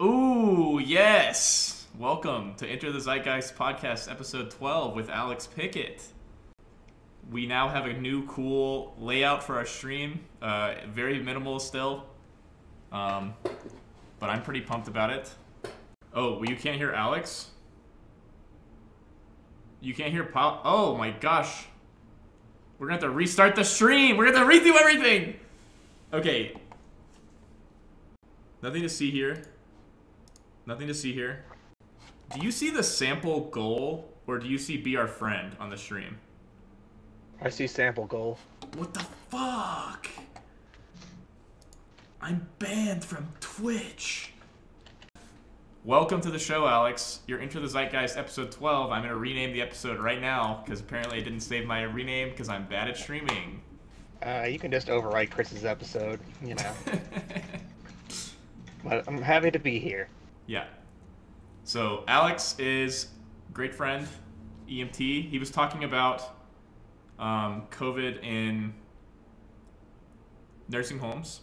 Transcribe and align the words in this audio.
Ooh, 0.00 0.80
yes. 0.80 1.88
Welcome 1.98 2.54
to 2.58 2.68
Enter 2.68 2.92
the 2.92 3.00
Zeitgeist 3.00 3.56
podcast, 3.56 4.08
episode 4.08 4.48
12 4.48 4.94
with 4.94 5.10
Alex 5.10 5.48
Pickett. 5.48 6.04
We 7.32 7.46
now 7.46 7.68
have 7.68 7.86
a 7.86 7.92
new 7.94 8.24
cool 8.26 8.94
layout 9.00 9.42
for 9.42 9.56
our 9.56 9.66
stream. 9.66 10.20
Uh, 10.40 10.74
very 10.86 11.20
minimal 11.20 11.58
still. 11.58 12.06
Um, 12.92 13.34
but 14.20 14.30
I'm 14.30 14.40
pretty 14.40 14.60
pumped 14.60 14.86
about 14.86 15.10
it. 15.10 15.32
Oh, 16.14 16.34
well, 16.34 16.48
you 16.48 16.54
can't 16.54 16.76
hear 16.76 16.92
Alex? 16.92 17.48
You 19.80 19.94
can't 19.94 20.12
hear 20.12 20.24
Paul? 20.24 20.60
Oh 20.64 20.96
my 20.96 21.10
gosh. 21.10 21.66
We're 22.78 22.86
gonna 22.86 23.00
have 23.00 23.10
to 23.10 23.10
restart 23.10 23.56
the 23.56 23.64
stream. 23.64 24.16
We're 24.16 24.26
gonna 24.26 24.38
have 24.38 24.48
to 24.48 24.70
redo 24.70 24.78
everything. 24.78 25.34
Okay. 26.12 26.54
Nothing 28.62 28.82
to 28.82 28.88
see 28.88 29.10
here. 29.10 29.42
Nothing 30.68 30.86
to 30.88 30.94
see 30.94 31.14
here. 31.14 31.44
Do 32.34 32.44
you 32.44 32.52
see 32.52 32.68
the 32.68 32.82
sample 32.82 33.48
goal 33.48 34.12
or 34.26 34.38
do 34.38 34.46
you 34.46 34.58
see 34.58 34.76
be 34.76 34.98
our 34.98 35.08
friend 35.08 35.56
on 35.58 35.70
the 35.70 35.78
stream? 35.78 36.18
I 37.40 37.48
see 37.48 37.66
sample 37.66 38.04
goal. 38.04 38.38
What 38.76 38.92
the 38.92 39.06
fuck? 39.30 40.06
I'm 42.20 42.46
banned 42.58 43.02
from 43.02 43.28
Twitch. 43.40 44.34
Welcome 45.86 46.20
to 46.20 46.30
the 46.30 46.38
show, 46.38 46.66
Alex. 46.66 47.20
You're 47.26 47.40
into 47.40 47.60
the 47.60 47.66
Zeitgeist 47.66 48.18
episode 48.18 48.52
12. 48.52 48.92
I'm 48.92 49.00
going 49.00 49.08
to 49.08 49.18
rename 49.18 49.54
the 49.54 49.62
episode 49.62 49.98
right 49.98 50.20
now 50.20 50.60
because 50.66 50.80
apparently 50.80 51.16
I 51.16 51.22
didn't 51.22 51.40
save 51.40 51.64
my 51.64 51.80
rename 51.80 52.28
because 52.28 52.50
I'm 52.50 52.66
bad 52.66 52.88
at 52.88 52.98
streaming. 52.98 53.62
Uh, 54.22 54.44
you 54.46 54.58
can 54.58 54.70
just 54.70 54.88
overwrite 54.88 55.30
Chris's 55.30 55.64
episode, 55.64 56.20
you 56.44 56.56
know. 56.56 56.72
but 58.84 59.08
I'm 59.08 59.22
happy 59.22 59.50
to 59.50 59.58
be 59.58 59.78
here. 59.78 60.10
Yeah. 60.48 60.64
So 61.62 62.02
Alex 62.08 62.56
is 62.58 63.08
great 63.52 63.74
friend, 63.74 64.08
EMT. 64.68 65.28
He 65.28 65.38
was 65.38 65.50
talking 65.50 65.84
about 65.84 66.22
um, 67.18 67.64
COVID 67.70 68.24
in 68.24 68.72
nursing 70.68 70.98
homes, 70.98 71.42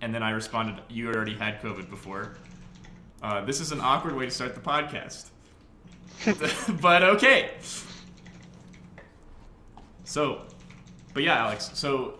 and 0.00 0.12
then 0.14 0.22
I 0.22 0.30
responded, 0.30 0.82
"You 0.90 1.08
already 1.10 1.34
had 1.34 1.62
COVID 1.62 1.88
before." 1.88 2.34
Uh, 3.22 3.44
this 3.44 3.60
is 3.60 3.70
an 3.70 3.80
awkward 3.80 4.16
way 4.16 4.24
to 4.24 4.30
start 4.30 4.54
the 4.54 4.60
podcast, 4.60 5.30
but 6.82 7.02
okay. 7.04 7.50
So, 10.04 10.42
but 11.14 11.22
yeah, 11.22 11.36
Alex. 11.36 11.70
So 11.74 12.18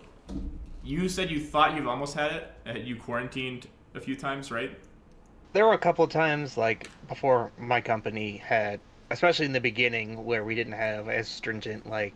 you 0.84 1.08
said 1.08 1.28
you 1.28 1.40
thought 1.40 1.74
you've 1.74 1.88
almost 1.88 2.14
had 2.14 2.32
it. 2.32 2.52
Uh, 2.66 2.72
You 2.78 2.94
quarantined 2.94 3.66
a 3.94 4.00
few 4.00 4.14
times, 4.14 4.52
right? 4.52 4.78
There 5.52 5.66
were 5.66 5.72
a 5.72 5.78
couple 5.78 6.06
times, 6.06 6.56
like, 6.56 6.88
before 7.08 7.50
my 7.58 7.80
company 7.80 8.36
had, 8.36 8.78
especially 9.10 9.46
in 9.46 9.52
the 9.52 9.60
beginning, 9.60 10.24
where 10.24 10.44
we 10.44 10.54
didn't 10.54 10.74
have 10.74 11.08
as 11.08 11.28
stringent, 11.28 11.88
like, 11.90 12.14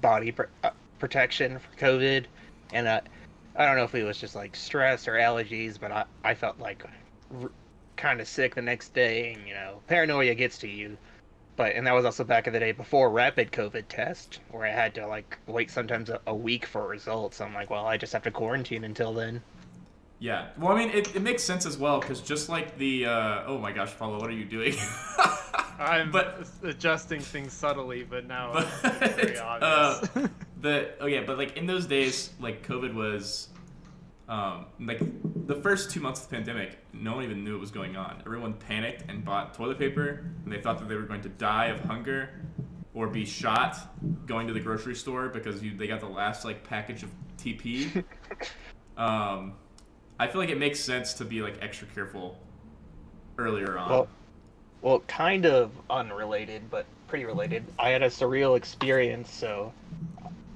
body 0.00 0.32
pr- 0.32 0.44
uh, 0.64 0.70
protection 0.98 1.60
for 1.60 1.76
COVID. 1.78 2.24
And 2.72 2.88
uh, 2.88 3.00
I 3.54 3.66
don't 3.66 3.76
know 3.76 3.84
if 3.84 3.94
it 3.94 4.02
was 4.02 4.18
just, 4.18 4.34
like, 4.34 4.56
stress 4.56 5.06
or 5.06 5.12
allergies, 5.12 5.78
but 5.78 5.92
I, 5.92 6.04
I 6.24 6.34
felt, 6.34 6.58
like, 6.58 6.84
r- 7.40 7.52
kind 7.96 8.20
of 8.20 8.26
sick 8.26 8.56
the 8.56 8.62
next 8.62 8.92
day. 8.92 9.34
And, 9.34 9.46
you 9.46 9.54
know, 9.54 9.80
paranoia 9.86 10.34
gets 10.34 10.58
to 10.58 10.68
you. 10.68 10.98
But, 11.54 11.76
and 11.76 11.86
that 11.86 11.94
was 11.94 12.04
also 12.04 12.24
back 12.24 12.48
in 12.48 12.52
the 12.52 12.58
day 12.58 12.72
before 12.72 13.08
rapid 13.10 13.52
COVID 13.52 13.84
test, 13.88 14.40
where 14.50 14.66
I 14.66 14.70
had 14.70 14.96
to, 14.96 15.06
like, 15.06 15.38
wait 15.46 15.70
sometimes 15.70 16.10
a, 16.10 16.20
a 16.26 16.34
week 16.34 16.66
for 16.66 16.88
results. 16.88 17.40
I'm 17.40 17.54
like, 17.54 17.70
well, 17.70 17.86
I 17.86 17.96
just 17.96 18.12
have 18.12 18.24
to 18.24 18.32
quarantine 18.32 18.82
until 18.82 19.12
then. 19.14 19.40
Yeah. 20.18 20.48
Well, 20.58 20.72
I 20.72 20.78
mean, 20.78 20.90
it, 20.90 21.14
it 21.16 21.22
makes 21.22 21.42
sense 21.42 21.66
as 21.66 21.76
well 21.76 22.00
because 22.00 22.20
just 22.20 22.48
like 22.48 22.78
the 22.78 23.06
uh, 23.06 23.42
oh 23.46 23.58
my 23.58 23.72
gosh, 23.72 23.96
Paulo, 23.98 24.18
what 24.20 24.30
are 24.30 24.34
you 24.34 24.44
doing? 24.44 24.74
I'm 25.78 26.10
But- 26.10 26.46
adjusting 26.62 27.20
things 27.20 27.52
subtly, 27.52 28.04
but 28.04 28.26
now 28.26 28.52
But, 28.54 28.68
it's 29.02 29.14
very 29.16 29.38
obvious. 29.38 30.10
uh, 30.16 30.28
the 30.60 30.90
oh 31.00 31.06
yeah, 31.06 31.22
but 31.26 31.36
like 31.36 31.56
in 31.56 31.66
those 31.66 31.86
days, 31.86 32.30
like 32.40 32.66
COVID 32.66 32.94
was, 32.94 33.48
um, 34.28 34.66
like 34.80 35.00
the 35.46 35.56
first 35.56 35.90
two 35.90 36.00
months 36.00 36.22
of 36.22 36.28
the 36.30 36.36
pandemic, 36.36 36.78
no 36.92 37.16
one 37.16 37.24
even 37.24 37.42
knew 37.44 37.52
what 37.52 37.60
was 37.60 37.70
going 37.72 37.96
on. 37.96 38.22
Everyone 38.24 38.54
panicked 38.54 39.04
and 39.10 39.24
bought 39.24 39.52
toilet 39.52 39.78
paper, 39.78 40.24
and 40.44 40.52
they 40.52 40.60
thought 40.60 40.78
that 40.78 40.88
they 40.88 40.94
were 40.94 41.02
going 41.02 41.22
to 41.22 41.28
die 41.28 41.66
of 41.66 41.80
hunger 41.80 42.30
or 42.94 43.08
be 43.08 43.24
shot 43.24 43.76
going 44.26 44.46
to 44.46 44.52
the 44.52 44.60
grocery 44.60 44.94
store 44.94 45.28
because 45.28 45.60
you, 45.62 45.76
they 45.76 45.88
got 45.88 45.98
the 46.00 46.06
last 46.08 46.44
like 46.44 46.62
package 46.62 47.02
of 47.02 47.10
TP. 47.36 48.04
um, 48.96 49.54
I 50.18 50.26
feel 50.28 50.40
like 50.40 50.50
it 50.50 50.58
makes 50.58 50.80
sense 50.80 51.14
to 51.14 51.24
be 51.24 51.42
like 51.42 51.58
extra 51.60 51.88
careful 51.88 52.38
earlier 53.38 53.76
on. 53.76 53.90
Well, 53.90 54.08
well, 54.82 55.00
kind 55.00 55.46
of 55.46 55.72
unrelated, 55.90 56.70
but 56.70 56.86
pretty 57.08 57.24
related. 57.24 57.64
I 57.78 57.90
had 57.90 58.02
a 58.02 58.08
surreal 58.08 58.56
experience. 58.56 59.30
So, 59.30 59.72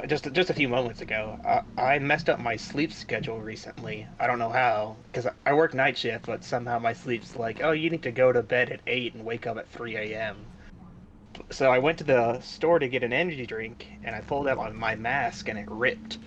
uh, 0.01 0.07
just 0.07 0.31
just 0.33 0.51
a 0.51 0.55
few 0.55 0.69
moments 0.69 1.01
ago, 1.01 1.39
I, 1.45 1.95
I 1.95 1.99
messed 1.99 2.29
up 2.29 2.39
my 2.39 2.57
sleep 2.57 2.93
schedule 2.93 3.41
recently. 3.41 4.07
I 4.21 4.27
don't 4.27 4.39
know 4.39 4.51
how, 4.51 4.97
because 5.11 5.27
I 5.45 5.55
work 5.55 5.75
night 5.75 5.99
shift, 5.99 6.27
but 6.27 6.45
somehow 6.45 6.79
my 6.79 6.93
sleep's 6.93 7.37
like, 7.37 7.63
oh, 7.65 7.73
you 7.73 7.91
need 7.91 8.03
to 8.03 8.13
go 8.13 8.33
to 8.33 8.43
bed 8.43 8.71
at 8.71 8.81
eight 8.87 9.15
and 9.15 9.25
wake 9.25 9.47
up 9.47 9.57
at 9.57 9.69
three 9.71 9.97
a.m. 9.97 10.37
So 11.51 11.71
I 11.71 11.79
went 11.79 11.99
to 11.99 12.05
the 12.05 12.41
store 12.41 12.79
to 12.79 12.89
get 12.89 13.03
an 13.03 13.13
energy 13.13 13.47
drink, 13.47 13.89
and 14.05 14.15
I 14.15 14.21
pulled 14.21 14.47
out 14.47 14.75
my 14.75 14.95
mask, 14.95 15.49
and 15.49 15.59
it 15.59 15.71
ripped. 15.71 16.19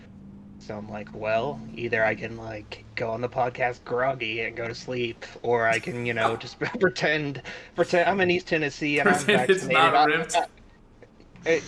So 0.71 0.77
I'm 0.77 0.89
like, 0.89 1.09
well, 1.13 1.59
either 1.75 2.01
I 2.05 2.15
can 2.15 2.37
like 2.37 2.85
go 2.95 3.09
on 3.09 3.19
the 3.19 3.27
podcast 3.27 3.83
groggy 3.83 4.39
and 4.39 4.55
go 4.55 4.69
to 4.69 4.73
sleep, 4.73 5.25
or 5.43 5.67
I 5.67 5.79
can, 5.79 6.05
you 6.05 6.13
know, 6.13 6.37
just 6.37 6.57
pretend 6.79 7.41
pretend 7.75 8.09
I'm 8.09 8.21
in 8.21 8.31
East 8.31 8.47
Tennessee 8.47 8.99
and 8.99 9.09
I'm 9.09 9.15
Pretend 9.15 9.49
it's 9.49 9.63
vaccinated. 9.65 9.73
not 9.93 9.95
I- 9.95 10.05
ripped. 10.05 10.35
I, 11.45 11.61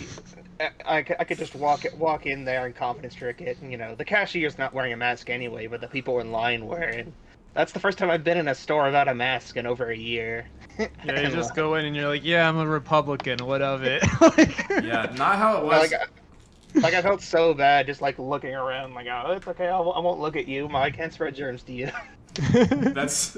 I, 0.61 0.69
I, 0.85 1.01
could- 1.01 1.17
I 1.19 1.25
could 1.25 1.37
just 1.37 1.53
walk 1.53 1.83
walk 1.97 2.27
in 2.27 2.45
there 2.45 2.65
and 2.65 2.73
confidence 2.73 3.13
trick 3.13 3.41
it. 3.41 3.57
And, 3.59 3.73
you 3.73 3.77
know, 3.77 3.93
the 3.93 4.05
cashier's 4.05 4.57
not 4.57 4.73
wearing 4.73 4.93
a 4.93 4.97
mask 4.97 5.29
anyway, 5.29 5.67
but 5.67 5.81
the 5.81 5.87
people 5.89 6.21
in 6.21 6.31
line 6.31 6.65
were. 6.65 6.77
And 6.77 7.11
that's 7.53 7.73
the 7.73 7.81
first 7.81 7.97
time 7.97 8.09
I've 8.09 8.23
been 8.23 8.37
in 8.37 8.47
a 8.47 8.55
store 8.55 8.85
without 8.85 9.09
a 9.09 9.13
mask 9.13 9.57
in 9.57 9.65
over 9.67 9.89
a 9.91 9.97
year. 9.97 10.45
yeah, 10.79 10.87
you 11.19 11.29
just 11.29 11.51
uh, 11.51 11.55
go 11.55 11.75
in 11.75 11.83
and 11.83 11.93
you're 11.93 12.07
like, 12.07 12.23
yeah, 12.23 12.47
I'm 12.47 12.57
a 12.57 12.65
Republican. 12.65 13.45
What 13.45 13.61
of 13.61 13.83
it? 13.83 14.01
Like- 14.21 14.65
yeah, 14.81 15.13
not 15.17 15.35
how 15.35 15.57
it 15.57 15.65
was. 15.65 15.91
like, 15.91 16.01
I- 16.01 16.05
like 16.75 16.93
I 16.93 17.01
felt 17.01 17.21
so 17.21 17.53
bad 17.53 17.85
just 17.85 18.01
like 18.01 18.17
looking 18.19 18.55
around, 18.55 18.93
like, 18.93 19.07
oh, 19.07 19.31
it's 19.31 19.47
okay, 19.47 19.67
I 19.67 19.79
won't, 19.79 19.97
I 19.97 19.99
won't 19.99 20.19
look 20.19 20.35
at 20.35 20.47
you. 20.47 20.67
I 20.73 20.89
can't 20.89 21.13
spread 21.13 21.35
germs 21.35 21.63
to 21.63 21.73
you. 21.73 21.91
That's 22.33 23.37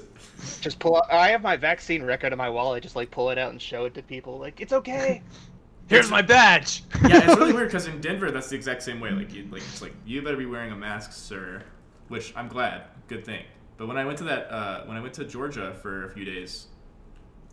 just 0.61 0.79
pull 0.79 0.97
out. 0.97 1.11
I 1.11 1.29
have 1.29 1.41
my 1.41 1.57
vaccine 1.57 2.03
record 2.03 2.31
in 2.31 2.37
my 2.37 2.49
wallet. 2.49 2.83
Just 2.83 2.95
like 2.95 3.11
pull 3.11 3.29
it 3.29 3.37
out 3.37 3.51
and 3.51 3.61
show 3.61 3.85
it 3.85 3.93
to 3.95 4.01
people. 4.01 4.39
Like 4.39 4.61
it's 4.61 4.73
okay. 4.73 5.21
Here's 5.87 6.09
my 6.09 6.21
badge. 6.21 6.83
yeah, 7.07 7.29
it's 7.29 7.39
really 7.39 7.53
weird 7.53 7.67
because 7.67 7.87
in 7.87 8.01
Denver, 8.01 8.31
that's 8.31 8.49
the 8.49 8.55
exact 8.55 8.81
same 8.81 8.99
way. 8.99 9.11
Like, 9.11 9.31
you, 9.33 9.47
like 9.51 9.61
it's 9.61 9.81
like 9.81 9.93
you 10.05 10.21
better 10.21 10.37
be 10.37 10.47
wearing 10.47 10.71
a 10.71 10.75
mask, 10.75 11.11
sir. 11.11 11.61
Which 12.07 12.33
I'm 12.35 12.47
glad, 12.47 12.83
good 13.07 13.25
thing. 13.25 13.43
But 13.77 13.87
when 13.87 13.97
I 13.97 14.05
went 14.05 14.17
to 14.19 14.23
that, 14.25 14.51
uh, 14.51 14.85
when 14.85 14.95
I 14.97 15.01
went 15.01 15.13
to 15.15 15.25
Georgia 15.25 15.75
for 15.81 16.05
a 16.05 16.09
few 16.09 16.23
days, 16.23 16.67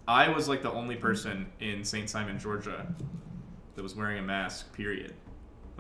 I 0.06 0.28
was 0.28 0.48
like 0.48 0.62
the 0.62 0.72
only 0.72 0.96
person 0.96 1.46
in 1.60 1.84
St. 1.84 2.08
Simon, 2.08 2.38
Georgia, 2.38 2.86
that 3.74 3.82
was 3.82 3.94
wearing 3.94 4.18
a 4.18 4.22
mask. 4.22 4.72
Period. 4.72 5.14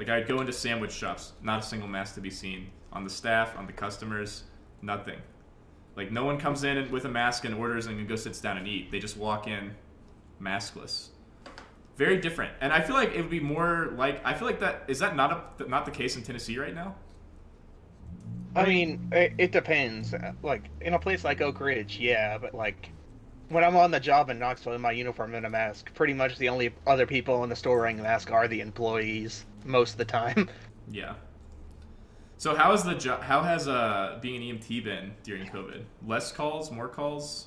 Like 0.02 0.10
I'd 0.10 0.26
go 0.26 0.40
into 0.40 0.52
sandwich 0.52 0.90
shops, 0.90 1.32
not 1.42 1.60
a 1.60 1.62
single 1.62 1.88
mask 1.88 2.16
to 2.16 2.20
be 2.20 2.30
seen 2.30 2.70
on 2.92 3.04
the 3.04 3.10
staff, 3.10 3.56
on 3.56 3.66
the 3.66 3.72
customers, 3.72 4.42
nothing. 4.82 5.20
Like 5.94 6.10
no 6.10 6.24
one 6.24 6.38
comes 6.38 6.64
in 6.64 6.90
with 6.90 7.04
a 7.04 7.08
mask 7.08 7.44
and 7.44 7.54
orders 7.54 7.86
and 7.86 8.08
go 8.08 8.16
sits 8.16 8.40
down 8.40 8.56
and 8.56 8.66
eat. 8.66 8.90
They 8.90 8.98
just 8.98 9.16
walk 9.16 9.46
in, 9.46 9.76
maskless 10.40 11.10
very 11.96 12.16
different 12.16 12.50
and 12.62 12.72
i 12.72 12.80
feel 12.80 12.96
like 12.96 13.10
it 13.14 13.20
would 13.20 13.30
be 13.30 13.38
more 13.38 13.92
like 13.96 14.18
i 14.24 14.32
feel 14.32 14.46
like 14.46 14.58
that 14.58 14.82
is 14.88 14.98
that 14.98 15.14
not 15.14 15.54
a, 15.60 15.68
not 15.68 15.84
the 15.84 15.90
case 15.90 16.16
in 16.16 16.22
tennessee 16.22 16.58
right 16.58 16.74
now 16.74 16.94
I 18.54 18.66
mean, 18.66 19.08
it, 19.12 19.32
it 19.38 19.52
depends. 19.52 20.14
Like 20.42 20.64
in 20.82 20.92
a 20.92 20.98
place 20.98 21.24
like 21.24 21.40
Oak 21.40 21.58
Ridge, 21.60 21.98
yeah, 21.98 22.36
but 22.36 22.52
like 22.54 22.90
when 23.52 23.64
I'm 23.64 23.76
on 23.76 23.90
the 23.90 24.00
job 24.00 24.30
in 24.30 24.38
Knoxville 24.38 24.74
in 24.74 24.80
my 24.80 24.92
uniform 24.92 25.34
and 25.34 25.46
a 25.46 25.50
mask, 25.50 25.92
pretty 25.94 26.14
much 26.14 26.38
the 26.38 26.48
only 26.48 26.74
other 26.86 27.06
people 27.06 27.44
in 27.44 27.50
the 27.50 27.56
store 27.56 27.78
wearing 27.78 28.00
a 28.00 28.02
mask 28.02 28.30
are 28.30 28.48
the 28.48 28.60
employees 28.60 29.44
most 29.64 29.92
of 29.92 29.98
the 29.98 30.04
time. 30.04 30.48
yeah 30.90 31.14
so 32.36 32.56
how 32.56 32.72
is 32.72 32.82
the 32.82 32.94
job 32.96 33.22
how 33.22 33.40
has 33.40 33.68
uh 33.68 34.18
being 34.20 34.50
an 34.50 34.58
emt 34.58 34.84
been 34.84 35.12
during 35.22 35.46
covid 35.46 35.84
less 36.08 36.32
calls 36.32 36.72
more 36.72 36.88
calls 36.88 37.46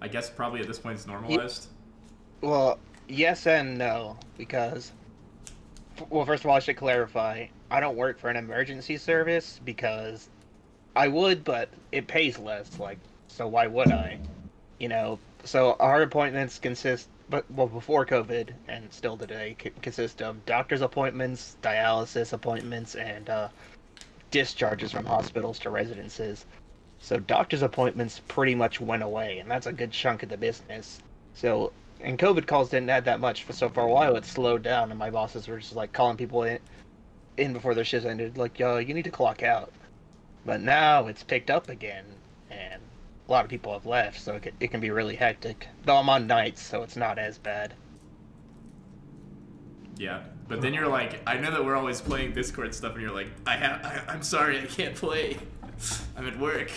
i 0.00 0.08
guess 0.08 0.28
probably 0.28 0.60
at 0.60 0.66
this 0.66 0.78
point 0.80 0.96
it's 0.96 1.06
normalized 1.06 1.68
Well, 2.40 2.78
yes 3.08 3.46
and 3.46 3.78
no, 3.78 4.18
because 4.36 4.92
well, 6.10 6.26
first 6.26 6.44
of 6.44 6.50
all, 6.50 6.56
I 6.56 6.60
should 6.60 6.76
clarify. 6.76 7.46
I 7.70 7.80
don't 7.80 7.96
work 7.96 8.18
for 8.18 8.28
an 8.28 8.36
emergency 8.36 8.96
service 8.96 9.60
because 9.64 10.28
I 10.96 11.08
would, 11.08 11.44
but 11.44 11.68
it 11.92 12.06
pays 12.06 12.38
less. 12.38 12.78
Like, 12.78 12.98
so 13.28 13.46
why 13.46 13.66
would 13.66 13.92
I? 13.92 14.18
You 14.78 14.88
know. 14.88 15.18
So 15.44 15.76
our 15.78 16.02
appointments 16.02 16.58
consist, 16.58 17.08
but 17.28 17.50
well, 17.50 17.66
before 17.66 18.06
COVID 18.06 18.54
and 18.68 18.92
still 18.92 19.16
today, 19.16 19.56
consist 19.82 20.22
of 20.22 20.44
doctor's 20.46 20.80
appointments, 20.80 21.56
dialysis 21.62 22.32
appointments, 22.32 22.94
and 22.94 23.28
uh, 23.28 23.48
discharges 24.30 24.92
from 24.92 25.04
hospitals 25.04 25.58
to 25.60 25.70
residences. 25.70 26.46
So 26.98 27.18
doctor's 27.18 27.62
appointments 27.62 28.22
pretty 28.28 28.54
much 28.54 28.80
went 28.80 29.02
away, 29.02 29.38
and 29.38 29.50
that's 29.50 29.66
a 29.66 29.72
good 29.72 29.92
chunk 29.92 30.22
of 30.22 30.30
the 30.30 30.38
business. 30.38 31.00
So 31.34 31.72
and 32.00 32.18
COVID 32.18 32.46
calls 32.46 32.70
didn't 32.70 32.90
add 32.90 33.04
that 33.04 33.20
much. 33.20 33.46
So 33.50 33.68
for 33.68 33.82
a 33.82 33.88
while, 33.90 34.16
it 34.16 34.24
slowed 34.24 34.62
down, 34.62 34.90
and 34.90 34.98
my 34.98 35.10
bosses 35.10 35.46
were 35.46 35.58
just 35.58 35.76
like 35.76 35.92
calling 35.92 36.16
people 36.16 36.44
in, 36.44 36.58
in 37.36 37.52
before 37.52 37.74
their 37.74 37.84
shifts 37.84 38.06
ended, 38.06 38.38
like, 38.38 38.58
"Yo, 38.58 38.78
you 38.78 38.94
need 38.94 39.04
to 39.04 39.10
clock 39.10 39.42
out." 39.42 39.72
But 40.44 40.60
now 40.60 41.06
it's 41.06 41.22
picked 41.22 41.50
up 41.50 41.68
again, 41.68 42.04
and 42.50 42.83
a 43.28 43.32
lot 43.32 43.44
of 43.44 43.50
people 43.50 43.72
have 43.72 43.86
left, 43.86 44.20
so 44.20 44.34
it 44.36 44.42
can, 44.42 44.52
it 44.60 44.70
can 44.70 44.80
be 44.80 44.90
really 44.90 45.16
hectic. 45.16 45.68
Though 45.84 45.96
I'm 45.96 46.08
on 46.08 46.26
nights, 46.26 46.62
so 46.62 46.82
it's 46.82 46.96
not 46.96 47.18
as 47.18 47.38
bad. 47.38 47.74
Yeah, 49.96 50.22
but 50.48 50.60
then 50.60 50.74
you're 50.74 50.88
like, 50.88 51.20
I 51.26 51.36
know 51.38 51.50
that 51.52 51.64
we're 51.64 51.76
always 51.76 52.00
playing 52.00 52.32
Discord 52.34 52.74
stuff, 52.74 52.94
and 52.94 53.02
you're 53.02 53.12
like, 53.14 53.28
I 53.46 53.56
have, 53.56 53.84
I, 53.84 54.12
I'm 54.12 54.22
sorry, 54.22 54.60
I 54.60 54.66
can't 54.66 54.94
play. 54.94 55.38
I'm 56.16 56.26
at 56.26 56.38
work. 56.38 56.70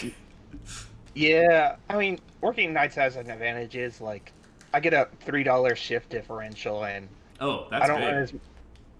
Yeah, 1.15 1.77
I 1.89 1.97
mean, 1.97 2.19
working 2.41 2.73
nights 2.73 2.95
has 2.95 3.15
an 3.15 3.29
advantage. 3.29 3.75
Is 3.75 3.99
like, 4.01 4.31
I 4.73 4.79
get 4.79 4.93
a 4.93 5.07
three 5.21 5.43
dollar 5.43 5.75
shift 5.75 6.09
differential, 6.09 6.85
and 6.85 7.09
Oh, 7.39 7.67
that's 7.69 7.83
I 7.83 7.87
don't 7.87 8.01
big. 8.01 8.05
run 8.05 8.17
as 8.17 8.33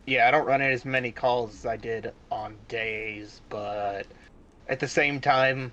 yeah, 0.06 0.28
I 0.28 0.32
don't 0.32 0.46
run 0.46 0.62
as 0.62 0.86
many 0.86 1.12
calls 1.12 1.54
as 1.56 1.66
I 1.66 1.78
did 1.78 2.14
on 2.32 2.56
days, 2.70 3.42
but 3.50 4.08
at 4.70 4.80
the 4.80 4.88
same 4.88 5.20
time, 5.22 5.72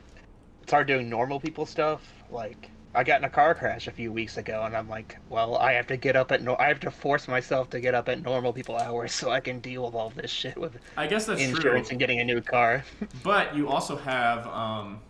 it's 0.65 0.73
hard 0.73 0.87
doing 0.87 1.11
normal 1.11 1.39
people 1.39 1.67
stuff. 1.67 2.01
Like 2.31 2.71
I 2.95 3.05
got 3.05 3.21
in 3.21 3.25
a 3.25 3.29
car 3.29 3.55
crash 3.55 3.87
a 3.87 3.91
few 3.91 4.11
weeks 4.11 4.39
ago, 4.39 4.63
and 4.65 4.75
I'm 4.75 4.89
like, 4.89 5.19
well, 5.29 5.59
I 5.59 5.73
have 5.73 5.87
to 5.89 5.99
get 5.99 6.17
up 6.17 6.33
at 6.33 6.43
no, 6.43 6.57
I 6.57 6.69
have 6.69 6.81
to 6.81 6.91
force 6.91 7.29
myself 7.29 7.69
to 7.71 7.81
get 7.81 7.95
up 7.95 8.09
at 8.09 8.23
normal 8.23 8.51
people 8.51 8.79
hours 8.79 9.13
so 9.13 9.31
I 9.31 9.41
can 9.41 9.61
deal 9.61 9.85
with 9.85 9.95
all 9.95 10.09
this 10.09 10.31
shit 10.31 10.57
with 10.57 10.79
I 10.97 11.07
guess 11.07 11.27
that's 11.27 11.43
insurance 11.43 11.89
true. 11.89 11.93
and 11.93 11.99
getting 12.01 12.21
a 12.21 12.25
new 12.25 12.41
car. 12.41 12.83
But 13.23 13.55
you 13.55 13.69
also 13.69 13.95
have, 13.97 14.47
um, 14.47 15.01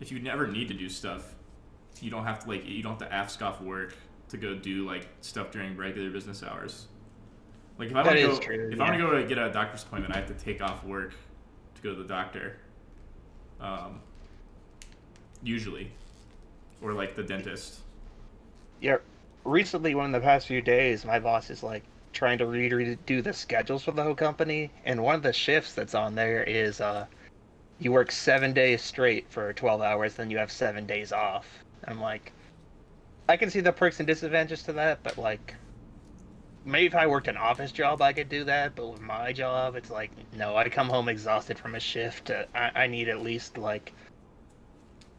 if 0.00 0.10
you 0.10 0.20
never 0.20 0.46
need 0.46 0.68
to 0.68 0.74
do 0.74 0.88
stuff, 0.88 1.34
you 2.00 2.10
don't 2.10 2.24
have 2.24 2.44
to 2.44 2.48
like, 2.48 2.66
you 2.66 2.82
don't 2.82 2.98
have 2.98 3.10
to 3.10 3.14
ask 3.14 3.42
off 3.42 3.60
work 3.60 3.94
to 4.30 4.38
go 4.38 4.54
do 4.54 4.86
like 4.86 5.06
stuff 5.20 5.50
during 5.50 5.76
regular 5.76 6.08
business 6.08 6.42
hours. 6.42 6.86
Like 7.78 7.90
if 7.90 7.96
I 7.96 8.02
want 8.04 8.16
to 8.16 8.22
go, 8.22 8.38
true, 8.38 8.70
if 8.72 8.80
I 8.80 8.84
want 8.84 8.98
to 8.98 9.06
go 9.06 9.18
to 9.18 9.24
get 9.26 9.36
a 9.36 9.52
doctor's 9.52 9.82
appointment, 9.82 10.16
I 10.16 10.20
have 10.20 10.28
to 10.28 10.44
take 10.44 10.62
off 10.62 10.82
work 10.82 11.12
to 11.74 11.82
go 11.82 11.94
to 11.94 12.02
the 12.02 12.08
doctor. 12.08 12.56
Um, 13.60 14.00
usually, 15.44 15.90
or 16.82 16.92
like 16.92 17.14
the 17.14 17.22
dentist. 17.22 17.80
Yeah, 18.80 18.96
recently, 19.44 19.94
one 19.94 20.06
of 20.06 20.12
the 20.12 20.24
past 20.24 20.46
few 20.46 20.60
days, 20.60 21.04
my 21.04 21.18
boss 21.18 21.50
is 21.50 21.62
like 21.62 21.82
trying 22.12 22.38
to 22.38 22.44
redo 22.44 23.22
the 23.22 23.32
schedules 23.32 23.84
for 23.84 23.92
the 23.92 24.02
whole 24.02 24.14
company, 24.14 24.70
and 24.84 25.02
one 25.02 25.14
of 25.14 25.22
the 25.22 25.32
shifts 25.32 25.74
that's 25.74 25.94
on 25.94 26.14
there 26.14 26.42
is 26.44 26.80
uh, 26.80 27.06
you 27.78 27.92
work 27.92 28.10
seven 28.10 28.52
days 28.52 28.82
straight 28.82 29.26
for 29.30 29.52
12 29.52 29.80
hours, 29.82 30.14
then 30.14 30.30
you 30.30 30.38
have 30.38 30.50
seven 30.50 30.86
days 30.86 31.12
off. 31.12 31.46
I'm 31.86 32.00
like, 32.00 32.32
I 33.28 33.36
can 33.36 33.50
see 33.50 33.60
the 33.60 33.72
perks 33.72 34.00
and 34.00 34.06
disadvantages 34.06 34.62
to 34.64 34.72
that, 34.74 35.02
but 35.02 35.18
like, 35.18 35.54
maybe 36.64 36.86
if 36.86 36.94
I 36.94 37.06
worked 37.06 37.28
an 37.28 37.36
office 37.36 37.72
job, 37.72 38.00
I 38.00 38.12
could 38.12 38.28
do 38.28 38.44
that, 38.44 38.74
but 38.74 38.88
with 38.88 39.00
my 39.00 39.32
job, 39.32 39.76
it's 39.76 39.90
like, 39.90 40.10
no, 40.36 40.56
I 40.56 40.68
come 40.68 40.88
home 40.88 41.08
exhausted 41.08 41.58
from 41.58 41.74
a 41.74 41.80
shift. 41.80 42.30
I, 42.30 42.70
I 42.74 42.86
need 42.86 43.08
at 43.08 43.22
least 43.22 43.58
like, 43.58 43.92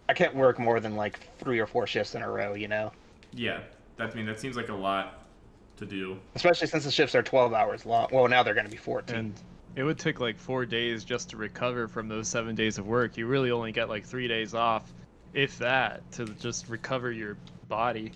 I 0.07 0.13
can't 0.13 0.35
work 0.35 0.59
more 0.59 0.79
than 0.79 0.95
like 0.95 1.19
three 1.39 1.59
or 1.59 1.65
four 1.67 1.87
shifts 1.87 2.15
in 2.15 2.21
a 2.21 2.29
row, 2.29 2.53
you 2.53 2.67
know? 2.67 2.91
Yeah, 3.33 3.59
that 3.97 4.11
I 4.11 4.15
mean 4.15 4.25
that 4.27 4.39
seems 4.39 4.55
like 4.55 4.69
a 4.69 4.73
lot 4.73 5.25
to 5.77 5.85
do. 5.85 6.17
especially 6.35 6.67
since 6.67 6.85
the 6.85 6.91
shifts 6.91 7.15
are 7.15 7.23
12 7.23 7.53
hours 7.53 7.85
long. 7.85 8.07
Well, 8.11 8.27
now 8.27 8.43
they're 8.43 8.53
going 8.53 8.65
to 8.65 8.71
be 8.71 8.77
14. 8.77 9.15
And 9.15 9.33
it 9.75 9.83
would 9.83 9.99
take 9.99 10.19
like 10.19 10.37
four 10.37 10.65
days 10.65 11.03
just 11.03 11.29
to 11.31 11.37
recover 11.37 11.87
from 11.87 12.07
those 12.07 12.27
seven 12.27 12.55
days 12.55 12.77
of 12.77 12.87
work. 12.87 13.17
You 13.17 13.27
really 13.27 13.51
only 13.51 13.71
get 13.73 13.89
like 13.89 14.05
three 14.05 14.27
days 14.27 14.53
off, 14.53 14.93
if 15.33 15.57
that, 15.59 16.09
to 16.13 16.25
just 16.25 16.69
recover 16.69 17.11
your 17.11 17.35
body. 17.67 18.13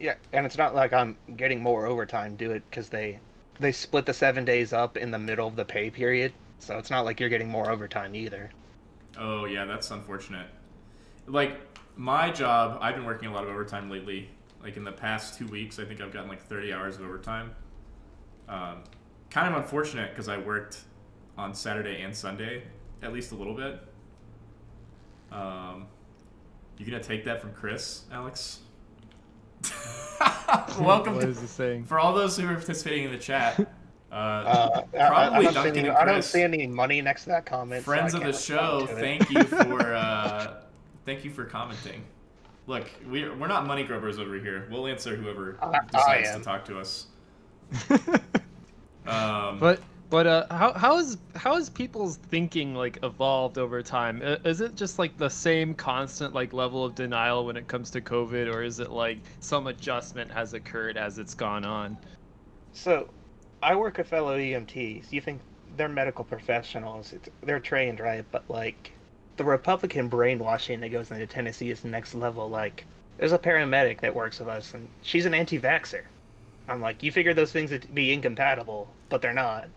yeah, 0.00 0.14
and 0.32 0.46
it's 0.46 0.56
not 0.56 0.74
like 0.74 0.92
I'm 0.92 1.16
getting 1.36 1.60
more 1.62 1.84
overtime 1.86 2.36
do 2.36 2.52
it 2.52 2.62
because 2.70 2.88
they 2.88 3.18
they 3.60 3.72
split 3.72 4.06
the 4.06 4.14
seven 4.14 4.44
days 4.44 4.72
up 4.72 4.96
in 4.96 5.10
the 5.10 5.18
middle 5.18 5.48
of 5.48 5.56
the 5.56 5.64
pay 5.64 5.90
period, 5.90 6.32
so 6.60 6.78
it's 6.78 6.90
not 6.90 7.04
like 7.04 7.18
you're 7.20 7.28
getting 7.28 7.48
more 7.48 7.70
overtime 7.70 8.14
either. 8.14 8.50
Oh 9.18 9.44
yeah, 9.44 9.64
that's 9.66 9.90
unfortunate. 9.90 10.46
Like 11.28 11.60
my 11.96 12.30
job, 12.30 12.78
I've 12.80 12.94
been 12.94 13.04
working 13.04 13.28
a 13.28 13.32
lot 13.32 13.44
of 13.44 13.50
overtime 13.50 13.90
lately. 13.90 14.28
Like 14.62 14.76
in 14.76 14.84
the 14.84 14.92
past 14.92 15.38
two 15.38 15.46
weeks, 15.46 15.78
I 15.78 15.84
think 15.84 16.00
I've 16.00 16.12
gotten 16.12 16.28
like 16.28 16.42
30 16.42 16.72
hours 16.72 16.96
of 16.96 17.02
overtime. 17.02 17.52
Um, 18.48 18.82
kind 19.30 19.52
of 19.54 19.60
unfortunate 19.62 20.10
because 20.10 20.28
I 20.28 20.38
worked 20.38 20.78
on 21.36 21.54
Saturday 21.54 22.02
and 22.02 22.14
Sunday, 22.16 22.62
at 23.02 23.12
least 23.12 23.32
a 23.32 23.34
little 23.36 23.54
bit. 23.54 23.80
Um, 25.30 25.86
you 26.78 26.86
gonna 26.86 27.02
take 27.02 27.24
that 27.26 27.40
from 27.40 27.52
Chris, 27.52 28.02
Alex? 28.10 28.60
Welcome 30.80 31.16
What 31.16 31.22
to, 31.22 31.28
is 31.28 31.42
it 31.42 31.48
saying? 31.48 31.84
for 31.84 31.98
all 31.98 32.14
those 32.14 32.36
who 32.38 32.48
are 32.48 32.54
participating 32.54 33.04
in 33.04 33.12
the 33.12 33.18
chat. 33.18 33.68
Uh, 34.10 34.14
Uh, 34.14 34.82
I- 34.94 34.98
I, 34.98 35.04
I, 35.04 35.08
Probably 35.10 35.44
don't 35.44 35.52
see 35.52 35.54
Duncan 35.54 35.76
any, 35.80 35.88
and 35.90 35.96
I 35.98 36.04
don't 36.06 36.24
see 36.24 36.40
any 36.42 36.66
money 36.66 37.02
next 37.02 37.24
to 37.24 37.28
that 37.28 37.44
comment. 37.44 37.84
so 37.84 37.90
friends 37.90 38.14
of 38.14 38.22
the 38.22 38.32
show, 38.32 38.86
respond 38.86 38.88
to 38.88 38.96
it. 38.96 39.00
thank 39.26 39.30
you 39.30 39.44
for 39.44 39.82
uh, 39.94 40.62
thank 41.08 41.24
you 41.24 41.30
for 41.30 41.44
commenting. 41.44 42.04
Look, 42.66 42.84
we're 43.08 43.34
we're 43.34 43.48
not 43.48 43.66
money 43.66 43.82
grubbers 43.82 44.18
over 44.18 44.34
here. 44.38 44.68
We'll 44.70 44.86
answer 44.86 45.16
whoever 45.16 45.58
I- 45.62 45.78
I 45.78 45.80
decides 45.90 46.36
to 46.36 46.42
talk 46.42 46.64
to 46.66 46.78
us. 46.78 47.06
Um, 49.06 49.58
But 49.58 49.80
but 50.10 50.26
uh, 50.26 50.46
how 50.50 50.74
how 50.74 50.98
is 50.98 51.16
how 51.34 51.56
is 51.56 51.70
people's 51.70 52.16
thinking 52.16 52.74
like 52.74 52.98
evolved 53.02 53.56
over 53.56 53.82
time? 53.82 54.20
Is 54.22 54.60
it 54.60 54.74
just 54.74 54.98
like 54.98 55.16
the 55.16 55.30
same 55.30 55.72
constant 55.74 56.34
like 56.34 56.52
level 56.52 56.84
of 56.84 56.94
denial 56.94 57.46
when 57.46 57.56
it 57.56 57.66
comes 57.68 57.90
to 57.92 58.02
COVID, 58.02 58.52
or 58.52 58.62
is 58.62 58.80
it 58.80 58.90
like 58.90 59.18
some 59.40 59.66
adjustment 59.66 60.30
has 60.30 60.52
occurred 60.52 60.98
as 60.98 61.18
it's 61.18 61.32
gone 61.32 61.64
on? 61.64 61.96
So, 62.72 63.08
I 63.62 63.74
work 63.74 63.96
with 63.96 64.08
fellow 64.08 64.36
EMTs. 64.36 65.10
You 65.10 65.22
think 65.22 65.40
they're 65.78 65.88
medical 65.88 66.24
professionals? 66.24 67.14
It's, 67.14 67.30
they're 67.42 67.60
trained, 67.60 67.98
right? 67.98 68.26
But 68.30 68.44
like, 68.50 68.92
the 69.38 69.44
Republican 69.44 70.08
brainwashing 70.08 70.80
that 70.80 70.90
goes 70.90 71.10
into 71.10 71.26
Tennessee 71.26 71.70
is 71.70 71.84
next 71.84 72.14
level. 72.14 72.50
Like, 72.50 72.84
there's 73.16 73.32
a 73.32 73.38
paramedic 73.38 74.00
that 74.00 74.14
works 74.14 74.38
with 74.38 74.48
us, 74.48 74.74
and 74.74 74.88
she's 75.02 75.24
an 75.24 75.34
anti-vaxxer. 75.34 76.02
I'm 76.68 76.80
like, 76.80 77.02
you 77.02 77.10
figure 77.10 77.32
those 77.32 77.52
things 77.52 77.70
would 77.70 77.94
be 77.94 78.12
incompatible, 78.12 78.88
but 79.08 79.22
they're 79.22 79.32
not. 79.32 79.68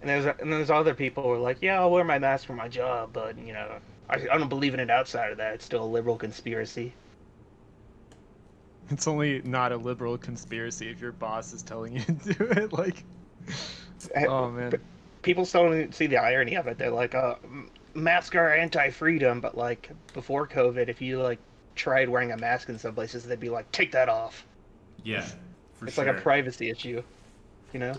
And 0.00 0.10
there's 0.10 0.26
and 0.26 0.52
there's 0.52 0.70
other 0.70 0.94
people 0.94 1.22
who 1.22 1.30
are 1.30 1.38
like, 1.38 1.58
yeah, 1.60 1.80
I'll 1.80 1.90
wear 1.90 2.04
my 2.04 2.18
mask 2.18 2.46
for 2.46 2.52
my 2.52 2.68
job, 2.68 3.10
but 3.12 3.36
you 3.38 3.52
know, 3.52 3.78
I, 4.08 4.14
I 4.14 4.38
don't 4.38 4.48
believe 4.48 4.74
in 4.74 4.80
it 4.80 4.90
outside 4.90 5.32
of 5.32 5.38
that. 5.38 5.54
It's 5.54 5.64
still 5.64 5.82
a 5.82 5.86
liberal 5.86 6.16
conspiracy. 6.16 6.92
It's 8.90 9.08
only 9.08 9.42
not 9.42 9.72
a 9.72 9.76
liberal 9.76 10.16
conspiracy 10.16 10.88
if 10.88 11.00
your 11.00 11.12
boss 11.12 11.52
is 11.52 11.62
telling 11.62 11.94
you 11.94 12.00
to 12.24 12.34
do 12.34 12.44
it. 12.44 12.72
Like, 12.72 13.04
oh 14.28 14.50
man. 14.50 14.74
People 15.22 15.44
still 15.44 15.70
don't 15.70 15.94
see 15.94 16.06
the 16.06 16.18
irony 16.18 16.54
of 16.54 16.68
it. 16.68 16.78
They're 16.78 16.90
like, 16.90 17.14
uh, 17.14 17.34
masks 17.98 18.34
are 18.36 18.54
anti-freedom, 18.54 19.40
but 19.40 19.56
like 19.56 19.90
before 20.14 20.46
COVID, 20.46 20.88
if 20.88 21.00
you 21.00 21.20
like 21.22 21.38
tried 21.74 22.08
wearing 22.08 22.32
a 22.32 22.36
mask 22.36 22.68
in 22.68 22.78
some 22.78 22.94
places, 22.94 23.24
they'd 23.24 23.40
be 23.40 23.50
like, 23.50 23.70
take 23.72 23.92
that 23.92 24.08
off. 24.08 24.46
yeah, 25.04 25.26
for 25.74 25.86
it's 25.86 25.94
sure. 25.94 26.06
like 26.06 26.16
a 26.16 26.20
privacy 26.20 26.70
issue, 26.70 27.02
you 27.72 27.80
know? 27.80 27.94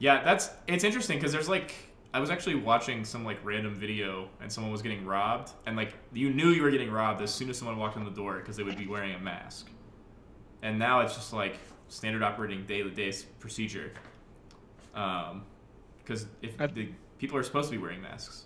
yeah, 0.00 0.24
that's 0.24 0.50
it's 0.66 0.82
interesting 0.82 1.18
because 1.18 1.30
there's 1.30 1.48
like 1.48 1.74
I 2.12 2.18
was 2.18 2.30
actually 2.30 2.56
watching 2.56 3.04
some 3.04 3.24
like 3.24 3.38
random 3.44 3.74
video 3.74 4.28
and 4.40 4.50
someone 4.50 4.72
was 4.72 4.82
getting 4.82 5.04
robbed 5.04 5.52
and 5.66 5.76
like 5.76 5.92
you 6.12 6.30
knew 6.30 6.48
you 6.48 6.62
were 6.62 6.70
getting 6.70 6.90
robbed 6.90 7.22
as 7.22 7.32
soon 7.32 7.48
as 7.50 7.58
someone 7.58 7.76
walked 7.78 7.96
in 7.96 8.04
the 8.04 8.10
door 8.10 8.38
because 8.38 8.56
they 8.56 8.64
would 8.64 8.78
be 8.78 8.88
wearing 8.88 9.14
a 9.14 9.18
mask. 9.18 9.68
And 10.62 10.78
now 10.78 11.00
it's 11.00 11.14
just 11.14 11.32
like 11.32 11.58
standard 11.88 12.22
operating 12.22 12.64
day 12.66 12.82
to 12.82 12.90
day 12.90 13.12
procedure. 13.38 13.92
Um, 14.94 15.44
because 15.98 16.26
if 16.42 16.56
the 16.56 16.88
people 17.20 17.36
are 17.36 17.42
supposed 17.42 17.70
to 17.70 17.76
be 17.76 17.82
wearing 17.82 18.00
masks. 18.00 18.44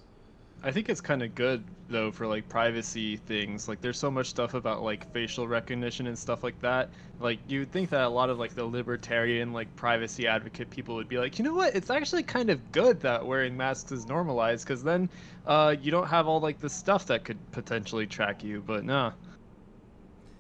I 0.65 0.73
think 0.73 0.89
it's 0.89 1.01
kind 1.01 1.23
of 1.23 1.35
good 1.35 1.63
though 1.89 2.11
for 2.11 2.27
like 2.27 2.49
privacy 2.49 3.17
things. 3.19 3.69
Like 3.69 3.81
there's 3.81 3.99
so 3.99 4.11
much 4.11 4.27
stuff 4.29 4.55
about 4.55 4.83
like 4.83 5.11
facial 5.13 5.47
recognition 5.47 6.07
and 6.07 6.19
stuff 6.19 6.43
like 6.43 6.59
that. 6.61 6.89
Like 7.21 7.39
you 7.47 7.61
would 7.61 7.71
think 7.71 7.91
that 7.91 8.03
a 8.03 8.09
lot 8.09 8.31
of 8.31 8.39
like 8.39 8.55
the 8.55 8.65
libertarian 8.65 9.53
like 9.53 9.75
privacy 9.77 10.27
advocate 10.27 10.71
people 10.71 10.95
would 10.97 11.09
be 11.09 11.19
like, 11.19 11.39
you 11.39 11.45
know 11.45 11.55
what? 11.55 11.77
It's 11.77 11.91
actually 11.91 12.23
kind 12.23 12.51
of 12.51 12.73
good 12.73 12.99
that 13.01 13.25
wearing 13.25 13.57
masks 13.57 13.93
is 13.93 14.07
normalized 14.07 14.67
because 14.67 14.83
then 14.83 15.09
uh, 15.47 15.77
you 15.81 15.91
don't 15.91 16.09
have 16.09 16.27
all 16.27 16.41
like 16.41 16.59
the 16.59 16.71
stuff 16.71 17.07
that 17.07 17.25
could 17.25 17.39
potentially 17.53 18.07
track 18.07 18.43
you. 18.43 18.63
But 18.67 18.85
nah, 18.85 19.13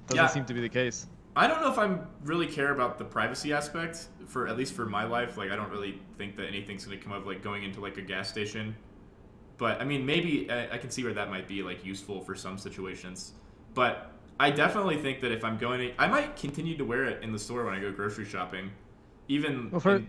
doesn't 0.07 0.25
Yeah. 0.25 0.29
seem 0.29 0.45
to 0.47 0.55
be 0.55 0.61
the 0.61 0.69
case. 0.71 1.07
I 1.37 1.47
don't 1.49 1.61
know 1.61 1.71
if 1.71 1.79
I'm 1.79 2.07
really 2.23 2.47
care 2.47 2.73
about 2.73 2.97
the 2.99 3.05
privacy 3.05 3.53
aspect 3.53 4.07
for 4.27 4.47
at 4.47 4.57
least 4.57 4.75
for 4.75 4.87
my 4.87 5.05
life. 5.05 5.37
Like 5.37 5.51
I 5.51 5.57
don't 5.57 5.71
really 5.71 6.01
think 6.17 6.37
that 6.37 6.47
anything's 6.47 6.85
gonna 6.85 6.97
come 6.97 7.13
of 7.13 7.27
like 7.27 7.43
going 7.43 7.65
into 7.65 7.81
like 7.81 7.97
a 7.97 8.03
gas 8.03 8.29
station. 8.29 8.75
But 9.57 9.81
I 9.81 9.85
mean, 9.85 10.05
maybe 10.07 10.51
I, 10.51 10.75
I 10.75 10.79
can 10.79 10.91
see 10.91 11.03
where 11.05 11.15
that 11.15 11.31
might 11.31 11.49
be 11.49 11.63
like 11.63 11.85
useful 11.85 12.21
for 12.21 12.35
some 12.35 12.57
situations. 12.59 13.33
But 13.75 14.13
I 14.41 14.51
definitely 14.51 14.97
think 14.97 15.21
that 15.21 15.31
if 15.33 15.45
I'm 15.45 15.59
going, 15.59 15.79
to, 15.81 16.03
I 16.03 16.09
might 16.09 16.35
continue 16.37 16.77
to 16.77 16.85
wear 16.85 17.05
it 17.05 17.23
in 17.23 17.33
the 17.33 17.39
store 17.39 17.65
when 17.65 17.75
I 17.75 17.81
go 17.81 17.93
grocery 17.93 18.25
shopping, 18.25 18.71
even. 19.29 19.71
Well, 19.71 19.81
for- 19.81 19.97
in- 19.97 20.09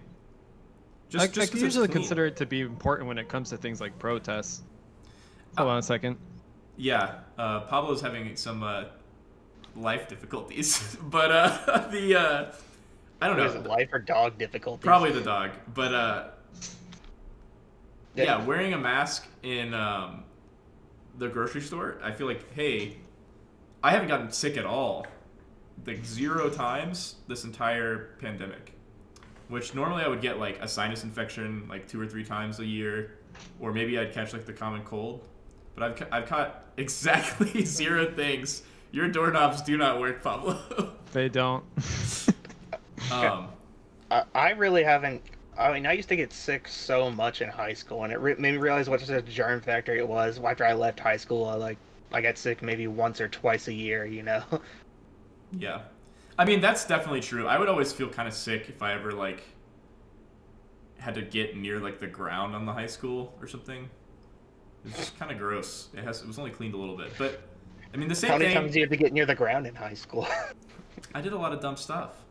I, 1.17 1.23
I 1.23 1.27
'cause 1.27 1.49
can 1.51 1.59
usually 1.59 1.87
consider 1.87 2.25
it 2.25 2.35
to 2.37 2.45
be 2.47 2.61
important 2.61 3.07
when 3.07 3.19
it 3.19 3.29
comes 3.29 3.51
to 3.51 3.57
things 3.57 3.79
like 3.79 3.97
protests. 3.99 4.63
Hold 5.57 5.69
on 5.69 5.77
a 5.77 5.81
second. 5.83 6.17
yeah, 6.77 7.19
uh, 7.37 7.61
Pablo's 7.61 8.01
having 8.01 8.35
some 8.35 8.63
uh, 8.63 8.85
life 9.75 10.07
difficulties, 10.07 10.97
but 11.03 11.31
uh, 11.31 11.87
the 11.91 12.15
uh, 12.19 12.51
I 13.21 13.27
don't 13.27 13.37
What 13.37 13.45
is 13.47 13.55
know, 13.55 13.61
it, 13.61 13.65
life 13.65 13.89
or 13.93 13.99
dog 13.99 14.37
difficulties? 14.37 14.83
probably 14.83 15.11
the 15.11 15.21
dog, 15.21 15.51
but 15.73 15.93
uh, 15.93 16.27
Yeah. 18.13 18.23
yeah, 18.25 18.45
wearing 18.45 18.73
a 18.73 18.77
mask 18.77 19.27
in 19.43 19.73
um, 19.73 20.23
the 21.17 21.27
grocery 21.27 21.61
store, 21.61 21.99
I 22.03 22.11
feel 22.11 22.27
like, 22.27 22.53
hey, 22.53 22.97
I 23.83 23.91
haven't 23.91 24.07
gotten 24.07 24.31
sick 24.31 24.57
at 24.57 24.65
all, 24.65 25.05
like 25.85 26.05
zero 26.05 26.49
times 26.49 27.15
this 27.27 27.43
entire 27.43 28.15
pandemic. 28.19 28.73
Which 29.49 29.75
normally 29.75 30.03
I 30.03 30.07
would 30.07 30.21
get 30.21 30.39
like 30.39 30.59
a 30.61 30.67
sinus 30.67 31.03
infection 31.03 31.67
like 31.69 31.87
two 31.87 32.01
or 32.01 32.07
three 32.07 32.23
times 32.25 32.59
a 32.59 32.65
year, 32.65 33.19
or 33.59 33.73
maybe 33.73 33.99
I'd 33.99 34.11
catch 34.13 34.33
like 34.33 34.45
the 34.45 34.53
common 34.53 34.83
cold. 34.83 35.27
But 35.75 35.83
I've 36.01 36.07
I've 36.13 36.25
caught 36.27 36.65
exactly 36.77 37.63
zero 37.65 38.11
things. 38.11 38.63
Your 38.95 39.09
doorknobs 39.09 39.61
do 39.61 39.75
not 39.75 39.99
work, 39.99 40.23
Pablo. 40.23 40.57
They 41.11 41.29
don't. 41.29 41.63
um, 43.11 43.47
I, 44.11 44.23
I 44.33 44.49
really 44.49 44.83
haven't. 44.83 45.21
I 45.57 45.71
mean, 45.71 45.85
I 45.85 45.93
used 45.93 46.09
to 46.09 46.17
get 46.17 46.33
sick 46.33 46.67
so 46.67 47.09
much 47.09 47.41
in 47.41 47.47
high 47.47 47.71
school, 47.71 48.03
and 48.03 48.11
it 48.11 48.19
re- 48.19 48.35
made 48.37 48.51
me 48.51 48.57
realize 48.57 48.89
what 48.89 49.07
a 49.07 49.21
germ 49.21 49.61
factory 49.61 49.99
it 49.99 50.07
was. 50.07 50.39
After 50.39 50.65
I 50.65 50.73
left 50.73 50.99
high 50.99 51.15
school, 51.15 51.45
I 51.45 51.53
like 51.53 51.77
I 52.11 52.19
got 52.19 52.37
sick 52.37 52.61
maybe 52.61 52.87
once 52.87 53.21
or 53.21 53.29
twice 53.29 53.69
a 53.69 53.73
year. 53.73 54.05
You 54.05 54.23
know. 54.23 54.43
Yeah. 55.57 55.83
I 56.37 56.43
mean, 56.43 56.59
that's 56.59 56.85
definitely 56.85 57.21
true. 57.21 57.47
I 57.47 57.57
would 57.57 57.69
always 57.69 57.93
feel 57.93 58.09
kind 58.09 58.27
of 58.27 58.33
sick 58.33 58.67
if 58.67 58.81
I 58.81 58.93
ever 58.93 59.13
like 59.13 59.43
had 60.97 61.15
to 61.15 61.21
get 61.21 61.55
near 61.55 61.79
like 61.79 62.01
the 62.01 62.07
ground 62.07 62.55
on 62.55 62.65
the 62.65 62.73
high 62.73 62.87
school 62.87 63.33
or 63.39 63.47
something. 63.47 63.89
It's 64.83 64.97
just 64.97 65.17
kind 65.17 65.31
of 65.31 65.37
gross. 65.37 65.87
It 65.93 66.03
has 66.03 66.21
it 66.21 66.27
was 66.27 66.39
only 66.39 66.51
cleaned 66.51 66.73
a 66.73 66.77
little 66.77 66.97
bit, 66.97 67.13
but 67.17 67.41
I 67.95 67.97
mean 67.97 68.09
the 68.09 68.15
same 68.15 68.29
How 68.31 68.37
many 68.37 68.49
thing. 68.49 68.61
times 68.61 68.73
do 68.73 68.79
you 68.79 68.83
have 68.83 68.89
to 68.91 68.97
get 68.97 69.13
near 69.13 69.25
the 69.25 69.35
ground 69.35 69.65
in 69.65 69.73
high 69.73 69.93
school? 69.93 70.27
I 71.15 71.21
did 71.21 71.31
a 71.31 71.37
lot 71.37 71.53
of 71.53 71.61
dumb 71.61 71.77
stuff. 71.77 72.25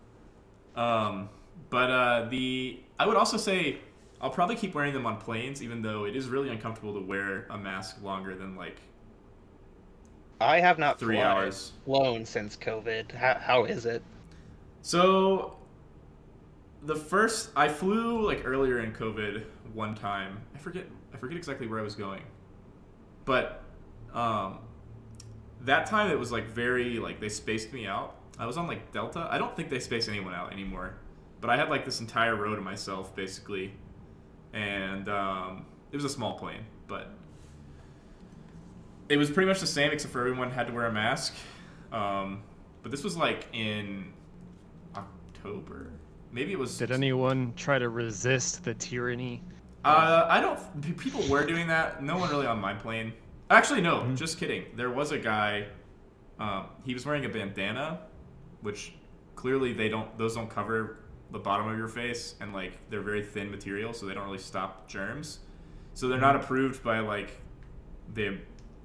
Um, 0.77 1.31
but 1.71 1.91
uh, 1.91 2.29
the 2.29 2.81
I 2.99 3.07
would 3.07 3.17
also 3.17 3.39
say 3.39 3.79
I'll 4.21 4.29
probably 4.29 4.57
keep 4.57 4.75
wearing 4.75 4.93
them 4.93 5.07
on 5.07 5.17
planes, 5.17 5.63
even 5.63 5.81
though 5.81 6.05
it 6.05 6.17
is 6.17 6.29
really 6.29 6.51
uncomfortable 6.51 6.93
to 6.93 7.01
wear 7.01 7.47
a 7.49 7.57
mask 7.57 8.03
longer 8.03 8.35
than 8.35 8.57
like 8.57 8.77
I 10.39 10.61
have 10.61 10.79
not 10.79 10.99
three 10.99 11.17
flown, 11.17 11.27
hours. 11.27 11.73
flown 11.87 12.27
since 12.27 12.59
COVID. 12.59 13.13
How, 13.13 13.39
how 13.41 13.65
is 13.65 13.87
it? 13.87 14.03
So 14.83 15.57
the 16.83 16.97
first 16.97 17.53
I 17.57 17.69
flew 17.69 18.21
like 18.21 18.43
earlier 18.45 18.81
in 18.81 18.93
COVID 18.93 19.43
one 19.73 19.95
time. 19.95 20.43
I 20.55 20.59
forget 20.59 20.85
I 21.15 21.17
forget 21.17 21.39
exactly 21.39 21.67
where 21.67 21.81
I 21.81 21.83
was 21.83 21.95
going. 21.95 22.23
But 23.25 23.63
um 24.13 24.59
that 25.63 25.87
time 25.87 26.11
it 26.11 26.19
was 26.19 26.31
like 26.33 26.47
very 26.47 26.99
like 26.99 27.21
they 27.21 27.29
spaced 27.29 27.73
me 27.73 27.87
out. 27.87 28.17
I 28.39 28.47
was 28.47 28.57
on 28.57 28.67
like 28.67 28.93
Delta. 28.93 29.29
I 29.31 29.39
don't 29.39 29.55
think 29.57 29.71
they 29.71 29.81
space 29.81 30.09
anyone 30.09 30.35
out 30.35 30.53
anymore. 30.53 30.95
But 31.41 31.51
I 31.51 31.57
had 31.57 31.69
like 31.69 31.85
this 31.85 32.01
entire 32.01 32.37
row 32.37 32.55
to 32.55 32.61
myself 32.61 33.15
basically. 33.15 33.73
And 34.53 35.09
um 35.09 35.67
it 35.93 35.97
was 35.97 36.05
a 36.05 36.09
small 36.09 36.39
plane, 36.39 36.65
but 36.89 37.11
it 39.09 39.17
was 39.17 39.31
pretty 39.31 39.49
much 39.49 39.61
the 39.61 39.67
same 39.67 39.93
except 39.93 40.13
for 40.13 40.21
everyone 40.21 40.51
had 40.51 40.67
to 40.67 40.73
wear 40.73 40.87
a 40.87 40.93
mask. 40.93 41.35
Um, 41.93 42.43
but 42.83 42.91
this 42.91 43.05
was 43.05 43.17
like 43.17 43.47
in 43.53 44.13
October. 44.97 45.91
Maybe 46.33 46.53
it 46.53 46.59
was. 46.59 46.77
Did 46.77 46.91
anyone 46.91 47.53
try 47.55 47.79
to 47.79 47.89
resist 47.89 48.65
the 48.65 48.75
tyranny? 48.75 49.43
Uh, 49.85 50.27
I 50.29 50.41
don't. 50.41 50.99
People 50.99 51.23
were 51.29 51.47
doing 51.47 51.69
that. 51.69 52.03
No 52.03 52.19
one 52.19 52.31
really 52.31 52.47
on 52.47 52.59
my 52.61 52.75
plane. 52.75 53.13
Actually, 53.51 53.81
no. 53.83 54.01
Mhm. 54.01 54.17
Just 54.17 54.39
kidding. 54.39 54.65
There 54.75 54.91
was 54.91 55.13
a 55.13 55.19
guy. 55.19 55.67
Um, 56.39 56.67
he 56.85 56.95
was 56.95 57.07
wearing 57.07 57.25
a 57.25 57.29
bandana, 57.29 58.01
which 58.63 58.95
clearly 59.37 59.73
they 59.73 59.89
don't. 59.89 60.17
Those 60.19 60.35
don't 60.35 60.51
cover 60.51 60.99
the 61.31 61.39
bottom 61.39 61.69
of 61.69 61.77
your 61.77 61.89
face, 61.89 62.35
and 62.41 62.53
like 62.53 62.79
they're 62.91 63.03
very 63.03 63.23
thin 63.23 63.51
material, 63.51 63.93
so 63.93 64.07
they 64.07 64.15
don't 64.15 64.25
really 64.25 64.39
stop 64.39 64.89
germs. 64.89 65.41
So 65.95 66.09
they're 66.09 66.21
not 66.21 66.37
approved 66.37 66.83
by 66.83 67.01
like 67.01 67.41
the 68.15 68.39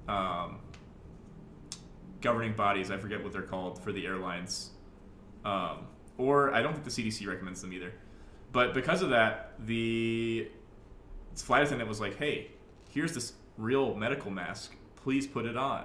um, 0.08 0.60
governing 2.20 2.52
bodies. 2.54 2.90
I 2.90 2.98
forget 2.98 3.22
what 3.22 3.32
they're 3.32 3.42
called 3.42 3.82
for 3.82 3.92
the 3.92 4.06
airlines. 4.06 4.70
Um, 5.44 5.86
or 6.18 6.52
I 6.54 6.62
don't 6.62 6.72
think 6.74 6.84
the 6.84 6.90
CDC 6.90 7.26
recommends 7.26 7.62
them 7.62 7.72
either. 7.72 7.92
But 8.52 8.74
because 8.74 9.00
of 9.02 9.10
that, 9.10 9.54
the 9.58 10.48
flight 11.34 11.62
attendant 11.62 11.88
was 11.88 12.00
like, 12.00 12.16
"Hey, 12.16 12.50
here's 12.90 13.14
this 13.14 13.32
real 13.56 13.94
medical 13.94 14.30
mask. 14.30 14.74
Please 14.96 15.26
put 15.26 15.46
it 15.46 15.56
on." 15.56 15.84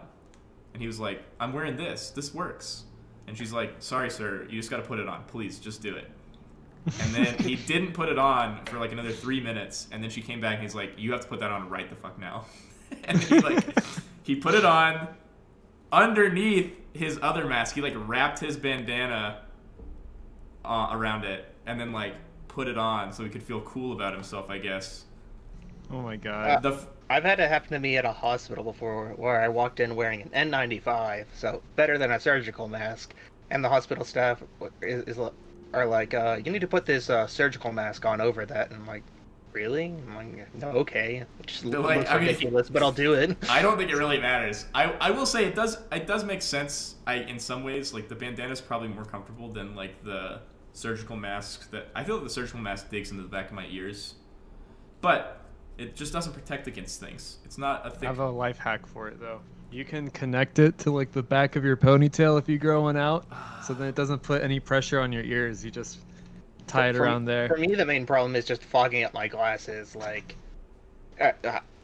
And 0.74 0.82
he 0.82 0.88
was 0.88 1.00
like, 1.00 1.24
"I'm 1.40 1.54
wearing 1.54 1.78
this. 1.78 2.10
This 2.12 2.34
works." 2.34 2.84
And 3.28 3.38
she's 3.38 3.52
like, 3.52 3.76
"Sorry, 3.80 4.10
sir. 4.10 4.46
You 4.50 4.60
just 4.60 4.70
got 4.70 4.78
to 4.78 4.84
put 4.84 5.00
it 5.00 5.08
on. 5.08 5.24
Please, 5.26 5.60
just 5.60 5.82
do 5.82 5.96
it." 5.96 6.10
And 7.02 7.14
then 7.14 7.38
he 7.40 7.56
didn't 7.68 7.94
put 7.94 8.10
it 8.10 8.20
on 8.20 8.64
for 8.66 8.80
like 8.80 8.92
another 8.92 9.12
three 9.12 9.40
minutes. 9.42 9.88
And 9.92 10.04
then 10.04 10.10
she 10.10 10.22
came 10.22 10.42
back 10.42 10.56
and 10.56 10.64
he's 10.64 10.76
like, 10.76 10.94
"You 10.98 11.12
have 11.12 11.22
to 11.22 11.28
put 11.28 11.40
that 11.40 11.52
on 11.52 11.70
right 11.70 11.90
the 11.90 11.96
fuck 11.96 12.20
now." 12.20 12.46
and 13.06 13.20
then 13.20 13.28
he 13.28 13.40
like 13.40 13.80
he 14.24 14.36
put 14.36 14.56
it 14.56 14.66
on 14.66 15.08
underneath 15.92 16.74
his 16.94 17.20
other 17.22 17.46
mask. 17.46 17.76
He 17.76 17.82
like 17.82 17.94
wrapped 17.96 18.40
his 18.40 18.58
bandana 18.58 19.42
uh, 20.64 20.90
around 20.92 21.26
it 21.26 21.46
and 21.66 21.80
then 21.80 21.92
like 21.92 22.16
put 22.48 22.68
it 22.68 22.78
on 22.78 23.12
so 23.12 23.24
he 23.24 23.30
could 23.30 23.44
feel 23.44 23.62
cool 23.62 23.94
about 23.94 24.14
himself, 24.14 24.50
I 24.50 24.58
guess. 24.58 25.06
Oh 25.92 26.02
my 26.02 26.16
god. 26.16 26.64
The 26.64 26.74
f- 26.74 26.88
I've 27.10 27.24
had 27.24 27.40
it 27.40 27.50
happen 27.50 27.70
to 27.72 27.80
me 27.80 27.98
at 27.98 28.06
a 28.06 28.12
hospital 28.12 28.64
before 28.64 29.10
where 29.16 29.42
I 29.42 29.48
walked 29.48 29.80
in 29.80 29.96
wearing 29.96 30.22
an 30.34 30.52
N95, 30.52 31.26
so 31.36 31.62
better 31.76 31.98
than 31.98 32.12
a 32.12 32.20
surgical 32.20 32.68
mask, 32.68 33.14
and 33.52 33.64
the 33.64 33.70
hospital 33.70 34.04
staff 34.04 34.42
is, 34.82 35.04
is 35.04 35.20
are 35.74 35.86
like, 35.86 36.14
uh, 36.14 36.40
"You 36.44 36.52
need 36.52 36.62
to 36.62 36.68
put 36.68 36.86
this 36.86 37.10
uh, 37.10 37.28
surgical 37.28 37.72
mask 37.72 38.06
on 38.06 38.22
over 38.22 38.46
that," 38.46 38.72
and 38.72 38.82
I'm 38.82 38.88
like, 38.88 39.04
"Really?" 39.54 39.86
I'm 39.86 40.16
like, 40.16 40.56
"No, 40.56 40.68
okay." 40.70 41.26
It 41.40 41.48
just 41.48 41.66
looks 41.66 41.86
like, 41.86 42.10
I 42.10 42.18
mean- 42.18 42.28
ridiculous, 42.28 42.70
but 42.70 42.82
I'll 42.82 42.92
do 42.92 43.14
it. 43.14 43.38
I 43.50 43.62
don't 43.62 43.78
think 43.78 43.92
it 43.92 43.96
really 43.96 44.20
matters. 44.20 44.66
I, 44.74 44.86
I 44.94 45.12
will 45.12 45.28
say 45.28 45.46
it 45.46 45.54
does 45.54 45.78
it 45.92 46.08
does 46.08 46.24
make 46.24 46.42
sense. 46.42 46.96
I 47.06 47.16
in 47.16 47.38
some 47.40 47.64
ways 47.64 47.94
like 47.94 48.10
the 48.10 48.16
bandana 48.16 48.52
is 48.52 48.62
probably 48.62 48.88
more 48.88 49.06
comfortable 49.06 49.52
than 49.52 49.76
like 49.76 50.04
the 50.04 50.40
surgical 50.74 51.16
mask 51.16 51.70
that 51.72 51.88
I 51.96 52.04
feel 52.04 52.16
like 52.16 52.24
the 52.26 52.30
surgical 52.32 52.60
mask 52.62 52.90
digs 52.90 53.12
into 53.12 53.24
the 53.24 53.30
back 53.30 53.50
of 53.50 53.54
my 53.54 53.68
ears, 53.68 54.16
but 55.02 55.45
it 55.78 55.96
just 55.96 56.14
doesn't 56.14 56.34
protect 56.34 56.68
against 56.68 57.00
things. 57.00 57.38
It's 57.46 57.58
not 57.58 57.86
a 57.86 57.90
I 57.90 57.92
thick. 57.92 58.04
have 58.04 58.20
a 58.20 58.30
life 58.30 58.58
hack 58.58 58.86
for 58.86 59.08
it 59.08 59.20
though. 59.20 59.42
You 59.72 59.84
can 59.84 60.10
connect 60.12 60.60
it 60.60 60.78
to 60.80 60.92
like 60.92 61.12
the 61.12 61.24
back 61.24 61.56
of 61.56 61.66
your 61.66 61.76
ponytail 61.76 62.40
if 62.40 62.48
you 62.48 62.58
grow 62.58 62.84
one 62.84 62.96
out, 62.98 63.26
so 63.64 63.74
then 63.74 63.88
it 63.88 63.96
doesn't 63.96 64.20
put 64.22 64.42
any 64.42 64.60
pressure 64.60 65.00
on 65.02 65.12
your 65.12 65.24
ears. 65.24 65.66
You 65.66 65.72
just 65.72 66.00
tie 66.68 66.90
it 66.90 66.96
For- 66.96 67.04
around 67.04 67.26
there. 67.26 67.48
For 67.50 67.58
me, 67.58 67.76
the 67.76 67.86
main 67.86 68.06
problem 68.06 68.36
is 68.36 68.46
just 68.46 68.64
fogging 68.64 69.04
up 69.04 69.14
my 69.14 69.28
glasses. 69.28 69.96
Like, 69.96 70.38
I, 71.20 71.34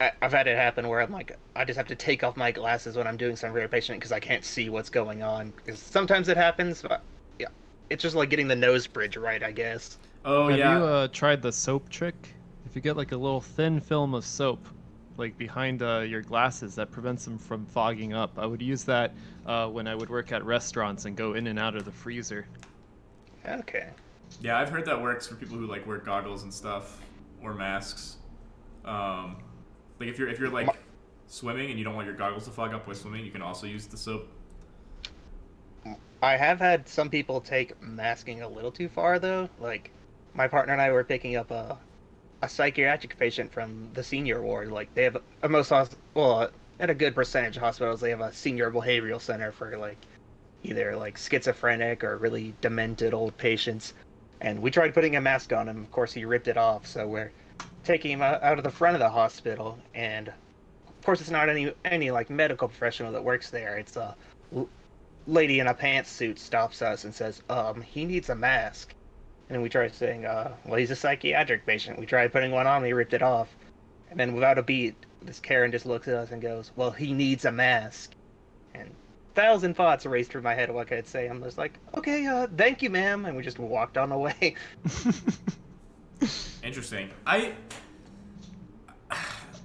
I, 0.00 0.12
I've 0.22 0.32
had 0.32 0.46
it 0.46 0.56
happen 0.56 0.88
where 0.88 1.00
I'm 1.00 1.12
like, 1.12 1.36
I 1.54 1.64
just 1.64 1.76
have 1.76 1.88
to 1.88 1.94
take 1.94 2.24
off 2.24 2.36
my 2.36 2.50
glasses 2.50 2.96
when 2.96 3.06
I'm 3.06 3.16
doing 3.16 3.36
some 3.36 3.52
rare 3.52 3.68
patient 3.68 3.98
because 3.98 4.12
I 4.12 4.20
can't 4.20 4.44
see 4.44 4.70
what's 4.70 4.88
going 4.90 5.22
on. 5.22 5.52
Because 5.56 5.78
sometimes 5.78 6.28
it 6.28 6.36
happens, 6.36 6.82
but 6.82 7.02
yeah, 7.38 7.48
it's 7.90 8.02
just 8.02 8.14
like 8.14 8.30
getting 8.30 8.48
the 8.48 8.56
nose 8.56 8.86
bridge 8.86 9.16
right, 9.18 9.42
I 9.42 9.52
guess. 9.52 9.98
oh 10.24 10.48
Have 10.48 10.58
yeah. 10.58 10.78
you 10.78 10.84
uh, 10.84 11.08
tried 11.08 11.42
the 11.42 11.52
soap 11.52 11.88
trick? 11.90 12.14
If 12.72 12.76
you 12.76 12.80
get 12.80 12.96
like 12.96 13.12
a 13.12 13.16
little 13.18 13.42
thin 13.42 13.82
film 13.82 14.14
of 14.14 14.24
soap, 14.24 14.66
like 15.18 15.36
behind 15.36 15.82
uh, 15.82 15.98
your 16.08 16.22
glasses, 16.22 16.74
that 16.76 16.90
prevents 16.90 17.22
them 17.22 17.36
from 17.36 17.66
fogging 17.66 18.14
up. 18.14 18.38
I 18.38 18.46
would 18.46 18.62
use 18.62 18.82
that 18.84 19.12
uh, 19.44 19.68
when 19.68 19.86
I 19.86 19.94
would 19.94 20.08
work 20.08 20.32
at 20.32 20.42
restaurants 20.42 21.04
and 21.04 21.14
go 21.14 21.34
in 21.34 21.48
and 21.48 21.58
out 21.58 21.76
of 21.76 21.84
the 21.84 21.92
freezer. 21.92 22.46
Okay. 23.46 23.90
Yeah, 24.40 24.58
I've 24.58 24.70
heard 24.70 24.86
that 24.86 25.02
works 25.02 25.26
for 25.26 25.34
people 25.34 25.58
who 25.58 25.66
like 25.66 25.86
wear 25.86 25.98
goggles 25.98 26.44
and 26.44 26.54
stuff 26.54 27.02
or 27.42 27.52
masks. 27.52 28.16
Um, 28.86 29.36
like 30.00 30.08
if 30.08 30.18
you're 30.18 30.30
if 30.30 30.38
you're 30.38 30.48
like 30.48 30.68
My- 30.68 30.76
swimming 31.26 31.68
and 31.68 31.78
you 31.78 31.84
don't 31.84 31.94
want 31.94 32.06
your 32.06 32.16
goggles 32.16 32.46
to 32.46 32.52
fog 32.52 32.72
up 32.72 32.86
while 32.86 32.96
swimming, 32.96 33.22
you 33.22 33.30
can 33.30 33.42
also 33.42 33.66
use 33.66 33.86
the 33.86 33.98
soap. 33.98 34.28
I 36.22 36.38
have 36.38 36.58
had 36.58 36.88
some 36.88 37.10
people 37.10 37.42
take 37.42 37.78
masking 37.82 38.40
a 38.40 38.48
little 38.48 38.72
too 38.72 38.88
far, 38.88 39.18
though. 39.18 39.50
Like, 39.60 39.90
my 40.32 40.48
partner 40.48 40.72
and 40.72 40.80
I 40.80 40.90
were 40.90 41.04
picking 41.04 41.36
up 41.36 41.50
a 41.50 41.76
a 42.42 42.48
psychiatric 42.48 43.16
patient 43.18 43.52
from 43.52 43.88
the 43.94 44.02
senior 44.02 44.42
ward. 44.42 44.70
Like, 44.70 44.92
they 44.94 45.04
have 45.04 45.16
a 45.42 45.48
most 45.48 45.72
well, 46.14 46.50
at 46.80 46.90
a 46.90 46.94
good 46.94 47.14
percentage 47.14 47.56
of 47.56 47.62
hospitals, 47.62 48.00
they 48.00 48.10
have 48.10 48.20
a 48.20 48.32
senior 48.32 48.70
behavioral 48.70 49.20
center 49.20 49.52
for 49.52 49.76
like 49.78 49.98
either 50.64 50.96
like 50.96 51.16
schizophrenic 51.16 52.04
or 52.04 52.18
really 52.18 52.54
demented 52.60 53.14
old 53.14 53.36
patients. 53.36 53.94
And 54.40 54.60
we 54.60 54.70
tried 54.70 54.92
putting 54.92 55.16
a 55.16 55.20
mask 55.20 55.52
on 55.52 55.68
him. 55.68 55.78
Of 55.78 55.90
course, 55.92 56.12
he 56.12 56.24
ripped 56.24 56.48
it 56.48 56.56
off. 56.56 56.86
So 56.86 57.06
we're 57.06 57.30
taking 57.84 58.12
him 58.12 58.22
out 58.22 58.42
out 58.42 58.58
of 58.58 58.64
the 58.64 58.70
front 58.70 58.94
of 58.94 59.00
the 59.00 59.08
hospital, 59.08 59.78
and 59.94 60.28
of 60.28 61.04
course, 61.04 61.20
it's 61.20 61.30
not 61.30 61.48
any 61.48 61.72
any 61.84 62.10
like 62.10 62.30
medical 62.30 62.68
professional 62.68 63.12
that 63.12 63.24
works 63.24 63.50
there. 63.50 63.78
It's 63.78 63.96
a 63.96 64.16
lady 65.26 65.60
in 65.60 65.68
a 65.68 65.74
pantsuit 65.74 66.38
stops 66.38 66.82
us 66.82 67.04
and 67.04 67.14
says, 67.14 67.42
"Um, 67.48 67.82
he 67.82 68.04
needs 68.04 68.28
a 68.28 68.34
mask." 68.34 68.94
And 69.52 69.62
we 69.62 69.68
tried 69.68 69.94
saying, 69.94 70.24
"Uh, 70.24 70.52
well, 70.64 70.78
he's 70.78 70.90
a 70.90 70.96
psychiatric 70.96 71.66
patient." 71.66 71.98
We 71.98 72.06
tried 72.06 72.32
putting 72.32 72.50
one 72.50 72.66
on, 72.66 72.84
he 72.84 72.92
ripped 72.92 73.12
it 73.12 73.22
off, 73.22 73.48
and 74.10 74.18
then 74.18 74.34
without 74.34 74.58
a 74.58 74.62
beat, 74.62 74.94
this 75.22 75.40
Karen 75.40 75.70
just 75.70 75.86
looks 75.86 76.08
at 76.08 76.14
us 76.14 76.30
and 76.30 76.40
goes, 76.40 76.70
"Well, 76.76 76.90
he 76.90 77.12
needs 77.12 77.44
a 77.44 77.52
mask." 77.52 78.12
And 78.74 78.90
thousand 79.34 79.74
thoughts 79.74 80.06
raced 80.06 80.30
through 80.30 80.42
my 80.42 80.54
head 80.54 80.68
of 80.68 80.74
what 80.74 80.88
could 80.88 80.98
I 80.98 81.02
say. 81.02 81.26
I'm 81.26 81.42
just 81.42 81.58
like, 81.58 81.78
"Okay, 81.96 82.26
uh, 82.26 82.46
thank 82.56 82.82
you, 82.82 82.90
ma'am," 82.90 83.24
and 83.26 83.36
we 83.36 83.42
just 83.42 83.58
walked 83.58 83.98
on 83.98 84.08
the 84.08 84.18
way. 84.18 84.54
Interesting. 86.62 87.10
I 87.26 87.54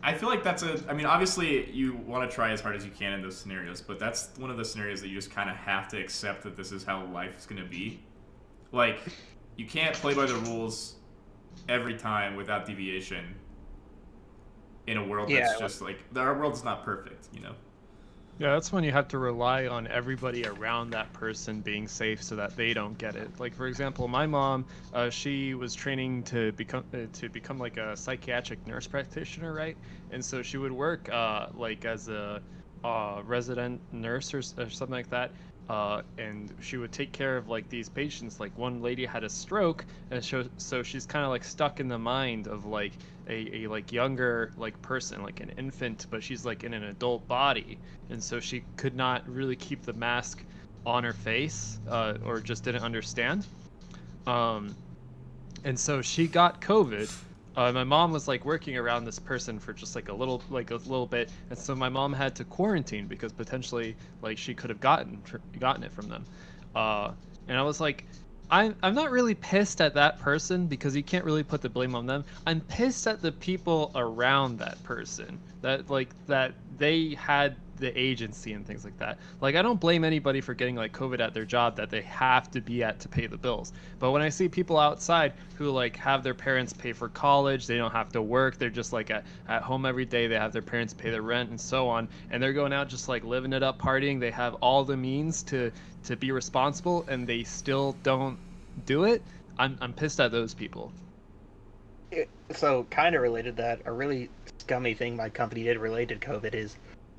I 0.08 0.14
feel 0.14 0.30
like 0.30 0.42
that's 0.42 0.64
a. 0.64 0.82
I 0.88 0.94
mean, 0.94 1.06
obviously, 1.06 1.70
you 1.72 1.94
want 1.94 2.30
to 2.30 2.34
try 2.34 2.52
as 2.52 2.62
hard 2.62 2.78
as 2.78 2.86
you 2.86 2.92
can 2.92 3.12
in 3.12 3.22
those 3.22 3.38
scenarios, 3.38 3.82
but 3.82 4.00
that's 4.00 4.30
one 4.38 4.50
of 4.50 4.56
the 4.56 4.64
scenarios 4.64 5.02
that 5.02 5.10
you 5.10 5.16
just 5.16 5.32
kind 5.32 5.50
of 5.50 5.58
have 5.58 5.90
to 5.90 6.00
accept 6.00 6.44
that 6.44 6.56
this 6.56 6.72
is 6.72 6.86
how 6.86 7.06
life 7.08 7.38
is 7.38 7.46
going 7.46 7.62
to 7.62 7.68
be. 7.68 8.00
Like, 8.72 9.00
you 9.58 9.66
can't 9.66 9.96
play 9.96 10.14
by 10.14 10.26
the 10.26 10.36
rules 10.36 10.96
every 11.68 11.96
time 11.96 12.36
without 12.36 12.66
deviation 12.66 13.36
in 14.88 14.98
a 14.98 15.06
world 15.06 15.32
that's 15.34 15.52
Yeah. 15.52 15.58
just 15.58 15.82
like 15.82 16.00
our 16.16 16.38
world 16.38 16.54
is 16.54 16.64
not 16.64 16.84
perfect, 16.84 17.28
you 17.34 17.42
know. 17.42 17.56
Yeah, 18.40 18.54
that's 18.54 18.72
when 18.72 18.84
you 18.84 18.92
have 18.92 19.08
to 19.10 19.18
rely 19.18 19.66
on 19.68 19.88
everybody 19.88 20.46
around 20.46 20.92
that 20.92 21.12
person 21.12 21.62
being 21.62 21.88
safe 21.88 22.22
so 22.22 22.36
that 22.36 22.56
they 22.56 22.72
don't 22.74 22.98
get 22.98 23.16
it. 23.16 23.40
Like 23.40 23.56
for 23.56 23.66
example, 23.68 24.08
my 24.08 24.28
mom, 24.28 24.68
uh, 24.94 25.10
she 25.10 25.56
was 25.56 25.74
training 25.74 26.24
to 26.26 26.52
become 26.54 26.86
uh, 26.94 27.08
to 27.14 27.30
become 27.30 27.58
like 27.58 27.78
a 27.78 27.98
psychiatric 27.98 28.66
nurse 28.68 28.86
practitioner, 28.88 29.54
right? 29.54 29.78
And 30.12 30.24
so 30.24 30.44
she 30.44 30.58
would 30.58 30.72
work 30.72 31.10
uh, 31.12 31.48
like 31.56 31.84
as 31.86 32.10
a 32.10 32.44
uh, 32.84 33.22
resident 33.26 33.82
nurse 33.92 34.34
or, 34.36 34.40
or 34.40 34.70
something 34.70 34.92
like 34.92 35.10
that. 35.10 35.34
Uh, 35.70 36.02
and 36.18 36.54
she 36.62 36.78
would 36.78 36.92
take 36.94 37.12
care 37.12 37.36
of 37.36 37.50
like 37.50 37.68
these 37.68 37.90
patients. 37.90 38.40
Like 38.40 38.58
one 38.58 38.82
lady 38.82 39.06
had 39.06 39.24
a 39.24 39.30
stroke, 39.30 39.86
and 40.12 40.24
so, 40.24 40.46
so 40.58 40.82
she's 40.82 41.06
kind 41.06 41.26
of 41.26 41.30
like 41.30 41.44
stuck 41.44 41.80
in 41.80 41.90
the 41.90 41.98
mind 41.98 42.48
of 42.48 42.66
like 42.66 42.94
a, 43.30 43.64
a 43.64 43.68
like 43.68 43.92
younger 43.92 44.52
like 44.58 44.82
person, 44.82 45.24
like 45.24 45.42
an 45.42 45.52
infant, 45.58 46.08
but 46.10 46.24
she's 46.24 46.46
like 46.46 46.64
in 46.64 46.74
an 46.74 46.84
adult 46.84 47.28
body, 47.28 47.78
and 48.10 48.24
so 48.24 48.40
she 48.40 48.64
could 48.78 48.96
not 48.96 49.28
really 49.28 49.56
keep 49.58 49.84
the 49.84 49.94
mask 49.94 50.42
on 50.86 51.04
her 51.04 51.14
face, 51.14 51.80
uh, 51.90 52.14
or 52.26 52.40
just 52.40 52.64
didn't 52.64 52.84
understand. 52.84 53.46
Um, 54.26 54.74
and 55.66 55.78
so 55.78 56.02
she 56.02 56.28
got 56.28 56.62
COVID. 56.62 57.14
Uh, 57.58 57.72
my 57.72 57.84
mom 57.84 58.12
was 58.12 58.28
like 58.28 58.46
working 58.46 58.78
around 58.78 59.04
this 59.04 59.18
person 59.18 59.58
for 59.58 59.74
just 59.74 59.96
like 59.96 60.10
a 60.10 60.14
little 60.14 60.44
like 60.52 60.70
a 60.70 60.76
little 60.76 61.08
bit, 61.08 61.32
and 61.50 61.58
so 61.58 61.76
my 61.76 61.90
mom 61.90 62.14
had 62.14 62.36
to 62.36 62.44
quarantine 62.46 63.08
because 63.08 63.34
potentially 63.34 63.96
like 64.22 64.38
she 64.38 64.54
could 64.54 64.70
have 64.70 64.80
gotten 64.80 65.24
gotten 65.60 65.84
it 65.84 65.92
from 65.92 66.08
them. 66.08 66.24
Uh, 66.76 67.12
and 67.48 67.58
I 67.58 67.64
was 67.64 67.82
like, 67.82 68.06
I'm 68.52 68.76
I'm 68.84 68.94
not 68.94 69.10
really 69.10 69.34
pissed 69.34 69.82
at 69.82 69.96
that 69.96 70.20
person 70.20 70.68
because 70.68 70.96
you 70.96 71.02
can't 71.02 71.26
really 71.26 71.44
put 71.44 71.62
the 71.62 71.70
blame 71.70 71.96
on 71.96 72.06
them. 72.06 72.26
I'm 72.46 72.62
pissed 72.62 73.08
at 73.08 73.24
the 73.24 73.32
people 73.32 73.92
around 73.96 74.60
that 74.60 74.82
person 74.84 75.40
that 75.62 75.90
like 75.90 76.10
that 76.28 76.54
they 76.78 77.16
had 77.16 77.56
the 77.78 77.98
agency 78.00 78.54
and 78.54 78.66
things 78.66 78.84
like 78.84 78.98
that. 78.98 79.18
Like 79.42 79.56
I 79.56 79.62
don't 79.62 79.80
blame 79.80 80.04
anybody 80.04 80.42
for 80.42 80.54
getting 80.54 80.76
like 80.76 80.92
COVID 80.92 81.20
at 81.20 81.34
their 81.34 81.46
job 81.46 81.76
that 81.78 81.90
they 81.90 82.02
have 82.02 82.50
to 82.52 82.62
be 82.62 82.84
at 82.84 83.00
to 83.02 83.10
pay 83.10 83.28
the 83.28 83.38
bills. 83.38 83.74
But 84.00 84.12
when 84.12 84.22
I 84.22 84.30
see 84.30 84.50
people 84.50 84.78
outside 84.78 85.34
who 85.56 85.70
like 85.70 85.96
have 85.98 86.24
their 86.24 86.34
parents 86.34 86.74
pay 86.74 86.94
for 86.94 87.10
college, 87.10 87.68
they 87.68 87.78
don't 87.78 87.92
have 87.92 88.12
to 88.14 88.22
work, 88.22 88.58
they're 88.58 88.70
just 88.70 88.94
like 88.94 89.12
at, 89.12 89.26
at 89.48 89.62
home 89.62 89.86
every 89.86 90.06
day, 90.06 90.28
they 90.28 90.36
have 90.36 90.54
their 90.54 90.62
parents 90.62 90.94
pay 90.94 91.10
their 91.10 91.22
rent 91.22 91.50
and 91.50 91.60
so 91.60 91.88
on, 91.88 92.08
and 92.32 92.42
they're 92.42 92.54
going 92.54 92.74
out 92.74 92.90
just 92.90 93.08
like 93.10 93.24
living 93.24 93.54
it 93.54 93.64
up, 93.64 93.80
partying, 93.80 94.20
they 94.20 94.32
have 94.32 94.56
all 94.56 94.84
the 94.84 94.98
means 94.98 95.44
to 95.44 95.72
to 96.04 96.16
be 96.16 96.32
responsible 96.32 97.06
and 97.08 97.28
they 97.28 97.44
still 97.44 97.96
don't 98.04 98.38
do 98.86 99.04
it. 99.04 99.22
I'm 99.58 99.78
I'm 99.82 99.94
pissed 99.94 100.20
at 100.20 100.32
those 100.32 100.54
people. 100.54 100.92
so 102.52 102.86
kind 102.90 103.16
of 103.16 103.22
related 103.22 103.58
that 103.58 103.82
a 103.86 103.92
really 103.92 104.30
scummy 104.60 104.94
thing 104.94 105.16
my 105.16 105.30
company 105.30 105.64
did 105.64 105.78
related 105.78 106.22
to 106.22 106.28
covid 106.28 106.54
is 106.54 106.76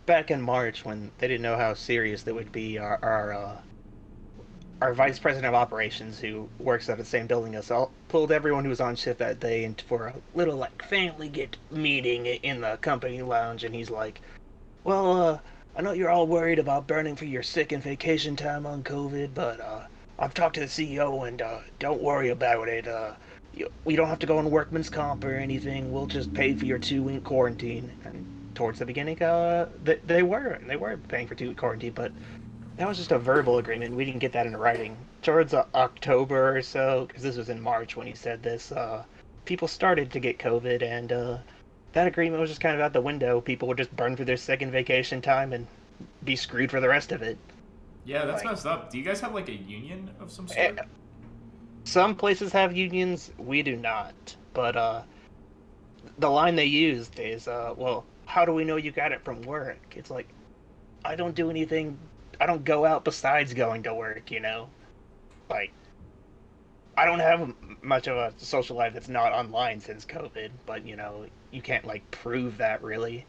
back 0.08 0.30
in 0.30 0.40
march 0.40 0.84
when 0.86 1.10
they 1.18 1.28
didn't 1.28 1.42
know 1.42 1.56
how 1.56 1.74
serious 1.74 2.22
that 2.22 2.34
would 2.34 2.50
be 2.50 2.78
our 2.78 2.98
our, 3.02 3.32
uh, 3.34 3.56
our 4.80 4.94
vice 4.94 5.18
president 5.18 5.46
of 5.46 5.54
operations 5.54 6.18
who 6.18 6.48
works 6.58 6.88
at 6.88 6.96
the 6.96 7.04
same 7.04 7.26
building 7.26 7.54
as 7.54 7.70
all 7.70 7.92
pulled 8.08 8.32
everyone 8.32 8.64
who 8.64 8.70
was 8.70 8.80
on 8.80 8.96
shift 8.96 9.18
that 9.18 9.38
day 9.38 9.64
into 9.64 9.84
for 9.84 10.06
a 10.06 10.14
little 10.34 10.56
like 10.56 10.82
family 10.84 11.28
get 11.28 11.58
meeting 11.70 12.24
in 12.24 12.62
the 12.62 12.76
company 12.78 13.20
lounge 13.20 13.64
and 13.64 13.74
he's 13.74 13.90
like 13.90 14.22
well 14.84 15.22
uh 15.22 15.38
i 15.76 15.82
know 15.82 15.92
you're 15.92 16.10
all 16.10 16.26
worried 16.26 16.58
about 16.58 16.86
burning 16.86 17.14
for 17.14 17.26
your 17.26 17.42
sick 17.42 17.72
and 17.72 17.82
vacation 17.82 18.34
time 18.34 18.64
on 18.64 18.82
covid 18.82 19.34
but 19.34 19.60
uh 19.60 19.82
i've 20.18 20.32
talked 20.32 20.54
to 20.54 20.60
the 20.60 20.66
ceo 20.66 21.28
and 21.28 21.42
uh 21.42 21.58
don't 21.78 22.02
worry 22.02 22.30
about 22.30 22.66
it 22.66 22.88
uh 22.88 23.12
we 23.84 23.96
don't 23.96 24.08
have 24.08 24.18
to 24.20 24.26
go 24.26 24.38
on 24.38 24.50
workman's 24.50 24.90
comp 24.90 25.24
or 25.24 25.34
anything. 25.34 25.92
We'll 25.92 26.06
just 26.06 26.32
pay 26.32 26.54
for 26.54 26.64
your 26.64 26.78
two 26.78 27.02
week 27.02 27.24
quarantine. 27.24 27.90
And 28.04 28.37
towards 28.58 28.80
the 28.80 28.84
beginning, 28.84 29.22
uh, 29.22 29.68
they, 29.84 30.00
they 30.04 30.22
were 30.24 30.58
they 30.66 30.74
were 30.74 30.96
paying 30.96 31.28
for 31.28 31.36
two 31.36 31.54
quarantine, 31.54 31.92
but 31.94 32.10
that 32.76 32.88
was 32.88 32.98
just 32.98 33.12
a 33.12 33.18
verbal 33.18 33.58
agreement. 33.58 33.94
We 33.94 34.04
didn't 34.04 34.18
get 34.18 34.32
that 34.32 34.46
in 34.46 34.56
writing. 34.56 34.96
Towards 35.22 35.54
uh, 35.54 35.64
October 35.76 36.56
or 36.56 36.60
so, 36.62 37.04
because 37.06 37.22
this 37.22 37.36
was 37.36 37.50
in 37.50 37.60
March 37.60 37.96
when 37.96 38.08
he 38.08 38.14
said 38.14 38.42
this, 38.42 38.72
uh, 38.72 39.04
people 39.44 39.68
started 39.68 40.10
to 40.10 40.18
get 40.18 40.38
COVID, 40.40 40.82
and 40.82 41.12
uh, 41.12 41.38
that 41.92 42.08
agreement 42.08 42.40
was 42.40 42.50
just 42.50 42.60
kind 42.60 42.74
of 42.74 42.80
out 42.80 42.92
the 42.92 43.00
window. 43.00 43.40
People 43.40 43.68
would 43.68 43.76
just 43.78 43.94
burn 43.94 44.16
through 44.16 44.24
their 44.24 44.36
second 44.36 44.72
vacation 44.72 45.22
time 45.22 45.52
and 45.52 45.64
be 46.24 46.34
screwed 46.34 46.68
for 46.70 46.80
the 46.80 46.88
rest 46.88 47.12
of 47.12 47.22
it. 47.22 47.38
Yeah, 48.04 48.24
that's 48.24 48.42
Like- 48.42 48.52
messed 48.54 48.66
up. 48.66 48.90
Do 48.90 48.98
you 48.98 49.04
guys 49.04 49.20
have 49.20 49.34
like 49.34 49.48
a 49.48 49.54
union 49.54 50.10
of 50.18 50.32
some 50.32 50.48
Eh, 50.56 50.66
sort? 50.74 50.88
Some 51.84 52.16
places 52.16 52.52
have 52.52 52.76
unions, 52.76 53.30
we 53.38 53.62
do 53.62 53.76
not. 53.76 54.14
But 54.52 54.76
uh, 54.76 55.02
the 56.18 56.28
line 56.28 56.56
they 56.56 56.64
used 56.66 57.18
is, 57.20 57.46
uh, 57.46 57.74
"Well, 57.76 58.04
how 58.28 58.44
do 58.44 58.52
we 58.52 58.64
know 58.64 58.76
you 58.76 58.92
got 58.92 59.10
it 59.12 59.24
from 59.24 59.42
work?" 59.42 59.94
It's 59.96 60.10
like, 60.10 60.28
I 61.04 61.16
don't 61.16 61.34
do 61.34 61.50
anything. 61.50 61.98
I 62.40 62.46
don't 62.46 62.64
go 62.64 62.84
out 62.84 63.04
besides 63.04 63.54
going 63.54 63.82
to 63.84 63.94
work. 63.94 64.30
You 64.30 64.40
know, 64.40 64.68
like 65.50 65.72
I 66.96 67.04
don't 67.04 67.20
have 67.20 67.54
much 67.82 68.06
of 68.06 68.16
a 68.16 68.32
social 68.36 68.76
life 68.76 68.92
that's 68.92 69.08
not 69.08 69.32
online 69.32 69.80
since 69.80 70.04
COVID. 70.04 70.50
But 70.66 70.86
you 70.86 70.96
know, 70.96 71.26
you 71.50 71.62
can't 71.62 71.84
like 71.84 72.08
prove 72.10 72.58
that 72.58 72.82
really. 72.82 73.26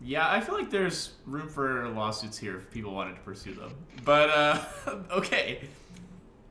Yeah, 0.00 0.30
I 0.30 0.40
feel 0.40 0.54
like 0.54 0.70
there's 0.70 1.14
room 1.26 1.48
for 1.48 1.88
lawsuits 1.88 2.38
here 2.38 2.56
if 2.56 2.70
people 2.70 2.94
wanted 2.94 3.16
to 3.16 3.22
pursue 3.22 3.54
them. 3.54 3.74
But 4.04 4.30
uh, 4.30 4.64
okay, 5.10 5.60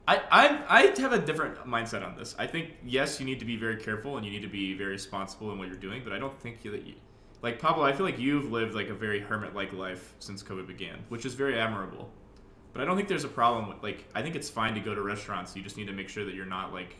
I, 0.07 0.21
I 0.31 0.63
I 0.69 1.01
have 1.01 1.13
a 1.13 1.19
different 1.19 1.57
mindset 1.65 2.05
on 2.05 2.17
this. 2.17 2.35
I 2.37 2.47
think 2.47 2.73
yes, 2.85 3.19
you 3.19 3.25
need 3.25 3.39
to 3.39 3.45
be 3.45 3.55
very 3.55 3.77
careful 3.77 4.17
and 4.17 4.25
you 4.25 4.31
need 4.31 4.41
to 4.41 4.49
be 4.49 4.73
very 4.73 4.91
responsible 4.91 5.51
in 5.51 5.59
what 5.59 5.67
you're 5.67 5.77
doing. 5.77 6.01
But 6.03 6.13
I 6.13 6.19
don't 6.19 6.37
think 6.39 6.61
that 6.63 6.85
you, 6.85 6.95
like 7.41 7.59
Pablo. 7.59 7.83
I 7.83 7.93
feel 7.93 8.05
like 8.05 8.19
you've 8.19 8.51
lived 8.51 8.73
like 8.73 8.89
a 8.89 8.93
very 8.93 9.19
hermit-like 9.19 9.73
life 9.73 10.13
since 10.19 10.43
COVID 10.43 10.67
began, 10.67 10.99
which 11.09 11.25
is 11.25 11.33
very 11.33 11.59
admirable. 11.59 12.09
But 12.73 12.81
I 12.81 12.85
don't 12.85 12.95
think 12.95 13.07
there's 13.07 13.23
a 13.23 13.27
problem 13.29 13.67
with 13.69 13.81
like. 13.83 14.05
I 14.15 14.21
think 14.21 14.35
it's 14.35 14.49
fine 14.49 14.73
to 14.75 14.79
go 14.79 14.93
to 14.95 15.01
restaurants. 15.01 15.55
You 15.55 15.63
just 15.63 15.77
need 15.77 15.87
to 15.87 15.93
make 15.93 16.09
sure 16.09 16.25
that 16.25 16.33
you're 16.35 16.45
not 16.45 16.73
like, 16.73 16.95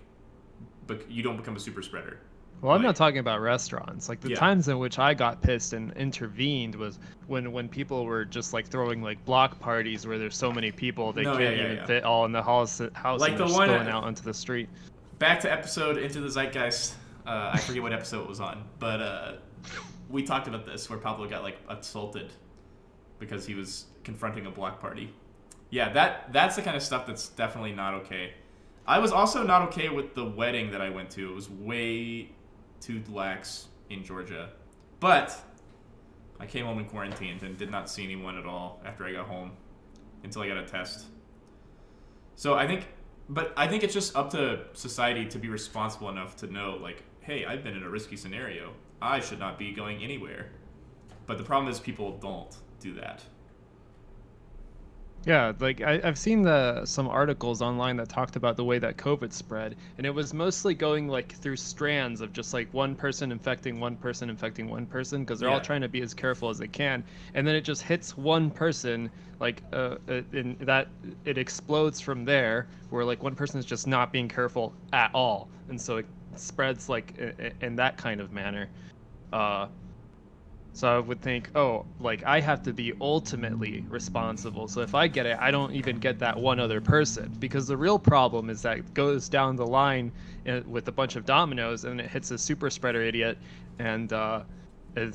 but 0.88 1.10
you 1.10 1.22
don't 1.24 1.38
become 1.38 1.56
a 1.56 1.60
super 1.60 1.82
spreader. 1.82 2.20
Well, 2.62 2.72
I'm 2.72 2.78
Like- 2.82 2.88
not 2.88 2.96
talking 2.96 3.20
about 3.20 3.42
restaurants. 3.42 4.10
Like 4.10 4.20
the 4.20 4.30
Yeah. 4.32 4.38
times 4.38 4.68
in 4.68 4.80
which 4.80 4.98
I 4.98 5.14
got 5.14 5.44
pissed 5.44 5.74
and 5.74 5.92
intervened 5.94 6.74
was 6.74 6.98
when 7.28 7.52
when 7.52 7.70
people 7.70 8.06
were 8.06 8.26
just 8.26 8.52
like 8.52 8.66
throwing 8.68 9.04
like 9.04 9.24
block 9.26 9.60
parties 9.60 10.08
where 10.08 10.18
there's 10.18 10.36
so 10.36 10.52
many 10.52 10.72
people 10.72 11.14
they 11.14 11.22
No, 11.22 11.38
can't 11.38 11.56
yeah, 11.56 11.62
yeah, 11.64 11.72
even 11.74 11.86
fit 11.86 12.04
all 12.04 12.26
in 12.26 12.32
the 12.32 12.42
house 12.42 12.82
house 12.94 13.20
Like 13.22 13.38
the 13.38 13.44
one 13.46 13.70
spilling 13.70 13.88
out 13.88 14.04
onto 14.04 14.24
the 14.24 14.34
street. 14.34 14.70
back 15.20 15.40
to 15.42 15.52
episode 15.52 15.98
into 15.98 16.20
the 16.20 16.30
zeitgeist 16.30 16.96
uh, 17.28 17.52
i 17.54 17.58
forget 17.60 17.82
what 17.84 17.94
episode 17.94 18.22
it 18.24 18.28
was 18.30 18.40
on 18.40 18.64
but 18.80 19.02
uh, 19.02 19.34
we 20.10 20.24
talked 20.24 20.48
about 20.48 20.66
this 20.66 20.90
where 20.90 21.00
pablo 21.00 21.28
got 21.28 21.44
like 21.44 21.58
assaulted 21.70 22.32
because 23.20 23.46
he 23.46 23.56
was 23.56 23.86
confronting 24.04 24.46
a 24.46 24.52
block 24.52 24.80
party. 24.80 25.14
Yeah 25.70 25.92
that 25.94 26.32
that's 26.32 26.56
the 26.56 26.62
kind 26.62 26.78
of 26.78 26.84
stuff 26.84 27.06
that's 27.06 27.30
definitely 27.30 27.74
not 27.74 27.94
okay. 27.96 28.34
I 28.86 29.00
was 29.00 29.12
also 29.12 29.44
not 29.44 29.64
okay 29.70 29.90
with 29.90 30.14
the 30.14 30.26
wedding 30.26 30.72
that 30.72 30.82
i 30.82 30.90
went 30.90 31.10
to. 31.12 31.32
It 31.32 31.36
was 31.36 31.50
way 31.50 32.32
too 32.80 33.02
lax 33.10 33.68
in 33.90 34.04
georgia. 34.04 34.50
But 35.00 35.36
i 36.40 36.46
came 36.46 36.66
home 36.66 36.78
and 36.78 36.88
quarantined 36.90 37.44
and 37.44 37.58
did 37.58 37.72
not 37.72 37.90
see 37.90 38.04
anyone 38.04 38.38
at 38.38 38.46
all 38.46 38.82
after 38.86 39.06
i 39.06 39.12
got 39.12 39.28
home 39.28 39.52
until 40.24 40.42
i 40.44 40.48
got 40.48 40.58
a 40.58 40.66
test. 40.66 41.06
So 42.38 42.54
I 42.54 42.68
think, 42.68 42.88
but 43.30 43.52
I 43.58 43.68
think 43.68 43.84
it's 43.84 43.96
just 43.96 44.16
up 44.16 44.30
to 44.32 44.66
society 44.74 45.26
to 45.26 45.40
be 45.40 45.50
responsible 45.50 46.10
enough 46.10 46.36
to 46.38 46.48
know, 46.48 46.78
like, 46.80 47.04
hey, 47.22 47.46
I've 47.46 47.64
been 47.64 47.76
in 47.76 47.82
a 47.82 47.90
risky 47.90 48.16
scenario. 48.16 48.74
I 49.02 49.20
should 49.20 49.40
not 49.40 49.60
be 49.60 49.72
going 49.72 50.04
anywhere. 50.04 50.48
But 51.26 51.38
the 51.38 51.44
problem 51.44 51.72
is 51.72 51.80
people 51.80 52.18
don't 52.18 52.56
do 52.80 52.94
that. 52.96 53.22
Yeah, 55.28 55.52
like 55.60 55.82
I, 55.82 56.00
I've 56.06 56.18
seen 56.18 56.42
the 56.42 56.86
some 56.86 57.10
articles 57.10 57.62
online 57.62 57.98
that 57.98 58.08
talked 58.08 58.38
about 58.38 58.56
the 58.56 58.64
way 58.64 58.80
that 58.80 58.96
COVID 58.96 59.34
spread, 59.34 59.76
and 59.98 60.08
it 60.08 60.10
was 60.12 60.34
mostly 60.34 60.74
going 60.74 61.10
like 61.10 61.34
through 61.34 61.58
strands 61.58 62.22
of 62.22 62.32
just 62.32 62.54
like 62.54 62.74
one 62.74 62.96
person 62.96 63.34
infecting 63.34 63.82
one 63.82 63.98
person 63.98 64.30
infecting 64.30 64.70
one 64.70 64.86
person 64.86 65.26
because 65.26 65.42
they're 65.42 65.50
all 65.50 65.60
trying 65.60 65.82
to 65.82 65.90
be 65.90 66.02
as 66.02 66.14
careful 66.14 66.50
as 66.50 66.58
they 66.60 66.68
can, 66.70 67.04
and 67.34 67.46
then 67.46 67.56
it 67.56 67.66
just 67.66 67.82
hits 67.82 68.16
one 68.16 68.50
person 68.50 69.12
like 69.42 69.64
uh, 69.74 69.96
uh, 70.08 70.22
and 70.32 70.56
that 70.60 70.88
it 71.26 71.38
explodes 71.38 72.00
from 72.00 72.24
there 72.24 72.70
where 72.90 73.04
like 73.04 73.22
one 73.22 73.36
person 73.36 73.60
is 73.60 73.66
just 73.66 73.86
not 73.86 74.14
being 74.14 74.30
careful 74.30 74.78
at 74.94 75.12
all, 75.14 75.50
and 75.68 75.82
so 75.82 75.98
it 75.98 76.06
spreads 76.38 76.88
like 76.88 77.18
in 77.60 77.76
that 77.76 77.98
kind 77.98 78.22
of 78.22 78.32
manner. 78.32 78.70
Uh, 79.34 79.68
So 80.78 80.96
I 80.96 81.00
would 81.00 81.22
think, 81.24 81.50
oh, 81.56 81.88
like 82.00 82.24
I 82.24 82.40
have 82.40 82.62
to 82.64 82.74
be 82.74 82.94
ultimately 83.02 83.84
responsible. 83.90 84.68
So 84.68 84.82
if 84.82 84.94
I 84.94 85.08
get 85.08 85.26
it, 85.26 85.36
I 85.42 85.50
don't 85.50 85.74
even 85.74 85.98
get 85.98 86.20
that 86.20 86.38
one 86.38 86.60
other 86.60 86.82
person 86.82 87.36
because 87.40 87.66
the 87.68 87.76
real 87.78 87.98
problem 87.98 88.52
is 88.52 88.62
that 88.62 88.78
it 88.78 88.94
goes 88.94 89.28
down 89.28 89.56
the 89.56 89.66
line 89.66 90.14
uh, 90.48 90.62
with 90.68 90.88
a 90.88 90.92
bunch 90.92 91.16
of 91.16 91.26
dominoes 91.26 91.84
and 91.84 92.00
it 92.00 92.12
hits 92.12 92.30
a 92.30 92.38
super 92.38 92.70
spreader 92.70 93.02
idiot, 93.02 93.42
and 93.80 94.14
uh, 94.14 94.44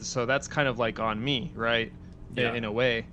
so 0.01 0.27
that's 0.27 0.48
kind 0.48 0.66
of 0.68 0.79
like 0.81 0.98
on 0.98 1.22
me, 1.22 1.53
right? 1.55 1.92
In- 2.37 2.42
Yeah. 2.42 2.55
In, 2.55 2.64
a 2.64 2.72
way. 2.72 3.09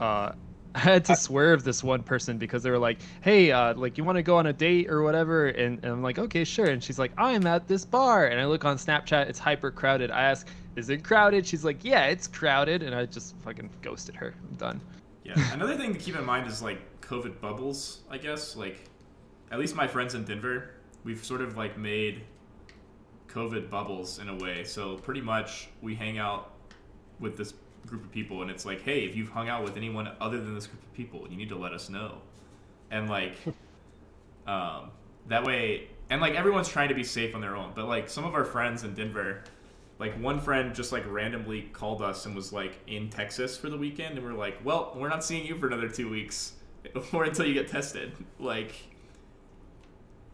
Uh, 0.00 0.32
I 0.74 0.80
had 0.80 1.04
to 1.06 1.16
swerve 1.16 1.62
this 1.64 1.84
one 1.84 2.02
person 2.02 2.38
because 2.38 2.64
they 2.64 2.70
were 2.70 2.78
like, 2.80 3.02
"Hey, 3.22 3.52
uh, 3.52 3.74
like 3.74 3.96
you 3.98 4.04
want 4.04 4.16
to 4.16 4.22
go 4.24 4.38
on 4.38 4.46
a 4.46 4.52
date 4.52 4.90
or 4.90 5.02
whatever?" 5.04 5.46
And, 5.48 5.78
and 5.84 5.92
I'm 5.92 6.02
like, 6.02 6.18
"Okay, 6.18 6.44
sure." 6.44 6.66
And 6.66 6.82
she's 6.82 6.98
like, 6.98 7.12
"I'm 7.16 7.46
at 7.46 7.68
this 7.68 7.84
bar," 7.84 8.26
and 8.26 8.40
I 8.40 8.46
look 8.46 8.64
on 8.64 8.76
Snapchat, 8.78 9.28
it's 9.28 9.38
hyper 9.38 9.70
crowded. 9.70 10.10
I 10.10 10.24
ask, 10.24 10.48
"Is 10.76 10.90
it 10.90 11.04
crowded?" 11.04 11.46
She's 11.46 11.64
like, 11.64 11.84
"Yeah, 11.84 12.06
it's 12.06 12.26
crowded," 12.26 12.82
and 12.82 12.94
I 12.94 13.06
just 13.06 13.36
fucking 13.38 13.70
ghosted 13.82 14.16
her. 14.16 14.34
I'm 14.48 14.56
done. 14.56 14.80
Yeah. 15.24 15.34
Another 15.52 15.76
thing 15.76 15.92
to 15.92 15.98
keep 15.98 16.16
in 16.16 16.24
mind 16.24 16.46
is 16.46 16.62
like 16.62 17.00
COVID 17.00 17.40
bubbles. 17.40 18.00
I 18.10 18.18
guess 18.18 18.56
like, 18.56 18.88
at 19.50 19.58
least 19.58 19.74
my 19.74 19.86
friends 19.86 20.14
in 20.14 20.24
Denver, 20.24 20.70
we've 21.04 21.24
sort 21.24 21.40
of 21.40 21.56
like 21.56 21.78
made 21.78 22.22
COVID 23.28 23.68
bubbles 23.70 24.18
in 24.18 24.28
a 24.28 24.34
way. 24.36 24.64
So 24.64 24.96
pretty 24.96 25.20
much 25.20 25.68
we 25.82 25.94
hang 25.94 26.18
out 26.18 26.52
with 27.20 27.36
this 27.36 27.54
group 27.86 28.04
of 28.04 28.12
people, 28.12 28.42
and 28.42 28.50
it's 28.50 28.64
like, 28.64 28.82
hey, 28.82 29.04
if 29.04 29.14
you've 29.14 29.28
hung 29.28 29.48
out 29.48 29.64
with 29.64 29.76
anyone 29.76 30.10
other 30.20 30.38
than 30.38 30.54
this 30.54 30.66
group 30.66 30.82
of 30.82 30.92
people, 30.94 31.26
you 31.28 31.36
need 31.36 31.48
to 31.48 31.56
let 31.56 31.72
us 31.72 31.88
know. 31.88 32.18
And 32.90 33.08
like, 33.08 33.34
um, 34.46 34.90
that 35.28 35.44
way, 35.44 35.88
and 36.10 36.20
like 36.20 36.34
everyone's 36.34 36.68
trying 36.68 36.88
to 36.88 36.94
be 36.94 37.04
safe 37.04 37.34
on 37.34 37.40
their 37.40 37.56
own. 37.56 37.72
But 37.74 37.86
like 37.86 38.08
some 38.08 38.24
of 38.24 38.34
our 38.34 38.44
friends 38.44 38.84
in 38.84 38.94
Denver, 38.94 39.42
like 39.98 40.20
one 40.20 40.40
friend 40.40 40.74
just 40.74 40.92
like 40.92 41.04
randomly 41.10 41.62
called 41.72 42.02
us 42.02 42.26
and 42.26 42.34
was 42.34 42.52
like 42.52 42.78
in 42.86 43.10
Texas 43.10 43.56
for 43.56 43.70
the 43.70 43.76
weekend, 43.76 44.18
and 44.18 44.26
we're 44.26 44.32
like, 44.32 44.58
well, 44.64 44.92
we're 44.96 45.08
not 45.08 45.24
seeing 45.24 45.46
you 45.46 45.56
for 45.56 45.66
another 45.68 45.88
two 45.88 46.08
weeks, 46.10 46.54
or 47.12 47.24
until 47.24 47.46
you 47.46 47.54
get 47.54 47.68
tested. 47.68 48.12
Like, 48.38 48.74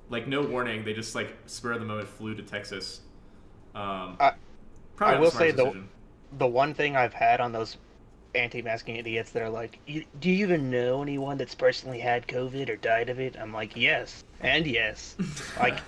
like 0.08 0.26
no 0.26 0.42
warning, 0.42 0.84
they 0.84 0.92
just 0.92 1.14
like 1.14 1.36
spur 1.46 1.72
of 1.72 1.80
the 1.80 1.86
moment 1.86 2.08
flew 2.08 2.34
to 2.34 2.42
Texas. 2.42 3.00
Um, 3.74 4.16
I- 4.18 4.32
probably 4.96 5.16
I 5.16 5.20
will 5.20 5.30
say 5.30 5.52
smartest 5.52 5.78
the- 5.78 6.38
the 6.38 6.46
one 6.46 6.74
thing 6.74 6.96
I've 6.96 7.14
had 7.14 7.40
on 7.40 7.52
those 7.52 7.76
anti-masking 8.34 8.96
idiots 8.96 9.30
that 9.32 9.42
are 9.42 9.50
like, 9.50 9.78
"You- 9.86 10.04
"Do 10.20 10.30
you 10.30 10.44
even 10.44 10.70
know 10.70 11.02
anyone 11.02 11.36
that's 11.36 11.54
personally 11.54 11.98
had 12.00 12.26
COVID 12.26 12.68
or 12.68 12.76
died 12.76 13.10
of 13.10 13.20
it?" 13.20 13.36
I'm 13.38 13.52
like, 13.52 13.76
"Yes, 13.76 14.24
and 14.40 14.66
yes." 14.66 15.16
like 15.60 15.78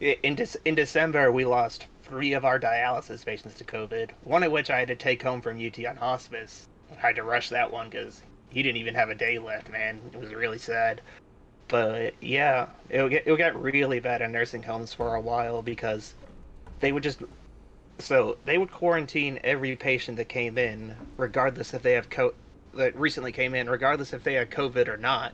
in 0.00 0.36
Dec- 0.36 0.56
in 0.64 0.74
December, 0.74 1.32
we 1.32 1.44
lost 1.44 1.86
three 2.08 2.32
of 2.32 2.44
our 2.44 2.58
dialysis 2.58 3.24
patients 3.24 3.54
to 3.56 3.64
COVID. 3.64 4.10
One 4.24 4.42
of 4.42 4.52
which 4.52 4.70
I 4.70 4.78
had 4.78 4.88
to 4.88 4.96
take 4.96 5.22
home 5.22 5.40
from 5.40 5.64
UT 5.64 5.84
on 5.86 5.96
hospice. 5.96 6.66
I 6.90 7.00
had 7.00 7.16
to 7.16 7.22
rush 7.22 7.48
that 7.50 7.70
one 7.70 7.88
because 7.88 8.22
he 8.50 8.62
didn't 8.62 8.78
even 8.78 8.94
have 8.94 9.10
a 9.10 9.14
day 9.14 9.38
left. 9.38 9.70
Man, 9.70 10.00
it 10.12 10.18
was 10.18 10.34
really 10.34 10.58
sad. 10.58 11.00
But 11.68 12.14
yeah, 12.20 12.66
it 12.88 13.08
get 13.10 13.26
it 13.26 13.36
get 13.36 13.56
really 13.56 14.00
bad 14.00 14.22
in 14.22 14.32
nursing 14.32 14.62
homes 14.62 14.94
for 14.94 15.14
a 15.14 15.20
while 15.20 15.60
because 15.60 16.14
they 16.80 16.92
would 16.92 17.02
just 17.02 17.20
so 17.98 18.38
they 18.44 18.56
would 18.56 18.70
quarantine 18.70 19.38
every 19.44 19.76
patient 19.76 20.16
that 20.16 20.28
came 20.28 20.56
in, 20.56 20.96
regardless 21.16 21.74
if 21.74 21.82
they 21.82 21.92
have 21.92 22.08
co- 22.08 22.34
that 22.74 22.96
recently 22.96 23.32
came 23.32 23.54
in, 23.54 23.68
regardless 23.68 24.12
if 24.12 24.24
they 24.24 24.34
had 24.34 24.50
COVID 24.50 24.88
or 24.88 24.96
not. 24.96 25.32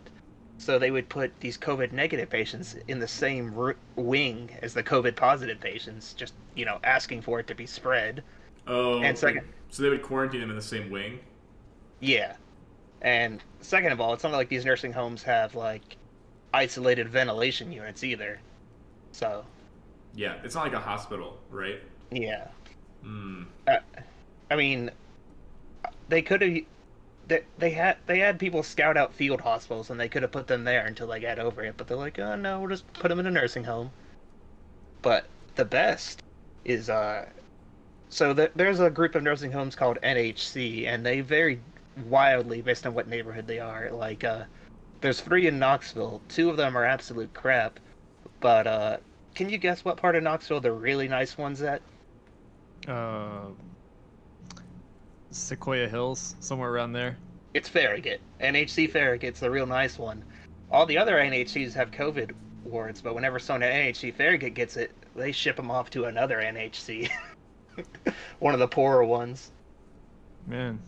So 0.58 0.78
they 0.78 0.90
would 0.90 1.08
put 1.08 1.32
these 1.40 1.58
COVID 1.58 1.92
negative 1.92 2.30
patients 2.30 2.76
in 2.88 2.98
the 3.00 3.08
same 3.08 3.58
r- 3.58 3.76
wing 3.96 4.50
as 4.62 4.72
the 4.72 4.82
COVID 4.82 5.16
positive 5.16 5.60
patients, 5.60 6.12
just 6.14 6.34
you 6.54 6.64
know 6.64 6.78
asking 6.84 7.22
for 7.22 7.40
it 7.40 7.46
to 7.48 7.54
be 7.54 7.66
spread. 7.66 8.22
Oh, 8.66 9.02
and 9.02 9.16
second- 9.18 9.46
so 9.68 9.82
they 9.82 9.88
would 9.90 10.02
quarantine 10.02 10.40
them 10.40 10.50
in 10.50 10.56
the 10.56 10.62
same 10.62 10.90
wing. 10.90 11.18
Yeah, 12.00 12.36
and 13.02 13.42
second 13.60 13.92
of 13.92 14.00
all, 14.00 14.14
it's 14.14 14.22
not 14.22 14.32
like 14.32 14.48
these 14.48 14.64
nursing 14.64 14.92
homes 14.92 15.22
have 15.24 15.54
like 15.54 15.96
isolated 16.54 17.08
ventilation 17.08 17.72
units 17.72 18.04
either. 18.04 18.38
So 19.12 19.44
Yeah, 20.14 20.36
it's 20.44 20.54
not 20.54 20.62
like 20.64 20.72
a 20.74 20.78
hospital, 20.80 21.38
right? 21.50 21.80
yeah, 22.12 22.46
Mm. 23.04 23.46
I 24.50 24.56
mean, 24.56 24.90
they 26.08 26.22
could 26.22 26.40
have. 26.42 26.56
They, 27.26 27.42
they 27.58 27.70
had 27.70 27.96
they 28.06 28.18
had 28.18 28.38
people 28.38 28.62
scout 28.62 28.96
out 28.96 29.14
field 29.14 29.40
hospitals 29.40 29.90
and 29.90 29.98
they 29.98 30.08
could 30.08 30.22
have 30.22 30.32
put 30.32 30.46
them 30.46 30.64
there 30.64 30.86
until 30.86 31.06
they 31.06 31.20
got 31.20 31.38
over 31.38 31.62
it, 31.62 31.74
but 31.76 31.86
they're 31.86 31.96
like, 31.96 32.18
oh 32.18 32.36
no, 32.36 32.60
we'll 32.60 32.68
just 32.68 32.90
put 32.94 33.08
them 33.08 33.18
in 33.18 33.26
a 33.26 33.30
nursing 33.30 33.64
home. 33.64 33.90
But 35.00 35.26
the 35.54 35.64
best 35.64 36.22
is 36.64 36.90
uh, 36.90 37.26
so 38.14 38.32
th- 38.32 38.52
there's 38.54 38.78
a 38.78 38.90
group 38.90 39.16
of 39.16 39.24
nursing 39.24 39.50
homes 39.50 39.74
called 39.74 39.98
NHC, 40.02 40.86
and 40.86 41.04
they 41.04 41.20
vary 41.20 41.60
wildly 42.06 42.62
based 42.62 42.86
on 42.86 42.94
what 42.94 43.08
neighborhood 43.08 43.48
they 43.48 43.58
are. 43.58 43.90
Like, 43.90 44.22
uh, 44.22 44.44
there's 45.00 45.20
three 45.20 45.48
in 45.48 45.58
Knoxville. 45.58 46.20
Two 46.28 46.48
of 46.48 46.56
them 46.56 46.76
are 46.76 46.84
absolute 46.84 47.34
crap, 47.34 47.80
but 48.38 48.68
uh, 48.68 48.96
can 49.34 49.48
you 49.48 49.58
guess 49.58 49.84
what 49.84 49.96
part 49.96 50.14
of 50.14 50.22
Knoxville 50.22 50.60
the 50.60 50.70
really 50.70 51.08
nice 51.08 51.36
one's 51.36 51.60
at? 51.62 51.82
Uh, 52.86 53.46
Sequoia 55.34 55.88
Hills, 55.88 56.36
somewhere 56.40 56.70
around 56.70 56.92
there. 56.92 57.16
It's 57.54 57.68
Farragut. 57.68 58.20
NHC 58.40 58.90
Farragut's 58.90 59.40
the 59.40 59.50
real 59.50 59.66
nice 59.66 59.98
one. 59.98 60.24
All 60.70 60.86
the 60.86 60.98
other 60.98 61.16
NHCs 61.16 61.72
have 61.74 61.90
COVID 61.90 62.32
wards, 62.64 63.00
but 63.00 63.14
whenever 63.14 63.38
someone 63.38 63.62
at 63.62 63.72
NHC 63.72 64.14
Farragut 64.14 64.54
gets 64.54 64.76
it, 64.76 64.92
they 65.14 65.32
ship 65.32 65.56
them 65.56 65.70
off 65.70 65.90
to 65.90 66.06
another 66.06 66.38
NHC. 66.38 67.10
one 68.38 68.54
of 68.54 68.60
the 68.60 68.68
poorer 68.68 69.04
ones. 69.04 69.50
Man, 70.46 70.80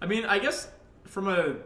I 0.00 0.06
mean, 0.06 0.24
I 0.24 0.38
guess 0.38 0.68
from 1.04 1.28
a 1.28 1.56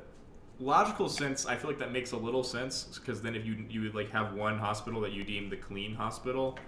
logical 0.59 1.09
sense, 1.09 1.47
I 1.47 1.57
feel 1.57 1.71
like 1.71 1.79
that 1.79 1.93
makes 1.93 2.13
a 2.13 2.17
little 2.17 2.43
sense 2.43 2.99
because 2.99 3.23
then 3.23 3.35
if 3.35 3.45
you 3.45 3.65
you 3.69 3.83
would 3.83 3.95
like 3.95 4.11
have 4.11 4.35
one 4.35 4.59
hospital 4.59 5.01
that 5.03 5.13
you 5.13 5.25
deem 5.25 5.51
the 5.51 5.57
clean 5.57 5.95
hospital, 5.95 6.59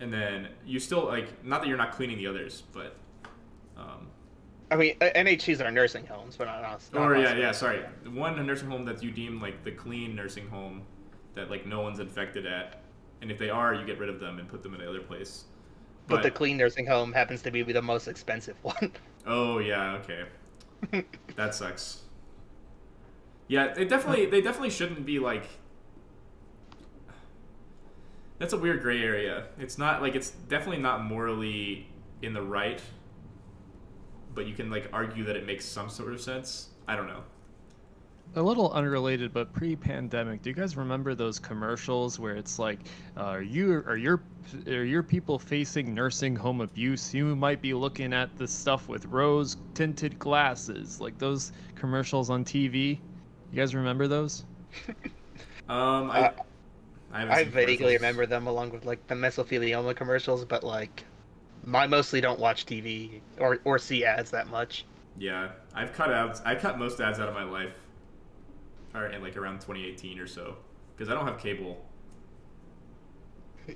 and 0.00 0.12
then 0.12 0.48
you 0.64 0.78
still 0.80 1.04
like 1.04 1.44
not 1.44 1.60
that 1.60 1.68
you're 1.68 1.76
not 1.76 1.92
cleaning 1.92 2.18
the 2.18 2.26
others, 2.26 2.62
but 2.72 2.96
um, 3.76 4.08
I 4.70 4.76
mean, 4.76 4.96
uh, 5.00 5.10
NHCs 5.14 5.64
are 5.64 5.70
nursing 5.70 6.06
homes, 6.06 6.36
but 6.36 6.46
not, 6.46 6.62
not 6.92 7.10
or 7.10 7.16
yeah, 7.16 7.34
hospitals. 7.34 7.38
yeah, 7.38 7.52
sorry, 7.52 7.84
one 8.04 8.44
nursing 8.46 8.68
home 8.68 8.84
that 8.86 9.02
you 9.02 9.10
deem 9.10 9.40
like 9.40 9.62
the 9.64 9.72
clean 9.72 10.14
nursing 10.14 10.48
home 10.48 10.86
that 11.34 11.50
like 11.50 11.66
no 11.66 11.80
one's 11.82 12.00
infected 12.00 12.46
at, 12.46 12.82
and 13.22 13.30
if 13.30 13.38
they 13.38 13.50
are, 13.50 13.74
you 13.74 13.84
get 13.86 13.98
rid 13.98 14.08
of 14.08 14.20
them 14.20 14.38
and 14.38 14.48
put 14.48 14.62
them 14.62 14.74
in 14.74 14.80
another 14.80 15.00
place. 15.00 15.44
But 16.08 16.22
the 16.22 16.30
clean 16.30 16.56
nursing 16.56 16.86
home 16.86 17.12
happens 17.12 17.42
to 17.42 17.50
be 17.50 17.62
the 17.62 17.82
most 17.82 18.08
expensive 18.08 18.56
one. 18.62 18.92
Oh 19.26 19.58
yeah, 19.58 19.98
okay. 20.02 20.24
that 21.36 21.54
sucks. 21.54 22.02
Yeah, 23.48 23.72
they 23.74 23.84
definitely 23.84 24.26
they 24.26 24.40
definitely 24.40 24.70
shouldn't 24.70 25.06
be 25.06 25.18
like 25.18 25.48
That's 28.38 28.52
a 28.52 28.58
weird 28.58 28.82
gray 28.82 29.02
area. 29.02 29.46
It's 29.58 29.78
not 29.78 30.02
like 30.02 30.14
it's 30.14 30.30
definitely 30.30 30.82
not 30.82 31.02
morally 31.02 31.88
in 32.20 32.34
the 32.34 32.42
right, 32.42 32.80
but 34.36 34.46
you 34.46 34.54
can 34.54 34.70
like 34.70 34.88
argue 34.92 35.24
that 35.24 35.36
it 35.36 35.46
makes 35.46 35.64
some 35.64 35.90
sort 35.90 36.12
of 36.12 36.20
sense. 36.20 36.70
I 36.88 36.96
don't 36.96 37.08
know. 37.08 37.24
a 38.36 38.42
little 38.42 38.70
unrelated, 38.72 39.32
but 39.32 39.52
pre-pandemic, 39.52 40.42
do 40.42 40.50
you 40.50 40.56
guys 40.56 40.76
remember 40.76 41.14
those 41.14 41.38
commercials 41.40 42.18
where 42.20 42.36
it's 42.36 42.58
like, 42.58 42.80
uh, 43.16 43.22
"Are 43.24 43.42
you 43.42 43.82
are 43.86 43.96
your 43.96 44.22
are 44.68 44.84
your 44.84 45.02
people 45.02 45.38
facing 45.38 45.94
nursing 45.94 46.36
home 46.36 46.60
abuse? 46.60 47.14
You 47.14 47.34
might 47.36 47.62
be 47.62 47.74
looking 47.74 48.12
at 48.12 48.36
the 48.38 48.46
stuff 48.46 48.88
with 48.88 49.06
rose 49.06 49.56
tinted 49.74 50.18
glasses." 50.18 51.00
Like 51.00 51.18
those 51.18 51.52
commercials 51.74 52.30
on 52.30 52.44
TV. 52.44 53.00
You 53.52 53.56
guys 53.56 53.74
remember 53.74 54.06
those? 54.08 54.44
Um 55.68 56.10
I 56.12 56.28
Uh, 56.28 56.32
I, 57.12 57.40
I 57.40 57.44
vaguely 57.44 57.94
remember 57.94 58.26
them 58.26 58.46
along 58.46 58.70
with 58.70 58.84
like 58.84 59.06
the 59.08 59.14
mesothelioma 59.14 59.96
commercials, 59.96 60.44
but 60.44 60.64
like, 60.64 61.04
I 61.74 61.86
mostly 61.86 62.20
don't 62.20 62.38
watch 62.40 62.64
TV 62.66 63.20
or 63.38 63.60
or 63.64 63.78
see 63.78 64.04
ads 64.04 64.30
that 64.30 64.48
much. 64.48 64.84
Yeah, 65.18 65.52
I've 65.74 65.92
cut 65.92 66.10
ads. 66.12 66.40
I 66.44 66.54
cut 66.54 66.78
most 66.78 67.00
ads 67.00 67.18
out 67.18 67.28
of 67.28 67.34
my 67.34 67.42
life, 67.44 67.74
or 68.94 69.06
in 69.06 69.22
like 69.22 69.36
around 69.36 69.60
2018 69.60 70.18
or 70.18 70.26
so, 70.26 70.56
because 70.96 71.08
I 71.10 71.14
don't 71.14 71.26
have 71.26 71.38
cable. 71.38 71.84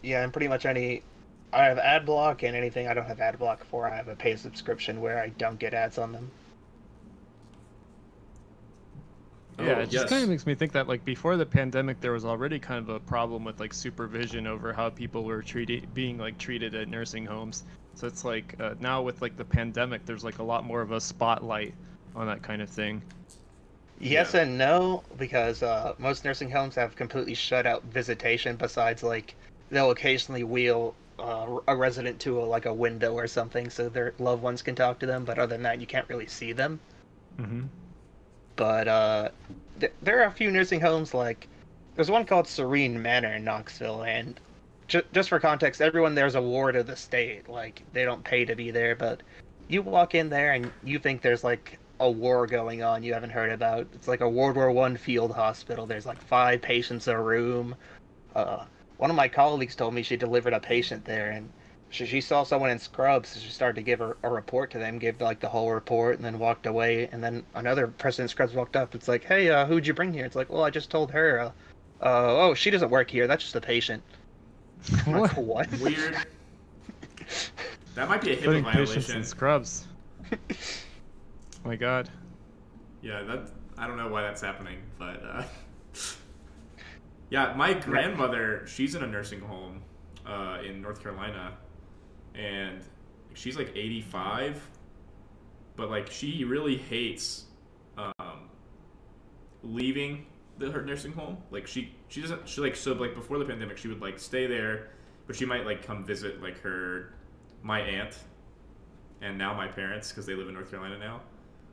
Yeah, 0.02 0.22
and 0.24 0.32
pretty 0.32 0.48
much 0.48 0.66
any. 0.66 1.02
I 1.52 1.64
have 1.64 1.78
ad 1.78 2.06
block 2.06 2.42
and 2.42 2.56
anything 2.56 2.86
I 2.88 2.94
don't 2.94 3.06
have 3.06 3.20
ad 3.20 3.38
block 3.38 3.64
for, 3.64 3.88
I 3.88 3.96
have 3.96 4.08
a 4.08 4.16
paid 4.16 4.38
subscription 4.38 5.00
where 5.00 5.18
I 5.20 5.28
don't 5.30 5.58
get 5.58 5.74
ads 5.74 5.98
on 5.98 6.12
them. 6.12 6.32
Yeah, 9.58 9.76
Oh, 9.76 9.80
it 9.80 9.90
just 9.90 9.90
yes. 9.90 10.08
kind 10.08 10.22
of 10.24 10.28
makes 10.30 10.46
me 10.46 10.54
think 10.54 10.72
that 10.72 10.88
like 10.88 11.04
before 11.04 11.36
the 11.36 11.44
pandemic, 11.46 12.00
there 12.00 12.12
was 12.12 12.24
already 12.24 12.58
kind 12.58 12.78
of 12.78 12.88
a 12.88 12.98
problem 13.00 13.44
with 13.44 13.60
like 13.60 13.74
supervision 13.74 14.46
over 14.46 14.72
how 14.72 14.88
people 14.90 15.24
were 15.24 15.42
treated, 15.42 15.92
being 15.92 16.18
like 16.18 16.38
treated 16.38 16.74
at 16.74 16.88
nursing 16.88 17.26
homes. 17.26 17.64
So 18.00 18.06
it's 18.06 18.24
like 18.24 18.54
uh, 18.58 18.74
now 18.80 19.02
with 19.02 19.20
like 19.20 19.36
the 19.36 19.44
pandemic, 19.44 20.06
there's 20.06 20.24
like 20.24 20.38
a 20.38 20.42
lot 20.42 20.64
more 20.64 20.80
of 20.80 20.90
a 20.90 21.00
spotlight 21.00 21.74
on 22.16 22.26
that 22.28 22.42
kind 22.42 22.62
of 22.62 22.70
thing. 22.70 23.02
Yes 23.98 24.32
Yeah. 24.32 24.40
and 24.40 24.56
no, 24.56 25.02
because 25.18 25.62
uh, 25.62 25.92
most 25.98 26.24
nursing 26.24 26.50
homes 26.50 26.74
have 26.76 26.96
completely 26.96 27.34
shut 27.34 27.66
out 27.66 27.84
visitation. 27.84 28.56
Besides, 28.56 29.02
like 29.02 29.34
they'll 29.68 29.90
occasionally 29.90 30.44
wheel 30.44 30.94
uh, 31.18 31.58
a 31.68 31.76
resident 31.76 32.18
to 32.20 32.40
a, 32.40 32.44
like 32.44 32.64
a 32.64 32.72
window 32.72 33.12
or 33.12 33.26
something, 33.26 33.68
so 33.68 33.90
their 33.90 34.14
loved 34.18 34.42
ones 34.42 34.62
can 34.62 34.74
talk 34.74 34.98
to 35.00 35.06
them. 35.06 35.26
But 35.26 35.38
other 35.38 35.54
than 35.54 35.62
that, 35.64 35.78
you 35.78 35.86
can't 35.86 36.08
really 36.08 36.26
see 36.26 36.52
them. 36.52 36.80
Mm-hmm. 37.38 37.64
But 38.56 38.88
uh, 38.88 39.28
th- 39.78 39.92
there 40.00 40.20
are 40.22 40.28
a 40.28 40.32
few 40.32 40.50
nursing 40.50 40.80
homes 40.80 41.12
like 41.12 41.48
there's 41.96 42.10
one 42.10 42.24
called 42.24 42.48
Serene 42.48 43.02
Manor 43.02 43.34
in 43.34 43.44
Knoxville, 43.44 44.04
and 44.04 44.40
ju- 44.90 45.02
just 45.12 45.28
for 45.28 45.40
context, 45.40 45.80
everyone 45.80 46.14
there's 46.14 46.34
a 46.34 46.42
ward 46.42 46.76
of 46.76 46.86
the 46.86 46.96
state. 46.96 47.48
Like 47.48 47.82
they 47.92 48.04
don't 48.04 48.24
pay 48.24 48.44
to 48.44 48.54
be 48.54 48.70
there, 48.70 48.94
but 48.94 49.22
you 49.68 49.82
walk 49.82 50.14
in 50.14 50.28
there 50.28 50.52
and 50.52 50.70
you 50.84 50.98
think 50.98 51.22
there's 51.22 51.44
like 51.44 51.78
a 52.00 52.10
war 52.10 52.46
going 52.46 52.82
on 52.82 53.02
you 53.02 53.14
haven't 53.14 53.30
heard 53.30 53.52
about. 53.52 53.86
It's 53.94 54.08
like 54.08 54.20
a 54.20 54.28
World 54.28 54.56
War 54.56 54.70
One 54.70 54.96
field 54.96 55.32
hospital. 55.32 55.86
There's 55.86 56.06
like 56.06 56.20
five 56.20 56.60
patients 56.60 57.08
in 57.08 57.14
a 57.14 57.22
room. 57.22 57.74
Uh, 58.34 58.64
one 58.98 59.10
of 59.10 59.16
my 59.16 59.28
colleagues 59.28 59.76
told 59.76 59.94
me 59.94 60.02
she 60.02 60.16
delivered 60.16 60.52
a 60.52 60.60
patient 60.60 61.04
there, 61.04 61.30
and 61.30 61.48
she, 61.90 62.06
she 62.06 62.20
saw 62.20 62.42
someone 62.42 62.70
in 62.70 62.78
scrubs. 62.78 63.30
So 63.30 63.40
she 63.40 63.50
started 63.50 63.76
to 63.76 63.82
give 63.82 64.00
her 64.00 64.16
a 64.22 64.28
report 64.28 64.70
to 64.72 64.78
them, 64.78 64.98
gave 64.98 65.20
like 65.20 65.40
the 65.40 65.48
whole 65.48 65.70
report, 65.70 66.16
and 66.16 66.24
then 66.24 66.38
walked 66.38 66.66
away. 66.66 67.08
And 67.12 67.22
then 67.22 67.44
another 67.54 67.86
person 67.86 68.24
in 68.24 68.28
scrubs 68.28 68.54
walked 68.54 68.76
up. 68.76 68.94
It's 68.94 69.08
like, 69.08 69.24
hey, 69.24 69.50
uh, 69.50 69.66
who'd 69.66 69.86
you 69.86 69.94
bring 69.94 70.12
here? 70.12 70.24
It's 70.24 70.36
like, 70.36 70.50
well, 70.50 70.64
I 70.64 70.70
just 70.70 70.90
told 70.90 71.10
her. 71.12 71.40
Uh, 71.40 71.50
uh, 72.02 72.48
oh, 72.48 72.54
she 72.54 72.70
doesn't 72.70 72.90
work 72.90 73.10
here. 73.10 73.26
That's 73.26 73.44
just 73.44 73.56
a 73.56 73.60
patient. 73.60 74.02
I'm 75.06 75.20
like, 75.20 75.36
what? 75.36 75.70
Weird. 75.80 76.16
That 77.94 78.08
might 78.08 78.22
be 78.22 78.32
a 78.32 78.36
HIPAA 78.36 78.44
Putting 78.44 78.64
patients 78.64 78.94
in 78.94 79.02
violation. 79.02 79.24
scrubs. 79.24 79.88
oh 80.32 80.36
my 81.64 81.76
god. 81.76 82.08
Yeah, 83.02 83.22
that 83.22 83.50
I 83.78 83.86
don't 83.86 83.96
know 83.96 84.08
why 84.08 84.22
that's 84.22 84.40
happening, 84.42 84.78
but 84.98 85.22
uh, 85.24 85.42
yeah, 87.30 87.54
my 87.56 87.72
grandmother, 87.72 88.66
she's 88.66 88.94
in 88.94 89.02
a 89.02 89.06
nursing 89.06 89.40
home 89.40 89.82
uh, 90.26 90.58
in 90.66 90.82
North 90.82 91.02
Carolina, 91.02 91.52
and 92.34 92.82
she's 93.34 93.56
like 93.56 93.72
85, 93.74 94.68
but 95.76 95.90
like 95.90 96.10
she 96.10 96.44
really 96.44 96.76
hates 96.76 97.44
um, 97.96 98.48
leaving 99.62 100.26
the 100.60 100.70
her 100.70 100.82
nursing 100.82 101.12
home. 101.12 101.38
Like 101.50 101.66
she 101.66 101.94
she 102.08 102.20
doesn't 102.20 102.48
she 102.48 102.60
like 102.60 102.76
so 102.76 102.92
like 102.92 103.14
before 103.14 103.38
the 103.38 103.44
pandemic 103.44 103.78
she 103.78 103.88
would 103.88 104.00
like 104.00 104.18
stay 104.18 104.46
there, 104.46 104.90
but 105.26 105.34
she 105.34 105.44
might 105.44 105.64
like 105.64 105.84
come 105.84 106.04
visit 106.04 106.40
like 106.40 106.60
her 106.60 107.14
my 107.62 107.80
aunt 107.80 108.16
and 109.22 109.36
now 109.36 109.52
my 109.52 109.66
parents 109.66 110.10
because 110.10 110.26
they 110.26 110.34
live 110.34 110.48
in 110.48 110.54
North 110.54 110.70
Carolina 110.70 110.98
now, 110.98 111.20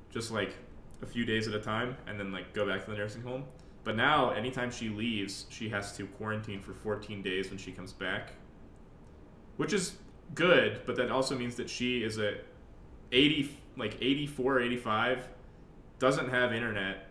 just 0.10 0.32
like 0.32 0.56
a 1.02 1.06
few 1.06 1.26
days 1.26 1.48
at 1.48 1.54
a 1.54 1.60
time 1.60 1.96
and 2.08 2.20
then 2.20 2.32
like 2.32 2.54
go 2.54 2.66
back 2.66 2.84
to 2.86 2.92
the 2.92 2.98
nursing 2.98 3.22
home. 3.22 3.44
But 3.84 3.96
now 3.96 4.32
anytime 4.32 4.72
she 4.72 4.90
leaves, 4.90 5.46
she 5.50 5.70
has 5.70 5.96
to 5.98 6.08
quarantine 6.08 6.62
for 6.62 6.74
14 6.74 7.22
days 7.22 7.50
when 7.50 7.58
she 7.58 7.72
comes 7.72 7.94
back. 7.94 8.34
Which 9.58 9.74
is 9.74 9.98
good, 10.34 10.82
but 10.86 10.96
that 10.98 11.10
also 11.12 11.38
means 11.38 11.56
that 11.56 11.70
she 11.70 12.04
is 12.04 12.18
a 12.18 12.38
80 13.12 13.56
like 13.78 13.98
84 14.02 14.62
85 14.62 15.28
doesn't 16.00 16.30
have 16.30 16.54
internet. 16.54 17.07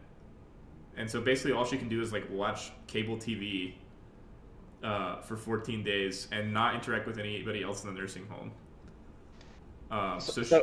And 0.96 1.10
so 1.10 1.20
basically 1.20 1.52
all 1.52 1.64
she 1.64 1.76
can 1.76 1.88
do 1.88 2.00
is 2.00 2.12
like 2.12 2.24
watch 2.30 2.72
cable 2.86 3.16
TV 3.16 3.74
uh, 4.82 5.20
for 5.20 5.36
14 5.36 5.82
days 5.82 6.28
and 6.32 6.52
not 6.52 6.74
interact 6.74 7.06
with 7.06 7.18
anybody 7.18 7.62
else 7.62 7.84
in 7.84 7.92
the 7.92 8.00
nursing 8.00 8.26
home. 8.26 8.52
Um, 9.90 10.20
so, 10.20 10.32
So, 10.32 10.42
she, 10.42 10.48
so 10.48 10.62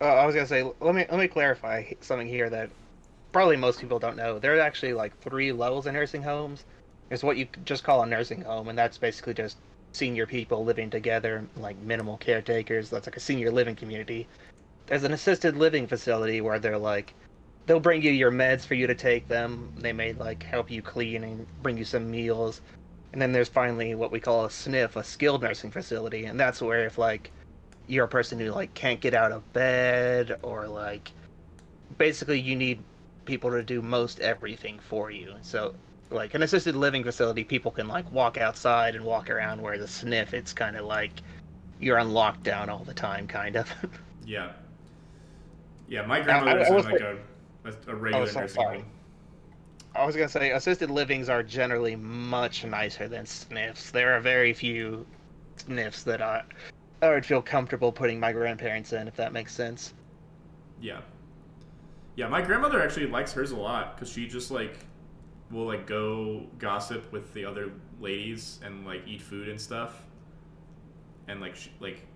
uh, 0.00 0.04
I 0.04 0.26
was 0.26 0.34
gonna 0.34 0.46
say, 0.46 0.62
let 0.80 0.94
me 0.94 1.06
let 1.10 1.18
me 1.18 1.28
clarify 1.28 1.84
something 2.00 2.26
here 2.26 2.50
that 2.50 2.70
probably 3.32 3.56
most 3.56 3.80
people 3.80 3.98
don't 3.98 4.16
know. 4.16 4.38
There 4.38 4.56
are 4.56 4.60
actually 4.60 4.92
like 4.92 5.18
three 5.20 5.52
levels 5.52 5.86
in 5.86 5.94
nursing 5.94 6.22
homes. 6.22 6.64
There's 7.08 7.22
what 7.22 7.36
you 7.36 7.46
just 7.64 7.84
call 7.84 8.02
a 8.02 8.06
nursing 8.06 8.42
home, 8.42 8.68
and 8.68 8.78
that's 8.78 8.98
basically 8.98 9.34
just 9.34 9.56
senior 9.92 10.26
people 10.26 10.64
living 10.64 10.90
together, 10.90 11.44
like 11.56 11.76
minimal 11.78 12.16
caretakers. 12.16 12.90
That's 12.90 13.06
like 13.06 13.16
a 13.16 13.20
senior 13.20 13.50
living 13.50 13.76
community. 13.76 14.26
There's 14.86 15.04
an 15.04 15.12
assisted 15.12 15.56
living 15.56 15.86
facility 15.86 16.40
where 16.40 16.58
they're 16.58 16.78
like, 16.78 17.14
they'll 17.66 17.80
bring 17.80 18.02
you 18.02 18.10
your 18.10 18.32
meds 18.32 18.66
for 18.66 18.74
you 18.74 18.86
to 18.86 18.94
take 18.94 19.28
them. 19.28 19.72
They 19.76 19.92
may 19.92 20.12
like 20.12 20.42
help 20.42 20.70
you 20.70 20.82
clean 20.82 21.24
and 21.24 21.46
bring 21.62 21.78
you 21.78 21.84
some 21.84 22.10
meals. 22.10 22.60
And 23.12 23.20
then 23.20 23.32
there's 23.32 23.48
finally 23.48 23.94
what 23.94 24.10
we 24.10 24.20
call 24.20 24.44
a 24.44 24.48
SNF, 24.48 24.96
a 24.96 25.04
skilled 25.04 25.42
nursing 25.42 25.70
facility, 25.70 26.24
and 26.24 26.40
that's 26.40 26.62
where 26.62 26.86
if 26.86 26.98
like 26.98 27.30
you're 27.86 28.06
a 28.06 28.08
person 28.08 28.38
who 28.38 28.50
like 28.50 28.72
can't 28.74 29.00
get 29.00 29.14
out 29.14 29.32
of 29.32 29.52
bed 29.52 30.38
or 30.42 30.66
like 30.66 31.12
basically 31.98 32.40
you 32.40 32.56
need 32.56 32.82
people 33.24 33.50
to 33.50 33.62
do 33.62 33.82
most 33.82 34.20
everything 34.20 34.78
for 34.78 35.10
you. 35.10 35.34
So 35.42 35.74
like 36.10 36.34
an 36.34 36.42
assisted 36.42 36.74
living 36.74 37.04
facility, 37.04 37.44
people 37.44 37.70
can 37.70 37.88
like 37.88 38.10
walk 38.10 38.38
outside 38.38 38.94
and 38.94 39.04
walk 39.04 39.30
around 39.30 39.60
where 39.60 39.78
the 39.78 39.88
sniff 39.88 40.34
it's 40.34 40.52
kind 40.52 40.76
of 40.76 40.86
like 40.86 41.12
you're 41.80 41.98
on 41.98 42.10
lockdown 42.10 42.68
all 42.68 42.84
the 42.84 42.94
time 42.94 43.26
kind 43.26 43.56
of. 43.56 43.68
yeah. 44.24 44.52
Yeah, 45.88 46.06
my 46.06 46.20
grandmother 46.20 46.60
was 46.60 46.68
in 46.68 46.74
was 46.74 46.84
like 46.86 47.00
a, 47.00 47.18
a, 47.64 47.70
a 47.70 47.74
oh, 47.88 47.94
regular 47.94 48.26
so 48.26 48.40
nursing 48.40 48.62
sorry. 48.62 48.78
home. 48.78 48.86
I 49.94 50.06
was 50.06 50.16
gonna 50.16 50.28
say 50.28 50.52
assisted 50.52 50.90
livings 50.90 51.28
are 51.28 51.42
generally 51.42 51.96
much 51.96 52.64
nicer 52.64 53.08
than 53.08 53.26
sniffs. 53.26 53.90
There 53.90 54.14
are 54.14 54.20
very 54.20 54.52
few 54.54 55.06
sniffs 55.56 56.02
that 56.04 56.22
I 56.22 56.42
I 57.02 57.10
would 57.10 57.26
feel 57.26 57.42
comfortable 57.42 57.92
putting 57.92 58.18
my 58.18 58.32
grandparents 58.32 58.92
in 58.92 59.08
if 59.08 59.16
that 59.16 59.32
makes 59.32 59.54
sense. 59.54 59.92
Yeah. 60.80 61.00
Yeah, 62.16 62.28
my 62.28 62.42
grandmother 62.42 62.82
actually 62.82 63.06
likes 63.06 63.32
hers 63.32 63.52
a 63.52 63.56
lot 63.56 63.96
because 63.96 64.12
she 64.12 64.26
just 64.26 64.50
like 64.50 64.78
will 65.50 65.66
like 65.66 65.86
go 65.86 66.46
gossip 66.58 67.10
with 67.12 67.32
the 67.34 67.44
other 67.44 67.70
ladies 68.00 68.60
and 68.64 68.86
like 68.86 69.02
eat 69.06 69.20
food 69.20 69.48
and 69.48 69.60
stuff. 69.60 70.02
And 71.28 71.40
like 71.40 71.56
she, 71.56 71.70
like 71.80 72.06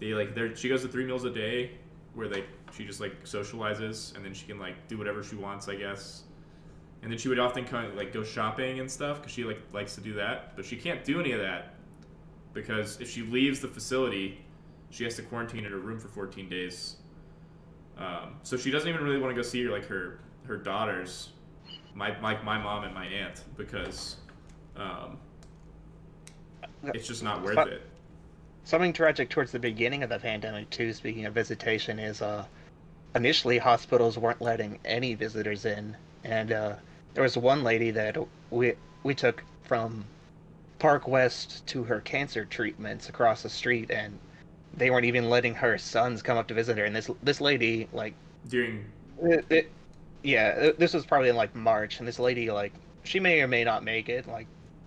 they 0.00 0.14
like 0.14 0.34
they 0.34 0.54
she 0.54 0.68
goes 0.68 0.82
to 0.82 0.88
three 0.88 1.04
meals 1.04 1.24
a 1.24 1.30
day 1.30 1.72
where 2.14 2.28
like 2.28 2.48
she 2.72 2.84
just 2.84 3.00
like 3.00 3.24
socializes 3.24 4.14
and 4.16 4.24
then 4.24 4.34
she 4.34 4.46
can 4.46 4.58
like 4.58 4.88
do 4.88 4.98
whatever 4.98 5.22
she 5.22 5.36
wants, 5.36 5.68
I 5.68 5.76
guess. 5.76 6.22
And 7.02 7.10
then 7.10 7.18
she 7.18 7.28
would 7.28 7.38
often 7.38 7.64
kind 7.64 7.86
of 7.86 7.94
like 7.94 8.12
go 8.12 8.24
shopping 8.24 8.80
and 8.80 8.90
stuff 8.90 9.18
because 9.20 9.32
she 9.32 9.44
like 9.44 9.60
likes 9.72 9.94
to 9.94 10.00
do 10.00 10.14
that, 10.14 10.56
but 10.56 10.64
she 10.64 10.76
can't 10.76 11.04
do 11.04 11.20
any 11.20 11.32
of 11.32 11.40
that 11.40 11.74
because 12.52 13.00
if 13.00 13.10
she 13.10 13.22
leaves 13.22 13.60
the 13.60 13.68
facility, 13.68 14.40
she 14.90 15.04
has 15.04 15.14
to 15.16 15.22
quarantine 15.22 15.64
in 15.64 15.70
her 15.70 15.78
room 15.78 16.00
for 16.00 16.08
14 16.08 16.48
days. 16.48 16.96
Um, 17.98 18.36
so 18.42 18.56
she 18.56 18.70
doesn't 18.70 18.88
even 18.88 19.02
really 19.04 19.18
want 19.18 19.34
to 19.34 19.40
go 19.40 19.46
see 19.46 19.62
her 19.64 19.70
like 19.70 19.86
her 19.86 20.20
her 20.46 20.56
daughters, 20.56 21.30
my 21.94 22.18
my, 22.20 22.40
my 22.42 22.58
mom 22.58 22.84
and 22.84 22.94
my 22.94 23.06
aunt 23.06 23.44
because 23.56 24.16
um, 24.76 25.18
it's 26.82 27.06
just 27.06 27.22
not 27.22 27.42
worth 27.42 27.58
it. 27.68 27.82
Something 28.64 28.92
tragic 28.92 29.30
towards 29.30 29.52
the 29.52 29.58
beginning 29.58 30.02
of 30.02 30.10
the 30.10 30.18
pandemic 30.18 30.68
too, 30.70 30.92
speaking 30.92 31.26
of 31.26 31.34
visitation, 31.34 31.98
is 31.98 32.22
uh 32.22 32.44
initially 33.16 33.58
hospitals 33.58 34.18
weren't 34.18 34.40
letting 34.40 34.78
any 34.84 35.14
visitors 35.14 35.64
in. 35.64 35.96
And 36.24 36.52
uh 36.52 36.74
there 37.14 37.22
was 37.22 37.36
one 37.36 37.64
lady 37.64 37.90
that 37.92 38.16
we 38.50 38.74
we 39.02 39.14
took 39.14 39.42
from 39.64 40.04
Park 40.78 41.08
West 41.08 41.66
to 41.68 41.84
her 41.84 42.00
cancer 42.00 42.44
treatments 42.44 43.08
across 43.08 43.42
the 43.42 43.48
street 43.48 43.90
and 43.90 44.18
they 44.76 44.90
weren't 44.90 45.06
even 45.06 45.30
letting 45.30 45.54
her 45.54 45.78
sons 45.78 46.22
come 46.22 46.36
up 46.36 46.46
to 46.48 46.54
visit 46.54 46.76
her 46.78 46.84
and 46.84 46.94
this 46.94 47.10
this 47.22 47.40
lady 47.40 47.88
like 47.92 48.14
During 48.48 48.84
it, 49.22 49.44
it, 49.50 49.70
yeah, 50.26 50.70
this 50.76 50.92
was 50.92 51.06
probably 51.06 51.28
in 51.28 51.36
like 51.36 51.54
March, 51.54 51.98
and 51.98 52.08
this 52.08 52.18
lady 52.18 52.50
like 52.50 52.72
she 53.04 53.20
may 53.20 53.40
or 53.40 53.48
may 53.48 53.64
not 53.64 53.84
make 53.84 54.08
it. 54.08 54.26
Like 54.26 54.46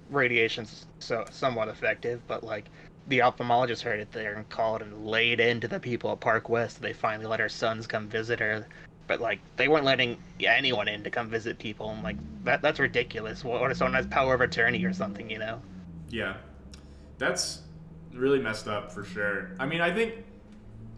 radiation's 0.09 0.85
so 0.99 1.25
somewhat 1.31 1.69
effective, 1.69 2.21
but 2.27 2.43
like 2.43 2.65
the 3.09 3.19
ophthalmologist 3.19 3.81
heard 3.81 3.99
it 3.99 4.11
there 4.11 4.35
and 4.35 4.47
called 4.49 4.81
and 4.81 5.05
laid 5.05 5.39
into 5.39 5.67
the 5.67 5.79
people 5.79 6.11
at 6.11 6.19
Park 6.19 6.47
West. 6.47 6.81
They 6.81 6.93
finally 6.93 7.25
let 7.25 7.39
her 7.39 7.49
sons 7.49 7.87
come 7.87 8.07
visit 8.07 8.39
her, 8.39 8.67
but 9.07 9.19
like 9.19 9.39
they 9.57 9.67
weren't 9.67 9.85
letting 9.85 10.17
anyone 10.39 10.87
in 10.87 11.03
to 11.03 11.09
come 11.09 11.27
visit 11.29 11.57
people. 11.57 11.89
And 11.89 12.03
like 12.03 12.17
that 12.43 12.61
that's 12.61 12.79
ridiculous. 12.79 13.43
What, 13.43 13.69
if 13.71 13.77
someone 13.77 13.95
has 13.95 14.07
power 14.07 14.35
of 14.35 14.41
attorney 14.41 14.83
or 14.85 14.93
something? 14.93 15.29
You 15.29 15.39
know? 15.39 15.61
Yeah. 16.09 16.37
That's 17.17 17.63
really 18.13 18.39
messed 18.39 18.67
up 18.67 18.91
for 18.91 19.03
sure. 19.03 19.51
I 19.59 19.65
mean, 19.65 19.81
I 19.81 19.93
think 19.93 20.13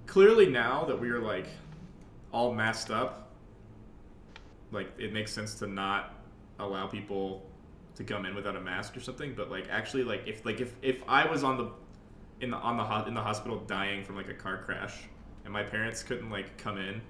clearly 0.06 0.48
now 0.48 0.84
that 0.86 1.00
we 1.00 1.10
are 1.10 1.20
like 1.20 1.48
all 2.34 2.54
messed 2.54 2.92
up, 2.92 3.32
like 4.72 4.92
it 5.00 5.14
makes 5.14 5.32
sense 5.32 5.56
to 5.56 5.68
not 5.68 6.16
allow 6.60 6.88
people 6.88 7.46
to 7.96 8.04
come 8.04 8.26
in 8.26 8.36
without 8.36 8.56
a 8.56 8.62
mask 8.62 8.96
or 8.98 9.00
something, 9.00 9.34
but 9.34 9.50
like 9.50 9.68
actually 9.70 10.04
like 10.04 10.24
if 10.28 10.46
like 10.46 10.60
if 10.60 10.74
if 10.82 11.02
I 11.08 11.26
was 11.26 11.44
on 11.44 11.58
the 11.58 11.72
in 12.42 12.52
the 12.52 12.58
on 12.58 12.78
the 12.78 12.84
ho- 12.84 13.06
in 13.06 13.14
the 13.14 13.22
hospital 13.22 13.60
dying 13.68 14.04
from 14.04 14.16
like 14.16 14.30
a 14.30 14.34
car 14.34 14.58
crash 14.58 15.04
and 15.44 15.54
my 15.54 15.64
parents 15.64 16.04
couldn't 16.04 16.30
like 16.30 16.58
come 16.58 16.78
in, 16.78 17.02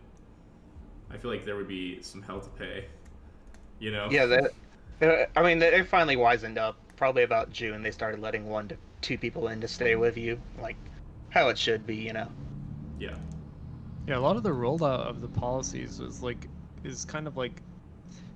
I 1.09 1.17
feel 1.17 1.31
like 1.31 1.45
there 1.45 1.55
would 1.55 1.67
be 1.67 2.01
some 2.01 2.21
hell 2.21 2.39
to 2.39 2.49
pay. 2.49 2.85
You 3.79 3.91
know? 3.91 4.07
Yeah. 4.11 4.25
That. 4.99 5.29
I 5.35 5.41
mean, 5.41 5.59
they 5.59 5.81
finally 5.83 6.15
wisened 6.15 6.57
up. 6.57 6.77
Probably 6.95 7.23
about 7.23 7.51
June, 7.51 7.81
they 7.81 7.89
started 7.89 8.19
letting 8.19 8.47
one 8.47 8.67
to 8.67 8.77
two 9.01 9.17
people 9.17 9.47
in 9.47 9.59
to 9.61 9.67
stay 9.67 9.95
with 9.95 10.17
you, 10.17 10.39
like 10.61 10.75
how 11.29 11.49
it 11.49 11.57
should 11.57 11.87
be. 11.87 11.95
You 11.95 12.13
know? 12.13 12.27
Yeah. 12.99 13.15
Yeah, 14.07 14.17
a 14.17 14.19
lot 14.19 14.35
of 14.35 14.43
the 14.43 14.51
rollout 14.51 15.07
of 15.07 15.21
the 15.21 15.27
policies 15.27 15.99
was 15.99 16.21
like 16.21 16.47
is 16.83 17.05
kind 17.05 17.27
of 17.27 17.37
like 17.37 17.61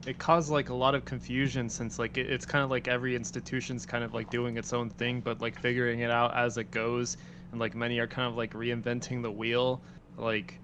it 0.06 0.18
caused 0.20 0.52
like 0.52 0.70
a 0.70 0.74
lot 0.74 0.96
of 0.96 1.06
confusion 1.06 1.70
since 1.70 2.00
like 2.00 2.18
it, 2.18 2.30
it's 2.30 2.46
kind 2.46 2.64
of 2.64 2.70
like 2.70 2.88
every 2.88 3.16
institution's 3.16 3.86
kind 3.86 4.04
of 4.04 4.14
like 4.14 4.30
doing 4.30 4.58
its 4.58 4.74
own 4.74 4.90
thing, 4.90 5.22
but 5.22 5.42
like 5.42 5.60
figuring 5.60 6.02
it 6.02 6.12
out 6.12 6.36
as 6.36 6.58
it 6.58 6.72
goes, 6.72 7.18
and 7.52 7.60
like 7.60 7.76
many 7.76 8.00
are 8.00 8.08
kind 8.08 8.28
of 8.28 8.36
like 8.38 8.54
reinventing 8.54 9.22
the 9.22 9.32
wheel, 9.32 9.82
like 10.18 10.60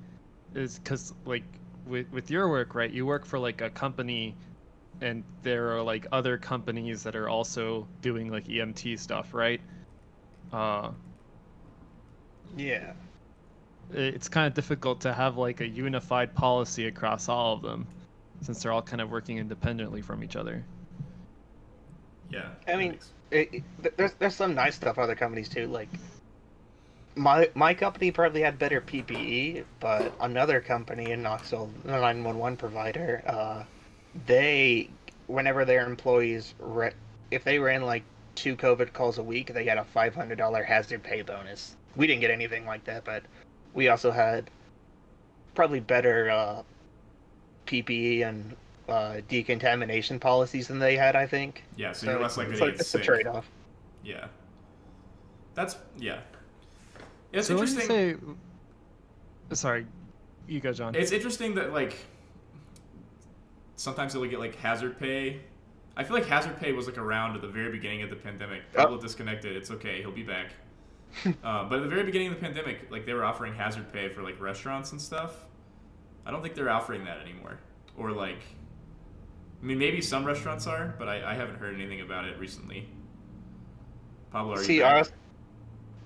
is 0.55 0.79
because 0.79 1.13
like 1.25 1.43
with 1.85 2.11
with 2.11 2.29
your 2.29 2.49
work, 2.49 2.75
right? 2.75 2.91
You 2.91 3.05
work 3.05 3.25
for 3.25 3.39
like 3.39 3.61
a 3.61 3.69
company 3.69 4.35
and 5.01 5.23
there 5.41 5.75
are 5.75 5.81
like 5.81 6.07
other 6.11 6.37
companies 6.37 7.03
that 7.03 7.15
are 7.15 7.29
also 7.29 7.87
doing 8.01 8.29
like 8.31 8.45
EMT 8.47 8.99
stuff, 8.99 9.33
right? 9.33 9.61
Uh, 10.53 10.91
Yeah. 12.55 12.93
it's 13.93 14.29
kind 14.29 14.47
of 14.47 14.53
difficult 14.53 15.01
to 15.01 15.13
have 15.13 15.37
like 15.37 15.61
a 15.61 15.67
unified 15.67 16.33
policy 16.35 16.87
across 16.87 17.27
all 17.29 17.53
of 17.53 17.61
them, 17.61 17.87
since 18.41 18.61
they're 18.61 18.71
all 18.71 18.81
kind 18.81 19.01
of 19.01 19.09
working 19.09 19.37
independently 19.37 20.01
from 20.01 20.23
each 20.23 20.35
other. 20.35 20.63
Yeah. 22.29 22.49
I 22.67 22.75
mean, 22.75 22.97
It, 23.31 23.49
it- 23.53 23.97
there's 23.97 24.13
there's 24.19 24.35
some 24.35 24.53
nice 24.55 24.75
stuff 24.75 24.97
other 24.97 25.15
companies 25.15 25.47
too. 25.49 25.67
Like 25.67 25.89
my 27.15 27.49
my 27.55 27.73
company 27.73 28.11
probably 28.11 28.41
had 28.41 28.57
better 28.59 28.81
PPE, 28.81 29.63
but 29.79 30.13
another 30.21 30.59
company 30.61 31.11
in 31.11 31.21
Knoxville, 31.21 31.69
the 31.83 31.91
911 31.91 32.57
provider, 32.57 33.23
uh, 33.27 33.63
they 34.25 34.89
whenever 35.27 35.63
their 35.65 35.85
employees 35.85 36.53
re- 36.59 36.93
if 37.31 37.43
they 37.43 37.57
ran 37.59 37.83
like 37.83 38.03
two 38.35 38.55
COVID 38.55 38.91
calls 38.93 39.17
a 39.17 39.23
week, 39.23 39.53
they 39.53 39.63
got 39.63 39.77
a 39.77 39.83
$500 39.95 40.65
hazard 40.65 41.03
pay 41.03 41.21
bonus. 41.21 41.75
We 41.95 42.07
didn't 42.07 42.21
get 42.21 42.31
anything 42.31 42.65
like 42.65 42.83
that, 42.85 43.03
but 43.05 43.23
we 43.73 43.87
also 43.89 44.11
had 44.11 44.49
probably 45.55 45.79
better 45.81 46.29
uh, 46.29 46.63
PPE 47.71 48.27
and 48.27 48.55
uh, 48.89 49.21
decontamination 49.27 50.19
policies 50.19 50.67
than 50.67 50.79
they 50.79 50.97
had. 50.97 51.15
I 51.15 51.25
think. 51.25 51.63
yeah, 51.77 51.93
so, 51.93 52.11
you're 52.11 52.19
less 52.19 52.37
likely 52.37 52.55
to 52.55 52.65
like 52.65 52.73
get 52.73 52.81
it's 52.81 52.89
a 52.89 52.97
sick. 52.97 53.03
trade-off. 53.03 53.49
Yeah. 54.03 54.27
That's 55.53 55.77
yeah. 55.97 56.19
It's 57.31 57.47
so 57.47 57.53
interesting. 57.53 57.87
say? 57.87 58.15
Sorry, 59.53 59.85
you 60.47 60.59
go, 60.59 60.73
John. 60.73 60.95
It's 60.95 61.11
interesting 61.11 61.55
that 61.55 61.73
like 61.73 61.95
sometimes 63.75 64.13
they'll 64.13 64.25
get 64.25 64.39
like 64.39 64.55
hazard 64.55 64.99
pay. 64.99 65.39
I 65.95 66.03
feel 66.03 66.15
like 66.15 66.25
hazard 66.25 66.57
pay 66.57 66.71
was 66.71 66.87
like 66.87 66.97
around 66.97 67.35
at 67.35 67.41
the 67.41 67.47
very 67.47 67.71
beginning 67.71 68.01
of 68.01 68.09
the 68.09 68.15
pandemic. 68.15 68.61
Oh. 68.75 68.83
People 68.83 68.97
disconnected. 68.97 69.55
It's 69.55 69.71
okay. 69.71 70.01
He'll 70.01 70.11
be 70.11 70.23
back. 70.23 70.51
uh, 71.43 71.65
but 71.65 71.79
at 71.79 71.81
the 71.83 71.89
very 71.89 72.03
beginning 72.03 72.29
of 72.29 72.35
the 72.35 72.39
pandemic, 72.39 72.89
like 72.89 73.05
they 73.05 73.13
were 73.13 73.25
offering 73.25 73.53
hazard 73.53 73.91
pay 73.91 74.09
for 74.09 74.21
like 74.21 74.39
restaurants 74.39 74.91
and 74.93 75.01
stuff. 75.01 75.45
I 76.25 76.31
don't 76.31 76.41
think 76.41 76.55
they're 76.55 76.69
offering 76.69 77.05
that 77.05 77.19
anymore. 77.19 77.57
Or 77.97 78.11
like, 78.11 78.39
I 79.61 79.65
mean, 79.65 79.77
maybe 79.77 80.01
some 80.01 80.23
restaurants 80.25 80.67
are, 80.67 80.95
but 80.97 81.07
I, 81.07 81.31
I 81.31 81.33
haven't 81.33 81.55
heard 81.57 81.75
anything 81.75 82.01
about 82.01 82.25
it 82.25 82.37
recently. 82.39 82.87
Pablo, 84.31 84.53
are 84.53 84.57
you 84.59 84.63
See, 84.63 84.79
back? 84.79 84.93
I 84.93 84.97
also, 84.97 85.11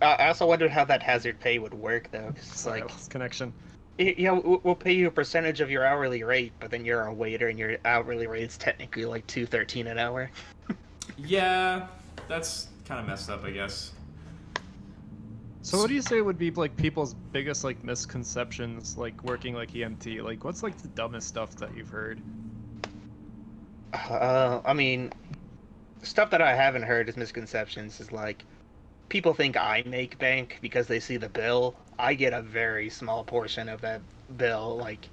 I 0.01 0.27
also 0.27 0.45
wondered 0.47 0.71
how 0.71 0.83
that 0.85 1.01
hazard 1.03 1.39
pay 1.39 1.59
would 1.59 1.73
work 1.73 2.09
though. 2.11 2.31
'cause 2.35 2.49
it's 2.51 2.65
like, 2.65 2.89
lost 2.89 3.09
connection. 3.11 3.53
yeah, 3.97 4.31
we'll 4.31 4.59
we'll 4.63 4.75
pay 4.75 4.93
you 4.93 5.07
a 5.07 5.11
percentage 5.11 5.61
of 5.61 5.69
your 5.69 5.85
hourly 5.85 6.23
rate, 6.23 6.51
but 6.59 6.69
then 6.71 6.83
you're 6.83 7.03
a 7.05 7.13
waiter 7.13 7.47
and 7.47 7.57
your 7.57 7.77
hourly 7.85 8.27
rate 8.27 8.43
is 8.43 8.57
technically 8.57 9.05
like 9.05 9.25
two 9.27 9.45
thirteen 9.45 9.87
an 9.87 9.97
hour. 9.97 10.29
Yeah, 11.17 11.87
that's 12.27 12.67
kind 12.85 12.99
of 12.99 13.05
messed 13.07 13.29
up, 13.29 13.45
I 13.45 13.51
guess. 13.51 13.91
So 15.65 15.79
what 15.79 15.87
do 15.87 15.95
you 15.95 16.03
say 16.03 16.21
would 16.21 16.37
be 16.37 16.51
like 16.51 16.77
people's 16.77 17.15
biggest 17.31 17.63
like 17.63 17.83
misconceptions 17.83 18.99
like 18.99 19.23
working 19.23 19.55
like 19.55 19.71
EMT? 19.71 20.21
Like 20.21 20.43
what's 20.43 20.61
like 20.61 20.77
the 20.77 20.89
dumbest 20.89 21.27
stuff 21.27 21.55
that 21.55 21.75
you've 21.75 21.89
heard? 21.89 22.21
Uh, 23.91 24.61
I 24.63 24.73
mean, 24.73 25.11
stuff 26.03 26.29
that 26.29 26.41
I 26.43 26.53
haven't 26.53 26.83
heard 26.83 27.09
as 27.09 27.17
misconceptions 27.17 27.99
is 27.99 28.11
like 28.11 28.45
people 29.09 29.33
think 29.33 29.57
I 29.57 29.81
make 29.87 30.19
bank 30.19 30.59
because 30.61 30.85
they 30.85 30.99
see 30.99 31.17
the 31.17 31.29
bill. 31.29 31.75
I 31.97 32.13
get 32.13 32.31
a 32.31 32.43
very 32.43 32.87
small 32.87 33.23
portion 33.23 33.67
of 33.67 33.81
that 33.81 34.01
bill. 34.37 34.77
Like 34.77 35.09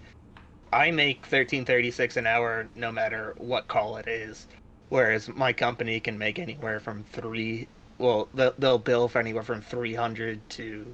I 0.71 0.91
make 0.91 1.25
thirteen 1.25 1.65
thirty 1.65 1.91
six 1.91 2.19
an 2.19 2.27
hour 2.27 2.69
no 2.75 2.93
matter 2.93 3.35
what 3.39 3.69
call 3.69 3.97
it 3.97 4.07
is, 4.07 4.49
whereas 4.91 5.31
my 5.31 5.55
company 5.55 5.99
can 5.99 6.19
make 6.19 6.39
anywhere 6.39 6.79
from 6.79 7.05
three. 7.05 7.69
Well, 8.03 8.29
they'll, 8.35 8.55
they'll 8.59 8.79
bill 8.79 9.07
for 9.07 9.21
anywhere 9.21 9.45
from 9.45 9.63
three 9.63 9.95
hundred 9.95 10.41
to 10.51 10.93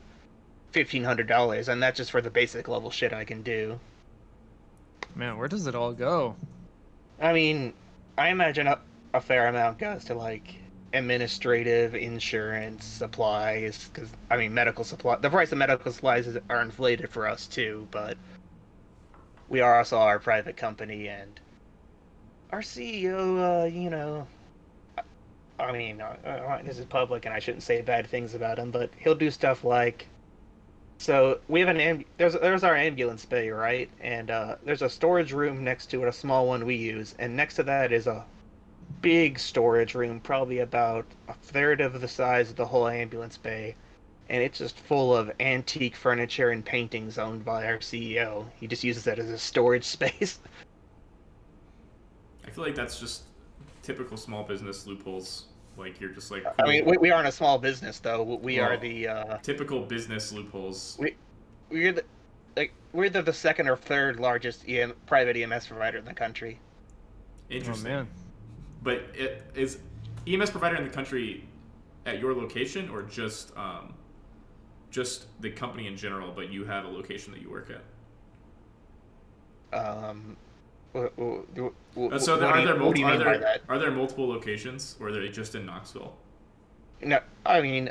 fifteen 0.73 1.05
hundred 1.05 1.27
dollars, 1.27 1.69
and 1.71 1.83
that's 1.83 1.97
just 1.97 2.11
for 2.11 2.21
the 2.21 2.29
basic 2.29 2.69
level 2.69 2.91
shit 2.91 3.15
I 3.15 3.25
can 3.25 3.43
do. 3.43 3.81
Man, 5.15 5.39
where 5.39 5.49
does 5.49 5.67
it 5.67 5.75
all 5.75 5.93
go? 5.93 6.37
I 7.19 7.33
mean, 7.33 7.73
I 8.19 8.29
imagine 8.29 8.67
a, 8.67 8.79
a 9.15 9.23
fair 9.23 9.49
amount 9.49 9.79
goes 9.79 10.05
to 10.05 10.15
like 10.15 10.57
administrative, 10.93 11.95
insurance, 11.95 12.85
supplies. 12.85 13.89
Because 13.89 14.11
I 14.31 14.37
mean, 14.37 14.53
medical 14.53 14.85
supply. 14.85 15.17
The 15.17 15.31
price 15.31 15.51
of 15.51 15.57
medical 15.57 15.91
supplies 15.91 16.27
is, 16.27 16.37
are 16.51 16.61
inflated 16.61 17.09
for 17.09 17.27
us 17.27 17.47
too, 17.47 17.89
but 17.91 18.19
we 19.49 19.63
are 19.63 19.79
also 19.79 19.97
our 19.97 20.19
private 20.19 20.59
company, 20.59 21.09
and 21.09 21.41
our 22.53 22.61
CEO. 22.61 23.63
Uh, 23.63 23.65
you 23.65 23.89
know, 23.89 24.27
I 25.61 25.73
mean, 25.73 26.01
uh, 26.01 26.17
uh, 26.25 26.63
this 26.63 26.79
is 26.79 26.85
public, 26.85 27.25
and 27.27 27.35
I 27.35 27.41
shouldn't 27.41 27.65
say 27.65 27.81
bad 27.83 28.07
things 28.07 28.35
about 28.35 28.59
him, 28.59 28.71
but 28.71 28.91
he'll 28.99 29.15
do 29.15 29.31
stuff 29.31 29.65
like. 29.65 30.07
So 30.99 31.41
we 31.49 31.61
have 31.61 31.69
an 31.69 31.79
amb- 31.79 32.07
there's 32.17 32.35
there's 32.35 32.65
our 32.65 32.77
ambulance 32.77 33.25
bay 33.25 33.51
right, 33.51 33.91
and 34.01 34.31
uh, 34.31 34.57
there's 34.65 34.83
a 34.83 34.91
storage 34.91 35.33
room 35.33 35.65
next 35.65 35.87
to 35.87 36.03
it, 36.03 36.09
a 36.09 36.13
small 36.13 36.47
one 36.47 36.65
we 36.65 36.77
use, 36.77 37.15
and 37.19 37.37
next 37.37 37.57
to 37.57 37.63
that 37.65 37.93
is 37.93 38.07
a 38.07 38.25
big 39.01 39.39
storage 39.39 39.95
room, 39.95 40.21
probably 40.21 40.59
about 40.61 41.07
a 41.29 41.35
third 41.35 41.81
of 41.81 42.01
the 42.01 42.09
size 42.09 42.51
of 42.51 42.57
the 42.57 42.67
whole 42.67 42.89
ambulance 42.89 43.37
bay, 43.37 43.75
and 44.29 44.43
it's 44.43 44.59
just 44.59 44.79
full 44.79 45.15
of 45.15 45.31
antique 45.41 45.97
furniture 45.97 46.51
and 46.51 46.65
paintings 46.65 47.19
owned 47.19 47.45
by 47.45 47.67
our 47.67 47.79
CEO. 47.79 48.47
He 48.59 48.67
just 48.67 48.85
uses 48.85 49.05
that 49.05 49.19
as 49.19 49.31
a 49.31 49.39
storage 49.39 49.85
space. 49.97 50.39
I 52.47 52.51
feel 52.51 52.65
like 52.65 52.75
that's 52.75 52.99
just 52.99 53.23
typical 53.89 54.19
small 54.19 54.45
business 54.45 54.87
loopholes. 54.87 55.47
Like 55.79 55.99
you're 55.99 56.11
just 56.11 56.31
like 56.31 56.45
I 56.59 56.67
mean, 56.67 56.85
we, 56.85 56.99
we 56.99 57.11
aren't 57.11 57.27
a 57.27 57.33
small 57.33 57.57
business 57.59 57.99
though. 58.01 58.23
We 58.23 58.61
are 58.61 58.77
the 58.77 59.09
uh, 59.09 59.39
typical 59.39 59.81
business 59.81 60.31
loopholes. 60.31 60.97
We 61.01 61.17
we're 61.71 61.93
the 61.93 62.05
like 62.55 62.75
we're 62.93 63.09
the, 63.09 63.23
the 63.23 63.33
second 63.33 63.67
or 63.69 63.77
third 63.77 64.21
largest 64.21 64.69
EM, 64.69 64.93
private 65.07 65.37
EMS 65.37 65.69
provider 65.69 65.97
in 65.97 66.05
the 66.05 66.13
country. 66.13 66.59
Oh 67.51 67.55
Interesting. 67.55 67.91
man. 67.91 68.09
But 68.83 69.05
it 69.15 69.43
is 69.55 69.79
EMS 70.27 70.51
provider 70.51 70.77
in 70.77 70.85
the 70.85 70.91
country 70.91 71.49
at 72.05 72.21
your 72.21 72.35
location 72.35 72.91
or 72.91 73.03
just 73.05 73.57
um, 73.57 73.95
just 74.91 75.27
the 75.41 75.51
company 75.51 75.87
in 75.87 75.97
general, 75.97 76.31
but 76.31 76.51
you 76.51 76.65
have 76.67 76.85
a 76.85 76.89
location 76.89 77.33
that 77.33 77.41
you 77.41 77.51
work 77.51 77.71
at. 79.73 79.79
Um, 79.79 80.37
Uh, 80.95 81.09
so 81.17 81.73
what 81.95 82.41
there, 82.41 82.49
are 82.49 82.65
there 82.65 82.77
what 82.77 82.99
mul- 82.99 83.05
are 83.05 83.19
there 83.19 83.59
are 83.69 83.79
there 83.79 83.91
multiple 83.91 84.29
locations 84.29 84.97
or 85.01 85.09
are 85.09 85.13
they 85.13 85.29
just 85.29 85.55
in 85.55 85.67
Knoxville? 85.67 86.17
No, 87.03 87.21
I 87.45 87.61
mean, 87.61 87.91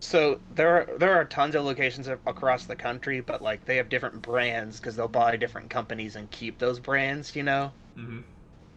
so 0.00 0.40
there 0.54 0.68
are 0.76 0.98
there 0.98 1.14
are 1.14 1.24
tons 1.24 1.54
of 1.54 1.64
locations 1.64 2.08
across 2.08 2.64
the 2.64 2.76
country, 2.76 3.20
but 3.20 3.42
like 3.42 3.64
they 3.66 3.76
have 3.76 3.88
different 3.88 4.22
brands 4.22 4.80
because 4.80 4.96
they'll 4.96 5.08
buy 5.08 5.36
different 5.36 5.68
companies 5.68 6.16
and 6.16 6.30
keep 6.30 6.58
those 6.58 6.80
brands, 6.80 7.36
you 7.36 7.42
know. 7.42 7.70
Mm-hmm. 7.96 8.20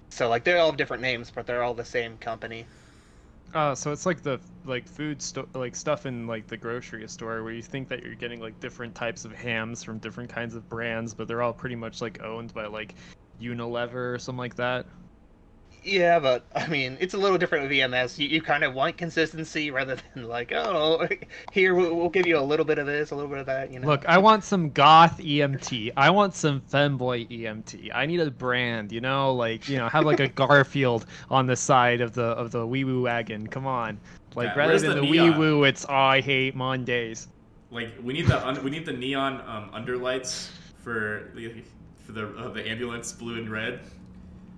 So 0.10 0.30
like 0.30 0.44
they 0.44 0.58
all 0.58 0.68
have 0.68 0.78
different 0.78 1.02
names, 1.02 1.32
but 1.32 1.48
they're 1.48 1.64
all 1.64 1.74
the 1.74 1.86
same 1.86 2.18
company. 2.18 2.66
Uh, 3.54 3.76
so 3.76 3.92
it's 3.92 4.06
like 4.06 4.22
the 4.24 4.40
like 4.66 4.88
food 4.88 5.22
sto- 5.22 5.48
like 5.54 5.76
stuff 5.76 6.06
in 6.06 6.28
like 6.28 6.48
the 6.48 6.58
grocery 6.58 7.08
store 7.08 7.44
where 7.44 7.54
you 7.54 7.62
think 7.62 7.88
that 7.88 8.04
you're 8.04 8.16
getting 8.16 8.40
like 8.40 8.60
different 8.60 8.94
types 8.94 9.26
of 9.26 9.32
hams 9.32 9.84
from 9.84 10.00
different 10.00 10.30
kinds 10.30 10.56
of 10.56 10.68
brands, 10.70 11.14
but 11.14 11.28
they're 11.28 11.42
all 11.42 11.54
pretty 11.54 11.76
much 11.76 12.02
like 12.02 12.22
owned 12.22 12.54
by 12.54 12.66
like 12.66 12.96
Unilever 13.44 14.16
or 14.16 14.20
something 14.20 14.40
like 14.40 14.56
that. 14.56 14.86
Yeah, 15.84 16.20
but 16.20 16.46
I 16.56 16.68
mean, 16.68 16.98
it's 17.00 17.14
a 17.14 17.18
little 17.18 17.38
different 17.38 17.68
with 17.68 17.78
EMS. 17.78 18.18
You, 18.18 18.28
you 18.30 18.42
kind 18.42 18.64
of 18.64 18.74
want 18.74 18.98
consistency 18.98 19.70
rather 19.70 19.98
than 20.14 20.28
like, 20.28 20.54
oh, 20.54 21.08
here 21.52 21.76
we'll, 21.76 21.96
we'll 21.96 22.10
give 22.10 22.26
you 22.26 22.38
a 22.38 22.42
little 22.42 22.66
bit 22.66 22.78
of 22.78 22.86
this, 22.86 23.12
a 23.12 23.16
little 23.16 23.30
bit 23.30 23.40
of 23.40 23.46
that. 23.48 23.72
You 23.72 23.80
know. 23.80 23.88
Look, 23.88 24.06
I 24.08 24.18
want 24.18 24.44
some 24.44 24.70
goth 24.70 25.20
EMT. 25.20 25.92
I 25.98 26.10
want 26.10 26.36
some 26.36 26.62
femboy 26.62 27.30
EMT. 27.30 27.92
I 27.94 28.06
need 28.06 28.22
a 28.22 28.32
brand, 28.32 28.92
you 28.92 29.02
know, 29.02 29.34
like 29.34 29.68
you 29.68 29.78
know, 29.78 29.90
have 29.90 30.06
like 30.06 30.22
a 30.22 30.28
Garfield 30.44 31.06
on 31.30 31.48
the 31.48 31.56
side 31.56 32.02
of 32.02 32.14
the 32.14 32.24
of 32.24 32.52
the 32.52 32.66
wee 32.66 32.86
woo 32.86 33.04
wagon. 33.04 33.48
Come 33.48 33.68
on, 33.68 34.00
like 34.36 34.50
Yeah, 34.50 34.60
rather 34.60 34.80
than 34.80 34.96
the 34.96 35.02
the, 35.02 35.10
wee 35.10 35.30
woo, 35.30 35.64
it's 35.64 35.86
I 35.86 36.22
hate 36.22 36.56
Mondays. 36.56 37.28
Like 37.72 37.90
we 38.02 38.14
need 38.14 38.28
the 38.28 38.46
un- 38.46 38.64
we 38.64 38.72
need 38.72 38.86
the 38.86 38.94
neon 38.94 39.42
um, 39.48 39.70
underlights 39.74 40.50
for 40.84 41.32
the 41.36 41.64
for 42.04 42.12
the 42.12 42.28
uh, 42.38 42.50
the 42.50 42.68
ambulance 42.68 43.12
blue 43.12 43.36
and 43.36 43.50
red 43.50 43.80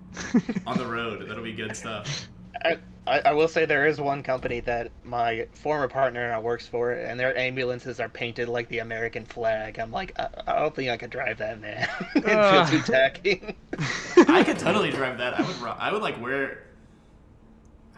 on 0.66 0.76
the 0.76 0.86
road. 0.86 1.26
That'll 1.28 1.44
be 1.44 1.52
good 1.52 1.76
stuff. 1.76 2.28
I, 2.64 2.78
I, 3.06 3.20
I 3.20 3.32
will 3.32 3.48
say 3.48 3.66
there 3.66 3.86
is 3.86 4.00
one 4.00 4.22
company 4.22 4.60
that 4.60 4.90
my 5.04 5.46
former 5.52 5.88
partner 5.88 6.28
now 6.28 6.40
works 6.40 6.66
for, 6.66 6.92
and 6.92 7.18
their 7.18 7.36
ambulances 7.36 8.00
are 8.00 8.08
painted 8.08 8.48
like 8.48 8.68
the 8.68 8.80
American 8.80 9.24
flag. 9.24 9.78
I'm 9.78 9.92
like, 9.92 10.18
I, 10.18 10.28
I 10.46 10.58
don't 10.60 10.74
think 10.74 10.90
I 10.90 10.96
could 10.96 11.10
drive 11.10 11.38
that, 11.38 11.60
man. 11.60 11.88
it 12.16 12.24
feels 12.24 12.70
too 12.70 12.92
tacky. 12.92 13.56
I 14.28 14.42
could 14.42 14.58
totally 14.58 14.90
drive 14.90 15.18
that. 15.18 15.38
I 15.38 15.42
would. 15.42 15.56
I 15.62 15.92
would 15.92 16.02
like 16.02 16.20
wear. 16.20 16.64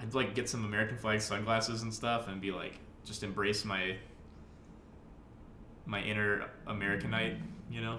I'd 0.01 0.14
like 0.14 0.34
get 0.34 0.49
some 0.49 0.64
American 0.64 0.99
flag 0.99 1.20
sunglasses 1.20 1.82
and 1.82 1.92
stuff, 1.92 2.28
and 2.28 2.40
be 2.40 2.51
like, 2.51 2.74
just 3.05 3.22
embrace 3.22 3.64
my 3.64 3.96
my 5.86 6.03
inner 6.03 6.51
Americanite. 6.66 7.38
You 7.70 7.80
know. 7.80 7.99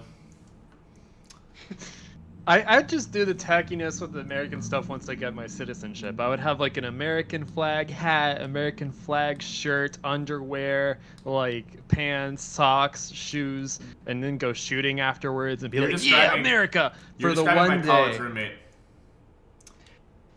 I, 2.46 2.78
I'd 2.78 2.88
just 2.88 3.12
do 3.12 3.24
the 3.24 3.34
tackiness 3.34 4.00
with 4.00 4.12
the 4.12 4.20
American 4.20 4.62
stuff 4.62 4.88
once 4.88 5.08
I 5.08 5.14
get 5.14 5.34
my 5.34 5.46
citizenship. 5.46 6.18
I 6.18 6.28
would 6.28 6.40
have 6.40 6.58
like 6.58 6.78
an 6.78 6.86
American 6.86 7.44
flag 7.44 7.90
hat, 7.90 8.40
American 8.40 8.90
flag 8.90 9.42
shirt, 9.42 9.98
underwear, 10.02 10.98
like 11.24 11.86
pants, 11.88 12.42
socks, 12.42 13.10
shoes, 13.12 13.78
and 14.06 14.24
then 14.24 14.38
go 14.38 14.52
shooting 14.52 15.00
afterwards 15.00 15.62
and 15.62 15.70
be 15.70 15.78
You're 15.78 15.92
like, 15.92 16.04
yeah, 16.04 16.34
America 16.34 16.92
for 17.20 17.28
the 17.28 17.44
describing 17.44 17.68
one 17.68 17.80
my 17.80 17.86
college 17.86 18.12
day. 18.14 18.18
roommate. 18.18 18.52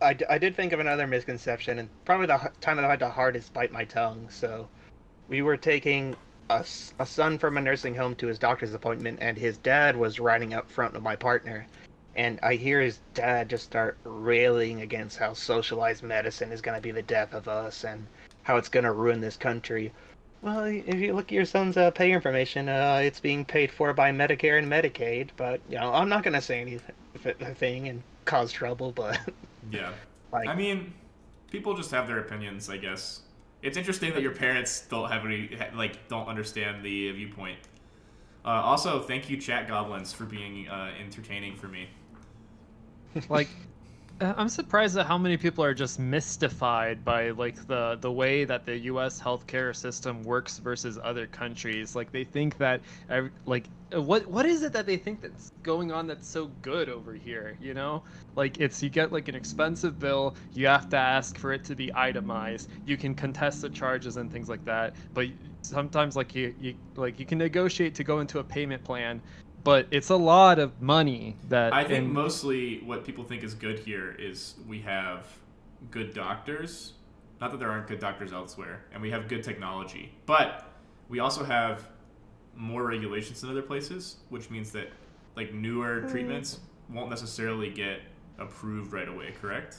I, 0.01 0.13
d- 0.13 0.25
I 0.29 0.37
did 0.37 0.55
think 0.55 0.73
of 0.73 0.81
another 0.81 1.07
misconception, 1.07 1.79
and 1.79 1.89
probably 2.03 2.25
the 2.27 2.35
h- 2.35 2.51
time 2.59 2.75
that 2.75 2.83
I 2.85 2.89
had 2.89 2.99
the 2.99 3.09
hardest 3.09 3.53
bite 3.53 3.71
my 3.71 3.85
tongue. 3.85 4.27
So, 4.29 4.67
we 5.29 5.41
were 5.41 5.55
taking 5.55 6.15
a, 6.59 6.65
a 6.99 7.05
son 7.05 7.37
from 7.37 7.57
a 7.57 7.61
nursing 7.61 7.95
home 7.95 8.15
to 8.15 8.27
his 8.27 8.39
doctor's 8.39 8.73
appointment, 8.73 9.19
and 9.21 9.37
his 9.37 9.57
dad 9.57 9.95
was 9.95 10.19
riding 10.19 10.53
up 10.53 10.69
front 10.69 10.93
with 10.93 11.03
my 11.03 11.15
partner. 11.15 11.65
And 12.15 12.39
I 12.43 12.55
hear 12.55 12.79
his 12.79 12.99
dad 13.13 13.49
just 13.49 13.63
start 13.63 13.97
railing 14.03 14.81
against 14.81 15.17
how 15.17 15.33
socialized 15.33 16.03
medicine 16.03 16.51
is 16.51 16.61
going 16.61 16.77
to 16.77 16.81
be 16.81 16.91
the 16.91 17.01
death 17.01 17.33
of 17.33 17.47
us 17.47 17.83
and 17.83 18.05
how 18.43 18.57
it's 18.57 18.69
going 18.69 18.83
to 18.83 18.91
ruin 18.91 19.19
this 19.19 19.35
country. 19.35 19.91
Well, 20.43 20.65
if 20.65 20.95
you 20.95 21.13
look 21.13 21.25
at 21.25 21.31
your 21.31 21.45
son's 21.45 21.77
uh, 21.77 21.89
pay 21.89 22.11
information, 22.11 22.69
uh, 22.69 23.01
it's 23.03 23.19
being 23.19 23.45
paid 23.45 23.71
for 23.71 23.93
by 23.93 24.11
Medicare 24.11 24.59
and 24.59 24.71
Medicaid. 24.71 25.29
But 25.37 25.61
you 25.69 25.77
know, 25.77 25.91
I'm 25.91 26.09
not 26.09 26.23
going 26.23 26.33
to 26.33 26.41
say 26.41 26.61
anything 26.61 27.87
and 27.87 28.03
cause 28.25 28.51
trouble. 28.51 28.91
But 28.91 29.19
Yeah. 29.71 29.91
like, 30.31 30.47
I 30.47 30.55
mean, 30.55 30.93
people 31.49 31.75
just 31.75 31.91
have 31.91 32.07
their 32.07 32.19
opinions, 32.19 32.69
I 32.69 32.77
guess. 32.77 33.22
It's 33.63 33.77
interesting 33.77 34.13
that 34.13 34.21
your 34.21 34.35
parents 34.35 34.81
don't 34.89 35.09
have 35.09 35.25
any, 35.25 35.57
like, 35.73 36.07
don't 36.09 36.27
understand 36.27 36.83
the 36.83 37.11
viewpoint. 37.13 37.57
Uh, 38.45 38.49
also, 38.49 39.01
thank 39.01 39.29
you, 39.29 39.37
Chat 39.37 39.69
Goblins, 39.69 40.11
for 40.11 40.25
being 40.25 40.67
uh, 40.67 40.91
entertaining 41.01 41.55
for 41.55 41.69
me. 41.69 41.87
like 43.29 43.47
i'm 44.37 44.49
surprised 44.49 44.97
at 44.97 45.05
how 45.05 45.17
many 45.17 45.37
people 45.37 45.63
are 45.63 45.73
just 45.73 45.99
mystified 45.99 47.03
by 47.03 47.31
like 47.31 47.65
the 47.67 47.97
the 48.01 48.11
way 48.11 48.45
that 48.45 48.65
the 48.65 48.75
us 48.77 49.19
healthcare 49.19 49.75
system 49.75 50.23
works 50.23 50.57
versus 50.59 50.99
other 51.03 51.27
countries. 51.27 51.95
Like 51.95 52.11
they 52.11 52.23
think 52.23 52.57
that 52.57 52.81
like 53.45 53.69
uh, 53.95 54.01
what 54.01 54.27
what 54.27 54.45
is 54.45 54.63
it 54.63 54.73
that 54.73 54.85
they 54.85 54.97
think 54.97 55.21
that's 55.21 55.51
going 55.63 55.91
on 55.91 56.07
that's 56.07 56.27
so 56.27 56.47
good 56.61 56.89
over 56.89 57.13
here 57.13 57.57
you 57.59 57.73
know? 57.73 58.03
Like 58.35 58.59
it's 58.59 58.81
you 58.81 58.89
get 58.89 59.11
like 59.11 59.27
an 59.27 59.35
expensive 59.35 59.99
bill 59.99 60.35
you 60.53 60.67
have 60.67 60.89
to 60.89 60.97
ask 60.97 61.37
for 61.37 61.53
it 61.53 61.63
to 61.65 61.75
be 61.75 61.91
itemized 61.93 62.69
you 62.85 62.97
can 62.97 63.13
contest 63.13 63.61
the 63.61 63.69
charges 63.69 64.17
and 64.17 64.31
things 64.31 64.49
like 64.49 64.63
that 64.65 64.95
but 65.13 65.27
sometimes 65.63 66.15
like 66.15 66.33
you, 66.35 66.53
you 66.59 66.75
like 66.95 67.19
you 67.19 67.25
can 67.25 67.37
negotiate 67.37 67.95
to 67.95 68.03
go 68.03 68.19
into 68.19 68.39
a 68.39 68.43
payment 68.43 68.83
plan 68.83 69.21
but 69.63 69.87
it's 69.91 70.09
a 70.09 70.15
lot 70.15 70.59
of 70.59 70.81
money 70.81 71.37
that 71.49 71.73
I 71.73 71.83
think 71.83 72.05
and- 72.05 72.13
mostly 72.13 72.81
what 72.83 73.05
people 73.05 73.23
think 73.23 73.43
is 73.43 73.53
good 73.53 73.79
here 73.79 74.15
is 74.19 74.55
we 74.67 74.81
have 74.81 75.25
good 75.91 76.13
doctors. 76.13 76.93
Not 77.39 77.51
that 77.51 77.59
there 77.59 77.69
aren't 77.69 77.87
good 77.87 77.99
doctors 77.99 78.31
elsewhere, 78.31 78.85
and 78.93 79.01
we 79.01 79.11
have 79.11 79.27
good 79.27 79.43
technology, 79.43 80.13
but 80.25 80.69
we 81.09 81.19
also 81.19 81.43
have 81.43 81.87
more 82.55 82.83
regulations 82.83 83.41
than 83.41 83.49
other 83.49 83.61
places, 83.61 84.17
which 84.29 84.49
means 84.49 84.71
that 84.71 84.89
like 85.35 85.53
newer 85.53 86.01
hmm. 86.01 86.09
treatments 86.09 86.59
won't 86.89 87.09
necessarily 87.09 87.69
get 87.69 88.01
approved 88.37 88.93
right 88.93 89.07
away. 89.07 89.33
Correct? 89.41 89.77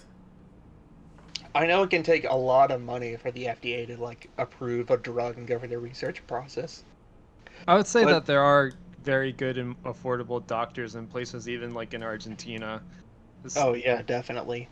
I 1.55 1.67
know 1.67 1.85
it 1.85 1.91
can 1.91 2.03
take 2.03 2.29
a 2.29 2.35
lot 2.35 2.73
of 2.73 2.81
money 2.81 3.17
for 3.17 3.31
the 3.31 3.47
FDA 3.47 3.87
to 3.87 3.97
like 3.97 4.29
approve 4.39 4.91
a 4.91 4.97
drug 4.97 5.39
and 5.39 5.47
go 5.47 5.59
through 5.59 5.69
the 5.69 5.79
research 5.79 6.27
process. 6.27 6.85
I 7.69 7.77
would 7.77 7.87
say 7.87 8.05
But- 8.05 8.13
that 8.13 8.27
there 8.27 8.43
are 8.43 8.73
very 9.05 9.33
good 9.33 9.59
and 9.59 9.81
affordable 9.85 10.45
doctors 10.47 10.95
in 10.95 11.07
places 11.07 11.49
even 11.49 11.75
like 11.75 11.95
in 11.95 12.03
Argentina. 12.03 12.83
It's- 13.45 13.57
Oh 13.57 13.75
yeah, 13.75 14.03
definitely. 14.03 14.69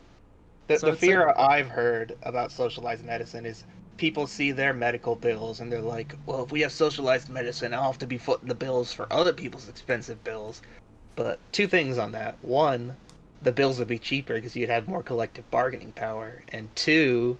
The, 0.67 0.79
So 0.79 0.91
the 0.91 0.97
fear 0.97 1.27
like- 1.27 1.37
I've 1.39 1.69
heard 1.69 2.17
about 2.23 2.51
socialized 2.51 3.05
medicine 3.05 3.45
is 3.45 3.63
people 3.97 4.25
see 4.25 4.51
their 4.51 4.73
medical 4.73 5.15
bills 5.15 5.59
and 5.59 5.71
they're 5.71 5.81
like, 5.81 6.15
"Well, 6.25 6.43
if 6.43 6.51
we 6.51 6.61
have 6.61 6.71
socialized 6.71 7.29
medicine, 7.29 7.73
I'll 7.73 7.91
have 7.91 7.99
to 7.99 8.07
be 8.07 8.17
footing 8.17 8.47
the 8.47 8.55
bills 8.55 8.91
for 8.91 9.11
other 9.11 9.33
people's 9.33 9.69
expensive 9.69 10.23
bills." 10.23 10.61
But 11.15 11.39
two 11.51 11.67
things 11.67 11.97
on 11.99 12.11
that: 12.13 12.37
one, 12.41 12.97
the 13.43 13.51
bills 13.51 13.77
would 13.77 13.87
be 13.87 13.99
cheaper 13.99 14.33
because 14.35 14.55
you'd 14.55 14.69
have 14.69 14.87
more 14.87 15.03
collective 15.03 15.49
bargaining 15.51 15.91
power, 15.91 16.41
and 16.49 16.75
two, 16.75 17.37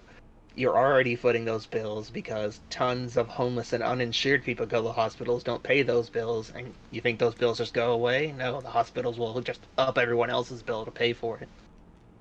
you're 0.56 0.76
already 0.76 1.16
footing 1.16 1.44
those 1.44 1.66
bills 1.66 2.10
because 2.10 2.60
tons 2.70 3.16
of 3.16 3.26
homeless 3.26 3.72
and 3.72 3.82
uninsured 3.82 4.44
people 4.44 4.66
go 4.66 4.82
to 4.82 4.92
hospitals, 4.92 5.42
don't 5.42 5.62
pay 5.62 5.82
those 5.82 6.08
bills, 6.08 6.52
and 6.54 6.72
you 6.90 7.00
think 7.00 7.18
those 7.18 7.34
bills 7.34 7.58
just 7.58 7.74
go 7.74 7.92
away? 7.92 8.32
No, 8.36 8.60
the 8.60 8.70
hospitals 8.70 9.18
will 9.18 9.40
just 9.40 9.60
up 9.78 9.98
everyone 9.98 10.30
else's 10.30 10.62
bill 10.62 10.84
to 10.84 10.90
pay 10.90 11.12
for 11.12 11.38
it. 11.38 11.48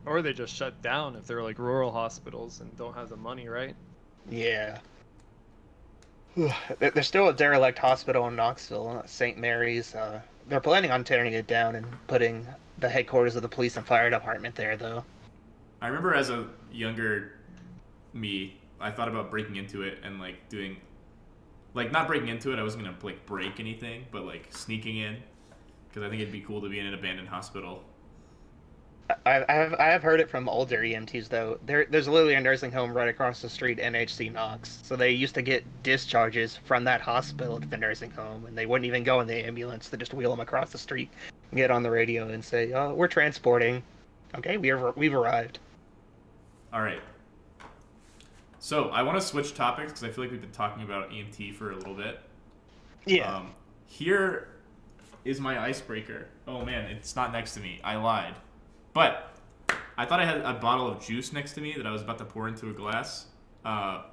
Or 0.05 0.21
they 0.21 0.33
just 0.33 0.55
shut 0.55 0.81
down 0.81 1.15
if 1.15 1.27
they're 1.27 1.43
like 1.43 1.59
rural 1.59 1.91
hospitals 1.91 2.59
and 2.59 2.75
don't 2.75 2.95
have 2.95 3.09
the 3.09 3.15
money, 3.15 3.47
right? 3.47 3.75
Yeah. 4.29 4.79
There's 6.79 7.07
still 7.07 7.29
a 7.29 7.33
derelict 7.33 7.77
hospital 7.77 8.27
in 8.27 8.35
Knoxville, 8.35 9.01
uh, 9.03 9.05
St. 9.05 9.37
Mary's. 9.37 9.93
Uh, 9.93 10.21
they're 10.49 10.59
planning 10.59 10.91
on 10.91 11.03
tearing 11.03 11.33
it 11.33 11.47
down 11.47 11.75
and 11.75 11.85
putting 12.07 12.47
the 12.79 12.89
headquarters 12.89 13.35
of 13.35 13.43
the 13.43 13.47
police 13.49 13.77
and 13.77 13.85
fire 13.85 14.09
department 14.09 14.55
there, 14.55 14.75
though. 14.75 15.05
I 15.81 15.87
remember 15.87 16.15
as 16.15 16.29
a 16.29 16.47
younger 16.71 17.33
me, 18.13 18.59
I 18.79 18.91
thought 18.91 19.07
about 19.07 19.31
breaking 19.31 19.55
into 19.55 19.81
it 19.83 19.99
and 20.03 20.19
like 20.19 20.49
doing, 20.49 20.77
like 21.73 21.91
not 21.91 22.07
breaking 22.07 22.29
into 22.29 22.51
it. 22.51 22.59
I 22.59 22.63
wasn't 22.63 22.85
gonna 22.85 22.97
like 23.03 23.25
break 23.25 23.59
anything, 23.59 24.05
but 24.11 24.25
like 24.25 24.47
sneaking 24.55 24.97
in, 24.97 25.17
because 25.87 26.03
I 26.03 26.09
think 26.09 26.21
it'd 26.21 26.31
be 26.31 26.41
cool 26.41 26.61
to 26.61 26.69
be 26.69 26.79
in 26.79 26.85
an 26.85 26.93
abandoned 26.93 27.29
hospital. 27.29 27.83
I, 29.25 29.43
I 29.47 29.53
have 29.53 29.73
I 29.75 29.85
have 29.87 30.01
heard 30.01 30.19
it 30.19 30.29
from 30.29 30.47
older 30.47 30.79
EMTs 30.79 31.27
though. 31.27 31.59
There 31.65 31.85
there's 31.89 32.07
literally 32.07 32.35
a 32.35 32.41
nursing 32.41 32.71
home 32.71 32.93
right 32.93 33.09
across 33.09 33.41
the 33.41 33.49
street, 33.49 33.77
NHC 33.77 34.31
Knox. 34.31 34.79
So 34.83 34.95
they 34.95 35.11
used 35.11 35.35
to 35.35 35.41
get 35.41 35.63
discharges 35.83 36.57
from 36.63 36.83
that 36.85 37.01
hospital 37.01 37.59
to 37.59 37.67
the 37.67 37.77
nursing 37.77 38.11
home, 38.11 38.45
and 38.45 38.57
they 38.57 38.65
wouldn't 38.65 38.85
even 38.85 39.03
go 39.03 39.19
in 39.19 39.27
the 39.27 39.45
ambulance. 39.45 39.89
They 39.89 39.97
just 39.97 40.13
wheel 40.13 40.31
them 40.31 40.39
across 40.39 40.71
the 40.71 40.77
street, 40.77 41.09
and 41.51 41.57
get 41.57 41.69
on 41.69 41.83
the 41.83 41.91
radio 41.91 42.29
and 42.29 42.43
say, 42.43 42.71
"Oh, 42.73 42.93
we're 42.93 43.07
transporting." 43.07 43.83
Okay, 44.35 44.57
we 44.57 44.69
have 44.69 44.95
we've 44.95 45.13
arrived. 45.13 45.59
All 46.71 46.81
right. 46.81 47.01
So 48.63 48.87
I 48.91 49.01
want 49.03 49.19
to 49.19 49.27
switch 49.27 49.55
topics 49.55 49.91
because 49.91 50.05
I 50.05 50.09
feel 50.09 50.23
like 50.23 50.31
we've 50.31 50.39
been 50.39 50.49
talking 50.51 50.83
about 50.83 51.09
EMT 51.09 51.53
for 51.53 51.71
a 51.71 51.75
little 51.75 51.93
bit. 51.93 52.21
Yeah. 53.05 53.35
Um, 53.35 53.51
here 53.87 54.47
is 55.25 55.41
my 55.41 55.59
icebreaker. 55.59 56.27
Oh 56.47 56.63
man, 56.63 56.89
it's 56.89 57.13
not 57.13 57.33
next 57.33 57.55
to 57.55 57.59
me. 57.59 57.81
I 57.83 57.97
lied. 57.97 58.35
But 58.93 59.35
I 59.97 60.05
thought 60.05 60.21
I 60.21 60.25
had 60.25 60.37
a 60.37 60.53
bottle 60.53 60.87
of 60.87 61.05
juice 61.05 61.33
next 61.33 61.55
to 61.55 61.61
me 61.61 61.73
that 61.75 61.85
I 61.85 61.91
was 61.91 62.01
about 62.01 62.17
to 62.19 62.23
pour 62.23 62.47
into 62.47 62.69
a 62.69 62.73
glass. 62.73 63.25
Uh, 63.65 64.03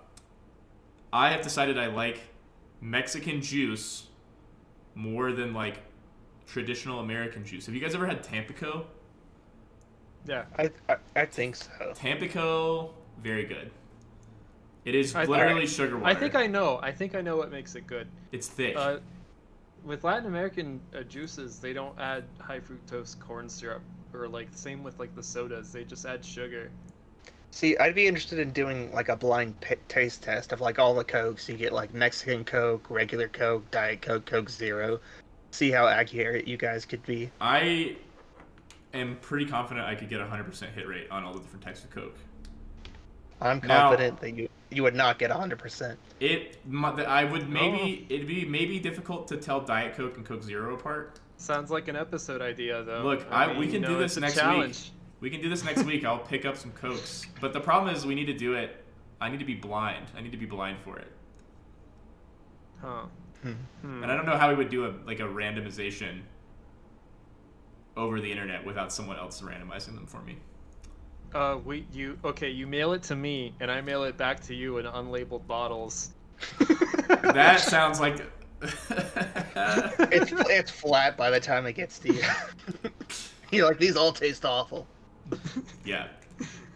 I 1.13 1.31
have 1.31 1.43
decided 1.43 1.79
I 1.79 1.87
like 1.87 2.19
Mexican 2.81 3.41
juice 3.43 4.09
more 4.97 5.31
than 5.31 5.55
like 5.55 5.79
traditional 6.49 6.99
American 6.99 7.45
juice. 7.45 7.67
Have 7.67 7.77
you 7.77 7.81
guys 7.81 7.95
ever 7.95 8.05
had 8.05 8.25
Tampico? 8.25 8.85
Yeah. 10.27 10.47
I, 10.59 10.71
I 10.89 10.97
I 11.15 11.25
think 11.25 11.55
so. 11.55 11.71
Tampico, 11.95 12.95
very 13.23 13.45
good. 13.45 13.71
It 14.85 14.95
is 14.95 15.15
I- 15.15 15.25
literally 15.25 15.63
I- 15.63 15.67
sugar 15.67 15.97
water. 15.99 16.07
I 16.11 16.15
think 16.15 16.35
I 16.35 16.47
know. 16.47 16.79
I 16.83 16.93
think 16.93 17.15
I 17.15 17.21
know 17.21 17.37
what 17.37 17.51
makes 17.51 17.75
it 17.75 17.87
good. 17.87 18.09
It's 18.33 18.49
thick. 18.49 18.77
Uh, 18.77 18.99
with 19.85 20.05
Latin 20.05 20.27
American 20.27 20.81
uh, 20.95 21.03
juices, 21.03 21.59
they 21.59 21.73
don't 21.73 21.99
add 21.99 22.25
high 22.39 22.61
fructose 22.61 23.19
corn 23.19 23.49
syrup, 23.49 23.83
or 24.15 24.29
like 24.29 24.49
same 24.53 24.83
with 24.83 24.99
like 24.99 25.15
the 25.15 25.23
sodas. 25.23 25.73
They 25.73 25.85
just 25.85 26.05
add 26.07 26.25
sugar. 26.25 26.71
See, 27.53 27.77
I'd 27.79 27.95
be 27.97 28.07
interested 28.07 28.39
in 28.39 28.53
doing 28.53 28.93
like 28.93 29.09
a 29.09 29.17
blind 29.17 29.59
p- 29.61 29.75
taste 29.89 30.23
test 30.23 30.53
of 30.53 30.61
like 30.61 30.79
all 30.79 30.95
the 30.95 31.03
cokes. 31.05 31.49
You 31.49 31.57
get 31.57 31.73
like 31.73 31.93
Mexican 31.93 32.45
Coke, 32.45 32.87
regular 32.91 33.29
Coke, 33.29 33.69
Diet 33.71 34.03
Coke, 34.03 34.25
Coke 34.25 34.49
Zero. 34.49 35.01
See 35.51 35.71
how 35.71 35.89
accurate 35.89 36.47
you 36.47 36.57
guys 36.57 36.85
could 36.87 37.03
be. 37.05 37.31
I 37.41 37.97
am 38.95 39.17
pretty 39.21 39.47
confident 39.47 39.85
I 39.87 39.97
could 39.97 40.09
get 40.09 40.21
a 40.21 40.25
100% 40.25 40.73
hit 40.75 40.87
rate 40.87 41.09
on 41.11 41.25
all 41.25 41.33
the 41.33 41.41
different 41.41 41.65
types 41.65 41.83
of 41.83 41.91
Coke. 41.91 42.17
I'm 43.41 43.61
Now- 43.65 43.89
confident 43.89 44.21
that 44.21 44.37
you 44.37 44.49
you 44.71 44.83
would 44.83 44.95
not 44.95 45.19
get 45.19 45.31
100%. 45.31 45.97
It, 46.21 46.59
mu- 46.67 46.87
I 46.89 47.25
would 47.25 47.49
maybe, 47.49 48.07
Oh. 48.11 48.15
it'd 48.15 48.27
be 48.27 48.45
maybe 48.45 48.79
difficult 48.79 49.27
to 49.29 49.37
tell 49.37 49.61
Diet 49.61 49.95
Coke 49.97 50.17
and 50.17 50.25
Coke 50.25 50.43
Zero 50.43 50.75
apart. 50.75 51.19
Sounds 51.37 51.71
like 51.71 51.89
an 51.89 51.97
episode 51.97 52.41
idea, 52.43 52.83
though. 52.85 53.03
Look, 53.03 53.27
I- 53.31 53.59
we 53.59 53.67
can 53.69 53.83
do 53.83 53.99
this 53.99 54.17
it's 54.17 54.37
a 54.37 54.43
next 54.45 54.59
week. 54.59 54.77
We 55.21 55.31
can 55.31 55.41
do 55.43 55.49
this 55.51 55.65
next 55.65 55.85
week. 55.85 56.05
I'll 56.05 56.19
pick 56.19 56.45
up 56.47 56.57
some 56.57 56.71
cokes. 56.73 57.27
But 57.41 57.53
the 57.53 57.61
problem 57.61 57.95
is, 57.95 58.07
we 58.07 58.15
need 58.15 58.27
to 58.27 58.33
do 58.35 58.55
it. 58.55 58.85
I 59.21 59.29
need 59.29 59.39
to 59.41 59.45
be 59.45 59.55
blind. 59.55 60.07
I 60.17 60.23
need 60.23 60.33
to 60.33 60.39
be 60.39 60.47
blind 60.47 60.79
for 60.81 60.99
it. 60.99 61.13
Huh. 62.81 63.05
Hmm. 63.43 64.03
And 64.03 64.11
I 64.11 64.17
don't 64.17 64.25
know 64.27 64.37
how 64.39 64.49
we 64.51 64.55
would 64.55 64.71
do 64.71 64.87
a 64.87 64.95
like 65.07 65.21
a 65.21 65.25
randomization 65.25 66.21
over 67.97 68.21
the 68.21 68.31
internet 68.31 68.65
without 68.65 68.93
someone 68.93 69.19
else 69.19 69.41
randomizing 69.43 69.95
them 69.95 70.07
for 70.07 70.23
me. 70.23 70.37
Uh, 71.35 71.59
we 71.65 71.87
you 71.93 72.19
okay? 72.25 72.51
You 72.51 72.67
mail 72.67 72.93
it 72.93 73.03
to 73.05 73.17
me, 73.17 73.55
and 73.61 73.71
I 73.71 73.81
mail 73.81 74.03
it 74.05 74.17
back 74.17 74.41
to 74.45 74.55
you 74.55 74.79
in 74.79 74.87
unlabeled 74.87 75.47
bottles. 75.47 76.11
That 77.23 77.61
sounds 77.61 78.01
like. 78.01 78.25
it's 78.63 80.33
it's 80.33 80.71
flat 80.71 81.17
by 81.17 81.31
the 81.31 81.41
time 81.41 81.67
it 81.67 81.73
gets 81.75 81.99
to 82.01 82.13
you. 82.13 82.23
You're 83.51 83.67
like 83.67 83.79
these 83.79 83.97
all 83.97 84.13
taste 84.13 84.45
awful. 84.45 84.87
yeah. 85.85 86.09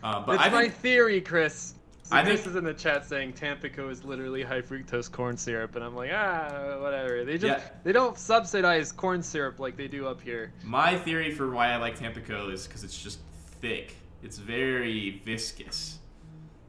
Uh, 0.03 0.21
but 0.25 0.35
It's 0.35 0.43
I 0.45 0.49
my 0.51 0.63
think 0.63 0.75
theory, 0.75 1.21
Chris. 1.21 1.75
So 2.03 2.17
I 2.17 2.23
Chris 2.25 2.41
think- 2.41 2.51
is 2.51 2.57
in 2.57 2.65
the 2.65 2.75
chat 2.75 3.07
saying 3.07 3.33
Tampico 3.35 3.89
is 3.89 4.05
literally 4.05 4.43
high 4.43 4.61
fructose 4.61 5.11
corn 5.11 5.37
syrup, 5.37 5.77
and 5.77 5.85
I'm 5.85 5.95
like, 5.97 6.11
ah, 6.13 6.79
whatever. 6.81 7.25
They 7.25 7.39
just 7.39 7.63
Yeah. 7.63 7.71
they 7.85 7.93
don't 7.93 8.19
subsidize 8.19 8.93
corn 8.93 9.23
syrup 9.23 9.59
like 9.61 9.77
they 9.77 9.89
do 9.89 10.07
up 10.07 10.21
here. 10.21 10.53
my 10.63 10.97
theory 10.99 11.31
for 11.33 11.51
why 11.51 11.69
I 11.73 11.77
like 11.77 11.99
Tampico 11.99 12.51
is 12.51 12.67
because 12.67 12.85
it's 12.85 13.01
just 13.01 13.21
thick. 13.61 13.95
It's 14.25 14.39
very 14.39 15.22
viscous. 15.25 16.01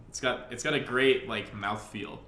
It's 0.09 0.21
got 0.21 0.47
it's 0.51 0.63
got 0.63 0.73
a 0.73 0.79
great 0.79 1.27
like 1.29 1.53
mouthfeel. 1.53 2.19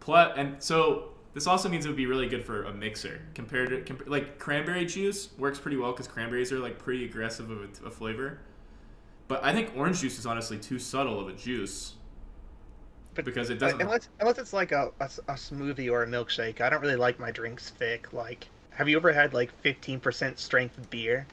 Plus, 0.00 0.34
and 0.36 0.62
so 0.62 1.10
this 1.34 1.46
also 1.46 1.68
means 1.68 1.86
it 1.86 1.88
would 1.88 1.96
be 1.96 2.06
really 2.06 2.28
good 2.28 2.44
for 2.44 2.64
a 2.64 2.72
mixer 2.74 3.22
compared 3.34 3.70
to 3.86 3.94
compa- 3.94 4.08
like 4.08 4.38
cranberry 4.38 4.86
juice 4.86 5.30
works 5.38 5.60
pretty 5.60 5.76
well 5.78 5.92
because 5.92 6.08
cranberries 6.08 6.52
are 6.52 6.60
like 6.60 6.78
pretty 6.78 7.04
aggressive 7.04 7.50
of 7.50 7.60
a, 7.62 7.86
a 7.86 7.90
flavor. 7.90 8.40
But 9.28 9.44
I 9.44 9.54
think 9.54 9.72
orange 9.76 10.00
juice 10.00 10.18
is 10.18 10.26
honestly 10.26 10.58
too 10.58 10.78
subtle 10.78 11.20
of 11.20 11.28
a 11.28 11.34
juice 11.34 11.94
But 13.14 13.24
because 13.24 13.48
it 13.50 13.58
doesn't. 13.58 13.80
unless 13.80 14.08
unless 14.20 14.38
it's 14.38 14.52
like 14.52 14.72
a, 14.72 14.92
a, 15.00 15.04
a 15.28 15.34
smoothie 15.34 15.90
or 15.90 16.02
a 16.02 16.06
milkshake, 16.06 16.60
I 16.60 16.68
don't 16.70 16.80
really 16.82 16.96
like 16.96 17.18
my 17.18 17.30
drinks 17.30 17.70
thick. 17.70 18.12
Like, 18.12 18.50
have 18.70 18.88
you 18.88 18.96
ever 18.96 19.12
had 19.12 19.34
like 19.34 19.52
15% 19.62 20.38
strength 20.38 20.90
beer? 20.90 21.26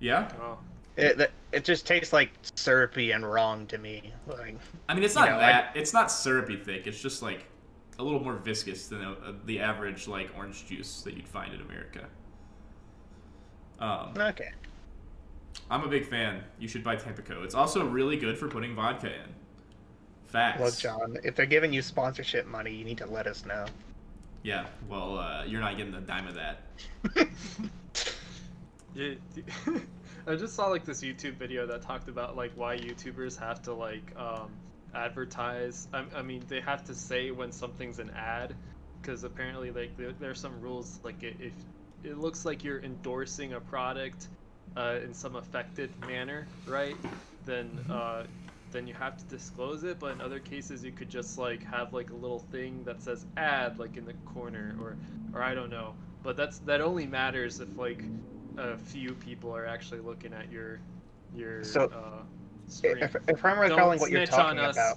yeah, 0.00 0.32
Oh, 0.40 0.58
It 0.96 1.32
it 1.52 1.64
just 1.64 1.86
tastes 1.86 2.12
like 2.12 2.30
syrupy 2.54 3.12
and 3.12 3.30
wrong 3.30 3.66
to 3.68 3.78
me. 3.78 4.12
Like, 4.26 4.56
I 4.88 4.94
mean 4.94 5.02
it's 5.04 5.14
You 5.14 5.22
not 5.22 5.30
know, 5.30 5.36
I- 5.36 5.40
that. 5.52 5.72
It's 5.76 5.92
not 5.92 6.10
syrupy 6.10 6.56
thick. 6.56 6.86
It's 6.86 7.00
just 7.00 7.22
like 7.22 7.46
a 7.98 8.02
little 8.02 8.22
more 8.22 8.34
viscous 8.34 8.88
than 8.88 9.02
uh 9.02 9.32
the 9.46 9.60
average 9.60 10.08
like 10.08 10.30
orange 10.36 10.66
juice 10.66 11.02
that 11.02 11.14
you'd 11.14 11.28
find 11.28 11.52
in 11.54 11.60
America. 11.60 12.04
Um, 13.78 14.12
okay. 14.16 14.50
I'm 15.70 15.82
a 15.82 15.88
big 15.88 16.06
fan. 16.06 16.42
You 16.58 16.68
should 16.68 16.84
buy 16.84 16.96
Tampico. 16.96 17.42
It's 17.42 17.54
also 17.54 17.84
really 17.86 18.16
good 18.16 18.38
for 18.38 18.48
putting 18.48 18.74
vodka 18.74 19.08
in. 19.08 19.34
Facts. 20.26 20.60
Well, 20.60 20.70
John, 20.70 21.18
if 21.24 21.34
they're 21.34 21.46
giving 21.46 21.72
you 21.72 21.82
sponsorship 21.82 22.46
money, 22.46 22.72
you 22.74 22.84
need 22.84 22.98
to 22.98 23.06
let 23.06 23.26
us 23.26 23.44
know. 23.44 23.66
Yeah. 24.42 24.66
Well, 24.88 25.18
uh, 25.18 25.44
you're 25.44 25.60
not 25.60 25.76
getting 25.76 25.94
a 25.94 26.00
dime 26.00 26.26
of 26.28 26.34
that. 26.34 26.62
I 30.26 30.36
just 30.36 30.54
saw 30.54 30.68
like 30.68 30.84
this 30.84 31.02
YouTube 31.02 31.34
video 31.34 31.66
that 31.66 31.82
talked 31.82 32.08
about 32.08 32.36
like 32.36 32.52
why 32.54 32.76
YouTubers 32.76 33.38
have 33.38 33.60
to 33.62 33.74
like 33.74 34.14
um, 34.16 34.50
advertise. 34.94 35.88
I, 35.92 36.04
I 36.14 36.22
mean, 36.22 36.42
they 36.48 36.60
have 36.60 36.84
to 36.84 36.94
say 36.94 37.32
when 37.32 37.50
something's 37.50 37.98
an 37.98 38.10
ad, 38.10 38.54
because 39.00 39.24
apparently 39.24 39.72
like 39.72 39.96
there, 39.96 40.12
there 40.12 40.30
are 40.30 40.34
some 40.34 40.60
rules. 40.60 41.00
Like 41.02 41.22
if 41.22 41.52
it 42.04 42.18
looks 42.18 42.44
like 42.44 42.62
you're 42.62 42.82
endorsing 42.82 43.54
a 43.54 43.60
product 43.60 44.28
uh, 44.76 44.98
in 45.02 45.12
some 45.12 45.34
affected 45.34 45.90
manner, 46.06 46.46
right? 46.66 46.96
Then 47.44 47.80
uh, 47.90 48.24
then 48.70 48.86
you 48.86 48.94
have 48.94 49.16
to 49.16 49.24
disclose 49.24 49.82
it. 49.82 49.98
But 49.98 50.12
in 50.12 50.20
other 50.20 50.38
cases, 50.38 50.84
you 50.84 50.92
could 50.92 51.10
just 51.10 51.36
like 51.36 51.64
have 51.64 51.92
like 51.92 52.10
a 52.10 52.16
little 52.16 52.40
thing 52.52 52.84
that 52.84 53.02
says 53.02 53.26
ad 53.36 53.80
like 53.80 53.96
in 53.96 54.04
the 54.04 54.14
corner, 54.24 54.76
or 54.80 54.96
or 55.34 55.42
I 55.42 55.52
don't 55.52 55.70
know. 55.70 55.94
But 56.22 56.36
that's 56.36 56.60
that 56.60 56.80
only 56.80 57.06
matters 57.08 57.58
if 57.58 57.76
like 57.76 58.04
a 58.58 58.76
few 58.76 59.14
people 59.14 59.54
are 59.54 59.66
actually 59.66 60.00
looking 60.00 60.32
at 60.32 60.50
your 60.50 60.78
your 61.34 61.64
So, 61.64 61.84
uh. 61.84 62.22
If, 62.84 63.16
if 63.28 63.44
I'm 63.44 63.56
Don't 63.56 63.70
recalling 63.70 63.98
what 63.98 64.10
you're 64.10 64.24
talking 64.24 64.58
about, 64.58 64.96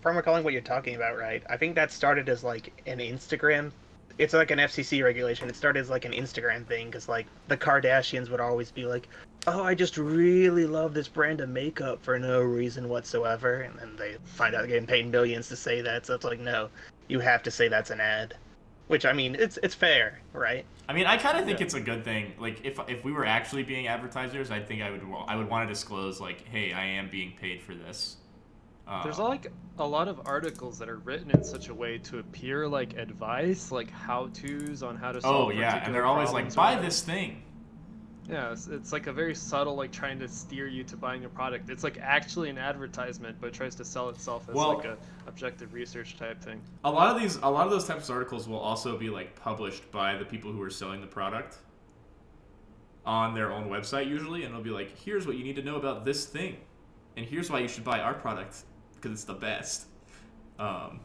if 0.00 0.06
I'm 0.06 0.16
recalling 0.16 0.44
what 0.44 0.52
you're 0.52 0.62
talking 0.62 0.94
about, 0.94 1.18
right? 1.18 1.42
I 1.50 1.56
think 1.56 1.74
that 1.74 1.90
started 1.92 2.28
as 2.28 2.42
like 2.42 2.72
an 2.86 3.00
Instagram. 3.00 3.70
It's 4.18 4.32
like 4.32 4.50
an 4.50 4.58
FCC 4.58 5.04
regulation. 5.04 5.48
It 5.48 5.56
started 5.56 5.80
as 5.80 5.90
like 5.90 6.06
an 6.06 6.12
Instagram 6.12 6.64
thing 6.64 6.86
because 6.86 7.08
like 7.08 7.26
the 7.48 7.56
Kardashians 7.56 8.30
would 8.30 8.40
always 8.40 8.70
be 8.70 8.86
like, 8.86 9.08
"Oh, 9.46 9.62
I 9.62 9.74
just 9.74 9.98
really 9.98 10.64
love 10.64 10.94
this 10.94 11.08
brand 11.08 11.42
of 11.42 11.50
makeup 11.50 12.02
for 12.02 12.18
no 12.18 12.40
reason 12.40 12.88
whatsoever," 12.88 13.62
and 13.62 13.78
then 13.78 13.96
they 13.96 14.16
find 14.24 14.54
out 14.54 14.60
they're 14.60 14.68
getting 14.68 14.86
paid 14.86 15.10
millions 15.10 15.48
to 15.48 15.56
say 15.56 15.82
that. 15.82 16.06
So 16.06 16.14
it's 16.14 16.24
like, 16.24 16.40
no, 16.40 16.70
you 17.08 17.20
have 17.20 17.42
to 17.42 17.50
say 17.50 17.68
that's 17.68 17.90
an 17.90 18.00
ad. 18.00 18.34
Which 18.86 19.04
I 19.04 19.12
mean, 19.12 19.34
it's 19.34 19.58
it's 19.62 19.74
fair, 19.74 20.20
right? 20.32 20.64
I 20.88 20.92
mean, 20.92 21.06
I 21.06 21.16
kind 21.16 21.36
of 21.36 21.44
think 21.44 21.58
Yeah. 21.58 21.64
it's 21.66 21.74
a 21.74 21.80
good 21.80 22.04
thing. 22.04 22.34
Like, 22.38 22.64
if 22.64 22.78
if 22.88 23.04
we 23.04 23.12
were 23.12 23.24
actually 23.24 23.64
being 23.64 23.88
advertisers, 23.88 24.50
I 24.50 24.60
think 24.60 24.82
I 24.82 24.90
would 24.90 25.02
I 25.26 25.36
would 25.36 25.48
want 25.48 25.68
to 25.68 25.72
disclose 25.72 26.20
like, 26.20 26.46
hey, 26.46 26.72
I 26.72 26.84
am 26.84 27.08
being 27.10 27.32
paid 27.40 27.62
for 27.62 27.74
this. 27.74 28.16
Um, 28.86 29.00
There's 29.02 29.18
like 29.18 29.50
a 29.78 29.86
lot 29.86 30.06
of 30.06 30.20
articles 30.26 30.78
that 30.78 30.88
are 30.88 30.98
written 30.98 31.32
in 31.32 31.42
such 31.42 31.68
a 31.68 31.74
way 31.74 31.98
to 31.98 32.20
appear 32.20 32.68
like 32.68 32.96
advice, 32.96 33.72
like 33.72 33.90
how 33.90 34.28
tos 34.28 34.84
on 34.84 34.94
how 34.96 35.10
to 35.10 35.20
solve. 35.20 35.48
Oh 35.48 35.50
yeah, 35.50 35.84
and 35.84 35.92
they're 35.92 36.06
always 36.06 36.32
like, 36.32 36.54
buy 36.54 36.76
this 36.76 37.02
thing. 37.02 37.42
Yeah, 38.28 38.50
it's, 38.52 38.66
it's 38.66 38.92
like 38.92 39.06
a 39.06 39.12
very 39.12 39.34
subtle, 39.34 39.76
like 39.76 39.92
trying 39.92 40.18
to 40.18 40.26
steer 40.28 40.66
you 40.66 40.82
to 40.84 40.96
buying 40.96 41.24
a 41.24 41.28
product. 41.28 41.70
It's 41.70 41.84
like 41.84 41.98
actually 42.00 42.50
an 42.50 42.58
advertisement, 42.58 43.36
but 43.40 43.52
tries 43.52 43.74
to 43.76 43.84
sell 43.84 44.08
itself 44.08 44.48
as 44.48 44.54
Well- 44.54 44.76
like 44.76 44.84
a 44.84 44.96
objective 45.26 45.72
research 45.72 46.16
type 46.16 46.40
thing. 46.42 46.60
A 46.84 46.90
lot 46.90 47.14
of 47.14 47.20
these, 47.22 47.36
a 47.36 47.50
lot 47.50 47.66
of 47.66 47.70
those 47.70 47.84
types 47.86 48.08
of 48.08 48.14
articles 48.16 48.48
will 48.48 48.58
also 48.58 48.96
be 48.98 49.10
like 49.10 49.36
published 49.36 49.90
by 49.92 50.16
the 50.16 50.24
people 50.24 50.50
who 50.52 50.60
are 50.62 50.70
selling 50.70 51.00
the 51.00 51.06
product 51.06 51.58
on 53.04 53.34
their 53.34 53.52
own 53.52 53.68
website 53.68 54.08
usually, 54.08 54.42
and 54.42 54.50
it'll 54.52 54.64
be 54.64 54.70
like, 54.70 54.96
here's 54.98 55.26
what 55.26 55.36
you 55.36 55.44
need 55.44 55.56
to 55.56 55.62
know 55.62 55.76
about 55.76 56.04
this 56.04 56.26
thing, 56.26 56.56
and 57.16 57.24
here's 57.24 57.50
why 57.50 57.60
you 57.60 57.68
should 57.68 57.84
buy 57.84 58.00
our 58.00 58.14
product 58.14 58.64
because 58.94 59.12
it's 59.12 59.24
the 59.24 59.34
best. 59.34 59.86
Um, 60.58 60.98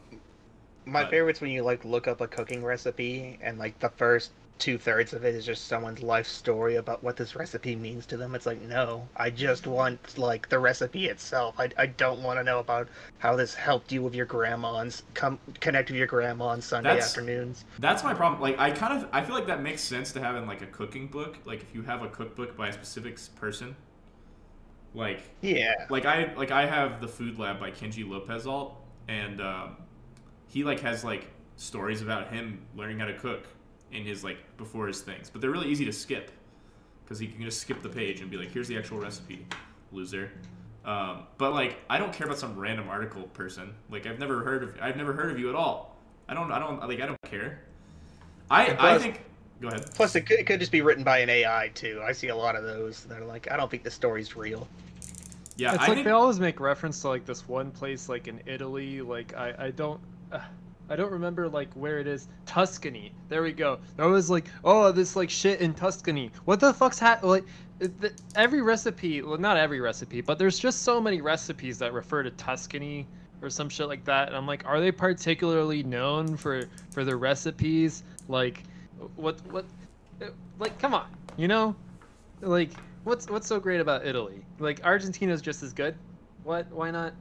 My 0.84 1.02
But- 1.04 1.10
favorite's 1.10 1.40
when 1.40 1.50
you 1.52 1.62
like 1.62 1.84
look 1.84 2.08
up 2.08 2.20
a 2.20 2.26
cooking 2.26 2.64
recipe 2.64 3.38
and 3.40 3.58
like 3.58 3.78
the 3.78 3.90
first 3.90 4.32
two 4.58 4.78
thirds 4.78 5.12
of 5.12 5.24
it 5.24 5.34
is 5.34 5.44
just 5.44 5.66
someone's 5.66 6.02
life 6.02 6.26
story 6.26 6.76
about 6.76 7.02
what 7.02 7.16
this 7.16 7.34
recipe 7.34 7.74
means 7.74 8.06
to 8.06 8.16
them. 8.16 8.34
It's 8.34 8.46
like, 8.46 8.60
no, 8.62 9.08
I 9.16 9.28
just 9.30 9.66
want 9.66 10.16
like 10.18 10.48
the 10.48 10.58
recipe 10.58 11.06
itself. 11.06 11.56
I, 11.58 11.70
I 11.76 11.86
don't 11.86 12.22
want 12.22 12.38
to 12.38 12.44
know 12.44 12.60
about 12.60 12.88
how 13.18 13.34
this 13.34 13.54
helped 13.54 13.90
you 13.90 14.02
with 14.02 14.14
your 14.14 14.26
grandma 14.26 14.76
and 14.78 15.02
come 15.14 15.38
connect 15.60 15.90
with 15.90 15.98
your 15.98 16.06
grandma 16.06 16.46
on 16.46 16.60
Sunday 16.62 16.90
That's- 16.90 17.08
afternoons. 17.08 17.64
That's 17.80 18.04
my 18.04 18.14
problem. 18.14 18.40
Like, 18.40 18.58
I 18.58 18.70
kind 18.70 19.02
of, 19.02 19.08
I 19.12 19.22
feel 19.22 19.34
like 19.34 19.46
that 19.48 19.62
makes 19.62 19.82
sense 19.82 20.12
to 20.12 20.20
have 20.20 20.36
in 20.36 20.46
like 20.46 20.62
a 20.62 20.66
cooking 20.66 21.08
book. 21.08 21.38
Like, 21.44 21.62
if 21.62 21.74
you 21.74 21.82
have 21.82 22.02
a 22.02 22.08
cookbook 22.08 22.56
by 22.56 22.68
a 22.68 22.72
specific 22.72 23.18
person, 23.34 23.74
like, 24.94 25.22
Yeah. 25.40 25.72
like 25.90 26.04
I, 26.04 26.32
like 26.34 26.50
I 26.50 26.66
have 26.66 27.00
the 27.00 27.08
Food 27.08 27.38
Lab 27.38 27.58
by 27.58 27.70
Kenji 27.70 28.08
Lopez-Alt, 28.08 28.76
and 29.08 29.40
um, 29.40 29.76
he 30.46 30.62
like 30.64 30.80
has 30.80 31.02
like 31.02 31.28
stories 31.56 32.02
about 32.02 32.32
him 32.32 32.60
learning 32.76 32.98
how 32.98 33.06
to 33.06 33.18
cook 33.18 33.46
in 33.92 34.04
his 34.04 34.24
like 34.24 34.38
before 34.56 34.86
his 34.86 35.00
things, 35.00 35.30
but 35.30 35.40
they're 35.40 35.50
really 35.50 35.68
easy 35.68 35.84
to 35.84 35.92
skip 35.92 36.30
because 37.04 37.20
you 37.20 37.28
can 37.28 37.42
just 37.42 37.60
skip 37.60 37.82
the 37.82 37.88
page 37.88 38.20
and 38.20 38.30
be 38.30 38.36
like, 38.36 38.50
here's 38.50 38.68
the 38.68 38.76
actual 38.76 38.98
recipe, 38.98 39.46
loser. 39.90 40.30
Um, 40.84 41.24
but 41.38 41.52
like, 41.52 41.76
I 41.88 41.98
don't 41.98 42.12
care 42.12 42.26
about 42.26 42.38
some 42.38 42.58
random 42.58 42.88
article 42.88 43.24
person. 43.34 43.74
Like, 43.90 44.06
I've 44.06 44.18
never 44.18 44.42
heard 44.42 44.62
of, 44.62 44.76
I've 44.80 44.96
never 44.96 45.12
heard 45.12 45.30
of 45.30 45.38
you 45.38 45.48
at 45.48 45.54
all. 45.54 45.96
I 46.28 46.34
don't, 46.34 46.50
I 46.50 46.58
don't, 46.58 46.80
like, 46.88 47.00
I 47.00 47.06
don't 47.06 47.20
care. 47.22 47.60
I, 48.50 48.66
And 48.66 48.78
I 48.80 48.98
think. 48.98 49.24
Go 49.60 49.68
ahead. 49.68 49.84
Plus, 49.94 50.16
it 50.16 50.22
could, 50.22 50.40
it 50.40 50.46
could 50.46 50.58
just 50.58 50.72
be 50.72 50.80
written 50.80 51.04
by 51.04 51.18
an 51.18 51.30
AI 51.30 51.70
too. 51.74 52.02
I 52.04 52.12
see 52.12 52.28
a 52.28 52.36
lot 52.36 52.56
of 52.56 52.64
those 52.64 53.04
that 53.04 53.20
are 53.20 53.24
like, 53.24 53.48
I 53.50 53.56
don't 53.56 53.70
think 53.70 53.84
the 53.84 53.90
story's 53.90 54.34
real. 54.34 54.66
Yeah, 55.56 55.74
it's 55.74 55.84
I 55.84 55.86
like 55.86 55.94
think 55.96 56.04
they 56.06 56.12
always 56.12 56.40
make 56.40 56.58
reference 56.58 57.00
to 57.02 57.08
like 57.08 57.26
this 57.26 57.46
one 57.46 57.70
place 57.70 58.08
like 58.08 58.26
in 58.26 58.40
Italy. 58.46 59.02
Like 59.02 59.34
I 59.36 59.54
I 59.58 59.70
don't. 59.70 60.00
Uh, 60.32 60.40
I 60.92 60.96
don't 60.96 61.10
remember 61.10 61.48
like 61.48 61.72
where 61.72 61.98
it 62.00 62.06
is. 62.06 62.28
Tuscany. 62.44 63.14
There 63.30 63.42
we 63.42 63.52
go. 63.52 63.78
There 63.96 64.08
was 64.08 64.28
like, 64.28 64.44
oh, 64.62 64.92
this 64.92 65.16
like 65.16 65.30
shit 65.30 65.62
in 65.62 65.72
Tuscany. 65.72 66.30
What 66.44 66.60
the 66.60 66.74
fuck's 66.74 66.98
ha- 66.98 67.18
like? 67.22 67.44
the- 67.78 68.12
Every 68.34 68.60
recipe, 68.60 69.22
well, 69.22 69.38
not 69.38 69.56
every 69.56 69.80
recipe, 69.80 70.20
but 70.20 70.38
there's 70.38 70.58
just 70.58 70.82
so 70.82 71.00
many 71.00 71.22
recipes 71.22 71.78
that 71.78 71.94
refer 71.94 72.22
to 72.22 72.30
Tuscany 72.32 73.06
or 73.40 73.48
some 73.48 73.70
shit 73.70 73.88
like 73.88 74.04
that. 74.04 74.28
And 74.28 74.36
I'm 74.36 74.46
like, 74.46 74.66
are 74.66 74.80
they 74.80 74.92
particularly 74.92 75.82
known 75.82 76.36
for 76.36 76.64
for 76.90 77.04
the 77.06 77.16
recipes? 77.16 78.02
Like, 78.28 78.62
what 79.16 79.40
what? 79.50 79.64
Like, 80.58 80.78
come 80.78 80.92
on, 80.92 81.06
you 81.38 81.48
know, 81.48 81.74
like 82.42 82.70
what's 83.04 83.30
what's 83.30 83.46
so 83.46 83.58
great 83.58 83.80
about 83.80 84.04
Italy? 84.06 84.44
Like 84.58 84.84
Argentina's 84.84 85.40
just 85.40 85.62
as 85.62 85.72
good. 85.72 85.94
What? 86.44 86.70
Why 86.70 86.90
not 86.90 87.14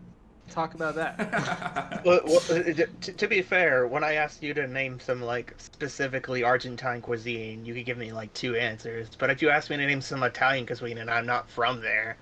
talk 0.52 0.74
about 0.74 0.96
that? 0.96 2.02
Well, 2.06 2.22
well, 2.26 2.42
uh, 2.50 2.64
to, 3.02 3.14
to 3.14 3.28
be 3.28 3.42
fair, 3.44 3.86
when 3.88 4.04
I 4.04 4.14
asked 4.14 4.42
you 4.42 4.54
to 4.56 4.66
name 4.68 5.00
some 5.00 5.22
like 5.22 5.54
specifically 5.58 6.44
Argentine 6.44 7.00
cuisine, 7.02 7.64
you 7.64 7.74
could 7.76 7.86
give 7.86 7.98
me 7.98 8.12
like 8.12 8.34
two 8.34 8.56
answers. 8.56 9.08
But 9.18 9.30
if 9.30 9.42
you 9.42 9.50
ask 9.50 9.70
me 9.70 9.78
to 9.78 9.86
name 9.86 10.02
some 10.02 10.24
Italian 10.24 10.66
cuisine 10.66 10.98
and 10.98 11.10
I'm 11.12 11.26
not 11.28 11.48
from 11.50 11.80
there, 11.82 12.18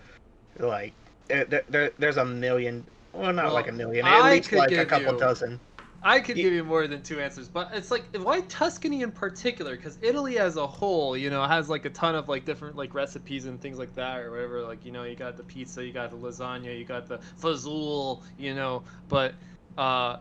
Like, 0.57 0.91
eh, 1.29 1.45
there, 1.47 1.63
there, 1.69 1.91
there's 1.97 2.17
a 2.17 2.25
million. 2.25 2.85
Well, 3.13 3.31
not 3.31 3.45
Well, 3.45 3.53
like 3.53 3.69
a 3.69 3.71
million. 3.71 4.05
At 4.05 4.13
I 4.21 4.31
least 4.33 4.51
like 4.51 4.71
a 4.73 4.85
couple 4.85 5.13
you- 5.13 5.19
dozen. 5.19 5.59
I 6.01 6.19
could 6.19 6.35
give 6.35 6.53
you 6.53 6.63
more 6.63 6.87
than 6.87 7.01
two 7.01 7.19
answers, 7.19 7.49
but 7.49 7.71
it's 7.73 7.91
like 7.91 8.03
why 8.17 8.41
Tuscany 8.41 9.01
in 9.01 9.11
particular? 9.11 9.75
Because 9.75 9.97
Italy 10.01 10.39
as 10.39 10.55
a 10.55 10.65
whole, 10.65 11.17
you 11.17 11.29
know, 11.29 11.43
has 11.43 11.69
like 11.69 11.85
a 11.85 11.89
ton 11.89 12.15
of 12.15 12.29
like 12.29 12.45
different 12.45 12.75
like 12.75 12.93
recipes 12.93 13.45
and 13.45 13.59
things 13.59 13.77
like 13.77 13.93
that, 13.95 14.19
or 14.19 14.31
whatever. 14.31 14.61
Like 14.61 14.85
you 14.85 14.91
know, 14.91 15.03
you 15.03 15.15
got 15.15 15.37
the 15.37 15.43
pizza, 15.43 15.83
you 15.85 15.91
got 15.91 16.11
the 16.11 16.17
lasagna, 16.17 16.77
you 16.77 16.85
got 16.85 17.07
the 17.07 17.19
fazool, 17.41 18.23
you 18.37 18.53
know. 18.55 18.83
But 19.09 19.35
uh, 19.77 20.17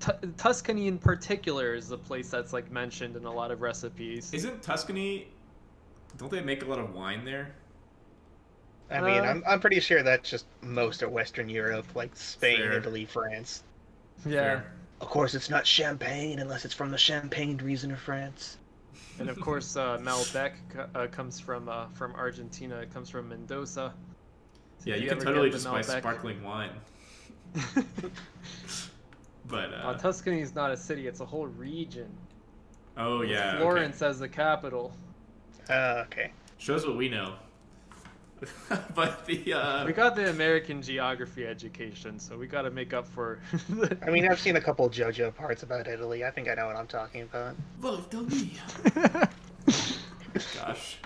Tu 0.00 0.12
Tuscany 0.36 0.86
in 0.88 0.98
particular 0.98 1.74
is 1.74 1.88
the 1.88 1.98
place 1.98 2.30
that's 2.30 2.52
like 2.52 2.70
mentioned 2.70 3.16
in 3.16 3.24
a 3.24 3.32
lot 3.32 3.50
of 3.50 3.60
recipes. 3.62 4.32
Isn't 4.32 4.62
Tuscany? 4.62 5.28
Don't 6.16 6.30
they 6.30 6.42
make 6.42 6.62
a 6.62 6.66
lot 6.66 6.78
of 6.78 6.94
wine 6.94 7.24
there? 7.24 7.54
I 8.90 9.00
mean, 9.00 9.24
Uh, 9.24 9.24
I'm, 9.24 9.42
I'm 9.46 9.60
pretty 9.60 9.80
sure 9.80 10.02
that's 10.02 10.28
just 10.28 10.46
most 10.60 11.02
of 11.02 11.10
Western 11.10 11.48
Europe, 11.48 11.94
like 11.94 12.14
Spain, 12.16 12.58
Fair. 12.58 12.72
Italy, 12.72 13.06
France. 13.06 13.64
yeah, 14.24 14.62
Fair. 14.62 14.72
Of 15.02 15.08
course, 15.08 15.34
it's 15.34 15.50
not 15.50 15.66
champagne 15.66 16.38
unless 16.38 16.64
it's 16.64 16.72
from 16.74 16.90
the 16.92 16.96
Champagne 16.98 17.58
region 17.58 17.90
of 17.90 17.98
France. 17.98 18.58
and 19.18 19.28
of 19.28 19.38
course 19.40 19.76
uh, 19.76 19.98
Malbec 19.98 20.52
uh, 20.94 21.06
comes 21.08 21.40
from 21.40 21.68
uh, 21.68 21.88
from 21.92 22.14
Argentina. 22.14 22.76
It 22.78 22.94
comes 22.94 23.10
from 23.10 23.28
Mendoza. 23.28 23.92
So 24.78 24.84
Yeah, 24.84 24.94
if 24.96 25.02
you, 25.02 25.08
can 25.08 25.18
ever 25.18 25.26
totally 25.26 25.50
get 25.50 25.58
the 25.58 25.70
just 25.70 25.88
buy 25.88 25.98
sparkling 25.98 26.42
wine. 26.42 26.70
But 29.44 29.74
Uh, 29.74 29.76
uh, 29.88 29.98
Tuscany 29.98 30.40
is 30.40 30.54
not 30.54 30.70
a 30.70 30.76
city; 30.76 31.08
it's 31.08 31.20
a 31.20 31.26
whole 31.26 31.46
region. 31.48 32.08
oh 32.96 33.18
With 33.18 33.30
yeah, 33.30 33.50
okay. 33.54 33.58
Florence 33.58 34.02
as 34.02 34.20
the 34.20 34.28
capital. 34.28 34.92
Uh, 35.68 36.04
okay. 36.06 36.32
shows 36.58 36.86
what 36.86 36.96
we 36.96 37.08
know. 37.08 37.34
but 38.94 39.24
the 39.26 39.52
uh, 39.54 39.86
We 39.86 39.92
got 39.92 40.16
the 40.16 40.30
American 40.30 40.82
geography 40.82 41.46
education, 41.46 42.18
so 42.18 42.36
we 42.36 42.46
got 42.46 42.62
to 42.62 42.70
make 42.70 42.92
up 42.92 43.06
for. 43.06 43.40
I 44.06 44.10
mean, 44.10 44.28
I've 44.28 44.40
seen 44.40 44.56
a 44.56 44.60
couple 44.60 44.88
JoJo 44.90 45.34
parts 45.34 45.62
about 45.62 45.86
Italy. 45.86 46.24
I 46.24 46.30
think 46.30 46.48
I 46.48 46.54
know 46.54 46.66
what 46.66 46.76
I'm 46.76 46.86
talking 46.86 47.22
about. 47.22 47.54
look, 47.80 48.10
tell 48.10 48.22
me. 48.22 48.52
Gosh, 50.56 50.98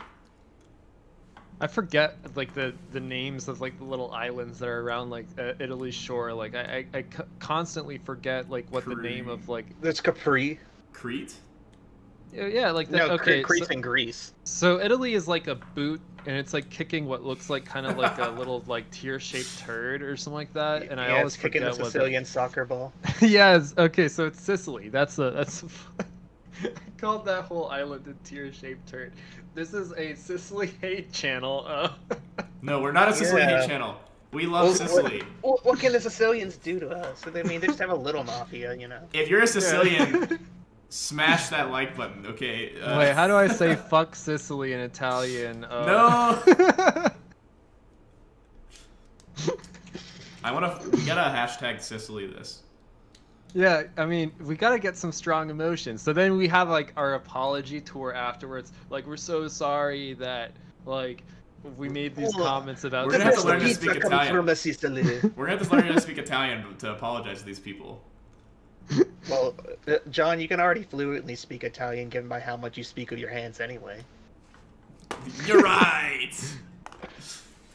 I 1.61 1.67
forget 1.67 2.17
like 2.37 2.55
the 2.55 2.75
the 2.93 3.01
names 3.01 3.49
of 3.49 3.61
like 3.61 3.77
the 3.79 3.85
little 3.85 4.13
islands 4.13 4.59
that 4.61 4.69
are 4.69 4.81
around 4.83 5.11
like 5.11 5.27
uh, 5.39 5.53
Italy's 5.59 5.95
shore. 5.95 6.33
Like 6.33 6.55
I, 6.55 6.87
I, 6.95 6.99
I 6.99 7.05
constantly 7.41 7.99
forget 7.99 8.49
like 8.51 8.67
what 8.71 8.85
the 8.85 8.95
name 8.95 9.29
of 9.29 9.49
like 9.49 9.67
There's 9.81 10.01
Capri. 10.01 10.61
Crete. 10.93 11.35
yeah, 12.33 12.47
yeah 12.47 12.71
like 12.71 12.89
the, 12.89 12.99
No, 12.99 13.07
okay 13.11 13.43
Cre- 13.43 13.47
Crete's 13.49 13.67
so, 13.67 13.73
in 13.73 13.81
Greece. 13.81 14.33
so 14.45 14.81
Italy 14.81 15.15
is 15.15 15.27
like 15.29 15.47
a 15.49 15.57
boot 15.57 16.01
and 16.27 16.37
it's 16.37 16.53
like 16.53 16.69
kicking 16.71 17.07
what 17.07 17.23
looks 17.25 17.49
like 17.51 17.65
kind 17.65 17.87
of 17.87 17.97
like 17.97 18.19
a 18.19 18.29
little 18.39 18.63
like 18.67 18.91
tear 18.91 19.19
shaped 19.21 19.59
turd 19.61 20.03
or 20.03 20.17
something 20.17 20.35
like 20.35 20.53
that. 20.55 20.85
And 20.91 21.01
I 21.01 21.17
always 21.19 21.35
it's 21.35 21.43
kicking 21.43 21.63
the 21.63 21.69
forget 21.71 21.79
what 21.83 21.85
the- 21.87 21.91
Sicilian 21.99 22.25
soccer 22.25 22.65
ball. 22.65 22.93
yes. 23.21 23.75
Okay, 23.79 24.09
so 24.09 24.27
it's 24.27 24.41
Sicily. 24.41 24.89
That's 24.89 25.19
a 25.19 25.31
that's. 25.31 25.63
A, 25.63 25.67
I 26.65 26.69
called 26.99 27.27
that 27.27 27.45
whole 27.45 27.69
island 27.69 28.07
a 28.09 28.15
tear-shaped 28.27 28.89
turd. 28.89 29.13
This 29.55 29.75
is 29.75 29.93
a 29.93 30.15
Sicily 30.15 30.73
hate 30.81 31.13
channel. 31.13 31.65
Uh, 31.67 31.91
No, 32.63 32.81
we're 32.81 32.93
not 32.93 33.09
a 33.09 33.13
Sicily 33.15 33.43
Yeah. 33.43 33.61
hate 33.61 33.69
channel. 33.69 33.97
We 34.33 34.47
love 34.47 34.65
Well, 34.67 34.75
Sicily. 34.75 35.23
What, 35.43 35.65
what 35.65 35.79
can 35.79 35.93
the 35.93 36.01
Sicilians 36.01 36.57
do 36.57 36.81
to 36.81 36.89
us? 36.91 37.23
I 37.27 37.43
mean, 37.43 37.61
they 37.61 37.67
just 37.69 37.79
have 37.79 37.91
a 37.91 37.95
little 37.95 38.25
mafia, 38.25 38.75
you 38.75 38.89
know. 38.89 39.01
If 39.13 39.29
you're 39.29 39.43
a 39.43 39.47
Sicilian, 39.47 40.39
smash 40.89 41.49
that 41.49 41.71
like 41.71 41.97
button, 41.97 42.27
okay? 42.27 42.81
Uh, 42.81 42.99
Wait, 42.99 43.13
how 43.15 43.27
do 43.27 43.35
I 43.37 43.47
say 43.49 43.75
"fuck 43.91 44.15
Sicily" 44.15 44.73
in 44.73 44.81
Italian? 44.81 45.65
Uh, 45.65 45.87
No. 45.87 46.43
I 50.45 50.53
want 50.53 50.81
to. 50.81 50.91
We 50.91 51.05
gotta 51.05 51.35
hashtag 51.37 51.81
Sicily 51.83 52.27
this. 52.27 52.63
yeah, 53.53 53.85
I 53.97 54.07
mean, 54.07 54.31
we 54.41 54.55
gotta 54.57 54.79
get 54.79 54.97
some 54.97 55.11
strong 55.13 55.51
emotions. 55.51 56.03
So 56.03 56.13
then 56.13 56.37
we 56.37 56.47
have 56.49 56.69
like 56.69 56.93
our 56.97 57.15
apology 57.15 57.81
tour 57.81 58.15
afterwards. 58.15 58.73
Like, 58.89 59.07
we're 59.07 59.17
so 59.17 59.49
sorry 59.49 60.15
that 60.15 60.53
like 60.85 61.25
we 61.77 61.89
made 61.89 62.15
these 62.15 62.33
Hold 62.35 62.47
comments 62.47 62.85
about. 62.85 63.07
We're 63.09 63.13
gonna 63.13 63.25
have 63.25 63.35
to 63.41 63.47
learn 63.47 63.59
to 63.61 63.75
speak 63.75 63.97
Italian. 63.97 64.33
from 64.37 64.47
the 64.47 64.55
Sicily. 64.55 65.03
We're 65.35 65.47
gonna 65.47 65.59
have 65.59 65.69
to 65.69 65.75
learn 65.75 65.85
how 65.87 65.95
to 65.95 66.01
speak 66.01 66.19
Italian 66.19 66.77
to 66.79 66.93
apologize 66.93 67.41
to 67.41 67.45
these 67.45 67.59
people. 67.59 68.05
well, 69.31 69.55
uh, 69.89 69.97
John, 70.11 70.41
you 70.41 70.49
can 70.49 70.61
already 70.61 70.83
fluently 70.83 71.35
speak 71.35 71.65
Italian, 71.65 72.09
given 72.09 72.29
by 72.29 72.41
how 72.41 72.57
much 72.57 72.77
you 72.77 72.85
speak 72.85 73.11
with 73.11 73.19
your 73.19 73.31
hands 73.31 73.61
anyway. 73.61 74.01
You're 75.47 75.63
right. 75.63 76.31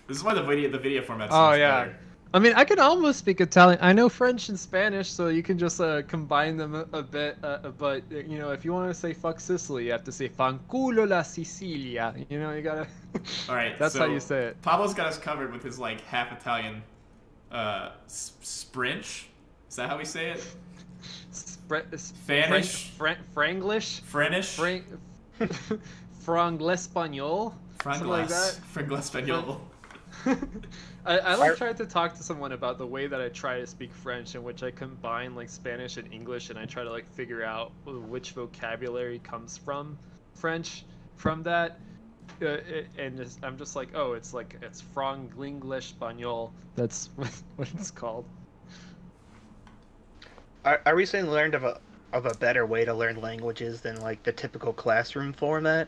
This 0.07 0.18
is 0.18 0.24
why 0.24 0.34
the 0.34 0.43
video 0.43 0.70
the 0.70 0.78
video 0.78 1.01
format's 1.01 1.32
so 1.34 1.38
Oh 1.39 1.53
yeah. 1.53 1.86
better. 1.86 1.97
I 2.34 2.39
mean, 2.39 2.53
I 2.53 2.64
can 2.64 2.80
almost 2.80 3.20
speak 3.20 3.41
Italian. 3.41 3.78
I 3.82 3.91
know 3.91 4.07
French 4.07 4.47
and 4.47 4.57
Spanish, 4.57 5.09
so 5.12 5.28
you 5.28 5.43
can 5.43 5.57
just 5.57 5.82
uh, 5.82 6.01
combine 6.03 6.55
them 6.55 6.76
a, 6.76 6.86
a 6.93 7.03
bit. 7.03 7.38
Uh, 7.43 7.57
but 7.78 8.03
uh, 8.12 8.20
you 8.20 8.39
know, 8.39 8.51
if 8.51 8.64
you 8.64 8.72
want 8.72 8.89
to 8.89 8.93
say 8.97 9.14
"fuck 9.14 9.39
Sicily," 9.41 9.86
you 9.86 9.91
have 9.91 10.05
to 10.05 10.12
say 10.14 10.30
"fanculo 10.30 11.07
la 11.07 11.24
Sicilia." 11.24 12.14
You 12.30 12.39
know, 12.39 12.53
you 12.53 12.62
gotta. 12.62 12.88
All 13.49 13.55
right, 13.55 13.78
That's 13.78 13.97
how 13.97 14.05
you 14.05 14.22
say 14.22 14.45
it. 14.45 14.62
Pablo's 14.62 14.93
got 14.93 15.07
us 15.07 15.18
covered 15.18 15.51
with 15.51 15.62
his 15.64 15.78
like 15.78 15.99
half 16.01 16.32
Italian, 16.32 16.82
uh, 17.51 17.91
s- 18.05 18.32
Sprinch. 18.41 19.26
Is 19.70 19.76
that 19.76 19.89
how 19.89 19.97
we 19.97 20.05
say 20.05 20.30
it? 20.32 20.45
Spre- 21.32 21.95
Spanish? 21.95 22.89
Fran- 22.91 23.18
Franglish, 23.36 24.02
Frenish. 24.02 24.56
Frank, 24.56 24.86
Franglespanol, 26.26 27.54
something 27.84 28.08
like 28.08 28.28
that. 28.28 28.60
Frangles 28.74 28.99
Espanol. 28.99 29.62
I, 31.06 31.18
I 31.20 31.36
like 31.36 31.56
tried 31.58 31.78
to 31.78 31.86
talk 31.86 32.14
to 32.16 32.24
someone 32.24 32.52
about 32.52 32.78
the 32.78 32.86
way 32.86 33.08
that 33.08 33.20
I 33.22 33.30
try 33.30 33.60
to 33.60 33.66
speak 33.66 33.91
French, 33.93 34.36
in 34.36 34.43
which 34.43 34.62
I 34.62 34.70
combine 34.72 35.36
like 35.36 35.49
Spanish 35.49 35.97
and 35.97 36.12
English, 36.14 36.49
and 36.49 36.60
I 36.60 36.66
try 36.66 36.84
to 36.84 36.91
like 36.91 37.12
figure 37.14 37.43
out 37.43 37.72
which 37.86 38.32
vocabulary 38.32 39.20
comes 39.20 39.58
from 39.58 39.97
French 40.36 40.84
from 41.16 41.41
that. 41.43 41.80
Uh, 42.41 42.45
it- 42.45 42.88
and 42.97 43.18
just, 43.18 43.43
I'm 43.43 43.58
just 43.58 43.76
like, 43.76 43.89
oh, 43.95 44.14
it's 44.14 44.34
like 44.34 44.58
it's 44.62 44.82
Franglish 44.82 45.78
Espanol. 45.80 46.54
That's 46.76 47.10
what 47.16 47.68
it's 47.74 47.89
called. 47.91 48.26
I, 50.64 50.78
I 50.86 50.89
recently 50.91 51.30
learned 51.30 51.55
of 51.55 51.64
a 51.64 51.80
of 52.14 52.26
a 52.26 52.36
better 52.36 52.66
way 52.66 52.84
to 52.86 52.93
learn 52.93 53.22
languages 53.22 53.82
than 53.82 54.01
like 54.01 54.22
the 54.24 54.34
typical 54.34 54.74
classroom 54.74 55.34
format. 55.34 55.88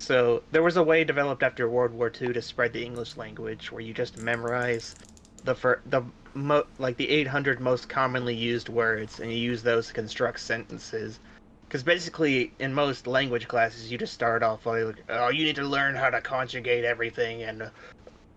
So 0.00 0.42
there 0.50 0.62
was 0.62 0.76
a 0.76 0.82
way 0.82 1.04
developed 1.04 1.42
after 1.42 1.68
World 1.68 1.92
War 1.92 2.10
II 2.20 2.32
to 2.32 2.42
spread 2.42 2.72
the 2.72 2.84
English 2.84 3.16
language, 3.16 3.70
where 3.70 3.82
you 3.82 3.94
just 3.94 4.16
memorize 4.16 4.96
the 5.44 5.54
fir- 5.54 5.80
the 5.86 6.02
mo- 6.34 6.66
like 6.78 6.96
the 6.96 7.08
800 7.08 7.60
most 7.60 7.88
commonly 7.88 8.34
used 8.34 8.68
words, 8.68 9.20
and 9.20 9.30
you 9.30 9.38
use 9.38 9.62
those 9.62 9.88
to 9.88 9.92
construct 9.92 10.40
sentences. 10.40 11.20
Because 11.68 11.82
basically, 11.82 12.52
in 12.58 12.74
most 12.74 13.06
language 13.06 13.48
classes, 13.48 13.90
you 13.90 13.98
just 13.98 14.14
start 14.14 14.42
off 14.42 14.66
like, 14.66 15.04
"Oh, 15.08 15.28
you 15.28 15.44
need 15.44 15.56
to 15.56 15.64
learn 15.64 15.94
how 15.94 16.10
to 16.10 16.20
conjugate 16.20 16.84
everything 16.84 17.42
and 17.42 17.70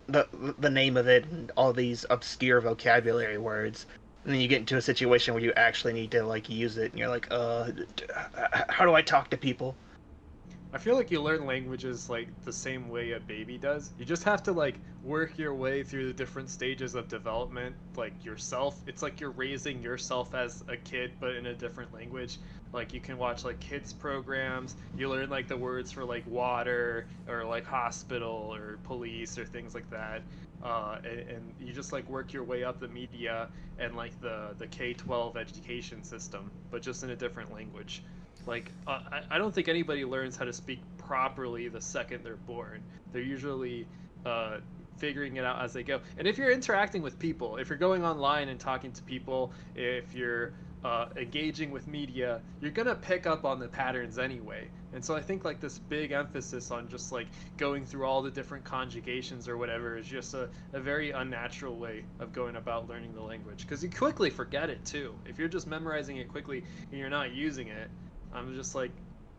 the 0.06 0.28
the 0.58 0.70
name 0.70 0.96
of 0.96 1.08
it 1.08 1.24
and 1.26 1.50
all 1.56 1.72
these 1.72 2.06
obscure 2.10 2.60
vocabulary 2.60 3.38
words." 3.38 3.86
And 4.28 4.34
then 4.34 4.42
you 4.42 4.48
get 4.48 4.58
into 4.58 4.76
a 4.76 4.82
situation 4.82 5.32
where 5.32 5.42
you 5.42 5.54
actually 5.56 5.94
need 5.94 6.10
to 6.10 6.22
like 6.22 6.50
use 6.50 6.76
it 6.76 6.90
and 6.90 6.98
you're 6.98 7.08
like 7.08 7.26
uh 7.30 7.70
how 8.68 8.84
do 8.84 8.92
i 8.92 9.00
talk 9.00 9.30
to 9.30 9.38
people 9.38 9.74
I 10.70 10.76
feel 10.76 10.96
like 10.96 11.10
you 11.10 11.22
learn 11.22 11.46
languages 11.46 12.10
like 12.10 12.28
the 12.44 12.52
same 12.52 12.90
way 12.90 13.12
a 13.12 13.20
baby 13.20 13.56
does. 13.56 13.92
You 13.96 14.04
just 14.04 14.22
have 14.24 14.42
to 14.42 14.52
like 14.52 14.80
work 15.02 15.38
your 15.38 15.54
way 15.54 15.82
through 15.82 16.08
the 16.08 16.12
different 16.12 16.50
stages 16.50 16.94
of 16.94 17.08
development, 17.08 17.74
like 17.96 18.22
yourself. 18.22 18.82
It's 18.86 19.02
like 19.02 19.18
you're 19.18 19.30
raising 19.30 19.80
yourself 19.80 20.34
as 20.34 20.62
a 20.68 20.76
kid, 20.76 21.12
but 21.20 21.36
in 21.36 21.46
a 21.46 21.54
different 21.54 21.94
language. 21.94 22.36
Like 22.74 22.92
you 22.92 23.00
can 23.00 23.16
watch 23.16 23.46
like 23.46 23.58
kids 23.60 23.94
programs. 23.94 24.76
You 24.94 25.08
learn 25.08 25.30
like 25.30 25.48
the 25.48 25.56
words 25.56 25.90
for 25.90 26.04
like 26.04 26.26
water 26.26 27.06
or 27.26 27.46
like 27.46 27.64
hospital 27.64 28.54
or 28.54 28.78
police 28.84 29.38
or 29.38 29.46
things 29.46 29.74
like 29.74 29.88
that. 29.88 30.22
Uh, 30.62 30.98
and, 31.04 31.20
and 31.30 31.54
you 31.60 31.72
just 31.72 31.92
like 31.92 32.08
work 32.08 32.32
your 32.32 32.42
way 32.42 32.64
up 32.64 32.80
the 32.80 32.88
media 32.88 33.48
and 33.78 33.94
like 33.96 34.18
the 34.20 34.54
the 34.58 34.66
K-12 34.66 35.36
education 35.36 36.02
system, 36.02 36.50
but 36.70 36.82
just 36.82 37.04
in 37.04 37.10
a 37.10 37.16
different 37.16 37.52
language. 37.52 38.02
Like, 38.46 38.72
uh, 38.86 39.00
I, 39.12 39.22
I 39.32 39.38
don't 39.38 39.54
think 39.54 39.68
anybody 39.68 40.04
learns 40.04 40.36
how 40.36 40.44
to 40.44 40.52
speak 40.52 40.80
properly 40.96 41.68
the 41.68 41.80
second 41.80 42.24
they're 42.24 42.36
born. 42.36 42.82
They're 43.12 43.22
usually 43.22 43.86
uh, 44.24 44.58
figuring 44.96 45.36
it 45.36 45.44
out 45.44 45.62
as 45.62 45.72
they 45.72 45.82
go. 45.82 46.00
And 46.16 46.26
if 46.26 46.38
you're 46.38 46.50
interacting 46.50 47.02
with 47.02 47.18
people, 47.18 47.56
if 47.56 47.68
you're 47.68 47.78
going 47.78 48.04
online 48.04 48.48
and 48.48 48.58
talking 48.58 48.92
to 48.92 49.02
people, 49.02 49.52
if 49.74 50.14
you're 50.14 50.52
uh, 50.84 51.06
engaging 51.16 51.70
with 51.70 51.86
media, 51.86 52.40
you're 52.60 52.70
gonna 52.70 52.94
pick 52.94 53.26
up 53.26 53.44
on 53.44 53.58
the 53.58 53.68
patterns 53.68 54.18
anyway. 54.18 54.68
And 54.94 55.04
so 55.04 55.14
I 55.14 55.20
think 55.20 55.44
like 55.44 55.60
this 55.60 55.78
big 55.78 56.12
emphasis 56.12 56.70
on 56.70 56.88
just 56.88 57.12
like 57.12 57.26
going 57.58 57.84
through 57.84 58.06
all 58.06 58.22
the 58.22 58.30
different 58.30 58.64
conjugations 58.64 59.46
or 59.48 59.56
whatever 59.58 59.98
is 59.98 60.06
just 60.06 60.32
a, 60.34 60.48
a 60.72 60.80
very 60.80 61.10
unnatural 61.10 61.76
way 61.76 62.04
of 62.20 62.32
going 62.32 62.56
about 62.56 62.88
learning 62.88 63.12
the 63.14 63.20
language 63.22 63.62
because 63.66 63.82
you 63.82 63.90
quickly 63.90 64.30
forget 64.30 64.70
it 64.70 64.82
too. 64.86 65.14
If 65.26 65.38
you're 65.38 65.48
just 65.48 65.66
memorizing 65.66 66.16
it 66.16 66.28
quickly 66.28 66.64
and 66.90 66.98
you're 66.98 67.10
not 67.10 67.32
using 67.32 67.68
it, 67.68 67.88
I'm 68.32 68.54
just 68.54 68.74
like, 68.74 68.90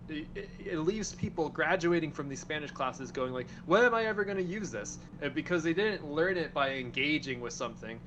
it, 0.07 0.27
it 0.63 0.77
leaves 0.79 1.13
people 1.13 1.49
graduating 1.49 2.11
from 2.11 2.29
these 2.29 2.39
Spanish 2.39 2.71
classes 2.71 3.11
going 3.11 3.33
like, 3.33 3.47
when 3.65 3.83
am 3.83 3.93
I 3.93 4.05
ever 4.05 4.23
going 4.23 4.37
to 4.37 4.43
use 4.43 4.71
this? 4.71 4.97
Uh, 5.23 5.29
because 5.29 5.63
they 5.63 5.73
didn't 5.73 6.05
learn 6.11 6.37
it 6.37 6.53
by 6.53 6.71
engaging 6.75 7.41
with 7.41 7.53
something. 7.53 7.99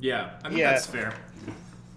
Yeah, 0.00 0.38
I 0.44 0.48
think 0.48 0.60
Yeah. 0.60 0.72
that's 0.72 0.86
fair. 0.86 1.14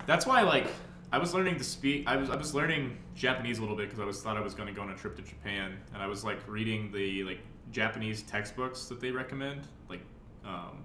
That's 0.05 0.25
why, 0.25 0.41
like, 0.41 0.67
I 1.11 1.17
was 1.17 1.33
learning 1.33 1.57
to 1.57 1.63
speak. 1.63 2.07
I 2.07 2.15
was 2.15 2.29
I 2.29 2.35
was 2.35 2.53
learning 2.53 2.97
Japanese 3.15 3.57
a 3.57 3.61
little 3.61 3.75
bit 3.75 3.87
because 3.87 3.99
I 3.99 4.05
was 4.05 4.21
thought 4.21 4.37
I 4.37 4.41
was 4.41 4.53
going 4.53 4.67
to 4.67 4.73
go 4.73 4.81
on 4.81 4.91
a 4.91 4.95
trip 4.95 5.15
to 5.15 5.21
Japan, 5.23 5.77
and 5.93 6.03
I 6.03 6.07
was 6.07 6.23
like 6.23 6.39
reading 6.47 6.91
the 6.91 7.23
like 7.23 7.39
Japanese 7.71 8.21
textbooks 8.23 8.85
that 8.85 8.99
they 8.99 9.09
recommend, 9.11 9.67
like 9.89 10.01
um, 10.45 10.83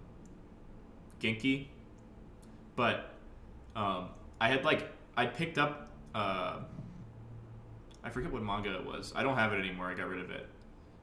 Genki. 1.21 1.67
But 2.75 3.11
um, 3.77 4.09
I 4.41 4.49
had 4.49 4.65
like 4.65 4.91
I 5.17 5.27
picked 5.27 5.59
up. 5.59 5.91
Uh, 6.15 6.61
I 8.03 8.11
forget 8.11 8.33
what 8.33 8.43
manga 8.43 8.75
it 8.75 8.85
was. 8.85 9.13
I 9.15 9.23
don't 9.23 9.37
have 9.37 9.53
it 9.53 9.59
anymore. 9.59 9.87
I 9.87 9.95
got 9.95 10.09
rid 10.09 10.21
of 10.21 10.31
it. 10.31 10.47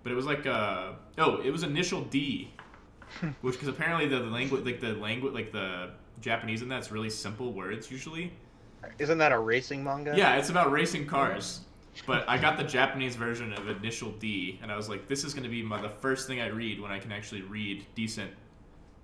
But 0.04 0.12
it 0.12 0.16
was 0.16 0.26
like 0.26 0.48
uh 0.48 0.94
oh, 1.20 1.42
it 1.42 1.52
was 1.52 1.62
Initial 1.62 2.02
D, 2.02 2.52
which 3.42 3.54
because 3.54 3.68
apparently 3.68 4.08
the, 4.08 4.20
the 4.20 4.32
language 4.32 4.66
like 4.66 4.80
the 4.80 4.94
language 4.94 5.34
like 5.34 5.52
the 5.52 5.92
Japanese 6.22 6.64
in 6.64 6.70
that's 6.70 6.92
really 6.92 7.10
simple 7.12 7.54
words 7.54 7.92
usually. 7.92 8.34
Isn't 9.00 9.18
that 9.18 9.32
a 9.32 9.40
racing 9.40 9.84
manga? 9.84 10.14
Yeah, 10.16 10.36
it's 10.38 10.50
about 10.50 10.72
racing 10.72 11.08
cars. 11.08 11.62
But 12.08 12.28
I 12.28 12.38
got 12.38 12.58
the 12.58 12.64
Japanese 12.64 13.16
version 13.16 13.54
of 13.54 13.68
Initial 13.68 14.12
D, 14.12 14.60
and 14.62 14.72
I 14.72 14.78
was 14.78 14.88
like, 14.90 15.08
this 15.08 15.24
is 15.24 15.34
going 15.34 15.44
to 15.44 15.50
be 15.50 15.62
my, 15.62 15.82
the 15.82 15.90
first 15.90 16.26
thing 16.28 16.40
I 16.40 16.48
read 16.48 16.80
when 16.80 16.92
I 16.92 17.00
can 17.00 17.12
actually 17.12 17.42
read 17.42 17.86
decent 17.96 18.32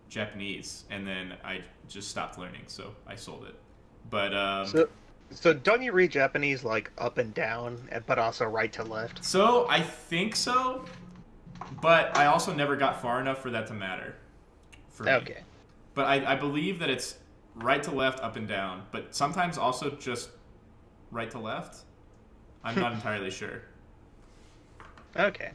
Japanese. 0.09 0.85
And 0.89 1.05
then 1.05 1.33
I 1.43 1.63
just 1.89 2.09
stopped 2.09 2.37
learning, 2.39 2.63
so 2.67 2.93
I 3.05 3.15
sold 3.15 3.45
it. 3.45 3.55
But 4.09 4.33
um, 4.33 4.67
So, 4.67 4.87
so 5.31 5.53
don't 5.53 5.81
you 5.81 5.91
read 5.91 6.11
Japanese 6.11 6.63
like 6.63 6.91
up 6.97 7.17
and 7.17 7.33
down, 7.33 7.89
but 8.05 8.17
also 8.17 8.45
right 8.45 8.71
to 8.73 8.83
left? 8.83 9.23
So 9.23 9.67
I 9.69 9.81
think 9.81 10.35
so, 10.35 10.85
but 11.81 12.15
I 12.17 12.27
also 12.27 12.53
never 12.53 12.75
got 12.75 13.01
far 13.01 13.19
enough 13.19 13.41
for 13.41 13.49
that 13.51 13.67
to 13.67 13.73
matter. 13.73 14.15
For 14.89 15.03
me. 15.03 15.11
Okay. 15.11 15.41
But 15.93 16.05
I, 16.05 16.33
I 16.33 16.35
believe 16.35 16.79
that 16.79 16.89
it's 16.89 17.17
right 17.57 17.81
to 17.83 17.91
left, 17.91 18.19
up 18.21 18.35
and 18.35 18.47
down, 18.47 18.83
but 18.91 19.15
sometimes 19.15 19.57
also 19.57 19.91
just 19.91 20.29
right 21.11 21.29
to 21.31 21.39
left. 21.39 21.83
I'm 22.63 22.79
not 22.79 22.93
entirely 22.93 23.31
sure. 23.31 23.61
Okay. 25.15 25.51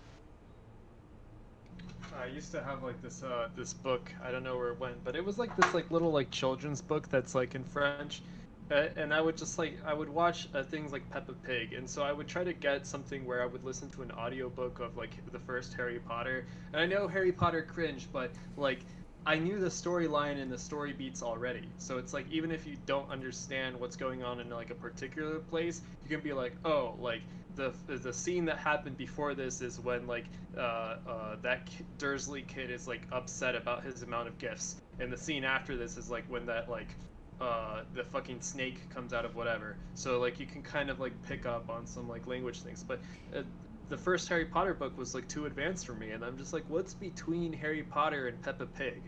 I 2.20 2.26
used 2.26 2.52
to 2.52 2.62
have 2.62 2.82
like 2.82 3.00
this 3.02 3.22
uh 3.22 3.48
this 3.56 3.72
book. 3.72 4.12
I 4.22 4.30
don't 4.30 4.44
know 4.44 4.56
where 4.56 4.68
it 4.68 4.78
went, 4.78 5.02
but 5.04 5.16
it 5.16 5.24
was 5.24 5.38
like 5.38 5.56
this 5.56 5.74
like 5.74 5.90
little 5.90 6.12
like 6.12 6.30
children's 6.30 6.80
book 6.80 7.08
that's 7.08 7.34
like 7.34 7.54
in 7.54 7.64
French. 7.64 8.22
Uh, 8.70 8.88
and 8.96 9.12
I 9.12 9.20
would 9.20 9.36
just 9.36 9.58
like 9.58 9.78
I 9.84 9.92
would 9.92 10.08
watch 10.08 10.48
uh, 10.54 10.62
things 10.62 10.92
like 10.92 11.08
Peppa 11.10 11.32
Pig, 11.32 11.72
and 11.72 11.88
so 11.88 12.02
I 12.02 12.12
would 12.12 12.28
try 12.28 12.44
to 12.44 12.52
get 12.52 12.86
something 12.86 13.26
where 13.26 13.42
I 13.42 13.46
would 13.46 13.64
listen 13.64 13.90
to 13.90 14.02
an 14.02 14.12
audiobook 14.12 14.80
of 14.80 14.96
like 14.96 15.10
the 15.32 15.38
first 15.40 15.74
Harry 15.74 15.98
Potter. 15.98 16.46
And 16.72 16.80
I 16.80 16.86
know 16.86 17.08
Harry 17.08 17.32
Potter 17.32 17.62
cringe, 17.62 18.08
but 18.12 18.30
like 18.56 18.80
I 19.24 19.36
knew 19.38 19.60
the 19.60 19.68
storyline 19.68 20.40
and 20.40 20.50
the 20.50 20.58
story 20.58 20.92
beats 20.92 21.22
already. 21.22 21.68
So 21.78 21.98
it's 21.98 22.12
like 22.12 22.26
even 22.30 22.50
if 22.50 22.66
you 22.66 22.76
don't 22.86 23.08
understand 23.08 23.78
what's 23.78 23.94
going 23.94 24.24
on 24.24 24.40
in 24.40 24.50
like 24.50 24.70
a 24.70 24.74
particular 24.74 25.38
place, 25.38 25.82
you 26.02 26.08
can 26.08 26.20
be 26.20 26.32
like, 26.32 26.56
oh, 26.64 26.96
like 26.98 27.22
the 27.54 27.72
the 27.86 28.12
scene 28.12 28.44
that 28.46 28.58
happened 28.58 28.96
before 28.96 29.34
this 29.34 29.60
is 29.60 29.78
when 29.78 30.06
like 30.06 30.24
uh, 30.56 30.96
uh, 31.06 31.36
that 31.42 31.70
Dursley 31.98 32.42
kid 32.42 32.70
is 32.70 32.88
like 32.88 33.02
upset 33.12 33.54
about 33.54 33.84
his 33.84 34.02
amount 34.02 34.26
of 34.28 34.38
gifts, 34.38 34.76
and 34.98 35.12
the 35.12 35.18
scene 35.18 35.44
after 35.44 35.76
this 35.76 35.96
is 35.96 36.10
like 36.10 36.24
when 36.28 36.46
that 36.46 36.68
like 36.68 36.96
uh, 37.40 37.82
the 37.94 38.02
fucking 38.02 38.40
snake 38.40 38.88
comes 38.90 39.12
out 39.12 39.24
of 39.24 39.36
whatever. 39.36 39.76
So 39.94 40.18
like 40.18 40.40
you 40.40 40.46
can 40.46 40.62
kind 40.62 40.90
of 40.90 40.98
like 40.98 41.12
pick 41.22 41.46
up 41.46 41.70
on 41.70 41.86
some 41.86 42.08
like 42.08 42.26
language 42.26 42.60
things, 42.62 42.82
but. 42.82 43.00
Uh, 43.34 43.42
the 43.88 43.98
first 43.98 44.26
Harry 44.30 44.46
Potter 44.46 44.72
book 44.72 44.96
was 44.96 45.14
like 45.14 45.28
too 45.28 45.44
advanced 45.44 45.84
for 45.84 45.92
me, 45.92 46.12
and 46.12 46.24
I'm 46.24 46.38
just 46.38 46.54
like, 46.54 46.64
what's 46.68 46.94
between 46.94 47.52
Harry 47.52 47.82
Potter 47.82 48.28
and 48.28 48.40
Peppa 48.40 48.64
Pig? 48.64 49.02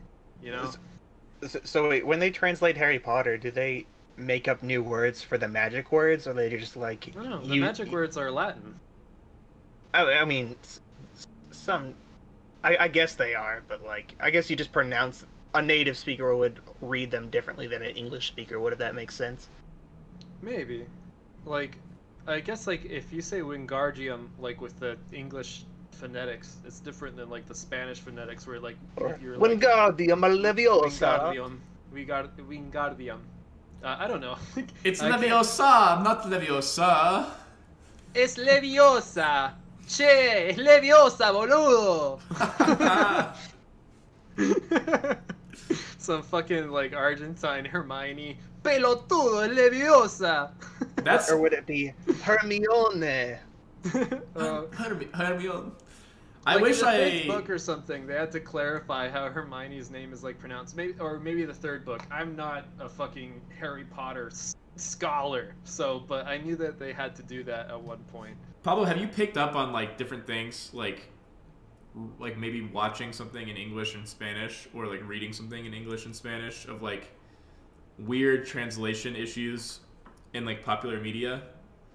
You 0.45 0.53
know? 0.53 0.71
So, 1.47 1.61
so 1.65 1.89
wait, 1.89 2.07
when 2.07 2.19
they 2.19 2.31
translate 2.31 2.77
Harry 2.77 2.99
Potter, 2.99 3.39
do 3.39 3.51
they 3.51 3.87
make 4.17 4.47
up 4.47 4.63
new 4.63 4.83
words 4.83 5.23
for 5.23 5.39
the 5.39 5.49
magic 5.49 5.91
words, 5.91 6.27
or 6.27 6.35
they 6.35 6.51
just 6.51 6.77
like 6.77 7.13
don't. 7.15 7.49
The 7.49 7.55
you- 7.55 7.61
magic 7.63 7.91
words 7.91 8.17
are 8.17 8.31
Latin. 8.31 8.79
I, 9.95 10.03
I 10.15 10.25
mean, 10.25 10.57
some. 11.51 11.95
I, 12.63 12.77
I 12.77 12.89
guess 12.89 13.15
they 13.15 13.35
are, 13.35 13.63
but 13.69 13.85
like, 13.85 14.15
I 14.21 14.31
guess 14.31 14.51
you 14.51 14.57
just 14.57 14.73
pronounce. 14.73 15.25
A 15.55 15.63
native 15.63 15.97
speaker 15.97 16.35
would 16.35 16.59
read 16.81 17.13
them 17.13 17.31
differently 17.31 17.69
than 17.69 17.81
an 17.81 17.95
English 17.97 18.27
speaker 18.27 18.59
would, 18.59 18.73
if 18.73 18.81
that 18.81 18.97
makes 18.97 19.15
sense. 19.15 19.49
Maybe. 20.43 20.85
Like, 21.47 21.79
I 22.27 22.41
guess 22.41 22.67
like 22.67 22.85
if 22.85 23.13
you 23.13 23.23
say 23.23 23.41
Wingardium, 23.41 24.29
like 24.39 24.61
with 24.61 24.79
the 24.81 24.99
English 25.13 25.65
phonetics, 25.95 26.57
it's 26.67 26.81
different 26.81 27.17
than 27.17 27.31
like 27.31 27.47
the 27.47 27.55
Spanish 27.55 28.01
phonetics, 28.01 28.47
where 28.47 28.61
like 28.61 28.77
Or 28.97 29.13
if 29.15 29.23
you're 29.23 29.37
like 29.39 29.53
Wingardium 29.53 30.21
Leviosa. 30.21 31.33
Wingardium, 31.35 31.59
Wingar- 31.95 32.31
Wingardium. 32.49 33.19
Uh, 33.83 33.97
I 33.99 34.07
don't 34.09 34.21
know. 34.21 34.37
It's 34.85 35.01
I 35.03 35.11
can't- 35.11 35.23
Leviosa, 35.23 36.03
not 36.03 36.23
Leviosa. 36.25 37.27
Es 38.15 38.37
Leviosa. 38.37 39.53
Che, 39.89 40.49
es 40.51 40.57
Leviosa, 40.57 41.31
boludo. 41.33 42.19
Some 45.99 46.23
fucking 46.23 46.71
like 46.71 46.95
Argentine 46.95 47.65
Hermione. 47.65 48.37
Pelotudo, 48.63 49.45
es 49.47 49.57
Leviosa. 49.57 50.51
That's 50.97 51.31
Or 51.31 51.37
would 51.39 51.53
it 51.53 51.67
be 51.67 51.93
Hermione? 52.23 53.39
Uh, 53.85 53.91
Hermi- 54.73 55.13
Hermione. 55.15 55.73
I 56.47 56.55
Like 56.55 56.63
wish 56.63 56.81
in 56.81 56.87
the 56.87 56.93
fifth 56.93 57.25
I. 57.25 57.27
book 57.27 57.51
or 57.51 57.59
something. 57.59 58.07
They 58.07 58.15
had 58.15 58.31
to 58.33 58.41
clarify 58.41 59.09
how 59.09 59.29
Hermione's 59.31 59.91
name 59.91 60.13
is 60.13 60.23
like 60.23 60.39
pronounced. 60.39 60.77
Maybe 60.77 60.95
or 61.01 61.19
maybe 61.19 61.45
the 61.45 61.55
third 61.55 61.85
book. 61.85 62.03
I'm 62.11 62.37
not 62.37 62.67
a 62.79 62.89
fucking 62.89 63.41
Harry 63.59 63.85
Potter 63.85 64.29
s- 64.31 64.55
scholar, 64.77 65.55
so 65.65 66.01
but 66.07 66.27
I 66.27 66.39
knew 66.39 66.57
that 66.57 66.79
they 66.79 66.93
had 66.93 67.15
to 67.17 67.23
do 67.23 67.45
that 67.45 67.71
at 67.71 67.81
one 67.81 68.01
point. 68.13 68.37
Pablo, 68.63 68.85
have 68.85 68.99
you 68.99 69.09
picked 69.09 69.37
up 69.39 69.55
on 69.57 69.73
like 69.73 69.97
different 69.97 70.27
things, 70.27 70.71
like, 70.73 71.09
like 72.19 72.37
maybe 72.37 72.61
watching 72.63 73.13
something 73.13 73.49
in 73.49 73.57
English 73.57 73.95
and 73.95 74.07
Spanish, 74.07 74.69
or 74.75 74.87
like 74.87 75.07
reading 75.09 75.33
something 75.33 75.65
in 75.65 75.73
English 75.73 76.05
and 76.07 76.15
Spanish 76.15 76.67
of 76.67 76.83
like 76.83 77.11
weird 77.99 78.45
translation 78.47 79.17
issues 79.17 79.81
in 80.35 80.45
like 80.45 80.63
popular 80.65 81.01
media? 81.01 81.43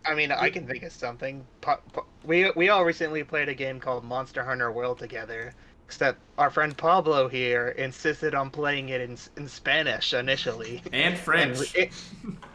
I 0.06 0.16
mean, 0.16 0.32
I 0.32 0.50
can 0.50 0.66
think 0.66 0.84
of 0.84 0.91
something. 0.91 1.45
Po- 1.62 1.80
po- 1.93 2.06
we 2.24 2.52
we 2.52 2.70
all 2.70 2.86
recently 2.86 3.24
played 3.24 3.50
a 3.50 3.54
game 3.54 3.80
called 3.80 4.04
Monster 4.04 4.43
Hunter 4.43 4.72
World 4.72 5.00
together. 5.00 5.54
Except 5.86 6.20
our 6.38 6.52
friend 6.52 6.78
Pablo 6.78 7.28
here 7.28 7.70
insisted 7.70 8.36
on 8.36 8.52
playing 8.52 8.89
it 8.89 9.02
in 9.02 9.18
in 9.38 9.47
Spanish 9.47 10.14
initially. 10.14 10.84
And 10.93 11.18
French. 11.18 11.58
And, 11.58 11.86
it, 11.86 11.91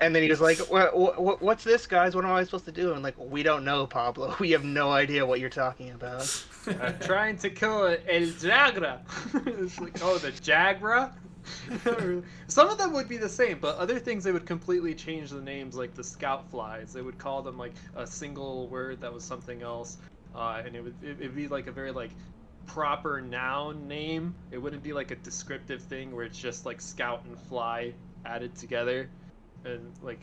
and 0.01 0.15
then 0.15 0.23
he 0.23 0.29
was 0.29 0.41
like, 0.41 0.59
what, 0.71 0.97
what, 0.97 1.43
"What's 1.43 1.65
this, 1.65 1.85
guys? 1.89 2.15
What 2.15 2.25
am 2.25 2.31
I 2.31 2.45
supposed 2.45 2.67
to 2.67 2.73
do?" 2.73 2.93
And 2.93 3.03
like, 3.03 3.17
"We 3.19 3.43
don't 3.43 3.65
know, 3.65 3.89
Pablo. 3.89 4.37
We 4.41 4.53
have 4.53 4.63
no 4.63 4.93
idea 4.93 5.27
what 5.27 5.41
you're 5.41 5.51
talking 5.51 5.91
about." 5.91 6.45
I'm 6.81 6.99
trying 7.01 7.37
to 7.39 7.51
kill 7.51 7.87
El 7.87 7.97
Jagra. 8.39 9.01
it's 9.61 9.81
like, 9.81 9.99
oh, 10.03 10.19
the 10.19 10.31
Jagra? 10.31 11.13
Some 12.49 12.69
of 12.69 12.79
them 12.79 12.93
would 12.93 13.09
be 13.09 13.17
the 13.17 13.29
same, 13.29 13.59
but 13.61 13.77
other 13.77 13.99
things 13.99 14.25
they 14.25 14.33
would 14.33 14.47
completely 14.47 14.95
change 14.95 15.31
the 15.31 15.41
names, 15.41 15.75
like 15.75 15.95
the 15.95 16.05
Scout 16.05 16.51
Flies. 16.51 16.93
They 16.93 17.03
would 17.03 17.19
call 17.19 17.43
them 17.43 17.59
like 17.59 17.75
a 17.95 18.07
single 18.07 18.69
word 18.69 19.01
that 19.01 19.13
was 19.13 19.25
something 19.25 19.63
else, 19.63 19.99
uh, 20.35 20.63
and 20.65 20.75
it 20.75 20.83
would 20.83 20.95
it, 21.03 21.17
it'd 21.21 21.35
be 21.35 21.49
like 21.49 21.67
a 21.67 21.73
very 21.73 21.93
like 21.93 22.11
proper 22.67 23.21
noun 23.21 23.87
name. 23.87 24.35
It 24.51 24.59
wouldn't 24.59 24.83
be 24.83 24.93
like 24.93 25.11
a 25.11 25.17
descriptive 25.17 25.83
thing 25.83 26.15
where 26.15 26.25
it's 26.25 26.39
just 26.39 26.67
like 26.67 26.81
Scout 26.81 27.25
and 27.27 27.39
Fly 27.39 27.93
added 28.25 28.55
together, 28.57 29.11
and 29.65 29.93
like 30.03 30.21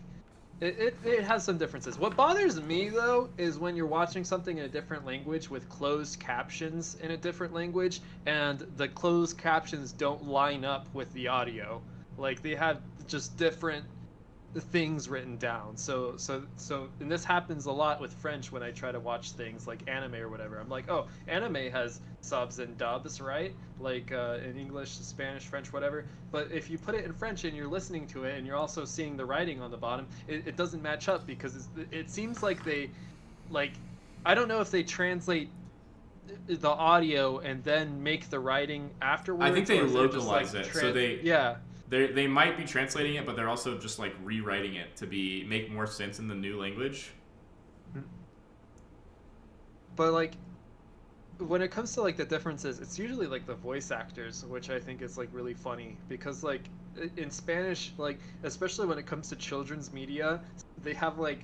it, 0.61 0.77
it, 0.77 0.97
it 1.03 1.23
has 1.23 1.43
some 1.43 1.57
differences. 1.57 1.97
What 1.97 2.15
bothers 2.15 2.61
me 2.61 2.89
though 2.89 3.29
is 3.37 3.57
when 3.57 3.75
you're 3.75 3.87
watching 3.87 4.23
something 4.23 4.59
in 4.59 4.65
a 4.65 4.69
different 4.69 5.05
language 5.05 5.49
with 5.49 5.67
closed 5.69 6.19
captions 6.19 6.95
in 7.01 7.11
a 7.11 7.17
different 7.17 7.53
language 7.53 8.01
and 8.27 8.59
the 8.77 8.87
closed 8.87 9.37
captions 9.39 9.91
don't 9.91 10.23
line 10.23 10.63
up 10.63 10.87
with 10.93 11.11
the 11.13 11.27
audio. 11.27 11.81
Like 12.17 12.43
they 12.43 12.55
have 12.55 12.81
just 13.07 13.35
different 13.37 13.85
things 14.55 15.07
written 15.07 15.37
down. 15.37 15.77
So 15.77 16.15
so 16.17 16.43
so 16.57 16.89
and 16.99 17.09
this 17.11 17.23
happens 17.23 17.65
a 17.65 17.71
lot 17.71 18.01
with 18.01 18.13
French 18.13 18.51
when 18.51 18.61
I 18.61 18.71
try 18.71 18.91
to 18.91 18.99
watch 18.99 19.31
things 19.31 19.67
like 19.67 19.89
anime 19.89 20.15
or 20.15 20.29
whatever. 20.29 20.59
I'm 20.59 20.69
like, 20.69 20.89
"Oh, 20.89 21.07
anime 21.27 21.71
has 21.71 22.01
subs 22.21 22.59
and 22.59 22.77
dubs, 22.77 23.21
right? 23.21 23.53
Like 23.79 24.11
uh, 24.11 24.37
in 24.45 24.57
English, 24.57 24.91
Spanish, 24.91 25.43
French, 25.43 25.71
whatever. 25.71 26.05
But 26.31 26.51
if 26.51 26.69
you 26.69 26.77
put 26.77 26.95
it 26.95 27.05
in 27.05 27.13
French 27.13 27.43
and 27.45 27.55
you're 27.55 27.67
listening 27.67 28.07
to 28.07 28.25
it 28.25 28.37
and 28.37 28.45
you're 28.45 28.57
also 28.57 28.85
seeing 28.85 29.17
the 29.17 29.25
writing 29.25 29.61
on 29.61 29.71
the 29.71 29.77
bottom, 29.77 30.07
it, 30.27 30.47
it 30.47 30.57
doesn't 30.57 30.81
match 30.81 31.09
up 31.09 31.25
because 31.25 31.55
it's, 31.55 31.67
it 31.91 32.09
seems 32.09 32.43
like 32.43 32.63
they, 32.63 32.89
like, 33.49 33.71
I 34.25 34.35
don't 34.35 34.47
know 34.47 34.61
if 34.61 34.69
they 34.69 34.83
translate 34.83 35.49
the 36.47 36.69
audio 36.69 37.39
and 37.39 37.63
then 37.63 38.01
make 38.03 38.29
the 38.29 38.39
writing 38.39 38.91
afterwards. 39.01 39.43
I 39.49 39.53
think 39.53 39.67
they 39.67 39.81
localize 39.81 40.53
like, 40.53 40.67
it, 40.67 40.73
so 40.73 40.91
they- 40.91 41.19
yeah. 41.23 41.55
They 41.91 42.07
they 42.07 42.25
might 42.25 42.57
be 42.57 42.63
translating 42.63 43.15
it, 43.15 43.25
but 43.25 43.35
they're 43.35 43.49
also 43.49 43.77
just 43.77 43.99
like 43.99 44.15
rewriting 44.23 44.75
it 44.75 44.95
to 44.95 45.05
be 45.05 45.43
make 45.43 45.69
more 45.69 45.85
sense 45.85 46.19
in 46.19 46.27
the 46.29 46.35
new 46.35 46.59
language. 46.59 47.11
but 49.97 50.13
like 50.13 50.33
when 51.39 51.61
it 51.61 51.69
comes 51.69 51.93
to 51.95 52.01
like 52.01 52.15
the 52.15 52.23
differences, 52.23 52.79
it's 52.79 52.97
usually 52.97 53.27
like 53.27 53.45
the 53.45 53.55
voice 53.55 53.91
actors, 53.91 54.45
which 54.45 54.69
I 54.69 54.79
think 54.79 55.01
is 55.01 55.17
like 55.17 55.27
really 55.33 55.53
funny 55.53 55.97
because 56.07 56.43
like 56.43 56.69
in 57.17 57.29
Spanish, 57.29 57.91
like 57.97 58.19
especially 58.43 58.87
when 58.87 58.97
it 58.97 59.05
comes 59.05 59.27
to 59.29 59.35
children's 59.35 59.91
media, 59.91 60.41
they 60.83 60.93
have 60.93 61.19
like 61.19 61.43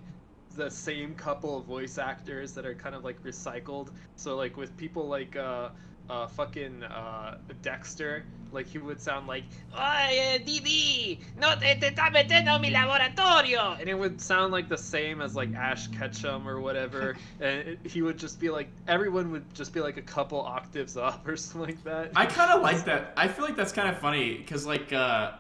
the 0.56 0.70
same 0.72 1.14
couple 1.16 1.58
of 1.58 1.66
voice 1.66 1.98
actors 1.98 2.54
that 2.54 2.66
are 2.66 2.74
kind 2.74 2.96
of 2.96 3.04
like 3.04 3.22
recycled. 3.22 3.90
So 4.16 4.38
like 4.38 4.56
with 4.56 4.76
people 4.78 5.10
like 5.10 5.36
uh 5.36 5.70
uh, 6.10 6.28
fucking 6.28 6.84
uh, 6.84 7.38
Dexter, 7.62 8.24
like 8.52 8.68
he 8.68 8.78
would 8.78 9.02
sound 9.02 9.28
like, 9.28 9.44
Oye, 9.76 10.42
Didi, 10.46 11.20
no 11.40 11.56
te, 11.56 11.80
te 11.80 11.90
está 11.90 12.12
metiendo 12.12 12.60
mi 12.62 12.70
laboratorio! 12.72 13.78
And 13.80 13.90
it 13.90 13.98
would 13.98 14.22
sound 14.22 14.52
like 14.52 14.70
the 14.70 14.78
same 14.78 15.22
as 15.22 15.36
like 15.36 15.54
Ash 15.54 15.88
Ketchum 15.88 16.48
or 16.48 16.60
whatever. 16.60 17.16
and 17.42 17.68
it, 17.70 17.80
he 17.84 18.02
would 18.02 18.18
just 18.18 18.40
be 18.40 18.50
like, 18.50 18.70
everyone 18.88 19.32
would 19.32 19.54
just 19.54 19.74
be 19.74 19.82
like 19.82 19.98
a 19.98 20.02
couple 20.02 20.40
octaves 20.42 20.98
up 20.98 21.28
or 21.28 21.36
something 21.38 21.76
like 21.76 21.84
that. 21.84 22.12
I 22.16 22.26
kind 22.26 22.52
of 22.52 22.62
like 22.62 22.86
that. 22.86 23.14
I 23.18 23.28
feel 23.28 23.46
like 23.46 23.56
that's 23.56 23.74
kind 23.74 23.90
of 23.90 23.98
funny 24.00 24.38
because, 24.38 24.66
like, 24.66 24.94
uh, 24.94 25.32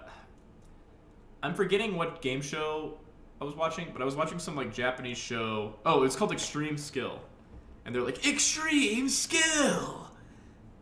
I'm 1.43 1.53
forgetting 1.53 1.95
what 1.95 2.21
game 2.21 2.41
show 2.41 2.97
I 3.39 3.45
was 3.45 3.55
watching, 3.55 3.89
but 3.93 4.01
I 4.01 4.05
was 4.05 4.15
watching 4.15 4.39
some 4.39 4.55
like 4.55 4.73
Japanese 4.73 5.17
show. 5.17 5.75
Oh, 5.85 6.03
it's 6.03 6.15
called 6.15 6.31
Extreme 6.31 6.77
Skill, 6.77 7.21
and 7.85 7.93
they're 7.93 8.01
like 8.01 8.27
Extreme 8.27 9.09
Skill 9.09 10.06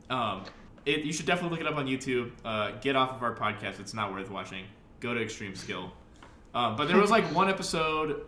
um, 0.09 0.43
it, 0.85 1.03
you 1.03 1.11
should 1.11 1.25
definitely 1.25 1.57
look 1.57 1.65
it 1.65 1.71
up 1.71 1.77
on 1.77 1.87
YouTube. 1.87 2.31
Uh, 2.43 2.71
get 2.81 2.95
off 2.95 3.15
of 3.15 3.23
our 3.23 3.35
podcast; 3.35 3.79
it's 3.79 3.93
not 3.93 4.11
worth 4.11 4.29
watching. 4.29 4.65
Go 4.99 5.13
to 5.13 5.21
Extreme 5.21 5.55
Skill. 5.55 5.91
Um, 6.53 6.75
but 6.75 6.87
there 6.87 6.97
was 6.97 7.11
like 7.11 7.25
one 7.33 7.49
episode 7.49 8.25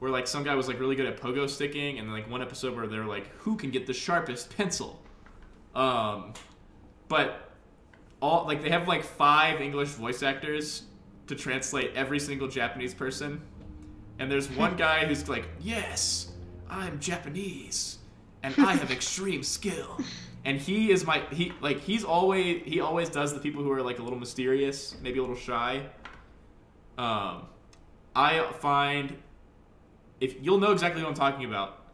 where 0.00 0.10
like 0.10 0.26
some 0.26 0.42
guy 0.42 0.54
was 0.54 0.66
like 0.66 0.80
really 0.80 0.96
good 0.96 1.06
at 1.06 1.20
pogo 1.20 1.48
sticking, 1.48 1.98
and 1.98 2.08
then 2.08 2.14
like 2.14 2.28
one 2.30 2.42
episode 2.42 2.74
where 2.74 2.86
they're 2.86 3.04
like, 3.04 3.28
"Who 3.38 3.56
can 3.56 3.70
get 3.70 3.86
the 3.86 3.92
sharpest 3.92 4.56
pencil?" 4.56 5.00
Um, 5.74 6.34
but 7.08 7.52
all 8.20 8.46
like 8.46 8.62
they 8.62 8.70
have 8.70 8.88
like 8.88 9.04
five 9.04 9.60
English 9.60 9.90
voice 9.90 10.22
actors 10.22 10.84
to 11.26 11.34
translate 11.36 11.92
every 11.94 12.18
single 12.18 12.48
Japanese 12.48 12.94
person, 12.94 13.40
and 14.18 14.30
there's 14.30 14.50
one 14.50 14.76
guy 14.78 15.04
who's 15.04 15.28
like, 15.28 15.46
"Yes, 15.60 16.32
I'm 16.68 16.98
Japanese, 16.98 17.98
and 18.42 18.54
I 18.58 18.74
have 18.74 18.90
extreme 18.90 19.42
skill." 19.42 20.00
and 20.44 20.58
he 20.58 20.90
is 20.90 21.04
my 21.04 21.22
he 21.32 21.52
like 21.60 21.80
he's 21.80 22.04
always 22.04 22.62
he 22.64 22.80
always 22.80 23.08
does 23.08 23.34
the 23.34 23.40
people 23.40 23.62
who 23.62 23.70
are 23.70 23.82
like 23.82 23.98
a 23.98 24.02
little 24.02 24.18
mysterious, 24.18 24.96
maybe 25.02 25.18
a 25.18 25.22
little 25.22 25.36
shy. 25.36 25.82
Um, 26.98 27.46
I 28.14 28.50
find 28.58 29.16
if 30.20 30.42
you'll 30.42 30.58
know 30.58 30.72
exactly 30.72 31.02
what 31.02 31.08
I'm 31.08 31.14
talking 31.14 31.44
about 31.44 31.84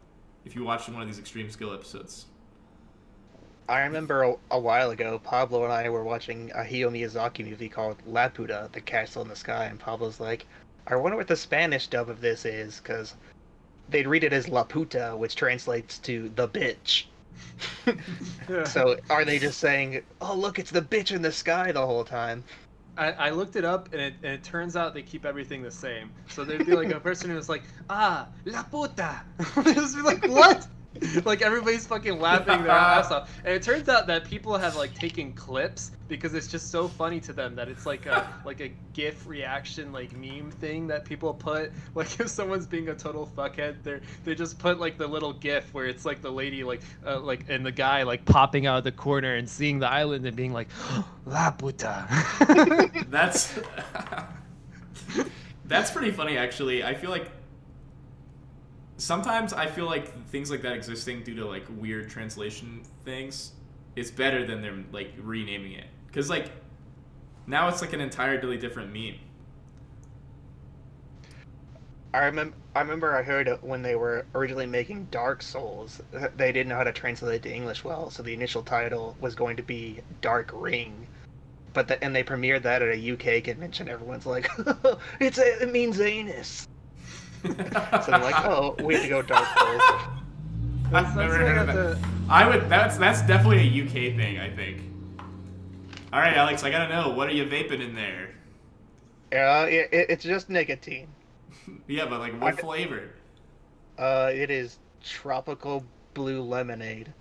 if 0.45 0.55
you 0.55 0.63
watch 0.63 0.87
one 0.89 1.01
of 1.01 1.07
these 1.07 1.19
extreme 1.19 1.49
skill 1.49 1.73
episodes. 1.73 2.25
I 3.69 3.81
remember 3.81 4.23
a, 4.23 4.35
a, 4.51 4.59
while 4.59 4.91
ago, 4.91 5.19
Pablo 5.19 5.65
and 5.65 5.73
I 5.73 5.89
were 5.89 6.05
watching 6.05 6.51
a 6.51 6.59
Hayao 6.59 6.89
Miyazaki 6.89 7.45
movie 7.45 7.67
called 7.67 7.97
Laputa, 8.09 8.71
The 8.71 8.79
Castle 8.79 9.23
in 9.23 9.27
the 9.27 9.35
Sky, 9.35 9.65
and 9.65 9.77
Pablo's 9.77 10.21
like, 10.21 10.45
I 10.87 10.95
wonder 10.95 11.17
what 11.17 11.27
the 11.27 11.35
Spanish 11.35 11.87
dub 11.87 12.09
of 12.09 12.21
this 12.21 12.45
is, 12.45 12.79
because 12.79 13.15
they'd 13.89 14.07
read 14.07 14.23
it 14.23 14.31
as 14.31 14.47
Laputa, 14.47 15.17
which 15.17 15.35
translates 15.35 15.99
to 15.99 16.31
the 16.35 16.47
bitch. 16.47 17.07
so 18.65 18.97
are 19.09 19.25
they 19.25 19.39
just 19.39 19.59
saying, 19.59 20.01
"Oh, 20.21 20.35
look, 20.35 20.59
it's 20.59 20.71
the 20.71 20.81
bitch 20.81 21.11
in 21.15 21.21
the 21.21 21.31
sky" 21.31 21.71
the 21.71 21.85
whole 21.85 22.03
time? 22.03 22.43
I, 22.97 23.11
I 23.11 23.29
looked 23.29 23.55
it 23.55 23.63
up, 23.63 23.89
and 23.91 24.01
it, 24.01 24.15
and 24.23 24.33
it 24.33 24.43
turns 24.43 24.75
out 24.75 24.93
they 24.93 25.03
keep 25.03 25.25
everything 25.25 25.61
the 25.61 25.71
same. 25.71 26.11
So 26.29 26.43
there'd 26.43 26.65
be 26.65 26.75
like 26.75 26.89
a 26.89 26.99
person 26.99 27.29
who's 27.29 27.49
like, 27.49 27.63
"Ah, 27.89 28.29
la 28.45 28.63
puta," 28.63 29.21
just 29.63 29.95
be 29.95 30.01
like, 30.01 30.25
"What?" 30.27 30.67
like 31.25 31.41
everybody's 31.41 31.85
fucking 31.85 32.19
laughing 32.19 32.63
their 32.63 32.71
ass 32.71 33.11
off. 33.11 33.35
And 33.43 33.53
it 33.53 33.63
turns 33.63 33.89
out 33.89 34.07
that 34.07 34.25
people 34.25 34.57
have 34.57 34.75
like 34.75 34.93
taken 34.93 35.33
clips 35.33 35.91
because 36.07 36.33
it's 36.33 36.47
just 36.47 36.71
so 36.71 36.87
funny 36.87 37.19
to 37.21 37.33
them 37.33 37.55
that 37.55 37.67
it's 37.67 37.85
like 37.85 38.05
a 38.05 38.27
like 38.45 38.61
a 38.61 38.71
GIF 38.93 39.27
reaction 39.27 39.91
like 39.91 40.15
meme 40.15 40.51
thing 40.51 40.87
that 40.87 41.05
people 41.05 41.33
put. 41.33 41.71
Like 41.95 42.19
if 42.19 42.29
someone's 42.29 42.67
being 42.67 42.89
a 42.89 42.95
total 42.95 43.29
fuckhead, 43.35 43.83
they 43.83 43.99
they 44.23 44.35
just 44.35 44.59
put 44.59 44.79
like 44.79 44.97
the 44.97 45.07
little 45.07 45.33
GIF 45.33 45.73
where 45.73 45.85
it's 45.85 46.05
like 46.05 46.21
the 46.21 46.31
lady 46.31 46.63
like 46.63 46.81
uh, 47.05 47.19
like 47.19 47.45
and 47.49 47.65
the 47.65 47.71
guy 47.71 48.03
like 48.03 48.23
popping 48.25 48.65
out 48.67 48.77
of 48.79 48.83
the 48.83 48.91
corner 48.91 49.35
and 49.35 49.49
seeing 49.49 49.79
the 49.79 49.89
island 49.89 50.25
and 50.25 50.35
being 50.35 50.53
like, 50.53 50.67
La 51.25 51.51
puta. 51.51 52.07
that's 53.09 53.59
that's 55.65 55.91
pretty 55.91 56.11
funny 56.11 56.37
actually. 56.37 56.83
I 56.83 56.93
feel 56.93 57.09
like 57.09 57.29
sometimes 58.97 59.53
I 59.53 59.67
feel 59.67 59.85
like 59.85 60.27
things 60.27 60.51
like 60.51 60.61
that 60.63 60.73
existing 60.73 61.23
due 61.23 61.35
to 61.35 61.45
like 61.45 61.65
weird 61.77 62.09
translation 62.09 62.81
things 63.05 63.53
it's 63.95 64.11
better 64.11 64.45
than 64.45 64.61
them 64.61 64.87
like 64.91 65.13
renaming 65.21 65.73
it 65.73 65.85
because 66.07 66.29
like 66.29 66.51
now 67.47 67.69
it's 67.69 67.81
like 67.81 67.93
an 67.93 68.01
entirely 68.01 68.57
different 68.57 68.91
meme. 68.91 69.15
I 72.13 72.25
remember. 72.25 72.55
I 72.75 72.81
remember 72.81 73.15
I 73.15 73.23
heard 73.23 73.49
when 73.61 73.81
they 73.81 73.95
were 73.95 74.25
originally 74.35 74.65
making 74.65 75.07
Dark 75.09 75.41
Souls, 75.41 76.01
they 76.35 76.51
didn't 76.51 76.67
know 76.67 76.75
how 76.75 76.83
to 76.83 76.91
translate 76.91 77.41
to 77.43 77.51
English 77.51 77.83
well, 77.83 78.11
so 78.11 78.21
the 78.21 78.33
initial 78.33 78.61
title 78.61 79.15
was 79.19 79.33
going 79.33 79.55
to 79.57 79.63
be 79.63 80.01
Dark 80.21 80.51
Ring. 80.53 81.07
But 81.73 81.87
the, 81.87 82.03
and 82.03 82.15
they 82.15 82.23
premiered 82.23 82.63
that 82.63 82.81
at 82.81 82.89
a 82.89 83.13
UK 83.13 83.43
convention. 83.43 83.87
Everyone's 83.87 84.25
like, 84.25 84.49
"It's 85.19 85.37
it 85.37 85.71
means 85.71 85.99
anus." 86.01 86.67
so 88.05 88.11
I'm 88.13 88.21
like, 88.21 88.45
oh, 88.45 88.75
we 88.83 88.95
have 88.95 89.03
to 89.03 89.09
go 89.09 89.21
Dark 89.21 89.47
Souls. 89.57 89.81
I've 90.93 91.15
never 91.15 91.37
heard 91.37 91.69
of 91.69 91.75
that. 91.75 92.09
I 92.29 92.47
would. 92.47 92.69
That's 92.69 92.97
that's 92.97 93.21
definitely 93.21 93.59
a 93.59 93.83
UK 93.85 94.15
thing. 94.15 94.39
I 94.39 94.49
think. 94.49 94.81
All 96.13 96.19
right, 96.19 96.35
Alex. 96.35 96.63
I 96.63 96.71
gotta 96.71 96.89
know. 96.89 97.11
What 97.11 97.27
are 97.27 97.33
you 97.33 97.45
vaping 97.45 97.81
in 97.81 97.93
there? 97.93 98.29
Yeah, 99.31 99.61
uh, 99.61 99.65
it, 99.65 99.89
it's 99.91 100.23
just 100.23 100.49
nicotine. 100.49 101.07
yeah, 101.87 102.05
but 102.05 102.19
like 102.19 102.39
what 102.41 102.53
I, 102.53 102.57
flavor? 102.57 103.09
Uh, 103.97 104.31
it 104.33 104.49
is 104.49 104.79
tropical 105.03 105.83
blue 106.13 106.41
lemonade. 106.41 107.13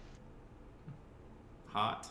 Hot. 1.67 2.09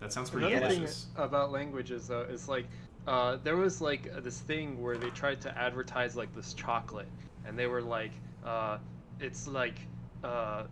That 0.00 0.12
sounds 0.12 0.30
pretty 0.30 0.52
Another 0.52 0.74
delicious. 0.74 1.06
thing 1.14 1.24
about 1.24 1.52
languages, 1.52 2.08
though, 2.08 2.22
is 2.22 2.48
like 2.48 2.66
uh, 3.06 3.38
there 3.42 3.56
was 3.56 3.80
like 3.80 4.12
this 4.22 4.40
thing 4.40 4.80
where 4.80 4.96
they 4.96 5.10
tried 5.10 5.40
to 5.42 5.58
advertise 5.58 6.16
like 6.16 6.34
this 6.34 6.54
chocolate, 6.54 7.08
and 7.44 7.58
they 7.58 7.66
were 7.66 7.82
like, 7.82 8.12
uh, 8.44 8.78
it's 9.20 9.48
like 9.48 9.80
uh, 10.22 10.64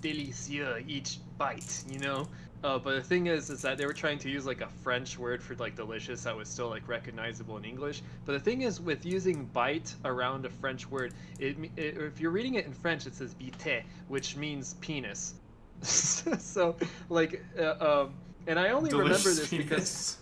delicieux 0.00 0.84
each 0.86 1.18
bite, 1.38 1.84
you 1.88 1.98
know. 1.98 2.26
Uh, 2.62 2.78
but 2.78 2.94
the 2.94 3.02
thing 3.02 3.26
is, 3.26 3.48
is 3.48 3.62
that 3.62 3.78
they 3.78 3.86
were 3.86 3.92
trying 3.92 4.18
to 4.18 4.28
use 4.28 4.44
like 4.44 4.60
a 4.60 4.68
French 4.68 5.18
word 5.18 5.42
for 5.42 5.54
like 5.56 5.74
delicious 5.74 6.24
that 6.24 6.36
was 6.36 6.46
still 6.48 6.68
like 6.68 6.86
recognizable 6.86 7.56
in 7.56 7.64
English. 7.64 8.02
But 8.26 8.32
the 8.32 8.40
thing 8.40 8.62
is, 8.62 8.80
with 8.80 9.06
using 9.06 9.46
bite 9.46 9.94
around 10.04 10.44
a 10.44 10.50
French 10.50 10.88
word, 10.90 11.14
it, 11.38 11.56
it 11.76 11.96
if 11.96 12.20
you're 12.20 12.30
reading 12.30 12.54
it 12.54 12.66
in 12.66 12.74
French, 12.74 13.06
it 13.06 13.14
says 13.14 13.34
bite, 13.34 13.82
which 14.08 14.36
means 14.36 14.74
penis. 14.74 15.34
so 15.82 16.76
like, 17.08 17.42
uh, 17.58 18.02
um, 18.02 18.14
and 18.46 18.58
I 18.58 18.70
only 18.70 18.90
delicious 18.90 19.24
remember 19.24 19.40
this 19.40 19.48
penis. 19.48 19.64
because 19.64 20.16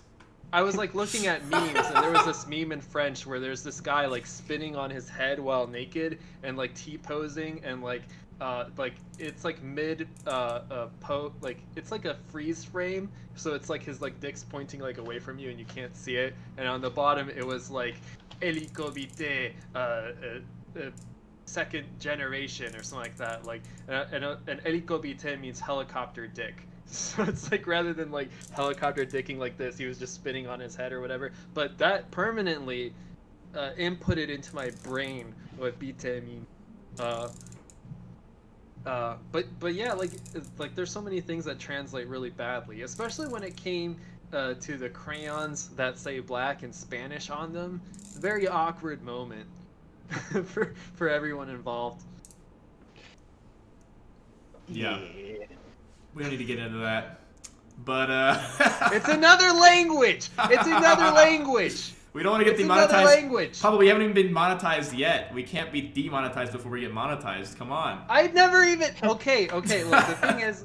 I 0.53 0.63
was 0.63 0.77
like 0.77 0.95
looking 0.95 1.27
at 1.27 1.45
memes, 1.49 1.77
and 1.77 1.97
there 1.97 2.11
was 2.11 2.25
this 2.25 2.47
meme 2.47 2.73
in 2.73 2.81
French 2.81 3.27
where 3.27 3.39
there's 3.39 3.63
this 3.63 3.81
guy 3.81 4.07
like 4.07 4.27
spinning 4.27 4.77
on 4.77 4.89
his 4.91 5.09
head 5.09 5.39
while 5.39 5.67
naked 5.67 6.19
and 6.43 6.57
like 6.57 6.75
T 6.75 6.97
posing, 6.97 7.63
and 7.65 7.83
like 7.83 8.03
uh, 8.41 8.67
like 8.79 8.95
it's 9.19 9.45
like 9.45 9.63
mid 9.63 10.09
uh, 10.27 10.31
uh 10.71 10.89
po 11.01 11.33
like 11.43 11.59
it's 11.77 11.91
like 11.91 12.07
a 12.07 12.17
freeze 12.31 12.65
frame, 12.65 13.11
so 13.35 13.55
it's 13.55 13.69
like 13.69 13.83
his 13.83 14.01
like 14.01 14.21
dick's 14.21 14.43
pointing 14.43 14.81
like 14.81 14.97
away 14.97 15.19
from 15.19 15.39
you 15.39 15.51
and 15.51 15.59
you 15.59 15.67
can't 15.67 15.95
see 15.95 16.17
it, 16.17 16.35
and 16.57 16.67
on 16.67 16.81
the 16.81 16.91
bottom 16.91 17.29
it 17.29 17.47
was 17.47 17.71
like 17.71 17.97
helicobite 18.41 19.53
uh, 19.75 19.79
uh, 19.79 20.13
uh, 20.79 20.91
second 21.45 21.87
generation 22.01 22.75
or 22.75 22.83
something 22.83 23.11
like 23.11 23.17
that, 23.19 23.45
like 23.45 23.63
uh, 23.91 24.07
and, 24.13 24.25
and 24.25 24.61
helicobite 24.65 25.39
means 25.41 25.61
helicopter 25.61 26.27
dick. 26.27 26.68
So 26.93 27.23
it's 27.25 27.51
like 27.51 27.67
rather 27.67 27.93
than 27.93 28.11
like 28.11 28.31
helicopter 28.53 29.05
dicking 29.05 29.39
like 29.39 29.59
this, 29.59 29.77
he 29.77 29.85
was 29.85 29.99
just 29.99 30.15
spinning 30.15 30.47
on 30.47 30.59
his 30.59 30.75
head 30.75 30.93
or 30.93 31.01
whatever. 31.01 31.33
But 31.53 31.77
that 31.79 32.11
permanently 32.11 32.95
uh, 33.55 33.71
inputted 33.79 34.29
into 34.31 34.55
my 34.55 34.71
brain 34.83 35.35
what 35.59 35.79
bite 35.79 36.05
mean. 36.25 36.47
Uh, 36.99 37.29
uh, 38.87 39.17
but 39.33 39.47
but 39.61 39.75
yeah, 39.75 39.93
like 39.93 40.13
like 40.59 40.75
there's 40.75 40.91
so 40.91 41.03
many 41.03 41.21
things 41.21 41.45
that 41.45 41.59
translate 41.59 42.09
really 42.09 42.31
badly, 42.31 42.83
especially 42.83 43.29
when 43.29 43.43
it 43.43 43.57
came 43.57 43.99
uh, 44.33 44.55
to 44.55 44.77
the 44.79 44.89
crayons 44.89 45.69
that 45.71 45.99
say 45.99 46.21
black 46.21 46.63
in 46.63 46.73
Spanish 46.73 47.29
on 47.31 47.53
them. 47.53 47.83
Very 48.19 48.49
awkward 48.49 49.03
moment 49.03 49.47
for 50.47 50.75
for 50.95 51.09
everyone 51.09 51.51
involved. 51.51 52.05
Yeah. 54.69 55.01
yeah. 55.15 55.58
We 56.19 56.25
don't 56.25 56.33
need 56.33 56.39
to 56.39 56.45
get 56.45 56.59
into 56.59 56.79
that. 56.79 57.21
But 57.85 58.11
uh 58.11 58.41
It's 58.93 59.09
another 59.09 59.53
language. 59.53 60.29
It's 60.51 60.67
another 60.67 61.11
language. 61.13 61.93
We 62.13 62.25
don't 62.25 62.33
want 62.33 62.41
to 62.41 62.45
get 62.47 62.55
It's 62.55 62.63
demonetized. 62.63 63.05
language. 63.07 63.61
Pablo, 63.63 63.79
we 63.79 63.87
haven't 63.87 64.03
even 64.03 64.15
been 64.15 64.35
monetized 64.35 64.99
yet. 64.99 65.33
We 65.33 65.45
can't 65.45 65.71
be 65.71 65.81
demonetized 65.81 66.51
before 66.51 66.73
we 66.73 66.81
get 66.81 66.93
monetized. 66.93 67.57
Come 67.57 67.71
on. 67.71 68.05
I've 68.09 68.35
never 68.35 68.65
even. 68.65 68.91
Okay, 69.05 69.49
okay. 69.51 69.85
Look, 69.85 70.05
the 70.09 70.15
thing 70.15 70.41
is, 70.41 70.65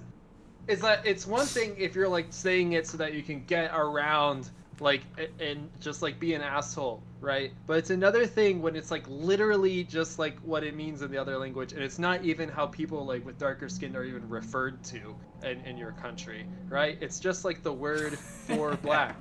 is 0.67 0.81
that 0.81 1.05
it's 1.05 1.27
one 1.27 1.45
thing 1.45 1.75
if 1.77 1.93
you're 1.93 2.09
like 2.09 2.27
saying 2.31 2.71
it 2.73 2.87
so 2.87 2.97
that 2.97 3.13
you 3.13 3.21
can 3.21 3.43
get 3.45 3.69
around, 3.75 4.49
like, 4.83 5.01
and 5.39 5.69
just 5.79 6.01
like 6.01 6.19
be 6.19 6.33
an 6.33 6.41
asshole, 6.41 7.01
right? 7.21 7.51
But 7.65 7.77
it's 7.77 7.89
another 7.89 8.27
thing 8.27 8.61
when 8.61 8.75
it's 8.75 8.91
like 8.91 9.05
literally 9.07 9.83
just 9.85 10.19
like 10.19 10.37
what 10.39 10.63
it 10.63 10.75
means 10.75 11.01
in 11.01 11.09
the 11.09 11.17
other 11.17 11.37
language, 11.37 11.71
and 11.73 11.81
it's 11.81 11.97
not 11.97 12.23
even 12.23 12.49
how 12.49 12.67
people 12.67 13.05
like 13.05 13.25
with 13.25 13.39
darker 13.39 13.69
skin 13.69 13.95
are 13.95 14.03
even 14.03 14.27
referred 14.29 14.83
to 14.85 15.15
in, 15.43 15.61
in 15.61 15.77
your 15.77 15.93
country, 15.93 16.45
right? 16.69 16.97
It's 17.01 17.19
just 17.19 17.45
like 17.45 17.63
the 17.63 17.73
word 17.73 18.19
for 18.19 18.75
black, 18.83 19.15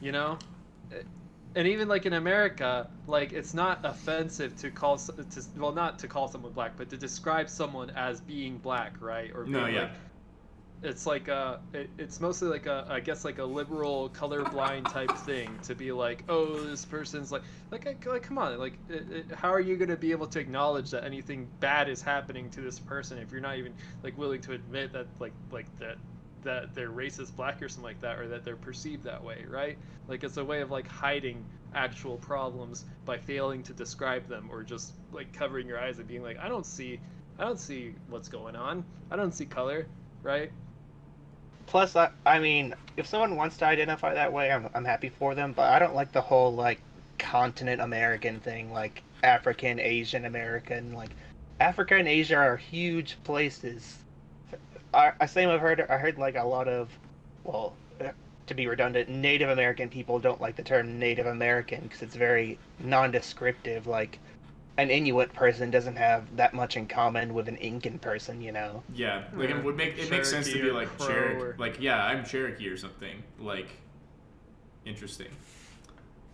you 0.00 0.12
know. 0.12 0.38
And 1.56 1.68
even 1.68 1.86
like 1.86 2.04
in 2.04 2.14
America, 2.14 2.90
like 3.06 3.32
it's 3.32 3.54
not 3.54 3.78
offensive 3.84 4.56
to 4.56 4.70
call 4.70 4.98
to 4.98 5.24
well 5.56 5.72
not 5.72 6.00
to 6.00 6.08
call 6.08 6.26
someone 6.26 6.52
black, 6.52 6.76
but 6.76 6.90
to 6.90 6.96
describe 6.96 7.48
someone 7.48 7.90
as 7.90 8.20
being 8.20 8.58
black, 8.58 9.00
right? 9.00 9.30
Or 9.32 9.44
No, 9.44 9.62
being, 9.62 9.76
yeah. 9.76 9.82
like, 9.82 9.90
it's 10.84 11.06
like 11.06 11.28
a 11.28 11.60
it, 11.72 11.88
it's 11.96 12.20
mostly 12.20 12.48
like 12.48 12.66
a 12.66 12.86
I 12.88 13.00
guess 13.00 13.24
like 13.24 13.38
a 13.38 13.44
liberal 13.44 14.10
colorblind 14.10 14.92
type 14.92 15.10
thing 15.18 15.58
to 15.64 15.74
be 15.74 15.92
like 15.92 16.22
oh 16.28 16.60
this 16.60 16.84
person's 16.84 17.32
like 17.32 17.42
like 17.70 18.04
like 18.06 18.22
come 18.22 18.36
on 18.36 18.58
like 18.58 18.74
it, 18.90 19.10
it, 19.10 19.32
how 19.32 19.50
are 19.50 19.60
you 19.60 19.76
gonna 19.76 19.96
be 19.96 20.10
able 20.10 20.26
to 20.26 20.38
acknowledge 20.38 20.90
that 20.90 21.04
anything 21.04 21.48
bad 21.58 21.88
is 21.88 22.02
happening 22.02 22.50
to 22.50 22.60
this 22.60 22.78
person 22.78 23.16
if 23.16 23.32
you're 23.32 23.40
not 23.40 23.56
even 23.56 23.72
like 24.02 24.16
willing 24.18 24.42
to 24.42 24.52
admit 24.52 24.92
that 24.92 25.06
like 25.20 25.32
like 25.50 25.66
that 25.78 25.96
that 26.42 26.74
they're 26.74 26.90
racist 26.90 27.34
black 27.34 27.62
or 27.62 27.68
something 27.70 27.84
like 27.84 28.00
that 28.02 28.18
or 28.18 28.28
that 28.28 28.44
they're 28.44 28.54
perceived 28.54 29.04
that 29.04 29.24
way 29.24 29.42
right? 29.48 29.78
Like 30.06 30.22
it's 30.22 30.36
a 30.36 30.44
way 30.44 30.60
of 30.60 30.70
like 30.70 30.86
hiding 30.86 31.42
actual 31.74 32.18
problems 32.18 32.84
by 33.06 33.16
failing 33.16 33.62
to 33.62 33.72
describe 33.72 34.28
them 34.28 34.50
or 34.52 34.62
just 34.62 34.92
like 35.12 35.32
covering 35.32 35.66
your 35.66 35.80
eyes 35.80 35.98
and 35.98 36.06
being 36.06 36.22
like 36.22 36.38
I 36.38 36.48
don't 36.48 36.66
see 36.66 37.00
I 37.38 37.44
don't 37.44 37.58
see 37.58 37.94
what's 38.10 38.28
going 38.28 38.54
on. 38.54 38.84
I 39.10 39.16
don't 39.16 39.32
see 39.32 39.46
color 39.46 39.86
right 40.22 40.52
Plus, 41.66 41.96
I, 41.96 42.10
I 42.26 42.38
mean, 42.38 42.74
if 42.96 43.06
someone 43.06 43.36
wants 43.36 43.56
to 43.58 43.66
identify 43.66 44.14
that 44.14 44.32
way, 44.32 44.50
I'm, 44.50 44.68
I'm 44.74 44.84
happy 44.84 45.08
for 45.08 45.34
them. 45.34 45.52
But 45.52 45.70
I 45.70 45.78
don't 45.78 45.94
like 45.94 46.12
the 46.12 46.20
whole 46.20 46.54
like 46.54 46.80
continent 47.18 47.80
American 47.80 48.40
thing, 48.40 48.72
like 48.72 49.02
African, 49.22 49.80
Asian 49.80 50.24
American. 50.24 50.92
Like 50.92 51.10
Africa 51.60 51.96
and 51.96 52.08
Asia 52.08 52.36
are 52.36 52.56
huge 52.56 53.16
places. 53.24 53.98
I, 54.92 55.12
I 55.20 55.26
same 55.26 55.48
I've 55.48 55.60
heard. 55.60 55.80
I 55.88 55.96
heard 55.96 56.18
like 56.18 56.36
a 56.36 56.44
lot 56.44 56.68
of, 56.68 56.90
well, 57.44 57.74
uh, 58.00 58.08
to 58.46 58.54
be 58.54 58.66
redundant, 58.66 59.08
Native 59.08 59.50
American 59.50 59.88
people 59.88 60.18
don't 60.18 60.40
like 60.40 60.56
the 60.56 60.62
term 60.62 60.98
Native 60.98 61.26
American 61.26 61.80
because 61.82 62.02
it's 62.02 62.16
very 62.16 62.58
non-descriptive. 62.78 63.86
Like 63.86 64.18
an 64.76 64.90
Inuit 64.90 65.32
person 65.32 65.70
doesn't 65.70 65.96
have 65.96 66.36
that 66.36 66.52
much 66.52 66.76
in 66.76 66.86
common 66.86 67.32
with 67.32 67.48
an 67.48 67.56
Incan 67.56 67.98
person, 67.98 68.40
you 68.40 68.52
know. 68.52 68.82
Yeah, 68.92 69.24
like 69.34 69.50
Or 69.50 69.58
it 69.58 69.64
would 69.64 69.76
make 69.76 69.96
it 69.98 70.10
makes 70.10 70.30
sense 70.30 70.46
to 70.52 70.60
be 70.60 70.70
like 70.70 70.88
Cherokee, 70.98 71.40
or- 71.40 71.56
like 71.58 71.80
yeah, 71.80 72.04
I'm 72.04 72.24
Cherokee 72.24 72.68
or 72.68 72.76
something. 72.76 73.22
Like, 73.38 73.68
interesting. 74.84 75.28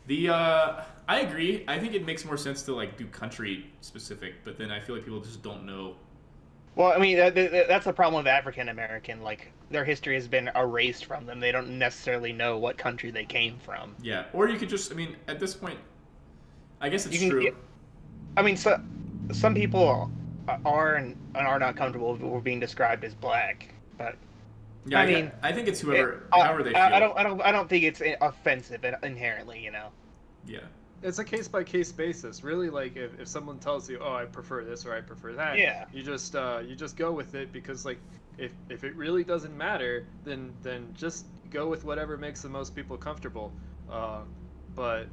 The 0.07 0.31
uh, 0.31 0.83
I 1.07 1.21
agree. 1.21 1.65
I 1.69 1.79
think 1.79 1.95
it 1.95 2.05
makes 2.07 2.25
more 2.25 2.37
sense 2.39 2.63
to 2.63 2.75
like 2.75 2.97
do 2.97 3.07
country 3.07 3.67
specific, 3.81 4.35
but 4.45 4.57
then 4.57 4.71
I 4.71 4.81
feel 4.81 4.95
like 4.97 5.05
people 5.05 5.21
just 5.21 5.43
don't 5.43 5.67
know. 5.67 5.95
Well, 6.77 6.93
I 6.93 6.99
mean, 6.99 7.17
that, 7.17 7.35
that, 7.35 7.67
that's 7.69 7.85
the 7.85 7.93
problem 7.93 8.23
with 8.25 8.29
African 8.29 8.69
American. 8.71 9.23
Like, 9.23 9.53
their 9.71 9.85
history 9.85 10.15
has 10.15 10.29
been 10.29 10.49
erased 10.55 11.05
from 11.05 11.27
them. 11.27 11.41
They 11.41 11.51
don't 11.53 11.79
necessarily 11.79 12.33
know 12.33 12.59
what 12.59 12.79
country 12.79 13.11
they 13.11 13.25
came 13.25 13.59
from. 13.59 13.95
Yeah, 14.01 14.25
or 14.33 14.49
you 14.49 14.57
could 14.57 14.69
just. 14.69 14.91
I 14.91 14.95
mean, 14.95 15.17
at 15.29 15.39
this 15.41 15.53
point, 15.53 15.79
I 16.81 16.89
guess 16.89 17.05
it's 17.07 17.15
You 17.15 17.21
can 17.21 17.31
true. 17.31 17.43
get- 17.43 17.55
I 18.37 18.43
mean, 18.43 18.57
so, 18.57 18.81
some 19.33 19.55
people 19.55 20.11
are 20.65 20.95
and, 20.97 21.17
and 21.35 21.47
are 21.47 21.59
not 21.59 21.77
comfortable 21.77 22.15
with 22.17 22.45
being 22.45 22.61
described 22.61 23.05
as 23.05 23.15
black, 23.15 23.75
but 23.99 24.17
yeah, 24.87 24.99
I 25.01 25.03
I, 25.03 25.07
mean, 25.07 25.15
mean, 25.17 25.33
I 25.43 25.53
think 25.53 25.69
it's 25.69 25.81
whoever, 25.81 26.13
it- 26.13 26.21
I- 26.33 26.45
however 26.45 26.63
they 26.63 26.71
feel. 26.71 26.79
I, 26.81 26.97
I 26.97 27.01
don't, 27.01 27.19
I 27.19 27.23
don't, 27.23 27.41
I 27.43 27.53
don't 27.53 27.69
think 27.69 27.85
it's 27.85 28.03
offensive 28.21 28.85
inherently. 29.03 29.63
You 29.63 29.71
know. 29.73 29.89
Yeah, 30.47 30.61
it's 31.03 31.19
a 31.19 31.25
case 31.25 31.49
by 31.49 31.65
case 31.65 31.93
basis 31.93 32.43
really 32.45 32.71
like 32.71 32.97
if, 32.97 33.19
if 33.21 33.29
someone 33.29 33.59
tells 33.59 33.89
you 33.89 33.99
oh 34.03 34.15
i 34.15 34.25
prefer 34.25 34.65
this 34.65 34.85
or 34.87 34.95
i 34.95 35.01
prefer 35.01 35.33
that 35.33 35.57
Yeah. 35.59 35.85
you 35.93 36.03
just 36.03 36.35
uh 36.37 36.61
you 36.67 36.75
just 36.75 36.97
go 36.97 37.13
with 37.13 37.35
it 37.35 37.53
because 37.53 37.85
like 37.85 37.99
if 38.39 38.53
if 38.69 38.85
it 38.85 38.95
really 38.97 39.25
doesn't 39.25 39.57
matter 39.57 40.07
then 40.25 40.53
then 40.63 40.89
just 40.95 41.27
go 41.51 41.69
with 41.69 41.85
whatever 41.85 42.17
makes 42.17 42.43
the 42.43 42.49
most 42.49 42.75
people 42.75 42.97
comfortable 42.97 43.53
uh 43.91 44.21
but 44.75 45.07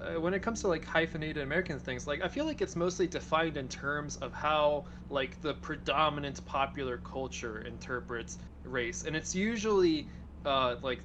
uh, 0.00 0.20
when 0.20 0.34
it 0.34 0.40
comes 0.40 0.60
to 0.60 0.68
like 0.68 0.84
hyphenated 0.84 1.42
american 1.42 1.78
things 1.78 2.06
like 2.06 2.22
i 2.22 2.28
feel 2.28 2.46
like 2.46 2.60
it's 2.62 2.76
mostly 2.76 3.06
defined 3.06 3.56
in 3.56 3.68
terms 3.68 4.16
of 4.16 4.32
how 4.32 4.84
like 5.08 5.40
the 5.40 5.54
predominant 5.54 6.44
popular 6.46 6.98
culture 6.98 7.60
interprets 7.62 8.38
race. 8.64 9.04
And 9.04 9.16
it's 9.16 9.34
usually 9.34 10.08
uh 10.44 10.76
like 10.82 11.00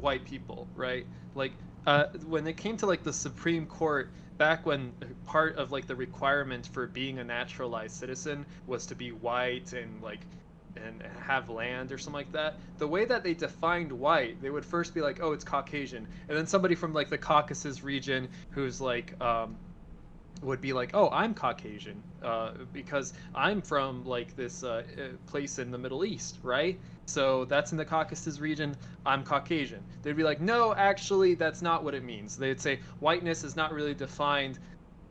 white 0.00 0.24
people 0.24 0.68
right? 0.74 1.06
Like 1.34 1.52
uh, 1.86 2.06
when 2.26 2.46
it 2.46 2.56
came 2.56 2.76
to 2.76 2.86
like 2.86 3.02
the 3.02 3.12
Supreme 3.12 3.66
Court 3.66 4.12
back 4.36 4.66
when 4.66 4.92
part 5.24 5.56
of 5.56 5.72
like 5.72 5.86
the 5.86 5.96
requirement 5.96 6.66
for 6.66 6.86
being 6.86 7.18
a 7.18 7.24
naturalized 7.24 7.96
citizen 7.96 8.44
was 8.66 8.86
to 8.86 8.94
be 8.94 9.12
white 9.12 9.72
and 9.72 10.02
like 10.02 10.26
and 10.76 11.02
have 11.26 11.48
land 11.48 11.92
or 11.92 11.98
something 11.98 12.18
like 12.18 12.32
that 12.32 12.58
the 12.78 12.86
way 12.86 13.04
that 13.04 13.22
they 13.24 13.34
defined 13.34 13.90
white 13.90 14.40
they 14.40 14.50
would 14.50 14.64
first 14.64 14.94
be 14.94 15.00
like 15.00 15.20
oh 15.22 15.32
it's 15.32 15.44
caucasian 15.44 16.06
and 16.28 16.36
then 16.36 16.46
somebody 16.46 16.74
from 16.74 16.92
like 16.92 17.08
the 17.08 17.18
caucasus 17.18 17.82
region 17.82 18.28
who's 18.50 18.80
like 18.80 19.20
um 19.20 19.56
would 20.42 20.60
be 20.60 20.72
like, 20.72 20.90
"Oh, 20.94 21.08
I'm 21.10 21.34
Caucasian 21.34 22.02
uh, 22.22 22.52
because 22.72 23.12
I'm 23.34 23.60
from 23.60 24.04
like 24.04 24.34
this 24.36 24.64
uh, 24.64 24.82
uh, 24.98 25.02
place 25.26 25.58
in 25.58 25.70
the 25.70 25.78
Middle 25.78 26.04
East, 26.04 26.38
right? 26.42 26.78
So 27.06 27.44
that's 27.44 27.72
in 27.72 27.78
the 27.78 27.84
Caucasus 27.84 28.40
region. 28.40 28.76
I'm 29.04 29.22
Caucasian." 29.22 29.82
They'd 30.02 30.16
be 30.16 30.22
like, 30.22 30.40
"No, 30.40 30.74
actually, 30.74 31.34
that's 31.34 31.62
not 31.62 31.84
what 31.84 31.94
it 31.94 32.04
means." 32.04 32.36
They'd 32.36 32.60
say 32.60 32.80
whiteness 33.00 33.44
is 33.44 33.56
not 33.56 33.72
really 33.72 33.94
defined 33.94 34.58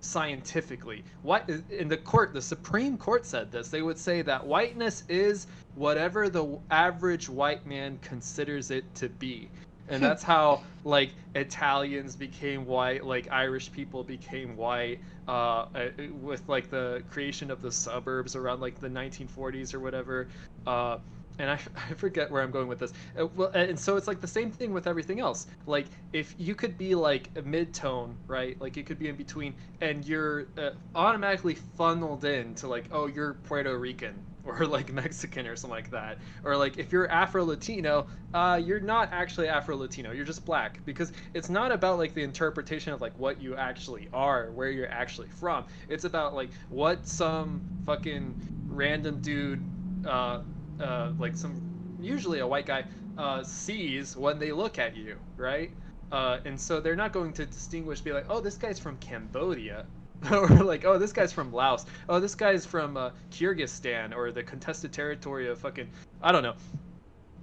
scientifically. 0.01 1.03
What 1.21 1.49
in 1.69 1.87
the 1.87 1.97
court, 1.97 2.33
the 2.33 2.41
Supreme 2.41 2.97
Court 2.97 3.25
said 3.25 3.51
this. 3.51 3.69
They 3.69 3.81
would 3.81 3.97
say 3.97 4.21
that 4.21 4.45
whiteness 4.45 5.03
is 5.09 5.47
whatever 5.75 6.29
the 6.29 6.57
average 6.71 7.29
white 7.29 7.65
man 7.65 7.99
considers 8.01 8.71
it 8.71 8.93
to 8.95 9.09
be 9.09 9.49
and 9.89 10.03
that's 10.03 10.23
how 10.23 10.61
like 10.83 11.11
Italians 11.35 12.15
became 12.15 12.65
white, 12.65 13.05
like 13.05 13.27
Irish 13.31 13.71
people 13.71 14.03
became 14.03 14.55
white, 14.55 14.99
uh, 15.27 15.65
uh, 15.73 15.89
with 16.21 16.47
like 16.47 16.69
the 16.69 17.03
creation 17.11 17.51
of 17.51 17.61
the 17.61 17.71
suburbs 17.71 18.35
around 18.35 18.61
like 18.61 18.79
the 18.79 18.87
1940s 18.87 19.73
or 19.73 19.79
whatever. 19.79 20.27
Uh, 20.65 20.99
and 21.39 21.49
I, 21.49 21.59
I 21.89 21.93
forget 21.95 22.29
where 22.29 22.43
I'm 22.43 22.51
going 22.51 22.67
with 22.67 22.79
this. 22.79 22.93
Uh, 23.19 23.27
well, 23.35 23.49
and 23.49 23.79
so 23.79 23.97
it's 23.97 24.07
like 24.07 24.21
the 24.21 24.27
same 24.27 24.51
thing 24.51 24.71
with 24.71 24.85
everything 24.85 25.19
else. 25.19 25.47
Like 25.65 25.87
if 26.13 26.35
you 26.37 26.53
could 26.53 26.77
be 26.77 26.93
like 26.93 27.29
a 27.35 27.41
mid-tone, 27.41 28.15
right? 28.27 28.59
Like 28.61 28.77
you 28.77 28.83
could 28.83 28.99
be 28.99 29.09
in 29.09 29.15
between, 29.15 29.55
and 29.81 30.05
you're 30.05 30.47
uh, 30.57 30.71
automatically 30.93 31.55
funneled 31.55 32.25
in 32.25 32.53
to 32.55 32.67
like, 32.67 32.85
oh, 32.91 33.07
you're 33.07 33.33
Puerto 33.45 33.77
Rican 33.77 34.13
or 34.45 34.65
like 34.65 34.91
Mexican 34.91 35.47
or 35.47 35.55
something 35.55 35.75
like 35.75 35.91
that. 35.91 36.17
Or 36.43 36.55
like 36.55 36.77
if 36.77 36.91
you're 36.91 37.09
Afro 37.09 37.45
Latino, 37.45 38.07
uh, 38.33 38.59
you're 38.63 38.79
not 38.79 39.09
actually 39.11 39.47
Afro 39.47 39.75
Latino. 39.77 40.11
You're 40.11 40.25
just 40.25 40.45
black 40.45 40.83
because 40.85 41.11
it's 41.33 41.49
not 41.49 41.71
about 41.71 41.97
like 41.97 42.13
the 42.13 42.23
interpretation 42.23 42.93
of 42.93 43.01
like 43.01 43.17
what 43.17 43.41
you 43.41 43.55
actually 43.55 44.07
are, 44.13 44.51
where 44.51 44.69
you're 44.69 44.89
actually 44.89 45.29
from. 45.29 45.65
It's 45.87 46.03
about 46.03 46.33
like 46.33 46.49
what 46.69 47.07
some 47.07 47.61
fucking 47.85 48.35
random 48.67 49.19
dude, 49.21 49.63
uh, 50.05 50.41
uh, 50.79 51.11
like 51.19 51.35
some 51.35 51.61
usually 51.99 52.39
a 52.39 52.47
white 52.47 52.65
guy, 52.65 52.85
uh, 53.17 53.43
sees 53.43 54.15
when 54.15 54.39
they 54.39 54.51
look 54.51 54.79
at 54.79 54.95
you, 54.95 55.17
right? 55.37 55.71
Uh, 56.11 56.39
and 56.45 56.59
so 56.59 56.79
they're 56.79 56.95
not 56.95 57.11
going 57.11 57.33
to 57.33 57.45
distinguish, 57.45 58.01
be 58.01 58.11
like, 58.13 58.25
oh, 58.29 58.39
this 58.39 58.57
guy's 58.57 58.79
from 58.79 58.97
Cambodia, 58.97 59.85
or 60.31 60.47
like, 60.47 60.85
oh, 60.85 60.97
this 60.97 61.13
guy's 61.13 61.31
from 61.31 61.51
Laos. 61.53 61.85
Oh, 62.07 62.19
this 62.19 62.35
guy's 62.35 62.65
from 62.65 62.97
uh, 62.97 63.11
Kyrgyzstan 63.31 64.15
or 64.15 64.31
the 64.31 64.43
contested 64.43 64.91
territory 64.91 65.49
of 65.49 65.59
fucking, 65.59 65.89
I 66.21 66.31
don't 66.31 66.43
know. 66.43 66.55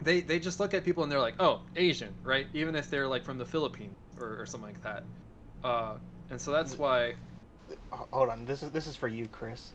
They 0.02 0.20
they 0.20 0.38
just 0.38 0.60
look 0.60 0.74
at 0.74 0.84
people 0.84 1.02
and 1.04 1.10
they're 1.10 1.20
like, 1.20 1.36
oh, 1.40 1.62
Asian, 1.74 2.14
right? 2.22 2.46
Even 2.52 2.74
if 2.76 2.90
they're 2.90 3.08
like 3.08 3.24
from 3.24 3.38
the 3.38 3.46
Philippines 3.46 3.96
or, 4.20 4.40
or 4.40 4.46
something 4.46 4.70
like 4.70 4.82
that. 4.82 5.04
Uh, 5.64 5.96
and 6.30 6.40
so 6.40 6.52
that's 6.52 6.76
why, 6.76 7.14
Hold 7.90 8.28
on, 8.28 8.44
this 8.44 8.62
is 8.62 8.70
this 8.70 8.86
is 8.86 8.96
for 8.96 9.08
you, 9.08 9.28
Chris. 9.28 9.72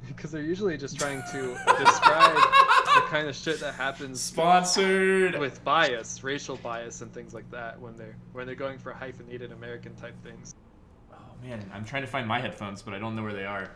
because 0.08 0.30
they're 0.30 0.42
usually 0.42 0.76
just 0.76 0.98
trying 0.98 1.22
to 1.32 1.56
describe 1.78 2.34
the 2.34 3.02
kind 3.08 3.28
of 3.28 3.34
shit 3.34 3.60
that 3.60 3.74
happens 3.74 4.20
Sponsored. 4.20 5.38
with 5.38 5.62
bias, 5.64 6.22
racial 6.22 6.56
bias, 6.56 7.00
and 7.00 7.12
things 7.12 7.34
like 7.34 7.50
that 7.50 7.80
when 7.80 7.96
they're 7.96 8.16
when 8.32 8.46
they're 8.46 8.54
going 8.54 8.78
for 8.78 8.92
hyphenated 8.92 9.52
American 9.52 9.94
type 9.96 10.14
things. 10.22 10.54
Oh 11.12 11.16
man, 11.42 11.68
I'm 11.72 11.84
trying 11.84 12.02
to 12.02 12.08
find 12.08 12.26
my 12.26 12.40
headphones, 12.40 12.82
but 12.82 12.94
I 12.94 12.98
don't 12.98 13.16
know 13.16 13.22
where 13.22 13.34
they 13.34 13.44
are. 13.44 13.70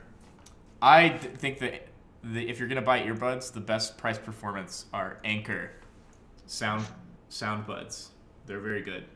I 0.82 1.08
d- 1.08 1.28
think 1.28 1.58
that 1.58 1.88
the, 2.22 2.48
if 2.48 2.58
you're 2.58 2.68
gonna 2.68 2.82
buy 2.82 3.00
earbuds, 3.02 3.52
the 3.52 3.60
best 3.60 3.98
price 3.98 4.18
performance 4.18 4.86
are 4.92 5.18
Anker 5.24 5.72
sound 6.46 6.86
sound 7.28 7.66
buds. 7.66 8.10
They're 8.46 8.60
very 8.60 8.82
good. 8.82 9.04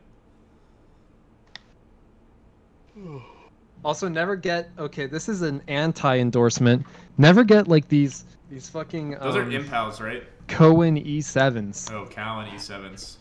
Oh. 2.97 3.44
Also, 3.85 4.09
never 4.09 4.37
get 4.37 4.71
okay. 4.79 5.07
This 5.07 5.29
is 5.29 5.43
an 5.43 5.63
anti-endorsement. 5.69 6.87
Never 7.19 7.45
get 7.45 7.69
like 7.69 7.89
these 7.89 8.25
these 8.51 8.69
fucking 8.69 9.13
Those 9.21 9.37
are 9.37 9.43
um, 9.43 9.51
impals, 9.51 10.01
right? 10.01 10.25
Cohen 10.49 11.03
E7s. 11.03 11.93
Oh, 11.93 12.07
Cal 12.07 12.41
and 12.41 12.53
E7s. 12.53 13.17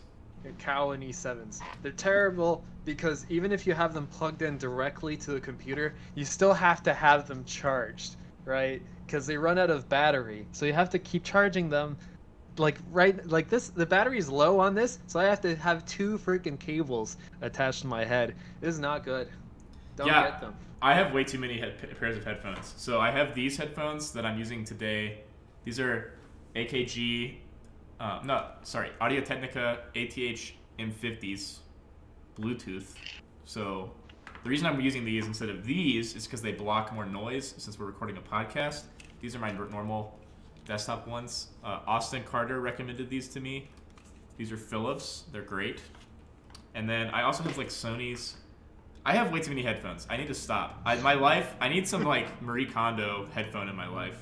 Cowin 0.52 1.02
E7s. 1.02 1.60
They're 1.82 1.92
terrible 1.92 2.64
because 2.84 3.26
even 3.28 3.52
if 3.52 3.66
you 3.66 3.74
have 3.74 3.94
them 3.94 4.06
plugged 4.06 4.42
in 4.42 4.58
directly 4.58 5.16
to 5.18 5.32
the 5.32 5.40
computer, 5.40 5.94
you 6.14 6.24
still 6.24 6.52
have 6.52 6.82
to 6.82 6.92
have 6.92 7.26
them 7.26 7.44
charged, 7.44 8.16
right? 8.44 8.82
Because 9.06 9.26
they 9.26 9.36
run 9.36 9.58
out 9.58 9.70
of 9.70 9.88
battery. 9.88 10.46
So 10.52 10.66
you 10.66 10.72
have 10.72 10.90
to 10.90 10.98
keep 10.98 11.24
charging 11.24 11.68
them. 11.68 11.96
Like 12.56 12.78
right 12.92 13.26
like 13.26 13.48
this 13.48 13.70
the 13.70 13.84
battery's 13.84 14.28
low 14.28 14.60
on 14.60 14.76
this, 14.76 15.00
so 15.08 15.18
I 15.18 15.24
have 15.24 15.40
to 15.40 15.56
have 15.56 15.84
two 15.86 16.18
freaking 16.18 16.56
cables 16.56 17.16
attached 17.40 17.80
to 17.80 17.88
my 17.88 18.04
head. 18.04 18.36
This 18.60 18.74
is 18.74 18.80
not 18.80 19.04
good. 19.04 19.28
Don't 19.96 20.06
Yeah. 20.06 20.30
get 20.30 20.40
them. 20.40 20.54
I 20.82 20.94
have 20.94 21.12
way 21.14 21.24
too 21.24 21.38
many 21.38 21.58
head, 21.58 21.78
pairs 21.98 22.16
of 22.16 22.24
headphones. 22.24 22.74
So 22.76 23.00
I 23.00 23.10
have 23.10 23.34
these 23.34 23.56
headphones 23.56 24.12
that 24.12 24.26
I'm 24.26 24.38
using 24.38 24.64
today. 24.64 25.20
These 25.64 25.80
are 25.80 26.12
AKG, 26.54 27.38
uh, 28.00 28.20
no, 28.24 28.48
sorry, 28.62 28.90
Audio 29.00 29.20
Technica 29.22 29.84
ATH 29.94 30.52
M50s, 30.78 31.60
Bluetooth. 32.38 32.94
So 33.44 33.92
the 34.42 34.50
reason 34.50 34.66
I'm 34.66 34.80
using 34.80 35.04
these 35.04 35.26
instead 35.26 35.48
of 35.48 35.64
these 35.64 36.14
is 36.16 36.26
because 36.26 36.42
they 36.42 36.52
block 36.52 36.92
more 36.92 37.06
noise 37.06 37.54
since 37.56 37.78
we're 37.78 37.86
recording 37.86 38.16
a 38.18 38.20
podcast. 38.20 38.84
These 39.20 39.34
are 39.34 39.38
my 39.38 39.50
normal 39.52 40.18
desktop 40.66 41.06
ones. 41.06 41.48
Uh, 41.62 41.80
Austin 41.86 42.22
Carter 42.24 42.60
recommended 42.60 43.08
these 43.08 43.28
to 43.28 43.40
me. 43.40 43.68
These 44.36 44.52
are 44.52 44.56
Philips. 44.56 45.24
They're 45.32 45.42
great. 45.42 45.80
And 46.74 46.88
then 46.88 47.08
I 47.08 47.22
also 47.22 47.42
have 47.44 47.56
like 47.56 47.68
Sony's. 47.68 48.36
I 49.06 49.14
have 49.14 49.32
way 49.32 49.40
too 49.40 49.50
many 49.50 49.62
headphones. 49.62 50.06
I 50.08 50.16
need 50.16 50.28
to 50.28 50.34
stop. 50.34 50.80
I, 50.86 50.96
my 50.96 51.14
life. 51.14 51.54
I 51.60 51.68
need 51.68 51.86
some 51.86 52.04
like 52.04 52.40
Marie 52.42 52.66
Kondo 52.66 53.28
headphone 53.34 53.68
in 53.68 53.76
my 53.76 53.88
life. 53.88 54.18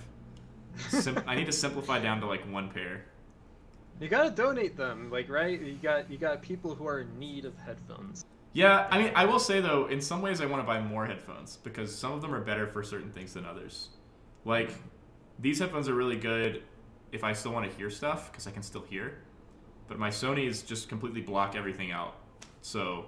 Sim- 0.89 1.23
I 1.27 1.37
need 1.37 1.47
to 1.47 1.53
simplify 1.53 2.01
down 2.01 2.21
to 2.21 2.27
like 2.27 2.43
one 2.51 2.69
pair. 2.71 3.05
You 4.01 4.09
gotta 4.09 4.31
donate 4.31 4.77
them, 4.77 5.11
like 5.11 5.29
right? 5.29 5.61
You 5.61 5.79
got 5.81 6.11
you 6.11 6.19
got 6.19 6.43
people 6.43 6.75
who 6.75 6.89
are 6.89 7.01
in 7.01 7.19
need 7.19 7.45
of 7.45 7.57
headphones. 7.59 8.25
Yeah, 8.55 8.89
I 8.91 8.99
mean, 8.99 9.13
I 9.15 9.25
will 9.25 9.39
say 9.39 9.61
though, 9.61 9.87
in 9.87 10.01
some 10.01 10.21
ways, 10.21 10.41
I 10.41 10.47
want 10.47 10.63
to 10.63 10.67
buy 10.67 10.81
more 10.81 11.07
headphones 11.07 11.59
because 11.59 11.95
some 11.95 12.13
of 12.13 12.21
them 12.21 12.35
are 12.35 12.41
better 12.41 12.67
for 12.67 12.83
certain 12.83 13.13
things 13.13 13.35
than 13.35 13.47
others. 13.47 13.91
Like 14.45 14.73
these 15.39 15.61
headphones 15.61 15.89
are 15.89 15.95
really 15.95 16.17
good 16.17 16.65
if 17.13 17.23
I 17.23 17.33
still 17.33 17.53
want 17.53 17.71
to 17.71 17.77
hear 17.77 17.91
stuff 17.91 18.33
because 18.33 18.47
I 18.47 18.51
can 18.51 18.63
still 18.63 18.83
hear. 18.83 19.19
But 19.87 19.99
my 19.99 20.09
Sony's 20.09 20.63
just 20.63 20.89
completely 20.89 21.21
block 21.21 21.55
everything 21.55 21.93
out, 21.93 22.17
so 22.63 23.07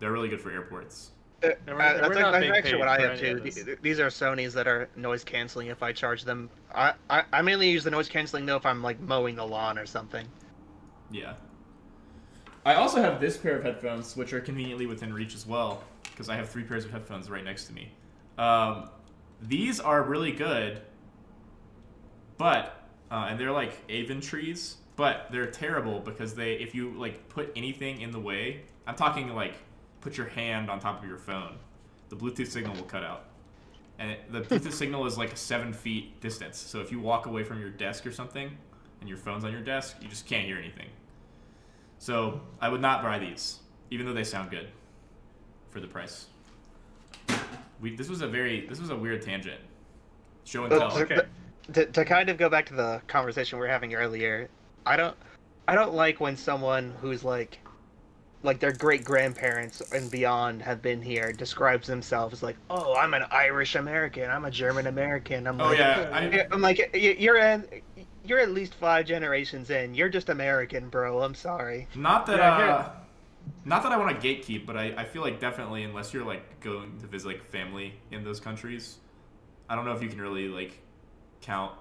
they're 0.00 0.12
really 0.12 0.28
good 0.28 0.40
for 0.40 0.50
airports. 0.50 1.10
Uh, 1.42 1.48
And 1.66 1.76
we're- 1.76 1.82
uh, 1.84 1.92
and 1.92 1.98
that's 2.02 2.08
we're 2.08 2.14
ac- 2.14 2.22
that's 2.50 2.58
actually 2.58 2.78
what 2.78 2.88
I 2.88 3.00
have 3.00 3.18
too. 3.18 3.36
of 3.36 3.82
These 3.82 4.00
are 4.00 4.08
Sony's 4.08 4.52
that 4.54 4.66
are 4.66 4.88
noise 4.96 5.24
canceling 5.24 5.68
if 5.68 5.82
I 5.82 5.92
charge 5.92 6.24
them. 6.24 6.50
I, 6.74 6.94
I, 7.08 7.24
I 7.32 7.42
mainly 7.42 7.70
use 7.70 7.84
the 7.84 7.90
noise 7.90 8.08
canceling 8.08 8.44
though 8.46 8.56
if 8.56 8.66
I'm 8.66 8.82
like 8.82 8.98
mowing 9.00 9.36
the 9.36 9.46
lawn 9.46 9.78
or 9.78 9.86
something. 9.86 10.26
Yeah. 11.10 11.34
I 12.66 12.74
also 12.74 13.00
have 13.00 13.20
this 13.20 13.38
pair 13.38 13.56
of 13.56 13.62
headphones, 13.62 14.16
which 14.16 14.34
are 14.34 14.40
conveniently 14.40 14.84
within 14.86 15.14
reach 15.14 15.34
as 15.34 15.46
well, 15.46 15.82
because 16.02 16.28
I 16.28 16.36
have 16.36 16.50
three 16.50 16.62
pairs 16.62 16.84
of 16.84 16.90
headphones 16.90 17.30
right 17.30 17.42
next 17.44 17.64
to 17.66 17.72
me. 17.72 17.90
Um, 18.36 18.90
these 19.40 19.80
are 19.80 20.02
really 20.02 20.32
good, 20.32 20.82
but 22.36 22.86
uh, 23.10 23.28
and 23.30 23.40
they're 23.40 23.50
like 23.50 23.86
Avantrees, 23.88 24.74
but 24.96 25.28
they're 25.32 25.50
terrible 25.50 26.00
because 26.00 26.34
they 26.34 26.54
if 26.54 26.74
you 26.74 26.90
like 26.92 27.28
put 27.30 27.50
anything 27.56 28.02
in 28.02 28.10
the 28.10 28.20
way, 28.20 28.60
I'm 28.86 28.94
talking 28.94 29.34
like 29.34 29.54
put 30.00 30.16
your 30.16 30.26
hand 30.28 30.70
on 30.70 30.80
top 30.80 31.02
of 31.02 31.08
your 31.08 31.18
phone, 31.18 31.56
the 32.08 32.16
Bluetooth 32.16 32.48
signal 32.48 32.74
will 32.74 32.82
cut 32.82 33.04
out. 33.04 33.26
And 33.98 34.12
it, 34.12 34.32
the 34.32 34.40
Bluetooth 34.40 34.72
signal 34.82 35.06
is 35.06 35.18
like 35.18 35.32
a 35.32 35.36
seven 35.36 35.72
feet 35.72 36.20
distance. 36.20 36.58
So 36.58 36.80
if 36.80 36.90
you 36.90 37.00
walk 37.00 37.26
away 37.26 37.44
from 37.44 37.60
your 37.60 37.70
desk 37.70 38.06
or 38.06 38.12
something, 38.12 38.50
and 39.00 39.08
your 39.08 39.18
phone's 39.18 39.44
on 39.44 39.52
your 39.52 39.62
desk, 39.62 39.96
you 40.00 40.08
just 40.08 40.26
can't 40.26 40.46
hear 40.46 40.58
anything. 40.58 40.88
So 41.98 42.40
I 42.60 42.68
would 42.68 42.80
not 42.80 43.02
buy 43.02 43.18
these, 43.18 43.58
even 43.90 44.06
though 44.06 44.12
they 44.12 44.24
sound 44.24 44.50
good, 44.50 44.68
for 45.70 45.80
the 45.80 45.86
price. 45.86 46.26
We 47.80 47.96
this 47.96 48.08
was 48.08 48.20
a 48.20 48.26
very 48.26 48.66
this 48.66 48.78
was 48.78 48.90
a 48.90 48.96
weird 48.96 49.22
tangent. 49.22 49.60
Show 50.44 50.64
and 50.64 50.72
uh, 50.72 50.78
tell. 50.78 50.90
to- 50.90 51.02
okay. 51.02 51.20
To, 51.72 51.86
to 51.86 52.04
kind 52.04 52.28
of 52.28 52.36
go 52.36 52.48
back 52.48 52.66
to 52.66 52.74
the 52.74 53.00
conversation 53.06 53.58
we 53.58 53.64
were 53.64 53.70
having 53.70 53.94
earlier, 53.94 54.48
I 54.84 54.96
don't, 54.96 55.16
I 55.68 55.76
don't 55.76 55.94
like 55.94 56.18
when 56.18 56.36
someone 56.36 56.92
who's 57.00 57.22
like, 57.22 57.60
like 58.42 58.60
their 58.60 58.72
great 58.72 59.04
grandparents 59.04 59.80
and 59.92 60.10
beyond 60.10 60.62
have 60.62 60.82
been 60.82 61.02
here 61.02 61.32
describes 61.32 61.86
themselves 61.86 62.42
like, 62.42 62.58
oh, 62.70 62.94
I'm 62.96 63.14
an 63.14 63.24
Irish 63.30 63.74
American, 63.74 64.30
I'm 64.30 64.44
a 64.44 64.50
German 64.50 64.86
American. 64.86 65.46
I'm 65.46 65.58
Oh 65.58 65.70
like, 65.70 65.78
yeah, 65.78 66.08
I, 66.12 66.32
Yeah, 66.32 66.46
I'm 66.50 66.60
like, 66.60 66.90
you're 66.94 67.36
in, 67.38 67.66
you're 68.22 68.38
at 68.40 68.50
least 68.50 68.74
five 68.74 69.06
generations 69.06 69.70
in. 69.70 69.94
You're 69.94 70.08
just 70.08 70.28
American, 70.28 70.88
bro. 70.90 71.22
I'm 71.22 71.34
sorry. 71.34 71.88
not 71.94 72.26
that 72.26 72.40
Yeah, 72.56 72.56
uh, 72.58 72.90
not 73.64 73.82
that 73.82 73.92
I 73.92 73.96
want 73.96 74.20
to 74.20 74.26
gatekeep, 74.28 74.66
but 74.66 74.76
I, 74.76 74.94
I 74.96 75.04
feel 75.04 75.22
like 75.22 75.40
definitely 75.40 75.84
unless 75.84 76.14
you're 76.14 76.24
like 76.24 76.60
going 76.60 76.98
to 77.00 77.06
visit 77.06 77.28
like 77.28 77.44
family 77.44 77.94
in 78.10 78.24
those 78.24 78.40
countries, 78.40 78.98
I 79.68 79.76
don't 79.76 79.84
know 79.84 79.92
if 79.92 80.02
you 80.02 80.08
can 80.08 80.20
really 80.20 80.48
like 80.48 80.80
count. 81.42 81.72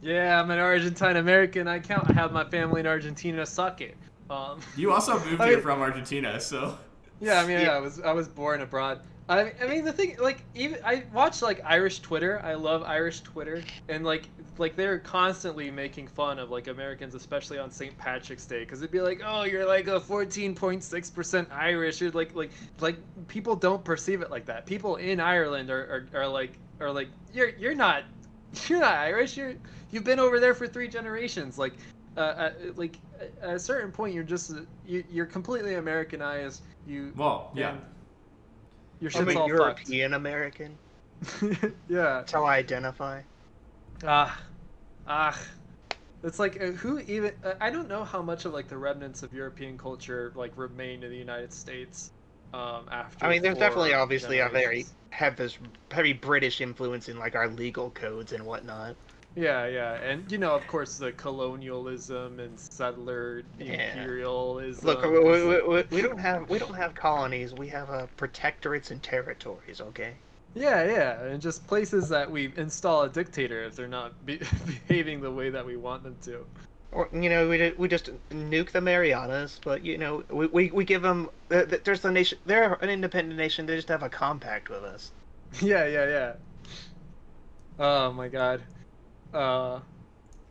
Yeah, 0.00 0.40
I'm 0.40 0.50
an 0.50 0.58
Argentine 0.58 1.16
American. 1.16 1.68
I 1.68 1.80
count. 1.80 2.08
I 2.10 2.14
have 2.14 2.32
my 2.32 2.44
family 2.44 2.80
in 2.80 2.86
Argentina. 2.86 3.44
Suck 3.46 3.80
it. 3.82 3.98
Um, 4.30 4.60
You 4.76 4.92
also 4.92 5.18
moved 5.24 5.40
I 5.40 5.46
here 5.46 5.54
mean- 5.56 5.62
from 5.62 5.80
Argentina, 5.82 6.40
so 6.40 6.78
yeah, 7.20 7.40
I 7.40 7.46
mean, 7.46 7.52
Yeah. 7.60 7.62
yeah, 7.62 7.76
I 7.76 7.80
was 7.80 8.00
I 8.00 8.12
was 8.12 8.28
born 8.28 8.60
abroad. 8.60 9.00
I, 9.28 9.52
I 9.60 9.66
mean, 9.66 9.84
the 9.84 9.92
thing, 9.92 10.16
like, 10.20 10.44
even 10.54 10.78
I 10.84 11.02
watch 11.12 11.42
like 11.42 11.60
Irish 11.64 11.98
Twitter. 11.98 12.40
I 12.44 12.54
love 12.54 12.84
Irish 12.84 13.22
Twitter, 13.22 13.64
and 13.88 14.04
like, 14.04 14.28
like 14.56 14.76
they're 14.76 15.00
constantly 15.00 15.68
making 15.68 16.06
fun 16.06 16.38
of 16.38 16.50
like 16.50 16.68
Americans, 16.68 17.12
especially 17.16 17.58
on 17.58 17.70
St. 17.72 17.96
Patrick's 17.98 18.46
Day, 18.46 18.60
because 18.60 18.82
it'd 18.82 18.92
be 18.92 19.00
like, 19.00 19.22
oh, 19.26 19.42
you're 19.42 19.66
like 19.66 19.88
a 19.88 19.98
14.6 19.98 21.12
percent 21.14 21.48
Irish. 21.50 22.00
You're 22.00 22.12
like, 22.12 22.36
like, 22.36 22.50
like 22.80 22.96
people 23.26 23.56
don't 23.56 23.82
perceive 23.82 24.22
it 24.22 24.30
like 24.30 24.44
that. 24.46 24.64
People 24.64 24.94
in 24.96 25.18
Ireland 25.18 25.70
are, 25.70 26.06
are, 26.14 26.20
are 26.22 26.28
like, 26.28 26.52
are 26.78 26.92
like, 26.92 27.08
you're 27.34 27.48
you're 27.48 27.74
not, 27.74 28.04
you're 28.68 28.78
not 28.78 28.94
Irish. 28.94 29.36
You're 29.36 29.54
you've 29.90 30.04
been 30.04 30.20
over 30.20 30.38
there 30.38 30.54
for 30.54 30.68
three 30.68 30.86
generations. 30.86 31.58
Like, 31.58 31.72
uh, 32.16 32.20
uh 32.20 32.50
like 32.76 32.96
at 33.42 33.56
a 33.56 33.58
certain 33.58 33.92
point, 33.92 34.14
you're 34.14 34.24
just 34.24 34.52
you, 34.86 35.04
you're 35.10 35.26
completely 35.26 35.74
Americanized. 35.74 36.62
You 36.86 37.12
well, 37.16 37.50
yeah. 37.54 37.70
and 37.70 37.80
your 39.00 39.10
I'm 39.14 39.26
shit's 39.26 39.36
a 39.36 39.40
all 39.40 39.48
European 39.48 40.14
American. 40.14 40.78
yeah. 41.42 41.68
That's 41.88 42.32
how 42.32 42.44
I 42.44 42.56
identify. 42.56 43.22
Ah. 44.04 44.38
Ah. 45.06 45.38
It's 46.22 46.38
like 46.38 46.60
uh, 46.60 46.72
who 46.72 46.98
even 47.00 47.32
uh, 47.44 47.54
I 47.60 47.70
don't 47.70 47.88
know 47.88 48.04
how 48.04 48.22
much 48.22 48.44
of 48.44 48.52
like 48.52 48.68
the 48.68 48.76
remnants 48.76 49.22
of 49.22 49.32
European 49.32 49.78
culture 49.78 50.32
like 50.34 50.56
remain 50.56 51.02
in 51.02 51.10
the 51.10 51.16
United 51.16 51.52
States 51.52 52.10
um 52.52 52.88
after 52.90 53.24
I 53.24 53.30
mean, 53.30 53.42
there's 53.42 53.58
definitely 53.58 53.94
obviously 53.94 54.38
a 54.38 54.48
very 54.48 54.62
generations. 54.64 54.94
have 55.10 55.36
this 55.36 55.58
heavy 55.90 56.12
British 56.12 56.60
influence 56.60 57.08
in 57.08 57.18
like 57.18 57.34
our 57.34 57.48
legal 57.48 57.90
codes 57.90 58.32
and 58.32 58.44
whatnot. 58.44 58.96
Yeah, 59.36 59.66
yeah. 59.66 59.94
And 59.96 60.30
you 60.32 60.38
know, 60.38 60.54
of 60.54 60.66
course 60.66 60.96
the 60.96 61.12
colonialism 61.12 62.40
and 62.40 62.58
settler 62.58 63.42
Yeah. 63.58 63.92
imperialism. 63.92 64.86
Look, 64.86 65.02
we, 65.04 65.20
we, 65.20 65.62
we, 65.62 65.84
we 65.90 66.02
don't 66.02 66.18
have 66.18 66.48
we 66.48 66.58
don't 66.58 66.74
have 66.74 66.94
colonies. 66.94 67.52
We 67.52 67.68
have 67.68 67.90
uh, 67.90 68.06
protectorates 68.16 68.90
and 68.90 69.02
territories. 69.02 69.80
Okay. 69.80 70.14
Yeah, 70.54 70.84
yeah, 70.84 71.22
and 71.24 71.40
just 71.40 71.66
places 71.66 72.08
that 72.08 72.30
we 72.30 72.50
install 72.56 73.02
a 73.02 73.10
dictator 73.10 73.62
if 73.64 73.76
they're 73.76 73.86
not 73.86 74.24
be- 74.24 74.40
behaving 74.88 75.20
the 75.20 75.30
way 75.30 75.50
that 75.50 75.66
we 75.66 75.76
want 75.76 76.02
them 76.02 76.16
to. 76.22 76.46
Or 76.92 77.10
you 77.12 77.28
know, 77.28 77.46
we, 77.46 77.72
we 77.76 77.88
just 77.88 78.08
nuke 78.30 78.70
the 78.70 78.80
Marianas, 78.80 79.60
but 79.62 79.84
you 79.84 79.98
know, 79.98 80.24
we, 80.30 80.46
we, 80.46 80.70
we 80.70 80.84
give 80.86 81.02
them. 81.02 81.28
Uh, 81.50 81.64
there's 81.84 82.02
a 82.06 82.10
nation. 82.10 82.38
They're 82.46 82.72
an 82.80 82.88
independent 82.88 83.36
nation. 83.36 83.66
They 83.66 83.76
just 83.76 83.88
have 83.88 84.02
a 84.02 84.08
compact 84.08 84.70
with 84.70 84.82
us. 84.82 85.12
yeah, 85.60 85.86
yeah, 85.86 86.08
yeah. 86.08 86.32
Oh 87.78 88.12
my 88.14 88.28
god. 88.28 88.62
Uh, 89.32 89.80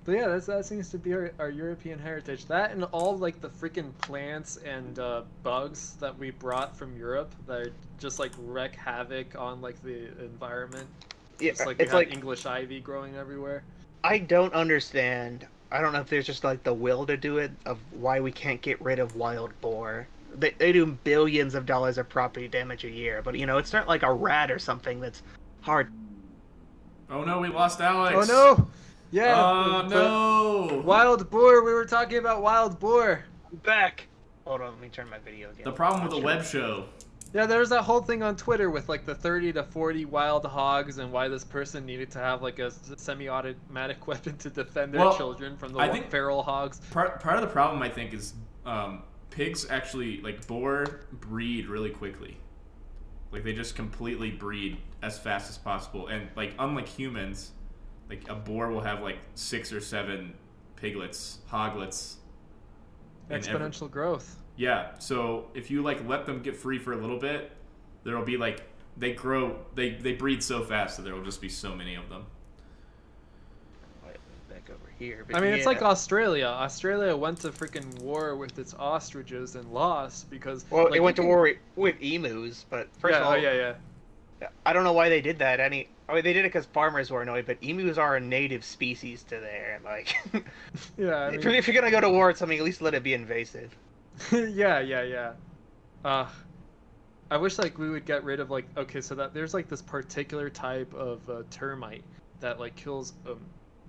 but 0.06 0.16
yeah, 0.16 0.28
that's, 0.28 0.46
that 0.46 0.66
seems 0.66 0.90
to 0.90 1.00
be 1.00 1.14
our, 1.14 1.32
our 1.40 1.50
European 1.50 1.98
heritage. 1.98 2.46
That 2.46 2.72
and 2.72 2.84
all 2.86 3.18
like 3.18 3.42
the 3.42 3.50
freaking 3.50 3.92
plants 4.02 4.58
and 4.58 5.00
uh, 5.00 5.24
bugs 5.42 5.94
that 6.00 6.18
we 6.18 6.30
brought 6.30 6.78
from 6.78 6.96
Europe 6.96 7.34
that 7.48 7.62
are 7.62 7.72
just 8.00 8.20
like 8.20 8.32
wreak 8.38 8.76
havoc 8.76 9.36
on 9.36 9.62
like 9.62 9.82
the 9.82 10.08
environment. 10.24 10.88
Yeah, 11.40 11.52
It's 11.52 11.66
like 11.66 11.80
it's 11.80 11.92
like 11.92 12.14
English 12.14 12.46
ivy 12.46 12.80
growing 12.80 13.16
everywhere. 13.16 13.64
I 14.04 14.20
don't 14.20 14.54
understand. 14.54 15.48
I 15.72 15.82
don't 15.82 15.92
know 15.92 16.00
if 16.00 16.10
there's 16.10 16.28
just 16.28 16.44
like 16.44 16.64
the 16.64 16.74
will 16.74 17.06
to 17.08 17.18
do 17.18 17.40
it 17.40 17.52
of 17.66 17.80
why 17.92 18.20
we 18.20 18.32
can't 18.32 18.62
get 18.62 18.80
rid 18.82 19.00
of 19.00 19.16
wild 19.16 19.60
boar. 19.60 20.08
They, 20.36 20.52
they 20.52 20.72
do 20.72 20.86
billions 20.86 21.56
of 21.56 21.66
dollars 21.66 21.98
of 21.98 22.08
property 22.08 22.48
damage 22.48 22.86
a 22.86 22.90
year, 22.90 23.22
but 23.24 23.36
you 23.36 23.48
know, 23.48 23.58
it's 23.58 23.74
not 23.74 23.88
like 23.88 24.04
a 24.04 24.14
rat 24.14 24.52
or 24.52 24.60
something 24.60 25.00
that's 25.02 25.24
hard. 25.62 25.92
Oh 27.10 27.24
no, 27.24 27.40
we 27.40 27.48
lost 27.50 27.82
Alex. 27.82 28.30
Oh 28.30 28.58
no! 28.58 28.68
Yeah. 29.12 29.36
Oh 29.38 29.88
the- 29.88 29.96
no. 29.96 30.82
Wild 30.86 31.30
boar. 31.30 31.64
We 31.64 31.74
were 31.74 31.86
talking 31.86 32.18
about 32.18 32.42
wild 32.42 32.80
boar. 32.80 33.24
Back. 33.64 34.08
Hold 34.46 34.62
on, 34.62 34.72
let 34.74 34.82
me 34.82 34.90
turn 34.90 35.10
my 35.10 35.18
video 35.20 35.50
again. 35.52 35.64
The 35.64 35.72
problem 35.72 36.04
with 36.04 36.14
a 36.14 36.20
web 36.22 36.44
show 36.46 36.86
Yeah, 37.34 37.46
there's 37.48 37.70
that 37.70 37.82
whole 37.82 38.02
thing 38.02 38.22
on 38.22 38.36
Twitter 38.36 38.70
with 38.70 38.88
like 38.90 39.04
the 39.06 39.16
30 39.16 39.54
to 39.54 39.64
40 39.64 40.06
wild 40.06 40.46
hogs 40.46 41.00
and 41.00 41.12
why 41.12 41.28
this 41.30 41.44
person 41.44 41.84
needed 41.86 42.12
to 42.12 42.20
have 42.20 42.44
like 42.44 42.60
a 42.60 42.70
semi-automatic 42.98 44.06
weapon 44.08 44.38
to 44.38 44.50
defend 44.50 44.94
their 44.94 45.02
Well, 45.02 45.18
children 45.18 45.58
from 45.58 45.74
the 45.74 45.80
I 45.80 45.90
think- 45.90 46.10
feral 46.12 46.44
hogs. 46.44 46.80
Part 46.92 47.20
part 47.22 47.36
of 47.38 47.42
the 47.42 47.48
problem 47.48 47.82
I 47.82 47.90
think 47.90 48.14
is 48.14 48.34
um, 48.66 49.02
pigs 49.32 49.66
actually 49.70 50.22
like 50.22 50.46
boar 50.48 51.02
breed 51.14 51.68
really 51.68 51.90
quickly. 51.92 52.38
Like 53.36 53.44
they 53.44 53.52
just 53.52 53.76
completely 53.76 54.32
breed 54.32 54.78
as 55.02 55.20
fast 55.20 55.50
as 55.50 55.58
possible, 55.58 56.08
and 56.08 56.30
like 56.38 56.54
unlike 56.58 56.88
humans, 56.88 57.52
like 58.10 58.30
a 58.30 58.34
boar 58.34 58.70
will 58.72 58.80
have 58.80 59.02
like 59.02 59.18
six 59.34 59.74
or 59.74 59.82
seven 59.82 60.34
piglets, 60.78 61.40
hoglets. 61.52 62.16
in 63.30 63.36
every- 63.36 63.52
Exponential 63.54 63.92
growth. 63.92 64.38
Yeah, 64.56 64.98
so 65.00 65.50
if 65.54 65.70
you 65.70 65.82
like 65.84 66.08
let 66.08 66.26
them 66.26 66.42
get 66.44 66.56
free 66.56 66.80
for 66.80 66.94
a 66.94 66.96
little 66.96 67.20
bit, 67.20 67.52
there'll 68.06 68.24
be 68.24 68.38
like 68.38 68.62
they 68.96 69.12
grow, 69.12 69.58
they 69.76 69.90
they 69.96 70.14
breed 70.14 70.42
so 70.42 70.64
fast 70.64 70.96
that 70.96 71.04
there 71.04 71.14
will 71.14 71.26
just 71.26 71.42
be 71.42 71.50
so 71.50 71.76
many 71.76 71.96
of 71.96 72.08
them. 72.08 72.28
Back 75.00 75.08
over 75.08 75.16
here. 75.16 75.26
but 75.28 75.38
I 75.38 75.42
mean, 75.42 75.54
it's 75.54 75.66
like 75.66 75.82
Australia. 75.82 76.46
Australia 76.46 77.16
went 77.16 77.42
to 77.42 77.50
freaking 77.50 78.00
war 78.00 78.36
with 78.36 78.58
its 78.60 78.74
ostriches 78.74 79.56
and 79.56 79.72
lost 79.72 80.30
because. 80.30 80.66
Well, 80.70 80.86
like, 80.86 80.96
it 80.96 81.00
went 81.02 81.16
to 81.18 81.22
can- 81.22 81.30
war 81.30 81.42
with, 81.42 81.58
with 81.76 81.96
emus, 82.02 82.66
but 82.70 82.88
first 83.00 83.14
yeah, 83.14 83.20
of 83.20 83.28
all, 83.28 83.34
oh, 83.34 83.36
yeah, 83.36 83.54
yeah. 83.54 83.74
I 84.66 84.74
don't 84.74 84.84
know 84.84 84.94
why 84.94 85.10
they 85.10 85.22
did 85.22 85.40
that. 85.40 85.60
Any, 85.60 85.88
I 86.10 86.14
mean, 86.14 86.24
they 86.24 86.34
did 86.34 86.46
it 86.46 86.50
because 86.50 86.66
farmers 86.66 87.10
were 87.10 87.22
annoyed, 87.22 87.46
but 87.46 87.58
emus 87.62 87.98
are 87.98 88.18
a 88.18 88.20
native 88.20 88.66
species 88.66 89.24
to 89.24 89.40
there. 89.40 89.80
Like, 89.84 90.14
Yeah, 90.98 91.08
I 91.16 91.28
if, 91.28 91.32
mean, 91.34 91.42
you're, 91.42 91.54
if 91.56 91.68
you're 91.68 91.74
gonna 91.74 91.92
go 91.92 92.02
to 92.02 92.10
war 92.10 92.28
with 92.28 92.38
something, 92.38 92.58
at 92.58 92.64
least 92.64 92.82
let 92.82 92.94
it 92.94 93.02
be 93.04 93.14
invasive. 93.14 93.76
yeah, 94.32 94.80
yeah, 94.80 95.04
yeah. 95.04 95.34
Uh, 96.04 96.28
I 97.32 97.38
wish 97.38 97.58
like 97.58 97.78
we 97.78 97.90
would 97.90 98.06
get 98.06 98.24
rid 98.24 98.40
of 98.40 98.52
like 98.52 98.66
okay, 98.78 99.02
so 99.02 99.16
that 99.16 99.34
there's 99.34 99.54
like 99.54 99.68
this 99.68 99.82
particular 99.82 100.50
type 100.50 100.94
of 100.94 101.28
uh, 101.30 101.44
termite 101.50 102.04
that 102.40 102.60
like 102.60 102.76
kills. 102.76 103.14
Um, 103.26 103.40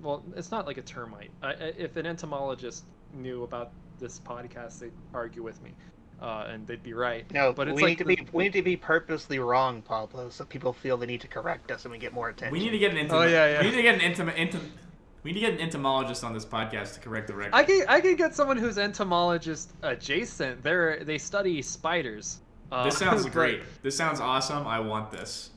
well, 0.02 0.22
it's 0.36 0.50
not 0.50 0.66
like 0.66 0.78
a 0.78 0.82
termite. 0.82 1.30
I, 1.42 1.48
I, 1.48 1.54
if 1.78 1.96
an 1.96 2.06
entomologist 2.06 2.84
knew 3.14 3.42
about 3.44 3.72
this 3.98 4.20
podcast, 4.20 4.78
they'd 4.80 4.92
argue 5.14 5.42
with 5.42 5.62
me, 5.62 5.72
uh, 6.20 6.46
and 6.48 6.66
they'd 6.66 6.82
be 6.82 6.92
right. 6.92 7.24
No, 7.32 7.52
but 7.52 7.68
it's 7.68 7.76
we 7.76 7.82
like 7.82 7.88
need 7.90 7.98
to 7.98 8.04
the- 8.04 8.16
be 8.16 8.26
we 8.32 8.44
need 8.44 8.52
to 8.54 8.62
be 8.62 8.76
purposely 8.76 9.38
wrong, 9.38 9.82
Pablo, 9.82 10.28
so 10.30 10.44
people 10.44 10.72
feel 10.72 10.96
the 10.96 11.06
need 11.06 11.20
to 11.22 11.28
correct 11.28 11.70
us 11.70 11.84
and 11.84 11.92
we 11.92 11.98
get 11.98 12.12
more 12.12 12.28
attention. 12.28 12.52
We 12.52 12.58
need 12.58 12.70
to 12.70 12.78
get 12.78 12.92
an 12.94 12.98
entom- 13.06 13.12
Oh, 13.12 13.22
yeah, 13.22 13.52
yeah. 13.52 13.60
We 13.62 13.70
need 13.70 13.76
to 13.76 13.82
get 13.82 13.94
an 14.02 14.12
entom- 14.12 14.34
entom- 14.36 14.68
We 15.22 15.32
need 15.32 15.40
to 15.40 15.46
get 15.46 15.54
an 15.54 15.60
entomologist 15.60 16.22
on 16.24 16.32
this 16.34 16.44
podcast 16.44 16.94
to 16.94 17.00
correct 17.00 17.26
the 17.28 17.34
record. 17.34 17.54
I 17.54 17.64
can 17.64 17.84
I 17.88 18.00
could 18.00 18.16
get 18.18 18.34
someone 18.34 18.56
who's 18.58 18.78
entomologist 18.78 19.72
adjacent. 19.82 20.62
They're 20.62 21.02
they 21.04 21.18
study 21.18 21.62
spiders. 21.62 22.40
Uh, 22.70 22.84
this 22.84 22.98
sounds 22.98 23.24
great. 23.38 23.62
This 23.82 23.96
sounds 23.96 24.20
awesome. 24.20 24.66
I 24.66 24.78
want 24.80 25.10
this. 25.10 25.50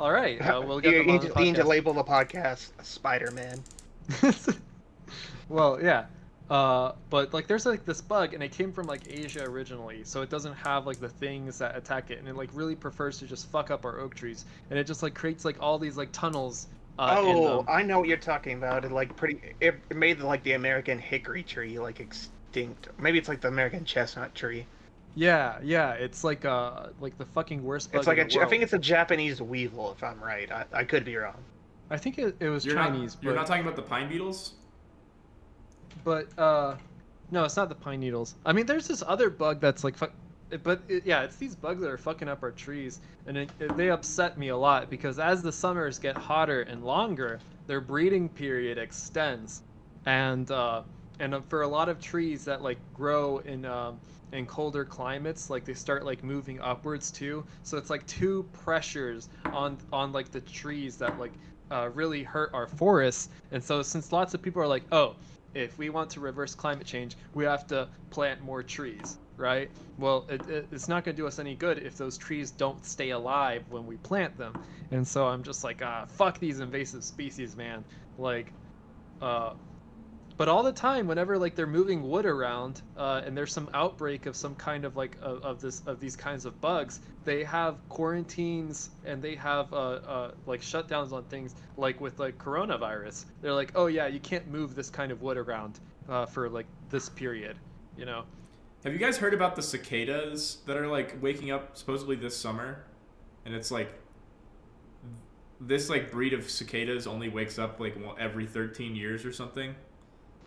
All 0.00 0.10
right, 0.10 0.40
uh, 0.40 0.60
we'll 0.60 0.80
get 0.80 0.92
you, 0.92 0.98
them 0.98 1.06
you 1.08 1.12
on 1.14 1.20
need 1.20 1.28
the 1.28 1.34
to, 1.34 1.38
you 1.40 1.44
need 1.52 1.56
to 1.56 1.64
label 1.64 1.92
the 1.92 2.02
podcast 2.02 2.70
Spider-Man. 2.82 3.62
well, 5.48 5.78
yeah. 5.82 6.06
Uh, 6.50 6.92
but 7.08 7.32
like, 7.32 7.46
there's 7.46 7.64
like 7.64 7.84
this 7.86 8.02
bug, 8.02 8.34
and 8.34 8.42
it 8.42 8.52
came 8.52 8.72
from 8.72 8.86
like 8.86 9.00
Asia 9.08 9.42
originally, 9.42 10.04
so 10.04 10.20
it 10.20 10.28
doesn't 10.28 10.52
have 10.52 10.86
like 10.86 11.00
the 11.00 11.08
things 11.08 11.58
that 11.58 11.76
attack 11.76 12.10
it, 12.10 12.18
and 12.18 12.28
it 12.28 12.36
like 12.36 12.50
really 12.52 12.74
prefers 12.74 13.18
to 13.18 13.26
just 13.26 13.50
fuck 13.50 13.70
up 13.70 13.86
our 13.86 14.00
oak 14.00 14.14
trees, 14.14 14.44
and 14.68 14.78
it 14.78 14.86
just 14.86 15.02
like 15.02 15.14
creates 15.14 15.44
like 15.46 15.56
all 15.60 15.78
these 15.78 15.96
like 15.96 16.10
tunnels. 16.12 16.68
Uh, 16.98 17.16
oh. 17.18 17.64
I 17.68 17.82
know 17.82 18.00
what 18.00 18.08
you're 18.08 18.18
talking 18.18 18.58
about. 18.58 18.84
It 18.84 18.92
like 18.92 19.16
pretty. 19.16 19.40
It 19.60 19.76
made 19.94 20.20
like 20.20 20.42
the 20.42 20.52
American 20.52 20.98
hickory 20.98 21.42
tree 21.42 21.78
like 21.78 22.00
extinct. 22.00 22.88
Maybe 22.98 23.18
it's 23.18 23.28
like 23.28 23.40
the 23.40 23.48
American 23.48 23.84
chestnut 23.86 24.34
tree. 24.34 24.66
yeah, 25.14 25.58
yeah. 25.62 25.92
It's 25.92 26.22
like 26.22 26.44
uh 26.44 26.88
like 27.00 27.16
the 27.16 27.24
fucking 27.26 27.64
worst 27.64 27.92
bug. 27.92 28.00
It's 28.00 28.06
like 28.06 28.18
in 28.18 28.26
a. 28.26 28.28
the 28.28 28.40
I 28.42 28.46
think 28.46 28.62
it's 28.62 28.74
a 28.74 28.78
Japanese 28.78 29.40
weevil, 29.40 29.92
if 29.92 30.04
I'm 30.04 30.22
right. 30.22 30.52
I, 30.52 30.66
I 30.72 30.84
could 30.84 31.06
be 31.06 31.16
wrong. 31.16 31.42
I 31.92 31.98
think 31.98 32.18
it, 32.18 32.34
it 32.40 32.48
was 32.48 32.64
You're 32.64 32.74
Chinese. 32.74 33.14
not. 33.16 33.22
You're 33.22 33.32
but... 33.34 33.40
not 33.40 33.46
talking 33.46 33.62
about 33.62 33.76
the 33.76 33.82
pine 33.82 34.08
beetles. 34.08 34.54
But 36.04 36.36
uh, 36.38 36.76
no, 37.30 37.44
it's 37.44 37.56
not 37.56 37.68
the 37.68 37.74
pine 37.74 38.00
needles. 38.00 38.34
I 38.46 38.52
mean, 38.52 38.64
there's 38.64 38.88
this 38.88 39.02
other 39.06 39.28
bug 39.28 39.60
that's 39.60 39.84
like, 39.84 39.96
fuck, 39.96 40.10
but 40.62 40.80
it, 40.88 41.04
yeah, 41.04 41.22
it's 41.22 41.36
these 41.36 41.54
bugs 41.54 41.82
that 41.82 41.90
are 41.90 41.98
fucking 41.98 42.28
up 42.28 42.42
our 42.42 42.50
trees, 42.50 43.00
and 43.26 43.36
it, 43.36 43.50
it- 43.60 43.76
they 43.76 43.90
upset 43.90 44.38
me 44.38 44.48
a 44.48 44.56
lot 44.56 44.88
because 44.88 45.18
as 45.18 45.42
the 45.42 45.52
summers 45.52 45.98
get 45.98 46.16
hotter 46.16 46.62
and 46.62 46.82
longer, 46.82 47.38
their 47.66 47.80
breeding 47.80 48.28
period 48.30 48.78
extends, 48.78 49.62
and 50.06 50.50
uh, 50.50 50.82
and 51.20 51.34
uh, 51.34 51.40
for 51.48 51.60
a 51.62 51.68
lot 51.68 51.90
of 51.90 52.00
trees 52.00 52.42
that 52.46 52.62
like 52.62 52.78
grow 52.94 53.38
in 53.38 53.66
um, 53.66 54.00
in 54.32 54.46
colder 54.46 54.84
climates, 54.86 55.50
like 55.50 55.66
they 55.66 55.74
start 55.74 56.06
like 56.06 56.24
moving 56.24 56.58
upwards 56.60 57.10
too. 57.10 57.44
So 57.64 57.76
it's 57.76 57.90
like 57.90 58.06
two 58.06 58.48
pressures 58.54 59.28
on 59.52 59.76
on 59.92 60.10
like 60.10 60.30
the 60.30 60.40
trees 60.40 60.96
that 60.96 61.18
like 61.20 61.32
uh, 61.72 61.88
really 61.94 62.22
hurt 62.22 62.50
our 62.52 62.66
forests. 62.66 63.30
And 63.50 63.64
so 63.64 63.82
since 63.82 64.12
lots 64.12 64.34
of 64.34 64.42
people 64.42 64.62
are 64.62 64.66
like, 64.66 64.84
oh, 64.92 65.16
if 65.54 65.78
we 65.78 65.90
want 65.90 66.10
to 66.10 66.20
reverse 66.20 66.54
climate 66.54 66.86
change, 66.86 67.16
we 67.34 67.44
have 67.44 67.66
to 67.68 67.88
plant 68.10 68.42
more 68.42 68.62
trees, 68.62 69.18
right? 69.36 69.70
Well, 69.98 70.26
it, 70.28 70.46
it, 70.48 70.68
it's 70.70 70.88
not 70.88 71.04
going 71.04 71.16
to 71.16 71.22
do 71.22 71.26
us 71.26 71.38
any 71.38 71.54
good 71.54 71.78
if 71.78 71.96
those 71.96 72.16
trees 72.16 72.50
don't 72.50 72.84
stay 72.84 73.10
alive 73.10 73.64
when 73.70 73.86
we 73.86 73.96
plant 73.98 74.36
them. 74.36 74.54
And 74.90 75.06
so 75.06 75.26
I'm 75.26 75.42
just 75.42 75.64
like, 75.64 75.82
ah, 75.82 76.04
fuck 76.06 76.38
these 76.38 76.60
invasive 76.60 77.04
species, 77.04 77.56
man. 77.56 77.84
Like, 78.18 78.52
uh, 79.20 79.54
but 80.42 80.48
all 80.48 80.64
the 80.64 80.72
time, 80.72 81.06
whenever 81.06 81.38
like 81.38 81.54
they're 81.54 81.68
moving 81.68 82.02
wood 82.02 82.26
around, 82.26 82.82
uh, 82.96 83.22
and 83.24 83.38
there's 83.38 83.52
some 83.52 83.70
outbreak 83.74 84.26
of 84.26 84.34
some 84.34 84.56
kind 84.56 84.84
of 84.84 84.96
like 84.96 85.16
of, 85.22 85.40
of 85.44 85.60
this 85.60 85.82
of 85.86 86.00
these 86.00 86.16
kinds 86.16 86.44
of 86.46 86.60
bugs, 86.60 86.98
they 87.24 87.44
have 87.44 87.76
quarantines 87.88 88.90
and 89.04 89.22
they 89.22 89.36
have 89.36 89.72
uh, 89.72 89.76
uh, 89.76 90.30
like 90.46 90.60
shutdowns 90.60 91.12
on 91.12 91.22
things 91.26 91.54
like 91.76 92.00
with 92.00 92.18
like 92.18 92.36
coronavirus. 92.38 93.26
They're 93.40 93.52
like, 93.52 93.70
oh 93.76 93.86
yeah, 93.86 94.08
you 94.08 94.18
can't 94.18 94.48
move 94.48 94.74
this 94.74 94.90
kind 94.90 95.12
of 95.12 95.22
wood 95.22 95.36
around 95.36 95.78
uh, 96.08 96.26
for 96.26 96.48
like 96.48 96.66
this 96.90 97.08
period, 97.08 97.56
you 97.96 98.04
know. 98.04 98.24
Have 98.82 98.92
you 98.92 98.98
guys 98.98 99.18
heard 99.18 99.34
about 99.34 99.54
the 99.54 99.62
cicadas 99.62 100.58
that 100.66 100.76
are 100.76 100.88
like 100.88 101.22
waking 101.22 101.52
up 101.52 101.76
supposedly 101.76 102.16
this 102.16 102.36
summer? 102.36 102.82
And 103.44 103.54
it's 103.54 103.70
like 103.70 103.92
this 105.60 105.88
like 105.88 106.10
breed 106.10 106.32
of 106.32 106.50
cicadas 106.50 107.06
only 107.06 107.28
wakes 107.28 107.60
up 107.60 107.78
like 107.78 107.96
every 108.18 108.44
13 108.44 108.96
years 108.96 109.24
or 109.24 109.30
something. 109.30 109.76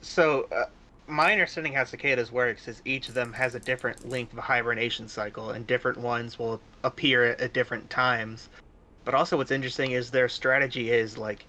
So, 0.05 0.47
uh, 0.51 0.65
my 1.07 1.33
understanding 1.33 1.73
how 1.73 1.83
cicadas 1.83 2.31
works 2.31 2.67
is 2.67 2.81
each 2.85 3.09
of 3.09 3.15
them 3.15 3.33
has 3.33 3.55
a 3.55 3.59
different 3.59 4.07
length 4.07 4.33
of 4.33 4.39
hibernation 4.39 5.07
cycle, 5.07 5.49
and 5.49 5.65
different 5.65 5.97
ones 5.97 6.37
will 6.37 6.61
appear 6.83 7.25
at, 7.25 7.41
at 7.41 7.53
different 7.53 7.89
times. 7.89 8.47
But 9.03 9.15
also, 9.15 9.35
what's 9.35 9.51
interesting 9.51 9.91
is 9.91 10.11
their 10.11 10.29
strategy 10.29 10.91
is 10.91 11.17
like 11.17 11.45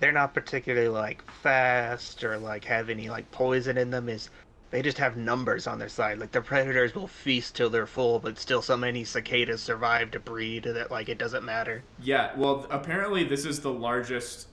they're 0.00 0.12
not 0.12 0.34
particularly 0.34 0.88
like 0.88 1.22
fast 1.30 2.24
or 2.24 2.36
like 2.36 2.64
have 2.64 2.90
any 2.90 3.08
like 3.08 3.30
poison 3.30 3.78
in 3.78 3.90
them. 3.90 4.08
Is 4.08 4.28
they 4.70 4.82
just 4.82 4.98
have 4.98 5.16
numbers 5.16 5.68
on 5.68 5.78
their 5.78 5.88
side. 5.88 6.18
Like 6.18 6.32
the 6.32 6.42
predators 6.42 6.94
will 6.94 7.06
feast 7.06 7.54
till 7.54 7.70
they're 7.70 7.86
full, 7.86 8.18
but 8.18 8.38
still 8.38 8.60
so 8.60 8.76
many 8.76 9.04
cicadas 9.04 9.62
survive 9.62 10.10
to 10.10 10.20
breed 10.20 10.64
that 10.64 10.90
like 10.90 11.08
it 11.08 11.16
doesn't 11.16 11.44
matter. 11.44 11.84
Yeah, 12.02 12.32
well, 12.36 12.66
apparently 12.70 13.22
this 13.24 13.44
is 13.44 13.60
the 13.60 13.72
largest 13.72 14.48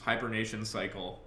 hibernation 0.00 0.64
cycle. 0.64 1.20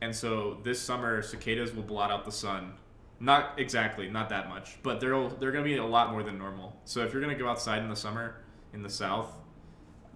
And 0.00 0.14
so 0.14 0.58
this 0.62 0.80
summer 0.80 1.22
cicadas 1.22 1.74
will 1.74 1.82
blot 1.82 2.10
out 2.10 2.24
the 2.24 2.32
sun. 2.32 2.74
Not 3.18 3.58
exactly, 3.58 4.10
not 4.10 4.28
that 4.28 4.48
much, 4.48 4.78
but 4.82 5.00
they're 5.00 5.28
they're 5.30 5.52
going 5.52 5.64
to 5.64 5.70
be 5.70 5.76
a 5.76 5.84
lot 5.84 6.10
more 6.12 6.22
than 6.22 6.38
normal. 6.38 6.76
So 6.84 7.02
if 7.02 7.12
you're 7.12 7.22
going 7.22 7.34
to 7.34 7.42
go 7.42 7.48
outside 7.48 7.82
in 7.82 7.88
the 7.88 7.96
summer 7.96 8.42
in 8.74 8.82
the 8.82 8.90
south, 8.90 9.32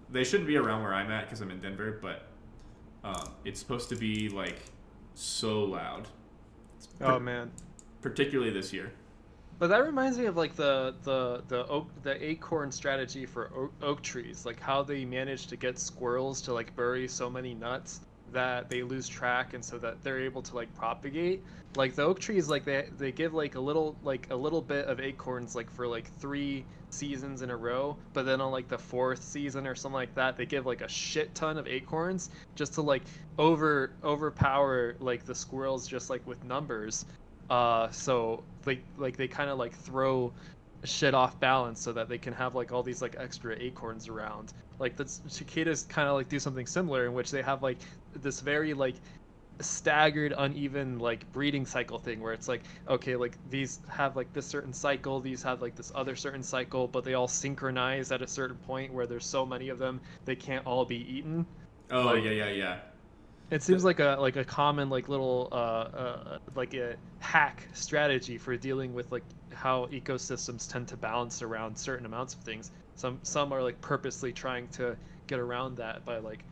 they 0.09 0.23
shouldn't 0.23 0.47
be 0.47 0.57
around 0.57 0.83
where 0.83 0.93
I'm 0.93 1.11
at 1.11 1.29
cuz 1.29 1.41
I'm 1.41 1.51
in 1.51 1.59
Denver, 1.61 1.99
but 2.01 2.27
um, 3.03 3.35
it's 3.45 3.59
supposed 3.59 3.89
to 3.89 3.95
be 3.95 4.29
like 4.29 4.71
so 5.13 5.63
loud. 5.63 6.07
It's 6.77 6.87
Oh 7.01 7.19
man. 7.19 7.51
particularly 8.01 8.51
this 8.51 8.73
year. 8.73 8.93
But 9.59 9.67
that 9.67 9.85
reminds 9.85 10.17
me 10.17 10.25
of 10.25 10.35
like 10.35 10.55
the 10.55 10.95
the 11.03 11.43
the 11.47 11.65
oak 11.67 11.89
the 12.01 12.21
acorn 12.23 12.71
strategy 12.71 13.25
for 13.25 13.49
oak, 13.55 13.73
oak 13.81 14.01
trees, 14.01 14.45
like 14.45 14.59
how 14.59 14.83
they 14.83 15.05
manage 15.05 15.47
to 15.47 15.55
get 15.57 15.79
squirrels 15.79 16.41
to 16.43 16.53
like 16.53 16.75
bury 16.75 17.07
so 17.07 17.29
many 17.29 17.53
nuts 17.53 18.01
that 18.33 18.69
they 18.69 18.83
lose 18.83 19.07
track, 19.07 19.53
and 19.53 19.63
so 19.63 19.77
that 19.79 20.03
they're 20.03 20.21
able 20.21 20.41
to 20.41 20.55
like 20.55 20.73
propagate. 20.75 21.43
Like 21.75 21.95
the 21.95 22.03
oak 22.03 22.19
trees, 22.19 22.49
like 22.49 22.65
they 22.65 22.87
they 22.97 23.11
give 23.11 23.33
like 23.33 23.55
a 23.55 23.59
little 23.59 23.95
like 24.03 24.27
a 24.29 24.35
little 24.35 24.61
bit 24.61 24.85
of 24.85 24.99
acorns 24.99 25.55
like 25.55 25.69
for 25.69 25.87
like 25.87 26.11
three 26.19 26.65
seasons 26.89 27.41
in 27.41 27.49
a 27.49 27.55
row, 27.55 27.97
but 28.13 28.25
then 28.25 28.41
on 28.41 28.51
like 28.51 28.67
the 28.67 28.77
fourth 28.77 29.23
season 29.23 29.65
or 29.65 29.75
something 29.75 29.95
like 29.95 30.13
that, 30.15 30.37
they 30.37 30.45
give 30.45 30.65
like 30.65 30.81
a 30.81 30.87
shit 30.87 31.33
ton 31.35 31.57
of 31.57 31.67
acorns 31.67 32.29
just 32.55 32.73
to 32.73 32.81
like 32.81 33.03
over 33.37 33.91
overpower 34.03 34.95
like 34.99 35.25
the 35.25 35.35
squirrels 35.35 35.87
just 35.87 36.09
like 36.09 36.25
with 36.27 36.43
numbers. 36.43 37.05
Uh, 37.49 37.89
so 37.91 38.43
like 38.65 38.83
like 38.97 39.17
they 39.17 39.27
kind 39.27 39.49
of 39.49 39.57
like 39.57 39.73
throw 39.73 40.31
shit 40.83 41.13
off 41.13 41.39
balance 41.39 41.79
so 41.79 41.93
that 41.93 42.09
they 42.09 42.17
can 42.17 42.33
have 42.33 42.55
like 42.55 42.71
all 42.71 42.83
these 42.83 43.01
like 43.01 43.15
extra 43.17 43.55
acorns 43.59 44.07
around. 44.07 44.53
Like 44.79 44.95
the 44.95 45.07
cicadas 45.07 45.83
kind 45.83 46.07
of 46.07 46.15
like 46.15 46.29
do 46.29 46.39
something 46.39 46.65
similar 46.65 47.05
in 47.05 47.13
which 47.13 47.31
they 47.31 47.41
have 47.41 47.61
like 47.61 47.77
this 48.15 48.39
very 48.41 48.73
like 48.73 48.95
staggered 49.61 50.33
uneven 50.37 50.97
like 50.99 51.31
breeding 51.31 51.65
cycle 51.67 51.99
thing 51.99 52.19
where 52.19 52.33
it's 52.33 52.47
like 52.47 52.63
okay 52.87 53.15
like 53.15 53.37
these 53.49 53.79
have 53.87 54.15
like 54.15 54.33
this 54.33 54.47
certain 54.47 54.73
cycle 54.73 55.19
these 55.19 55.43
have 55.43 55.61
like 55.61 55.75
this 55.75 55.91
other 55.93 56.15
certain 56.15 56.41
cycle 56.43 56.87
but 56.87 57.03
they 57.03 57.13
all 57.13 57.27
synchronize 57.27 58.11
at 58.11 58.21
a 58.23 58.27
certain 58.27 58.57
point 58.57 58.91
where 58.91 59.05
there's 59.05 59.25
so 59.25 59.45
many 59.45 59.69
of 59.69 59.77
them 59.77 60.01
they 60.25 60.35
can't 60.35 60.65
all 60.65 60.83
be 60.85 60.97
eaten 60.97 61.45
Oh 61.91 62.03
Like- 62.05 62.23
yeah, 62.23 62.31
yeah, 62.31 62.49
yeah. 62.49 62.79
it 63.49 63.61
seems 63.61 63.83
like 63.83 63.99
a 63.99 64.17
like 64.19 64.35
a 64.37 64.45
common 64.45 64.89
like 64.89 65.09
little 65.09 65.49
uh, 65.51 65.55
uh 65.55 66.39
like 66.55 66.73
a 66.73 66.95
hack 67.19 67.67
strategy 67.73 68.37
for 68.37 68.55
dealing 68.57 68.93
with 68.93 69.11
like 69.11 69.25
how 69.53 69.85
ecosystems 69.87 70.69
tend 70.71 70.87
to 70.87 70.97
balance 70.97 71.41
around 71.41 71.77
certain 71.77 72.05
amounts 72.05 72.33
of 72.33 72.41
things. 72.41 72.71
Some 72.95 73.19
some 73.23 73.51
are 73.51 73.61
like 73.61 73.81
purposely 73.81 74.31
trying 74.31 74.67
to 74.69 74.97
get 75.27 75.39
around 75.39 75.75
that 75.77 76.05
by 76.05 76.19
like 76.19 76.45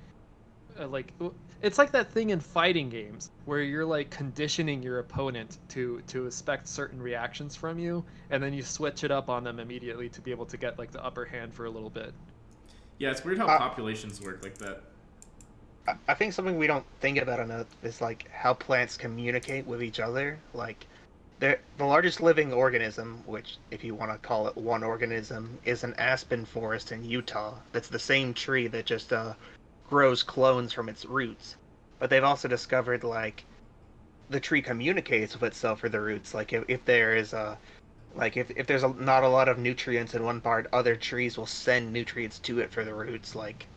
uh, 0.80 0.88
like 0.88 1.14
it's 1.62 1.78
like 1.78 1.92
that 1.92 2.12
thing 2.12 2.30
in 2.30 2.40
fighting 2.40 2.90
games 2.90 3.32
where 3.46 3.62
you're 3.62 3.86
like 3.86 4.10
conditioning 4.10 4.82
your 4.82 5.00
opponent 5.00 5.58
to 5.70 6.02
to 6.08 6.26
expect 6.26 6.68
certain 6.68 7.02
reactions 7.02 7.56
from 7.56 7.78
you 7.80 8.04
and 8.30 8.42
then 8.42 8.54
you 8.54 8.62
switch 8.62 9.04
it 9.04 9.12
up 9.12 9.30
on 9.30 9.44
them 9.44 9.60
immediately 9.60 10.10
to 10.10 10.22
be 10.22 10.32
able 10.32 10.46
to 10.46 10.58
get 10.58 10.80
like 10.80 10.92
the 10.92 11.04
upper 11.04 11.26
hand 11.26 11.54
for 11.54 11.66
a 11.66 11.70
little 11.70 11.90
bit. 11.90 12.14
Yeah, 12.98 13.12
it's 13.12 13.24
weird 13.24 13.38
how 13.38 13.48
Uh, 13.48 13.58
populations 13.58 14.22
work 14.22 14.44
like 14.44 14.58
that. 14.60 14.82
I- 15.88 15.96
I 16.08 16.14
think 16.14 16.34
something 16.34 16.58
we 16.58 16.68
don't 16.68 16.86
think 17.02 17.18
about 17.18 17.40
enough 17.40 17.68
is 17.84 18.02
like 18.02 18.30
how 18.32 18.54
plants 18.54 18.98
communicate 18.98 19.66
with 19.66 19.82
each 19.82 20.00
other. 20.00 20.38
Like, 20.54 20.86
they're, 21.40 21.62
the 21.78 21.86
largest 21.86 22.20
living 22.20 22.52
organism, 22.52 23.24
which, 23.26 23.58
if 23.72 23.84
you 23.84 23.96
want 23.96 24.12
to 24.12 24.18
call 24.18 24.48
it 24.48 24.58
one 24.58 24.84
organism, 24.84 25.58
is 25.64 25.86
an 25.86 25.94
aspen 25.98 26.46
forest 26.46 26.92
in 26.92 27.04
Utah. 27.06 27.56
That's 27.72 27.88
the 27.88 27.98
same 28.00 28.34
tree 28.34 28.68
that 28.68 28.86
just 28.86 29.14
uh, 29.14 29.34
grows 29.90 30.24
clones 30.24 30.72
from 30.74 30.90
its 30.90 31.06
roots. 31.06 31.56
But 32.00 32.10
they've 32.10 32.24
also 32.24 32.48
discovered 32.48 33.04
like 33.04 33.44
the 34.30 34.40
tree 34.40 34.62
communicates 34.62 35.34
with 35.34 35.44
itself 35.44 35.80
for 35.80 35.90
the 35.90 36.00
roots. 36.00 36.34
Like 36.34 36.54
if, 36.54 36.64
if 36.68 36.86
there 36.86 37.16
is 37.16 37.34
a 37.34 37.58
like 38.16 38.38
if, 38.38 38.52
if 38.52 38.68
there's 38.68 38.84
a, 38.84 38.90
not 38.90 39.24
a 39.24 39.28
lot 39.28 39.50
of 39.50 39.58
nutrients 39.58 40.16
in 40.16 40.24
one 40.24 40.42
part, 40.42 40.68
other 40.74 40.96
trees 40.96 41.38
will 41.38 41.46
send 41.46 41.92
nutrients 41.92 42.40
to 42.40 42.60
it 42.60 42.72
for 42.72 42.84
the 42.84 42.94
roots. 42.94 43.36
Like 43.36 43.68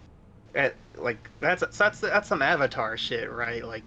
at, 0.55 0.75
like 0.97 1.31
that's 1.41 1.65
that's 1.77 2.01
that's 2.01 2.29
some 2.29 2.43
avatar 2.43 2.97
shit, 2.97 3.31
right? 3.31 3.65
Like 3.65 3.83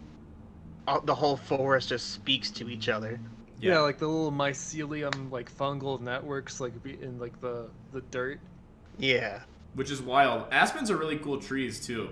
all, 0.88 1.02
the 1.02 1.16
whole 1.16 1.38
forest 1.38 1.90
just 1.90 2.12
speaks 2.12 2.52
to 2.52 2.70
each 2.70 2.90
other. 2.90 3.20
Yeah. 3.62 3.80
like 3.80 3.98
the 3.98 4.08
little 4.08 4.32
mycelium 4.32 5.32
like 5.32 5.52
fungal 5.52 6.00
networks 6.00 6.60
like 6.60 6.84
be 6.84 7.02
in 7.02 7.20
like 7.20 7.40
the 7.42 7.70
the 7.94 8.02
dirt. 8.02 8.40
Yeah. 8.98 9.42
Which 9.76 9.92
is 9.92 10.02
wild. 10.02 10.46
Aspens 10.52 10.90
are 10.90 10.98
really 10.98 11.18
cool 11.18 11.38
trees 11.40 11.86
too. 11.86 12.10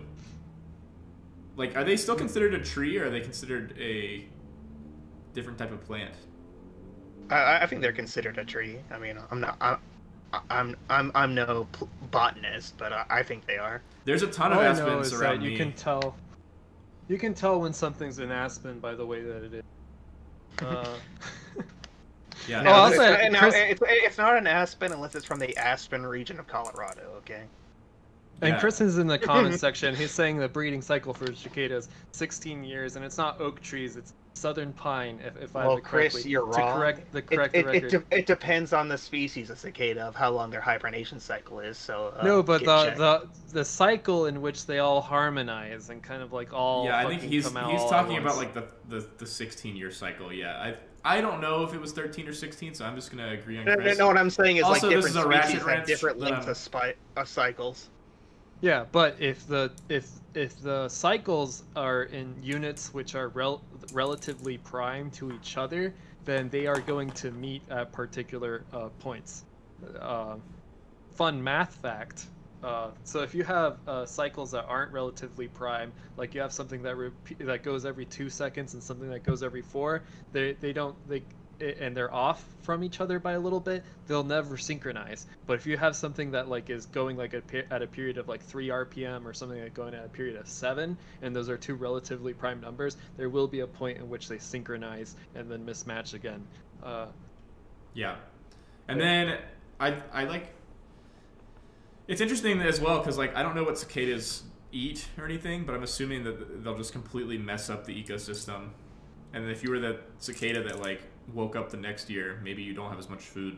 Like, 1.56 1.76
are 1.76 1.84
they 1.84 1.98
still 1.98 2.16
considered 2.16 2.54
a 2.54 2.60
tree, 2.64 2.98
or 2.98 3.08
are 3.08 3.10
they 3.10 3.22
considered 3.22 3.76
a 3.80 4.26
different 5.34 5.58
type 5.58 5.72
of 5.72 5.84
plant? 5.86 6.14
I, 7.30 7.60
I 7.62 7.68
think 7.68 7.82
they're 7.82 7.92
considered 7.92 8.38
a 8.38 8.46
tree. 8.46 8.80
I 8.92 8.98
mean, 8.98 9.18
I'm 9.32 9.40
not. 9.40 9.58
I'm, 9.62 9.78
I'm, 10.50 10.76
I'm, 10.90 11.12
I'm 11.14 11.36
no 11.36 11.68
botanist, 12.10 12.78
but 12.78 12.92
I, 12.92 13.06
I 13.10 13.24
think 13.24 13.46
they 13.46 13.58
are. 13.58 13.82
There's 14.06 14.24
a 14.24 14.28
ton 14.28 14.52
of 14.52 14.58
All 14.58 14.64
I 14.64 14.68
know 14.68 14.72
aspens 14.72 15.08
is 15.08 15.14
around 15.14 15.40
that 15.40 15.46
you 15.46 15.52
me. 15.52 15.58
can 15.58 15.74
tell. 15.74 16.16
You 17.08 17.18
can 17.18 17.34
tell 17.34 17.60
when 17.60 17.74
something's 17.74 18.20
an 18.20 18.32
aspen 18.32 18.80
by 18.80 18.96
the 18.96 19.06
way 19.06 19.22
that 19.22 19.44
it 19.44 19.54
is. 19.56 19.64
Uh, 20.62 20.96
Yeah. 22.48 22.64
Oh, 22.66 22.72
I'll 22.72 22.88
it's, 22.88 22.98
say, 22.98 23.30
no, 23.30 23.40
Chris- 23.40 23.56
it's, 23.56 23.82
it's 23.86 24.18
not 24.18 24.36
an 24.38 24.48
aspen 24.48 24.92
unless 24.92 25.16
it's 25.16 25.26
from 25.26 25.40
the 25.40 25.56
Aspen 25.58 26.06
region 26.06 26.40
of 26.40 26.48
Colorado. 26.48 27.12
Okay. 27.18 27.44
and 28.42 28.54
Yeah. 28.54 28.60
Chris 28.60 28.82
is 28.82 28.98
in 28.98 29.08
the 29.08 29.18
comments 29.18 29.60
section. 29.62 29.96
He's 29.96 30.12
saying 30.12 30.38
the 30.38 30.50
breeding 30.50 30.82
cycle 30.82 31.14
for 31.14 31.34
cicadas 31.34 31.90
16 32.12 32.64
years, 32.64 32.96
and 32.96 33.06
it's 33.06 33.18
not 33.18 33.40
oak 33.40 33.62
trees; 33.62 33.96
it's 33.96 34.14
southern 34.36 34.74
pine. 34.74 35.20
If, 35.26 35.42
if 35.42 35.56
I 35.56 35.60
have 35.60 35.68
Well, 35.68 35.78
Chris, 35.80 36.14
correctly. 36.14 36.32
you're 36.32 36.46
wrong. 36.46 36.54
to 36.56 36.74
correct 36.80 37.12
the 37.14 37.22
correct 37.22 37.56
it, 37.56 37.66
the 37.66 37.72
it, 37.72 37.84
record. 37.84 38.10
de- 38.10 38.18
it 38.18 38.26
depends 38.26 38.74
on 38.74 38.90
the 38.90 38.98
species 38.98 39.50
of 39.52 39.60
cicada 39.60 40.02
of 40.02 40.16
how 40.16 40.32
long 40.32 40.50
their 40.50 40.60
hibernation 40.60 41.20
cycle 41.20 41.60
is. 41.60 41.78
So 41.78 42.14
uh, 42.18 42.26
no, 42.26 42.42
but 42.44 42.66
the, 42.66 42.84
checked. 42.86 42.98
the 42.98 43.28
the 43.52 43.64
cycle 43.64 44.26
in 44.26 44.42
which 44.42 44.66
they 44.66 44.80
all 44.80 45.02
harmonize 45.02 45.90
and 45.92 46.02
kind 46.02 46.22
of 46.24 46.34
like 46.34 46.52
all 46.52 46.86
yeah, 46.86 46.98
I 46.98 47.06
think 47.08 47.22
he's 47.22 47.46
he's 47.46 47.54
talking 47.54 48.18
about 48.18 48.38
like 48.38 48.54
the, 48.54 48.66
the 48.90 49.08
the 49.20 49.28
16 49.28 49.76
year 49.76 49.92
cycle. 49.92 50.34
Yeah, 50.34 50.60
I 50.60 50.76
I 51.06 51.20
don't 51.22 51.42
know 51.42 51.64
if 51.64 51.74
it 51.74 51.82
was 51.82 51.92
13 51.92 52.28
or 52.28 52.34
16, 52.34 52.76
so 52.76 52.86
I'm 52.86 52.96
just 52.96 53.12
gonna 53.12 53.32
agree 53.34 53.58
on 53.58 53.66
No, 53.66 53.74
no, 53.76 53.82
Chris. 53.82 53.98
no, 53.98 54.08
what 54.08 54.18
I'm 54.18 54.30
saying 54.30 54.58
is 54.58 54.64
Also, 54.64 54.88
like 54.88 54.96
this 54.96 55.06
different 55.06 55.10
is 55.10 55.16
a 55.26 55.28
ratchet 55.28 55.44
species 55.50 55.60
have 55.60 55.68
wrench 55.68 55.88
different 55.88 56.20
lengths 56.20 56.42
I'm- 56.42 56.50
of, 56.52 56.58
spy- 56.58 56.96
of 57.18 57.28
cycles. 57.28 57.90
Yeah, 58.62 58.86
but 58.94 59.18
if 59.20 59.46
the 59.46 59.72
if 59.90 60.10
if 60.34 60.62
the 60.62 60.88
cycles 60.88 61.64
are 61.76 62.04
in 62.04 62.34
units 62.42 62.94
which 62.94 63.14
are 63.16 63.28
rel- 63.28 63.62
relatively 63.92 64.58
prime 64.60 65.12
to 65.12 65.34
each 65.34 65.58
other, 65.58 65.94
then 66.24 66.48
they 66.50 66.66
are 66.66 66.80
going 66.80 67.10
to 67.12 67.32
meet 67.32 67.62
at 67.70 67.92
particular 67.92 68.64
uh, 68.72 68.88
points. 69.00 69.44
Uh, 70.00 70.36
fun 71.12 71.44
math 71.44 71.76
fact. 71.76 72.28
Uh, 72.64 72.92
so 73.04 73.22
if 73.22 73.36
you 73.36 73.44
have 73.44 73.78
uh, 73.88 74.06
cycles 74.06 74.52
that 74.52 74.66
aren't 74.68 74.92
relatively 74.92 75.48
prime, 75.48 75.92
like 76.16 76.34
you 76.34 76.42
have 76.42 76.54
something 76.54 76.82
that 76.84 76.96
repeat, 76.96 77.46
that 77.46 77.62
goes 77.64 77.86
every 77.86 78.06
two 78.06 78.30
seconds 78.30 78.74
and 78.74 78.82
something 78.82 79.10
that 79.10 79.24
goes 79.24 79.44
every 79.44 79.62
four, 79.62 80.04
they 80.32 80.54
they 80.54 80.72
don't 80.72 80.96
they 81.08 81.24
and 81.60 81.96
they're 81.96 82.14
off 82.14 82.44
from 82.62 82.84
each 82.84 83.00
other 83.00 83.20
by 83.20 83.34
a 83.34 83.40
little 83.40 83.60
bit, 83.60 83.84
they'll 84.08 84.24
never 84.24 84.58
synchronize. 84.58 85.28
But 85.46 85.56
if 85.56 85.66
you 85.66 85.78
have 85.78 85.96
something 85.96 86.32
that 86.32 86.50
like 86.50 86.70
is 86.70 86.86
going 86.88 87.18
like 87.18 87.34
a, 87.34 87.74
at 87.74 87.82
a 87.82 87.88
period 87.88 88.18
of 88.18 88.28
like 88.28 88.42
three 88.42 88.70
RPM 88.70 89.26
or 89.26 89.34
something 89.34 89.62
like 89.62 89.74
going 89.74 89.94
at 89.94 90.06
a 90.06 90.10
period 90.10 90.36
of 90.38 90.48
seven, 90.48 90.98
and 91.22 91.36
those 91.36 91.50
are 91.50 91.58
two 91.58 91.76
relatively 91.76 92.34
prime 92.34 92.60
numbers, 92.60 92.98
there 93.18 93.30
will 93.30 93.48
be 93.48 93.62
a 93.62 93.68
point 93.68 93.98
in 93.98 94.10
which 94.10 94.28
they 94.28 94.40
synchronize 94.40 95.16
and 95.36 95.50
then 95.50 95.66
mismatch 95.66 96.14
again. 96.14 96.46
Uh, 96.84 97.08
Yeah, 97.94 98.16
and 98.88 99.00
then 99.00 99.38
I 99.80 100.02
I 100.12 100.24
like. 100.26 100.48
It's 102.08 102.22
interesting 102.22 102.62
as 102.62 102.80
well 102.82 103.00
because 103.00 103.18
like 103.18 103.36
I 103.36 103.44
don't 103.44 103.56
know 103.56 103.64
what 103.64 103.78
cicadas 103.78 104.44
eat 104.72 105.08
or 105.18 105.26
anything, 105.26 105.66
but 105.66 105.76
I'm 105.76 105.84
assuming 105.84 106.24
that 106.24 106.64
they'll 106.64 106.78
just 106.78 106.92
completely 106.92 107.38
mess 107.38 107.70
up 107.70 107.86
the 107.86 108.04
ecosystem. 108.04 108.70
And 109.34 109.50
if 109.50 109.64
you 109.64 109.70
were 109.72 109.80
the 109.80 110.00
cicada 110.18 110.64
that 110.64 110.80
like 110.80 111.02
woke 111.28 111.56
up 111.56 111.70
the 111.70 111.78
next 111.78 112.10
year, 112.10 112.40
maybe 112.44 112.64
you 112.64 112.74
don't 112.74 112.90
have 112.90 113.00
as 113.00 113.10
much 113.10 113.22
food. 113.24 113.58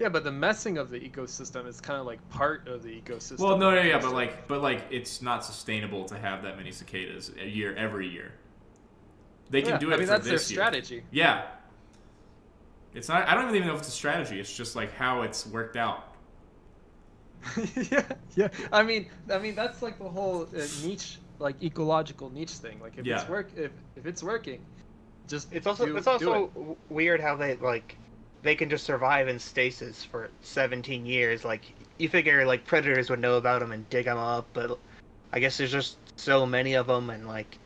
yeah, 0.00 0.08
but 0.08 0.24
the 0.24 0.32
messing 0.32 0.76
of 0.78 0.90
the 0.90 0.98
ecosystem 0.98 1.66
is 1.68 1.80
kind 1.80 2.00
of 2.00 2.06
like 2.06 2.26
part 2.28 2.66
of 2.66 2.82
the 2.82 3.00
ecosystem. 3.00 3.38
Well, 3.38 3.58
no, 3.58 3.70
no, 3.72 3.82
yeah, 3.82 3.98
but 3.98 4.12
like, 4.12 4.48
but 4.48 4.60
like, 4.60 4.86
it's 4.90 5.22
not 5.22 5.44
sustainable 5.44 6.04
to 6.06 6.18
have 6.18 6.42
that 6.42 6.56
many 6.56 6.72
cicadas 6.72 7.30
a 7.40 7.46
year 7.46 7.74
every 7.76 8.08
year. 8.08 8.32
They 9.50 9.62
can 9.62 9.74
Yeah, 9.74 9.78
do 9.78 9.90
it 9.92 9.94
I 9.94 9.96
mean, 9.98 10.06
for 10.06 10.06
that's 10.06 10.26
their 10.28 10.32
year. 10.32 10.38
strategy. 10.38 11.04
Yeah. 11.10 11.46
It's 12.94 13.08
not. 13.08 13.28
I 13.28 13.34
don't 13.34 13.54
even 13.54 13.66
know 13.68 13.74
if 13.74 13.80
it's 13.80 13.88
a 13.88 13.92
strategy. 13.92 14.38
It's 14.40 14.54
just 14.56 14.76
like 14.76 14.92
how 14.94 15.22
it's 15.22 15.46
worked 15.46 15.76
out. 15.76 16.13
yeah, 17.90 18.02
yeah. 18.36 18.48
I 18.72 18.82
mean, 18.82 19.06
I 19.30 19.38
mean 19.38 19.54
that's 19.54 19.82
like 19.82 19.98
the 19.98 20.08
whole 20.08 20.42
uh, 20.54 20.60
niche, 20.82 21.18
like 21.38 21.62
ecological 21.62 22.30
niche 22.30 22.52
thing. 22.52 22.80
Like 22.80 22.98
if 22.98 23.06
Yeah. 23.06 23.20
it's 23.20 23.28
work, 23.28 23.50
if 23.56 23.72
if 23.96 24.06
it's 24.06 24.22
working, 24.22 24.64
just 25.28 25.52
It's 25.52 25.66
also 25.66 25.86
do- 25.86 25.96
it's 25.96 26.06
also 26.06 26.50
it. 26.56 26.76
weird 26.92 27.20
how 27.20 27.36
they 27.36 27.56
like 27.56 27.96
they 28.42 28.54
can 28.54 28.68
just 28.68 28.84
survive 28.84 29.28
in 29.28 29.38
stasis 29.38 30.04
for 30.04 30.30
17 30.42 31.06
years. 31.06 31.44
Like 31.44 31.72
you 31.98 32.08
figure 32.08 32.44
like 32.46 32.66
predators 32.66 33.08
would 33.10 33.20
know 33.20 33.36
about 33.36 33.60
them 33.60 33.72
and 33.72 33.88
dig 33.90 34.04
them 34.04 34.18
up, 34.18 34.46
but 34.52 34.78
I 35.32 35.40
guess 35.40 35.56
there's 35.56 35.72
just 35.72 35.96
so 36.16 36.46
many 36.46 36.74
of 36.74 36.86
them 36.86 37.10
and 37.10 37.26
like 37.26 37.58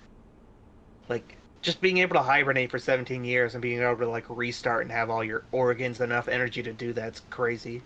like 1.08 1.36
just 1.62 1.80
being 1.80 1.98
able 1.98 2.14
to 2.14 2.22
hibernate 2.22 2.70
for 2.70 2.78
17 2.78 3.24
years 3.24 3.54
and 3.54 3.62
being 3.62 3.80
able 3.82 3.96
to 3.96 4.08
like 4.08 4.24
restart 4.28 4.82
and 4.82 4.92
have 4.92 5.10
all 5.10 5.24
your 5.24 5.42
organs 5.50 6.00
enough 6.00 6.28
energy 6.28 6.62
to 6.62 6.72
do 6.72 6.92
that's 6.92 7.20
crazy. 7.30 7.82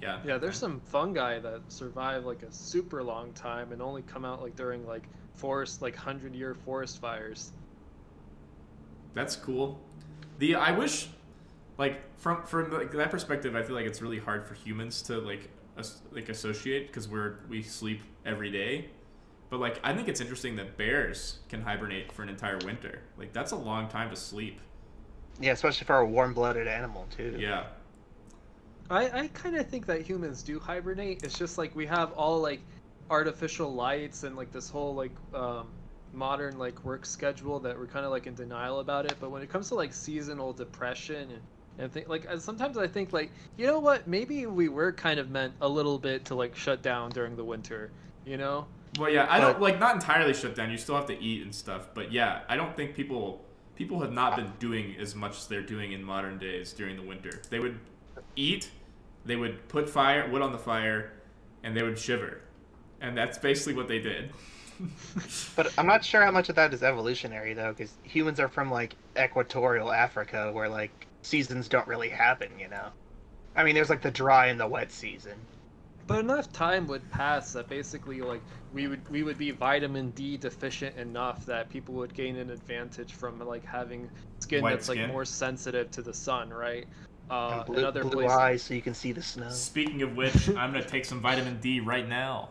Yeah. 0.00 0.20
Yeah, 0.24 0.38
there's 0.38 0.58
some 0.58 0.80
fungi 0.80 1.38
that 1.38 1.60
survive 1.68 2.24
like 2.24 2.42
a 2.42 2.52
super 2.52 3.02
long 3.02 3.32
time 3.32 3.72
and 3.72 3.80
only 3.80 4.02
come 4.02 4.24
out 4.24 4.42
like 4.42 4.56
during 4.56 4.86
like 4.86 5.04
forest 5.34 5.82
like 5.82 5.96
hundred 5.96 6.34
year 6.34 6.54
forest 6.54 7.00
fires. 7.00 7.52
That's 9.14 9.36
cool. 9.36 9.80
The 10.38 10.56
I 10.56 10.72
wish, 10.72 11.08
like 11.78 12.02
from 12.18 12.42
from 12.42 12.70
like, 12.72 12.92
that 12.92 13.10
perspective, 13.10 13.56
I 13.56 13.62
feel 13.62 13.74
like 13.74 13.86
it's 13.86 14.02
really 14.02 14.18
hard 14.18 14.46
for 14.46 14.54
humans 14.54 15.02
to 15.02 15.18
like 15.18 15.50
as, 15.78 16.02
like 16.12 16.28
associate 16.28 16.88
because 16.88 17.08
we're 17.08 17.36
we 17.48 17.62
sleep 17.62 18.02
every 18.24 18.50
day. 18.50 18.90
But 19.48 19.60
like 19.60 19.80
I 19.82 19.94
think 19.94 20.08
it's 20.08 20.20
interesting 20.20 20.56
that 20.56 20.76
bears 20.76 21.38
can 21.48 21.62
hibernate 21.62 22.12
for 22.12 22.22
an 22.22 22.28
entire 22.28 22.58
winter. 22.58 23.00
Like 23.16 23.32
that's 23.32 23.52
a 23.52 23.56
long 23.56 23.88
time 23.88 24.10
to 24.10 24.16
sleep. 24.16 24.60
Yeah, 25.40 25.52
especially 25.52 25.86
for 25.86 25.96
a 25.96 26.06
warm-blooded 26.06 26.66
animal 26.66 27.06
too. 27.14 27.36
Yeah. 27.38 27.66
I 28.90 29.20
I 29.22 29.28
kind 29.28 29.56
of 29.56 29.68
think 29.68 29.86
that 29.86 30.02
humans 30.02 30.42
do 30.42 30.58
hibernate. 30.58 31.22
It's 31.24 31.38
just 31.38 31.58
like 31.58 31.74
we 31.74 31.86
have 31.86 32.12
all 32.12 32.40
like 32.40 32.60
artificial 33.10 33.72
lights 33.72 34.24
and 34.24 34.36
like 34.36 34.52
this 34.52 34.68
whole 34.68 34.94
like 34.94 35.12
um 35.34 35.68
modern 36.12 36.58
like 36.58 36.82
work 36.84 37.04
schedule 37.04 37.60
that 37.60 37.78
we're 37.78 37.86
kind 37.86 38.04
of 38.04 38.10
like 38.10 38.26
in 38.26 38.34
denial 38.34 38.80
about 38.80 39.04
it 39.04 39.14
but 39.20 39.30
when 39.30 39.42
it 39.42 39.50
comes 39.50 39.68
to 39.68 39.74
like 39.74 39.92
seasonal 39.92 40.52
depression 40.52 41.30
and 41.30 41.40
and 41.78 41.92
think 41.92 42.08
like 42.08 42.26
sometimes 42.38 42.78
i 42.78 42.86
think 42.86 43.12
like 43.12 43.30
you 43.58 43.66
know 43.66 43.78
what 43.78 44.08
maybe 44.08 44.46
we 44.46 44.68
were 44.68 44.90
kind 44.92 45.20
of 45.20 45.30
meant 45.30 45.52
a 45.60 45.68
little 45.68 45.98
bit 45.98 46.24
to 46.24 46.34
like 46.34 46.56
shut 46.56 46.80
down 46.82 47.10
during 47.10 47.36
the 47.36 47.44
winter 47.44 47.90
you 48.24 48.36
know 48.36 48.66
Well, 48.98 49.10
yeah, 49.10 49.26
I 49.28 49.40
don't 49.40 49.60
like 49.60 49.78
not 49.78 49.94
entirely 49.94 50.32
shut 50.32 50.54
down. 50.54 50.70
You 50.70 50.78
still 50.78 50.96
have 50.96 51.06
to 51.06 51.20
eat 51.22 51.42
and 51.42 51.54
stuff, 51.54 51.88
but 51.94 52.12
yeah, 52.12 52.40
I 52.48 52.56
don't 52.56 52.74
think 52.74 52.94
people 52.94 53.44
people 53.74 54.00
have 54.00 54.12
not 54.12 54.36
been 54.36 54.52
doing 54.58 54.96
as 54.98 55.14
much 55.14 55.36
as 55.36 55.46
they're 55.48 55.60
doing 55.62 55.92
in 55.92 56.02
modern 56.02 56.38
days 56.38 56.72
during 56.72 56.96
the 56.96 57.02
winter. 57.02 57.42
They 57.50 57.60
would 57.60 57.78
eat, 58.36 58.70
they 59.24 59.36
would 59.36 59.66
put 59.68 59.88
fire 59.88 60.28
wood 60.30 60.42
on 60.42 60.52
the 60.52 60.58
fire, 60.58 61.12
and 61.62 61.76
they 61.76 61.82
would 61.82 61.98
shiver, 61.98 62.40
and 63.00 63.16
that's 63.16 63.38
basically 63.38 63.74
what 63.74 63.88
they 63.88 63.98
did. 63.98 64.30
But 65.56 65.72
I'm 65.78 65.86
not 65.86 66.04
sure 66.04 66.22
how 66.22 66.30
much 66.30 66.50
of 66.50 66.56
that 66.56 66.74
is 66.74 66.82
evolutionary 66.82 67.54
though, 67.54 67.72
because 67.72 67.94
humans 68.02 68.38
are 68.38 68.48
from 68.48 68.70
like 68.70 68.94
equatorial 69.18 69.90
Africa, 69.90 70.50
where 70.52 70.68
like 70.68 71.06
seasons 71.22 71.66
don't 71.66 71.86
really 71.88 72.10
happen. 72.10 72.50
You 72.58 72.68
know, 72.68 72.88
I 73.54 73.64
mean, 73.64 73.74
there's 73.74 73.88
like 73.88 74.02
the 74.02 74.10
dry 74.10 74.46
and 74.46 74.60
the 74.60 74.66
wet 74.66 74.92
season. 74.92 75.38
But 76.06 76.20
enough 76.20 76.52
time 76.52 76.86
would 76.86 77.10
pass 77.10 77.54
that 77.54 77.68
basically 77.68 78.20
like 78.20 78.42
we 78.72 78.86
would 78.86 79.08
we 79.08 79.22
would 79.22 79.38
be 79.38 79.50
vitamin 79.50 80.10
D 80.10 80.36
deficient 80.36 80.96
enough 80.96 81.44
that 81.46 81.68
people 81.68 81.94
would 81.94 82.14
gain 82.14 82.36
an 82.36 82.50
advantage 82.50 83.14
from 83.14 83.40
like 83.40 83.64
having 83.64 84.08
skin 84.38 84.62
White 84.62 84.72
that's 84.72 84.86
skin? 84.86 85.02
like 85.02 85.12
more 85.12 85.24
sensitive 85.24 85.90
to 85.92 86.02
the 86.02 86.14
sun, 86.14 86.50
right? 86.50 86.86
Uh, 87.30 87.56
and 87.58 87.66
blue, 87.66 87.78
in 87.78 87.84
other 87.84 88.02
blue 88.02 88.12
places, 88.22 88.36
eyes, 88.36 88.62
so 88.62 88.74
you 88.74 88.82
can 88.82 88.94
see 88.94 89.12
the 89.12 89.22
snow. 89.22 89.48
Speaking 89.50 90.02
of 90.02 90.16
which, 90.16 90.48
I'm 90.56 90.72
gonna 90.72 90.84
take 90.84 91.04
some 91.04 91.20
vitamin 91.20 91.58
D 91.60 91.80
right 91.80 92.08
now. 92.08 92.50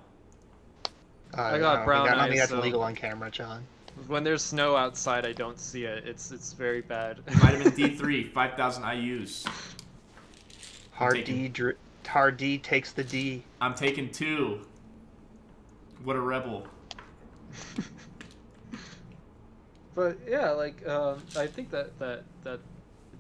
Uh, 1.37 1.41
I 1.41 1.59
got 1.59 1.77
don't 1.77 1.85
brown 1.85 2.05
think, 2.07 2.15
I 2.15 2.19
don't 2.19 2.29
think 2.29 2.41
eyes, 2.41 2.49
that's 2.49 2.59
so- 2.59 2.65
legal 2.65 2.81
on 2.81 2.95
camera, 2.95 3.31
John. 3.31 3.63
when 4.07 4.23
there's 4.23 4.43
snow 4.43 4.75
outside, 4.75 5.25
I 5.25 5.31
don't 5.33 5.59
see 5.59 5.85
it. 5.85 6.05
It's 6.05 6.31
it's 6.31 6.53
very 6.53 6.81
bad. 6.81 7.19
Vitamin 7.27 7.71
D3, 7.71 8.31
5,000 8.31 8.83
IU's. 8.83 9.45
Hard 10.91 11.15
taking- 11.15 11.35
D, 11.43 11.47
dr- 11.49 11.77
hard 12.05 12.37
D 12.37 12.57
takes 12.57 12.91
the 12.91 13.03
D. 13.03 13.43
I'm 13.61 13.73
taking 13.75 14.09
two. 14.11 14.61
What 16.03 16.15
a 16.15 16.21
rebel. 16.21 16.67
But 19.95 20.17
yeah, 20.27 20.49
like 20.51 20.85
um, 20.87 21.23
I 21.37 21.47
think 21.47 21.71
that 21.71 21.97
that 21.99 22.23
that 22.43 22.59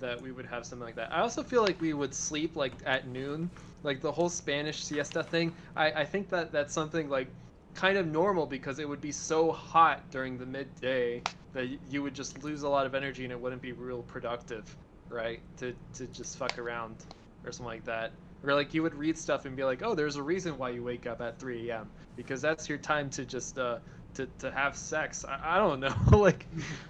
that 0.05 0.21
we 0.21 0.31
would 0.31 0.45
have 0.45 0.65
something 0.65 0.85
like 0.85 0.95
that. 0.95 1.11
I 1.13 1.21
also 1.21 1.43
feel 1.43 1.61
like 1.61 1.79
we 1.81 1.93
would 1.93 2.13
sleep 2.13 2.55
like 2.55 2.73
at 2.85 3.07
noon, 3.07 3.51
like 3.83 4.01
the 4.01 4.11
whole 4.11 4.29
Spanish 4.29 4.83
siesta 4.83 5.23
thing. 5.23 5.55
I 5.75 5.91
I 5.91 6.05
think 6.05 6.29
that 6.29 6.51
that's 6.51 6.73
something 6.73 7.09
like 7.09 7.29
kind 7.73 7.97
of 7.97 8.07
normal 8.07 8.45
because 8.45 8.79
it 8.79 8.87
would 8.87 9.01
be 9.01 9.11
so 9.11 9.51
hot 9.51 10.09
during 10.11 10.37
the 10.37 10.45
midday 10.45 11.23
that 11.53 11.67
you 11.89 12.03
would 12.03 12.13
just 12.13 12.37
lose 12.43 12.63
a 12.63 12.69
lot 12.69 12.85
of 12.85 12.95
energy 12.95 13.23
and 13.23 13.31
it 13.31 13.39
wouldn't 13.39 13.61
be 13.61 13.71
real 13.73 14.03
productive, 14.03 14.75
right? 15.09 15.41
To 15.57 15.75
to 15.93 16.07
just 16.07 16.37
fuck 16.37 16.57
around 16.59 17.05
or 17.43 17.51
something 17.51 17.65
like 17.73 17.85
that. 17.85 18.13
Or 18.43 18.53
like 18.53 18.73
you 18.73 18.83
would 18.83 18.95
read 18.95 19.17
stuff 19.17 19.45
and 19.45 19.55
be 19.55 19.63
like, 19.63 19.81
oh, 19.83 19.95
there's 19.95 20.17
a 20.17 20.23
reason 20.23 20.57
why 20.57 20.69
you 20.69 20.83
wake 20.83 21.07
up 21.07 21.21
at 21.21 21.39
3 21.39 21.79
a.m. 21.79 21.91
because 22.15 22.41
that's 22.41 22.69
your 22.69 22.77
time 22.77 23.09
to 23.11 23.25
just 23.25 23.57
uh 23.57 23.79
to, 24.13 24.27
to 24.39 24.51
have 24.51 24.77
sex. 24.77 25.25
I, 25.25 25.55
I 25.55 25.57
don't 25.57 25.79
know, 25.81 25.93
like, 26.17 26.47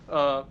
uh, 0.08 0.44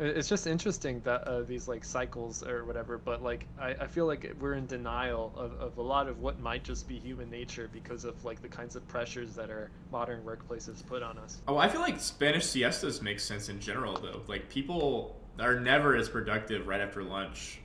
it's 0.00 0.28
just 0.28 0.46
interesting 0.46 1.00
that 1.04 1.22
uh, 1.28 1.42
these 1.42 1.68
like 1.68 1.84
cycles 1.84 2.42
or 2.42 2.64
whatever. 2.64 2.98
But 2.98 3.22
like, 3.22 3.46
I, 3.60 3.70
I 3.74 3.86
feel 3.86 4.06
like 4.06 4.34
we're 4.40 4.54
in 4.54 4.66
denial 4.66 5.32
of, 5.36 5.52
of 5.60 5.78
a 5.78 5.82
lot 5.82 6.08
of 6.08 6.20
what 6.20 6.40
might 6.40 6.64
just 6.64 6.88
be 6.88 6.98
human 6.98 7.30
nature 7.30 7.68
because 7.72 8.04
of 8.04 8.24
like 8.24 8.40
the 8.40 8.48
kinds 8.48 8.76
of 8.76 8.86
pressures 8.88 9.34
that 9.34 9.50
our 9.50 9.70
modern 9.92 10.22
workplaces 10.22 10.84
put 10.84 11.02
on 11.02 11.18
us. 11.18 11.38
Oh, 11.46 11.58
I 11.58 11.68
feel 11.68 11.82
like 11.82 12.00
Spanish 12.00 12.46
siestas 12.46 13.02
make 13.02 13.20
sense 13.20 13.48
in 13.48 13.60
general, 13.60 13.94
though. 13.94 14.22
Like, 14.26 14.48
people 14.48 15.20
are 15.38 15.60
never 15.60 15.96
as 15.96 16.08
productive 16.08 16.66
right 16.66 16.80
after 16.80 17.02
lunch, 17.02 17.60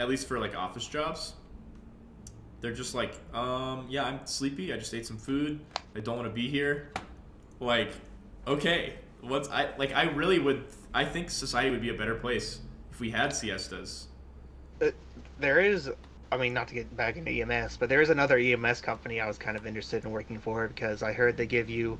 at 0.00 0.08
least 0.08 0.26
for 0.26 0.38
like 0.38 0.56
office 0.56 0.86
jobs. 0.86 1.34
They're 2.60 2.72
just 2.72 2.94
like, 2.94 3.12
um, 3.34 3.86
yeah, 3.90 4.04
I'm 4.04 4.20
sleepy. 4.24 4.72
I 4.72 4.78
just 4.78 4.94
ate 4.94 5.06
some 5.06 5.18
food. 5.18 5.60
I 5.94 6.00
don't 6.00 6.16
want 6.16 6.28
to 6.28 6.34
be 6.34 6.48
here. 6.48 6.92
Like, 7.60 7.92
okay, 8.46 8.94
what's 9.20 9.50
I 9.50 9.76
like? 9.76 9.94
I 9.94 10.04
really 10.04 10.38
would. 10.38 10.64
I 10.94 11.04
think 11.04 11.28
society 11.28 11.70
would 11.70 11.82
be 11.82 11.90
a 11.90 11.94
better 11.94 12.14
place 12.14 12.60
if 12.92 13.00
we 13.00 13.10
had 13.10 13.30
siestas. 13.30 14.06
Uh, 14.80 14.90
there 15.40 15.58
is, 15.58 15.90
I 16.30 16.36
mean, 16.36 16.54
not 16.54 16.68
to 16.68 16.74
get 16.74 16.96
back 16.96 17.16
into 17.16 17.32
EMS, 17.32 17.76
but 17.76 17.88
there 17.88 18.00
is 18.00 18.10
another 18.10 18.38
EMS 18.38 18.80
company 18.80 19.20
I 19.20 19.26
was 19.26 19.36
kind 19.36 19.56
of 19.56 19.66
interested 19.66 20.04
in 20.04 20.12
working 20.12 20.38
for 20.38 20.68
because 20.68 21.02
I 21.02 21.12
heard 21.12 21.36
they 21.36 21.46
give 21.46 21.68
you 21.68 21.98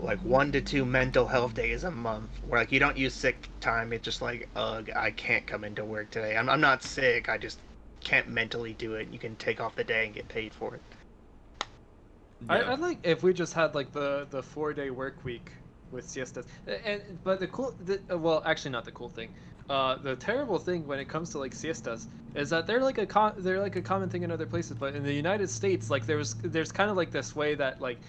like 0.00 0.18
one 0.20 0.50
to 0.50 0.60
two 0.60 0.84
mental 0.84 1.26
health 1.28 1.54
days 1.54 1.84
a 1.84 1.90
month 1.92 2.28
where 2.48 2.60
like 2.60 2.72
you 2.72 2.80
don't 2.80 2.98
use 2.98 3.14
sick 3.14 3.48
time. 3.60 3.92
It's 3.92 4.04
just 4.04 4.20
like, 4.20 4.48
ugh, 4.56 4.90
I 4.96 5.12
can't 5.12 5.46
come 5.46 5.62
into 5.62 5.84
work 5.84 6.10
today. 6.10 6.36
I'm, 6.36 6.48
I'm 6.48 6.60
not 6.60 6.82
sick. 6.82 7.28
I 7.28 7.38
just 7.38 7.60
can't 8.00 8.28
mentally 8.28 8.72
do 8.74 8.94
it. 8.94 9.08
You 9.12 9.18
can 9.20 9.36
take 9.36 9.60
off 9.60 9.76
the 9.76 9.84
day 9.84 10.06
and 10.06 10.14
get 10.14 10.26
paid 10.26 10.52
for 10.52 10.74
it. 10.74 10.82
I, 12.48 12.60
Yeah. 12.60 12.72
I'd 12.72 12.80
like 12.80 12.98
if 13.04 13.22
we 13.22 13.32
just 13.32 13.52
had 13.52 13.76
like 13.76 13.92
the 13.92 14.26
the 14.28 14.42
four 14.42 14.72
day 14.72 14.90
work 14.90 15.24
week 15.24 15.52
with 15.94 16.06
siestas. 16.06 16.46
And 16.66 17.02
but 17.24 17.40
the 17.40 17.46
cool, 17.46 17.74
the, 17.80 18.02
uh, 18.12 18.18
well, 18.18 18.42
actually 18.44 18.72
not 18.72 18.84
the 18.84 18.92
cool 18.92 19.08
thing. 19.08 19.30
Uh, 19.70 19.96
the 19.96 20.16
terrible 20.16 20.58
thing 20.58 20.86
when 20.86 20.98
it 20.98 21.08
comes 21.08 21.30
to 21.30 21.38
like 21.38 21.54
siestas 21.54 22.08
is 22.34 22.50
that 22.50 22.66
they're 22.66 22.82
like 22.82 22.98
a 22.98 23.06
co- 23.06 23.32
they're 23.38 23.60
like 23.60 23.76
a 23.76 23.82
common 23.82 24.10
thing 24.10 24.22
in 24.22 24.30
other 24.30 24.46
places, 24.46 24.76
but 24.78 24.94
in 24.94 25.02
the 25.02 25.12
United 25.12 25.48
States, 25.48 25.88
like 25.90 26.04
there's 26.04 26.34
there's 26.42 26.72
kind 26.72 26.90
of 26.90 26.96
like 26.96 27.10
this 27.10 27.34
way 27.34 27.54
that 27.54 27.80
like 27.80 28.00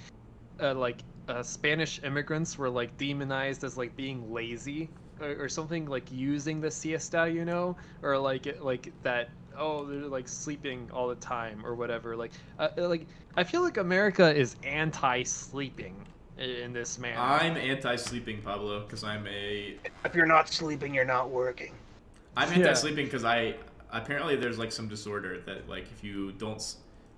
uh, 0.62 0.74
like 0.74 1.04
uh, 1.28 1.44
Spanish 1.44 2.00
immigrants 2.04 2.58
were 2.58 2.70
like 2.70 2.98
demonized 2.98 3.64
as 3.64 3.78
like 3.78 3.96
being 3.96 4.32
lazy 4.32 4.90
or, 5.20 5.46
or 5.46 5.50
something 5.50 5.86
like 5.86 6.12
using 6.12 6.60
the 6.62 6.72
siesta, 6.72 7.30
you 7.30 7.46
know, 7.46 7.78
or 8.02 8.18
like 8.18 8.48
like 8.62 8.94
that. 9.04 9.30
Oh, 9.58 9.86
they're 9.86 10.02
like 10.02 10.28
sleeping 10.28 10.90
all 10.94 11.08
the 11.08 11.16
time 11.16 11.66
or 11.66 11.76
whatever. 11.76 12.16
Like, 12.18 12.34
uh, 12.60 12.70
like 12.78 13.08
I 13.38 13.44
feel 13.46 13.64
like 13.64 13.78
America 13.78 14.36
is 14.36 14.58
anti-sleeping 14.64 16.06
in 16.38 16.74
this 16.74 17.00
manner. 17.00 17.20
I'm 17.20 17.56
anti-sleeping, 17.58 18.42
Pablo, 18.42 18.82
because 18.82 19.04
I'm 19.04 19.26
a 19.28 19.78
If 20.04 20.14
you're 20.14 20.26
not 20.26 20.50
sleeping, 20.50 20.94
you're 20.94 21.06
not 21.06 21.30
working. 21.30 21.74
I'm 22.36 22.50
Yeah. 22.50 22.68
anti-sleeping 22.68 23.06
because 23.06 23.24
I 23.24 23.56
apparently 23.92 24.36
there's 24.36 24.58
like 24.58 24.72
some 24.72 24.88
disorder 24.88 25.40
that 25.46 25.70
like 25.70 25.86
if 25.92 26.04
you 26.04 26.34
don't 26.34 26.62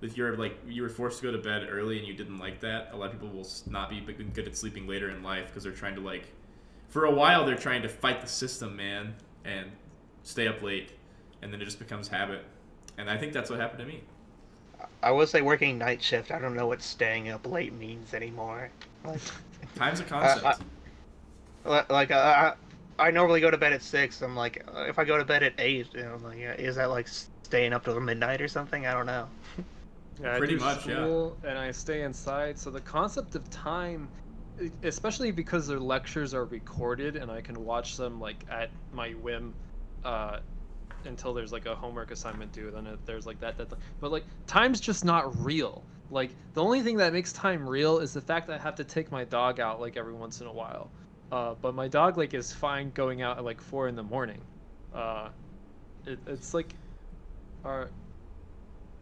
if 0.00 0.16
you're 0.16 0.36
like 0.36 0.56
you 0.66 0.82
were 0.82 0.88
forced 0.88 1.18
to 1.20 1.24
go 1.26 1.32
to 1.32 1.38
bed 1.42 1.66
early 1.68 1.98
and 1.98 2.06
you 2.06 2.14
didn't 2.14 2.38
like 2.38 2.60
that, 2.60 2.90
a 2.92 2.96
lot 2.96 3.06
of 3.06 3.12
people 3.12 3.28
will 3.28 3.48
not 3.66 3.90
be 3.90 4.00
good 4.00 4.46
at 4.46 4.56
sleeping 4.56 4.86
later 4.86 5.10
in 5.10 5.22
life 5.22 5.46
because 5.48 5.64
they're 5.64 5.72
trying 5.72 5.96
to 5.96 6.00
like 6.00 6.32
for 6.88 7.04
a 7.04 7.10
while 7.10 7.44
they're 7.44 7.56
trying 7.56 7.82
to 7.82 7.88
fight 7.88 8.20
the 8.20 8.26
system, 8.28 8.76
man, 8.76 9.14
and 9.44 9.70
stay 10.22 10.46
up 10.46 10.62
late, 10.62 10.92
and 11.42 11.52
then 11.52 11.60
it 11.60 11.64
just 11.64 11.78
becomes 11.78 12.08
habit. 12.08 12.44
And 12.96 13.10
I 13.10 13.16
think 13.16 13.32
that's 13.32 13.50
what 13.50 13.58
happened 13.58 13.80
to 13.80 13.86
me. 13.86 14.02
I 15.02 15.10
will 15.12 15.26
say 15.26 15.42
working 15.42 15.78
night 15.78 16.02
shift. 16.02 16.30
I 16.30 16.38
don't 16.38 16.54
know 16.54 16.66
what 16.66 16.82
staying 16.82 17.28
up 17.28 17.46
late 17.46 17.72
means 17.72 18.14
anymore. 18.14 18.70
Like, 19.04 19.20
Time's 19.74 20.00
a 20.00 20.04
concept. 20.04 20.62
Li- 21.64 21.82
like 21.90 22.10
uh, 22.10 22.54
I, 22.98 23.06
I 23.08 23.10
normally 23.10 23.40
go 23.40 23.50
to 23.50 23.58
bed 23.58 23.72
at 23.72 23.82
six. 23.82 24.22
I'm 24.22 24.36
like, 24.36 24.64
uh, 24.74 24.84
if 24.88 24.98
I 24.98 25.04
go 25.04 25.18
to 25.18 25.24
bed 25.24 25.42
at 25.42 25.54
eight, 25.58 25.88
you 25.94 26.02
know, 26.02 26.14
I'm 26.14 26.22
like, 26.24 26.38
is 26.58 26.76
that 26.76 26.90
like 26.90 27.08
staying 27.08 27.72
up 27.72 27.84
till 27.84 27.98
midnight 28.00 28.40
or 28.40 28.48
something? 28.48 28.86
I 28.86 28.94
don't 28.94 29.06
know. 29.06 29.28
Yeah, 30.20 30.34
I 30.34 30.38
Pretty 30.38 30.54
do 30.54 30.60
much, 30.60 30.86
yeah. 30.88 31.06
and 31.44 31.56
I 31.56 31.70
stay 31.70 32.02
inside. 32.02 32.58
So 32.58 32.70
the 32.70 32.80
concept 32.80 33.36
of 33.36 33.48
time, 33.50 34.08
especially 34.82 35.30
because 35.30 35.68
their 35.68 35.78
lectures 35.78 36.34
are 36.34 36.44
recorded 36.44 37.14
and 37.14 37.30
I 37.30 37.40
can 37.40 37.64
watch 37.64 37.96
them 37.96 38.20
like 38.20 38.44
at 38.50 38.70
my 38.92 39.10
whim, 39.12 39.54
uh, 40.04 40.38
until 41.04 41.34
there's 41.34 41.52
like 41.52 41.66
a 41.66 41.74
homework 41.74 42.10
assignment 42.10 42.52
due. 42.52 42.70
Then 42.70 42.86
it, 42.86 42.98
there's 43.06 43.26
like 43.26 43.40
that 43.40 43.58
deadline. 43.58 43.80
But 44.00 44.12
like 44.12 44.24
time's 44.46 44.80
just 44.80 45.04
not 45.04 45.44
real. 45.44 45.82
Like 46.10 46.30
the 46.54 46.62
only 46.62 46.82
thing 46.82 46.96
that 46.98 47.12
makes 47.12 47.32
time 47.32 47.68
real 47.68 47.98
is 47.98 48.12
the 48.12 48.20
fact 48.20 48.46
that 48.46 48.60
I 48.60 48.62
have 48.62 48.74
to 48.76 48.84
take 48.84 49.12
my 49.12 49.24
dog 49.24 49.60
out 49.60 49.80
like 49.80 49.96
every 49.96 50.14
once 50.14 50.40
in 50.40 50.46
a 50.46 50.52
while. 50.52 50.90
Uh, 51.30 51.54
but 51.60 51.74
my 51.74 51.88
dog 51.88 52.16
like 52.16 52.34
is 52.34 52.52
fine 52.52 52.90
going 52.92 53.22
out 53.22 53.38
at 53.38 53.44
like 53.44 53.60
four 53.60 53.88
in 53.88 53.94
the 53.94 54.02
morning. 54.02 54.40
Uh, 54.94 55.28
it, 56.06 56.18
it's 56.26 56.54
like, 56.54 56.74
our. 57.64 57.90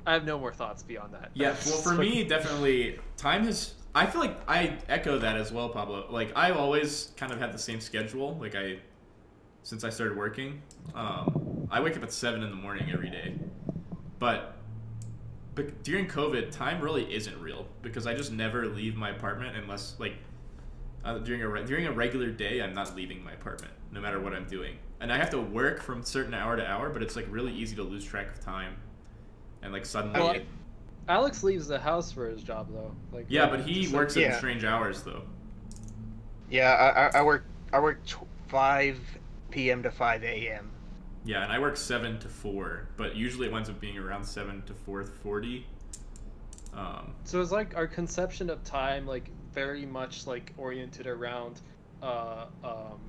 I 0.06 0.12
have 0.12 0.24
no 0.24 0.39
more 0.39 0.52
thoughts 0.52 0.82
beyond 0.82 1.14
that. 1.14 1.31
Yeah, 1.35 1.55
well, 1.66 1.78
for 1.78 1.94
me, 1.94 2.24
definitely 2.24 2.98
time 3.16 3.44
has. 3.44 3.74
I 3.94 4.06
feel 4.06 4.20
like 4.20 4.36
I 4.48 4.77
echo 4.89 5.18
that 5.18 5.36
as 5.36 5.52
well, 5.52 5.68
Pablo. 5.68 6.06
Like 6.10 6.32
I've 6.36 6.56
always 6.56 7.12
kind 7.16 7.32
of 7.32 7.39
had 7.39 7.52
the 7.52 7.59
same 7.59 7.81
schedule. 7.81 8.36
Like 8.40 8.55
I, 8.55 8.78
since 9.66 9.82
I 9.82 9.90
started 9.90 10.16
working, 10.16 10.62
um, 10.94 11.66
I 11.72 11.80
wake 11.80 11.97
up 11.97 12.05
at 12.05 12.12
seven 12.12 12.44
in 12.44 12.51
the 12.51 12.56
morning 12.56 12.88
every 12.93 13.10
day. 13.10 13.34
But, 14.20 14.55
but 15.56 15.82
during 15.82 16.06
COVID, 16.06 16.52
time 16.52 16.80
really 16.80 17.12
isn't 17.12 17.36
real 17.40 17.66
because 17.82 18.06
I 18.06 18.14
just 18.14 18.30
never 18.30 18.66
leave 18.66 18.94
my 18.94 19.10
apartment 19.10 19.56
unless 19.56 19.97
like 19.98 20.14
uh, 21.05 21.18
during 21.18 21.43
a 21.43 21.48
re- 21.48 21.64
during 21.64 21.86
a 21.88 21.90
regular 21.90 22.30
day, 22.30 22.62
I'm 22.62 22.74
not 22.74 22.94
leaving 22.94 23.24
my 23.24 23.32
apartment 23.32 23.72
no 23.90 24.01
matter 24.01 24.20
what 24.20 24.32
I'm 24.34 24.44
doing, 24.47 24.76
and 25.01 25.12
I 25.12 25.16
have 25.16 25.30
to 25.30 25.40
work 25.40 25.82
from 25.82 26.05
certain 26.05 26.32
hour 26.34 26.56
to 26.56 26.64
hour. 26.64 26.88
But 26.88 27.02
it's 27.02 27.16
like 27.16 27.26
really 27.28 27.52
easy 27.52 27.74
to 27.74 27.82
lose 27.82 28.05
track 28.05 28.28
of 28.32 28.38
time, 28.38 28.76
and 29.62 29.72
like 29.72 29.84
suddenly. 29.84 30.20
Well, 30.20 30.30
it- 30.30 30.47
Alex 31.09 31.43
leaves 31.43 31.66
the 31.66 31.78
house 31.78 32.12
for 32.12 32.28
his 32.28 32.40
job 32.44 32.68
though. 32.72 32.94
Like 33.12 33.26
Yeah, 33.28 33.47
but 33.51 33.60
he 33.62 33.82
just, 33.82 33.93
like- 33.93 33.98
works 34.01 34.16
at 34.16 34.22
Yeah. 34.22 34.36
strange 34.36 34.62
hours 34.64 35.02
though. 35.02 35.22
Yeah, 36.51 36.70
I, 36.72 37.18
I, 37.18 37.20
I 37.20 37.22
work 37.24 37.44
I 37.72 37.80
work 37.80 38.05
tw- 38.06 38.26
five 38.47 38.98
p.m. 39.51 39.82
to 39.82 39.90
five 39.90 40.23
a.m. 40.24 40.70
Yeah, 41.24 41.43
and 41.43 41.52
I 41.52 41.59
work 41.59 41.77
seven 41.77 42.18
to 42.20 42.28
four, 42.28 42.89
but 42.97 43.16
usually 43.16 43.47
it 43.48 43.52
winds 43.52 43.68
up 43.68 43.81
being 43.81 43.98
around 43.98 44.24
seven 44.24 44.62
to 44.66 44.74
four 44.74 45.02
forty. 45.05 45.66
Um, 46.74 47.14
So 47.24 47.40
it's 47.40 47.51
like 47.52 47.74
our 47.77 47.86
conception 47.86 48.51
of 48.51 48.62
time, 48.64 49.06
like 49.06 49.31
very 49.52 49.86
much 49.86 50.27
like 50.27 50.52
oriented 50.59 51.06
around 51.06 51.62
uh, 52.02 52.47
um, 52.62 53.01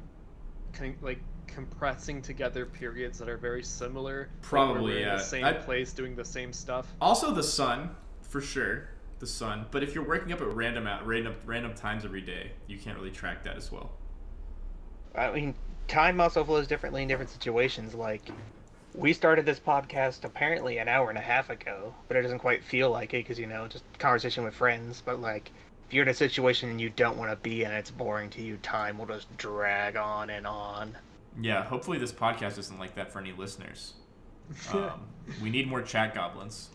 con- 0.73 0.95
like 1.01 1.19
compressing 1.47 2.22
together 2.22 2.65
periods 2.65 3.19
that 3.19 3.27
are 3.30 3.38
very 3.38 3.64
similar. 3.64 4.30
like, 4.31 4.41
Probably, 4.41 4.93
we're 4.93 4.97
in 4.99 5.07
yeah. 5.07 5.15
the 5.18 5.23
same 5.23 5.43
I- 5.45 5.53
place 5.53 5.91
doing 5.93 6.15
the 6.15 6.26
same 6.26 6.53
stuff. 6.53 6.88
Also, 7.01 7.31
the 7.34 7.43
sun, 7.43 7.89
for 8.22 8.41
sure. 8.41 8.89
The 9.19 9.27
sun. 9.27 9.65
But 9.72 9.81
if 9.84 9.95
you're 9.95 10.07
waking 10.07 10.31
up 10.31 10.41
at 10.41 10.47
random 10.53 10.85
at 10.88 11.05
random 11.05 11.35
random 11.45 11.73
times 11.73 12.05
every 12.05 12.22
day, 12.22 12.51
you 12.68 12.77
can't 12.77 12.97
really 12.97 13.09
track 13.11 13.43
that 13.43 13.57
as 13.57 13.72
well. 13.72 13.91
I 15.15 15.31
mean, 15.31 15.55
time 15.88 16.19
also 16.22 16.43
flows 16.43 16.68
differently 16.68 17.01
in 17.01 17.07
different 17.07 17.30
situations. 17.30 17.93
Like, 17.95 18.30
we 18.93 19.14
started 19.14 19.45
this 19.45 19.59
podcast 19.59 20.23
apparently 20.23 20.77
an 20.80 20.88
hour 20.88 21.09
and 21.09 21.18
a 21.18 21.22
half 21.22 21.49
ago, 21.49 21.93
but 22.07 22.18
it 22.18 22.22
doesn't 22.23 22.39
quite 22.39 22.64
feel 22.64 22.89
like 22.91 23.14
it 23.14 23.18
because, 23.26 23.38
you 23.39 23.47
know, 23.47 23.68
just 23.68 23.84
conversation 23.99 24.43
with 24.43 24.53
friends. 24.53 25.01
But, 25.05 25.19
like, 25.22 25.51
if 25.88 25.93
you're 25.93 26.03
in 26.03 26.09
a 26.09 26.14
situation 26.14 26.69
and 26.69 26.81
you 26.81 26.89
don't 26.89 27.18
want 27.18 27.31
to 27.31 27.35
be 27.38 27.64
in, 27.64 27.72
it's 27.72 27.91
boring 27.91 28.30
to 28.31 28.41
you, 28.41 28.57
time 28.57 28.97
will 28.97 29.05
just 29.05 29.35
drag 29.38 29.95
on 29.95 30.30
and 30.30 30.45
on. 30.47 30.97
Yeah, 31.39 31.64
hopefully 31.64 31.97
this 31.99 32.11
podcast 32.11 32.57
isn't 32.57 32.80
like 32.80 32.95
that 32.95 33.11
for 33.11 33.19
any 33.19 33.31
listeners. 33.34 33.93
Um, 34.73 35.01
we 35.41 35.49
need 35.49 35.68
more 35.69 35.81
chat 35.81 36.15
goblins. 36.15 36.69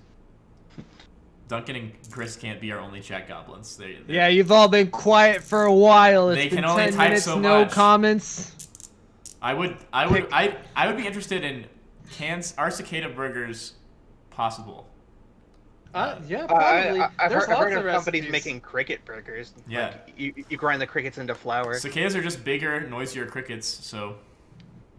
Duncan 1.49 1.75
and 1.77 1.93
Chris 2.11 2.37
can't 2.37 2.61
be 2.61 2.71
our 2.73 2.79
only 2.79 3.01
chat 3.01 3.27
goblins. 3.29 3.77
They, 3.77 3.95
they- 4.07 4.15
Yeah, 4.15 4.29
you've 4.29 4.53
all 4.53 4.69
been 4.69 4.91
quiet 4.91 5.43
for 5.43 5.63
a 5.65 5.73
while. 5.73 6.29
It's 6.31 6.37
They 6.43 6.49
been 6.49 6.57
can 6.57 6.65
only 6.67 6.85
10 6.85 6.93
type 6.93 7.09
minutes, 7.09 7.25
so 7.25 7.39
no 7.39 7.65
much. 7.65 7.73
comments. 7.73 8.69
I 9.43 9.55
would, 9.55 9.77
I 9.93 10.07
would, 10.07 10.23
Pick- 10.25 10.33
I, 10.33 10.57
I 10.77 10.87
would 10.87 10.97
be 10.97 11.07
interested 11.07 11.45
in 11.45 11.67
cans, 12.11 12.55
are 12.57 12.71
cicada 12.71 13.09
burgers 13.11 13.75
possible? 14.31 14.89
Uh, 15.95 16.19
yeah, 16.27 16.45
Uh, 16.45 16.47
probably. 16.47 17.01
I, 17.01 17.07
I, 17.07 17.11
I've 17.19 17.31
There's 17.31 17.47
heard, 17.47 17.51
I've 17.51 17.59
heard 17.59 17.73
of 17.79 17.87
of 17.87 17.93
companies 17.93 18.31
making 18.31 18.61
cricket 18.61 19.05
burgers. 19.05 19.53
Yeah. 19.69 19.89
Like, 19.89 20.15
you, 20.17 20.33
you 20.49 20.57
grind 20.57 20.81
the 20.81 20.87
crickets 20.87 21.19
into 21.19 21.35
flour. 21.35 21.75
Cicadas 21.75 22.17
are 22.17 22.23
just 22.23 22.45
bigger, 22.45 22.81
noisier 22.89 23.27
crickets. 23.27 23.67
So 23.69 24.17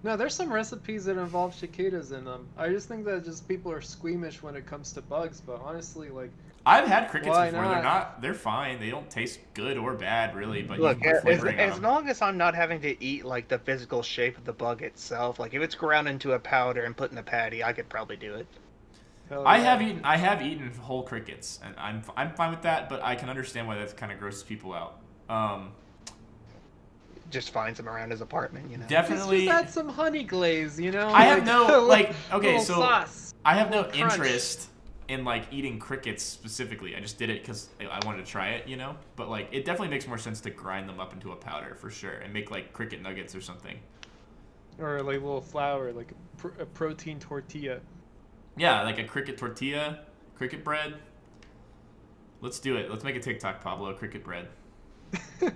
No, 0.04 0.18
there's 0.18 0.36
some 0.36 0.52
recipes 0.54 1.06
that 1.06 1.18
involve 1.18 1.56
cicadas 1.56 2.12
in 2.12 2.26
them. 2.26 2.48
I 2.58 2.70
just 2.70 2.88
think 2.88 3.06
that 3.06 3.24
just 3.26 3.48
people 3.48 3.72
are 3.72 3.82
squeamish 3.82 4.44
when 4.44 4.56
it 4.56 4.66
comes 4.66 4.92
to 4.94 5.02
bugs, 5.02 5.42
but 5.42 5.62
honestly, 5.62 6.10
like, 6.10 6.32
I've 6.66 6.88
had 6.88 7.10
crickets 7.10 7.30
Why 7.30 7.50
before. 7.50 7.64
They're 7.64 7.76
not? 7.76 7.84
not. 7.84 8.22
They're 8.22 8.34
fine. 8.34 8.80
They 8.80 8.90
don't 8.90 9.10
taste 9.10 9.40
good 9.54 9.78
or 9.78 9.94
bad, 9.94 10.34
really. 10.34 10.62
But 10.64 10.80
Look, 10.80 10.98
you 11.04 11.12
can 11.12 11.22
put 11.22 11.32
as, 11.60 11.74
as 11.74 11.80
long 11.82 12.08
as 12.08 12.22
I'm 12.22 12.38
not 12.38 12.56
having 12.56 12.80
to 12.82 13.04
eat 13.04 13.26
like 13.26 13.50
the 13.50 13.60
physical 13.60 14.02
shape 14.02 14.38
of 14.38 14.46
the 14.46 14.54
bug 14.54 14.82
itself, 14.82 15.40
like 15.40 15.54
if 15.54 15.62
it's 15.62 15.76
ground 15.76 16.08
into 16.08 16.34
a 16.34 16.40
powder 16.40 16.84
and 16.86 16.96
put 16.96 17.12
in 17.12 17.18
a 17.18 17.24
patty, 17.24 17.64
I 17.64 17.74
could 17.74 17.90
probably 17.90 18.16
do 18.16 18.36
it. 18.36 18.48
hell 19.30 19.46
I 19.46 19.58
yeah. 19.58 19.64
have 19.64 19.82
eaten. 19.82 20.02
I 20.06 20.16
have 20.16 20.42
eaten 20.42 20.72
whole 20.72 21.04
crickets, 21.04 21.60
and 21.64 21.76
I'm 21.78 22.02
I'm 22.16 22.32
fine 22.32 22.52
with 22.52 22.62
that. 22.62 22.88
But 22.88 23.04
I 23.04 23.16
can 23.16 23.30
understand 23.30 23.68
why 23.68 23.78
that 23.78 23.98
kind 23.98 24.12
of 24.12 24.20
grosses 24.20 24.44
people 24.44 24.74
out. 24.74 25.00
Um, 25.30 25.74
Just 27.30 27.50
finds 27.52 27.78
him 27.78 27.90
around 27.90 28.12
his 28.12 28.22
apartment, 28.22 28.72
you 28.72 28.78
know. 28.78 28.86
Definitely, 28.88 29.46
just 29.48 29.54
add 29.54 29.70
some 29.70 29.90
honey 29.90 30.24
glaze, 30.24 30.80
you 30.80 30.92
know. 30.92 31.10
I 31.10 31.24
have 31.26 31.46
no- 31.46 31.66
little- 31.68 31.88
like, 31.88 32.14
okay, 32.32 32.60
so- 32.60 32.76
sauce. 32.76 33.34
I 33.46 33.56
have 33.56 33.70
no 33.70 33.84
crunch. 33.84 33.98
interest 33.98 34.70
in 35.08 35.24
like 35.26 35.48
eating 35.52 35.80
crickets 35.80 36.24
specifically. 36.24 36.96
I 36.96 37.00
just 37.00 37.18
did 37.18 37.30
it 37.30 37.42
because 37.42 37.70
I 37.80 38.00
wanted 38.06 38.26
to 38.26 38.32
try 38.32 38.50
it, 38.50 38.68
you 38.68 38.78
know. 38.78 38.96
But 39.16 39.30
like, 39.30 39.50
it 39.52 39.66
definitely 39.66 39.90
makes 39.90 40.08
more 40.08 40.18
sense 40.18 40.42
to 40.42 40.50
grind 40.50 40.88
them 40.90 41.00
up 41.00 41.14
into 41.14 41.32
a 41.32 41.36
powder 41.36 41.76
for 41.76 41.90
sure, 41.90 42.14
and 42.16 42.34
make 42.34 42.52
like 42.52 42.74
cricket 42.74 43.02
nuggets 43.02 43.36
or 43.36 43.42
something. 43.42 43.78
or 44.78 45.02
like 45.04 45.18
a 45.18 45.24
little 45.24 45.42
flour, 45.42 45.92
like 45.94 46.12
a, 46.12 46.16
pr- 46.38 46.62
a 46.62 46.66
protein 46.66 47.20
tortilla. 47.20 47.82
Yeah, 48.58 48.84
like 48.84 49.00
a 49.00 49.04
cricket 49.06 49.38
tortilla, 49.38 50.00
cricket 50.36 50.64
bread. 50.64 50.96
Let's 52.42 52.60
do 52.60 52.76
it. 52.78 52.90
Let's 52.92 53.04
make 53.04 53.16
a 53.16 53.20
TikTok, 53.20 53.62
Pablo. 53.62 53.94
Cricket 53.96 54.24
bread. 54.24 54.50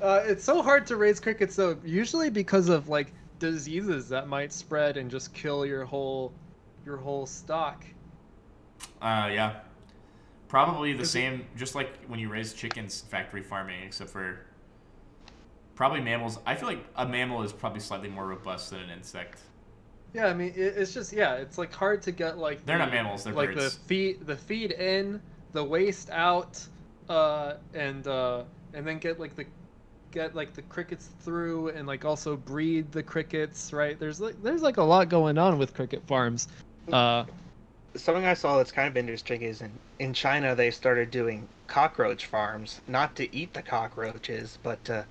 Uh, 0.00 0.22
it's 0.24 0.44
so 0.44 0.62
hard 0.62 0.86
to 0.86 0.96
raise 0.96 1.20
crickets 1.20 1.56
though, 1.56 1.78
usually 1.84 2.30
because 2.30 2.68
of 2.68 2.88
like 2.88 3.12
diseases 3.38 4.08
that 4.08 4.28
might 4.28 4.52
spread 4.52 4.96
and 4.96 5.10
just 5.10 5.34
kill 5.34 5.66
your 5.66 5.84
whole 5.84 6.32
your 6.84 6.96
whole 6.96 7.26
stock. 7.26 7.84
Uh, 9.02 9.28
yeah. 9.32 9.60
Probably 10.48 10.92
the 10.92 11.04
same, 11.04 11.46
just 11.56 11.74
like 11.74 11.90
when 12.06 12.20
you 12.20 12.28
raise 12.28 12.52
chickens 12.52 13.00
factory 13.00 13.42
farming, 13.42 13.82
except 13.84 14.10
for 14.10 14.40
probably 15.74 16.00
mammals. 16.00 16.38
I 16.46 16.54
feel 16.54 16.68
like 16.68 16.84
a 16.96 17.06
mammal 17.06 17.42
is 17.42 17.52
probably 17.52 17.80
slightly 17.80 18.08
more 18.08 18.26
robust 18.26 18.70
than 18.70 18.80
an 18.80 18.90
insect. 18.90 19.40
Yeah, 20.12 20.26
I 20.26 20.34
mean 20.34 20.52
it's 20.54 20.94
just 20.94 21.12
yeah, 21.12 21.34
it's 21.34 21.58
like 21.58 21.72
hard 21.72 22.02
to 22.02 22.12
get 22.12 22.38
like 22.38 22.64
They're 22.64 22.78
the- 22.78 22.84
not 22.84 22.92
mammals, 22.92 23.24
they're 23.24 23.32
like 23.32 23.54
birds. 23.54 23.74
the 23.78 23.80
feed 23.86 24.26
the 24.26 24.36
feed 24.36 24.70
in, 24.70 25.20
the 25.52 25.64
waste 25.64 26.08
out, 26.10 26.64
uh, 27.08 27.54
and 27.74 28.06
uh, 28.06 28.44
and 28.74 28.86
then 28.86 28.98
get 28.98 29.18
like 29.18 29.34
the 29.34 29.46
get 30.12 30.36
like 30.36 30.54
the 30.54 30.62
crickets 30.62 31.08
through 31.22 31.70
and 31.70 31.88
like 31.88 32.04
also 32.04 32.36
breed 32.36 32.92
the 32.92 33.02
crickets 33.02 33.72
right 33.72 33.98
there's 33.98 34.20
like 34.20 34.40
there's 34.44 34.62
like 34.62 34.76
a 34.76 34.82
lot 34.82 35.08
going 35.08 35.36
on 35.36 35.58
with 35.58 35.74
cricket 35.74 36.00
farms 36.06 36.46
uh 36.92 37.24
Something 37.96 38.26
I 38.26 38.34
saw 38.34 38.56
that's 38.56 38.72
kind 38.72 38.88
of 38.88 38.96
interesting 38.96 39.42
is 39.42 39.62
in, 39.62 39.70
in 39.98 40.12
China 40.12 40.54
they 40.54 40.70
started 40.70 41.10
doing 41.10 41.48
cockroach 41.66 42.26
farms, 42.26 42.80
not 42.88 43.14
to 43.16 43.34
eat 43.34 43.54
the 43.54 43.62
cockroaches, 43.62 44.58
but 44.62 44.84
to 44.84 45.06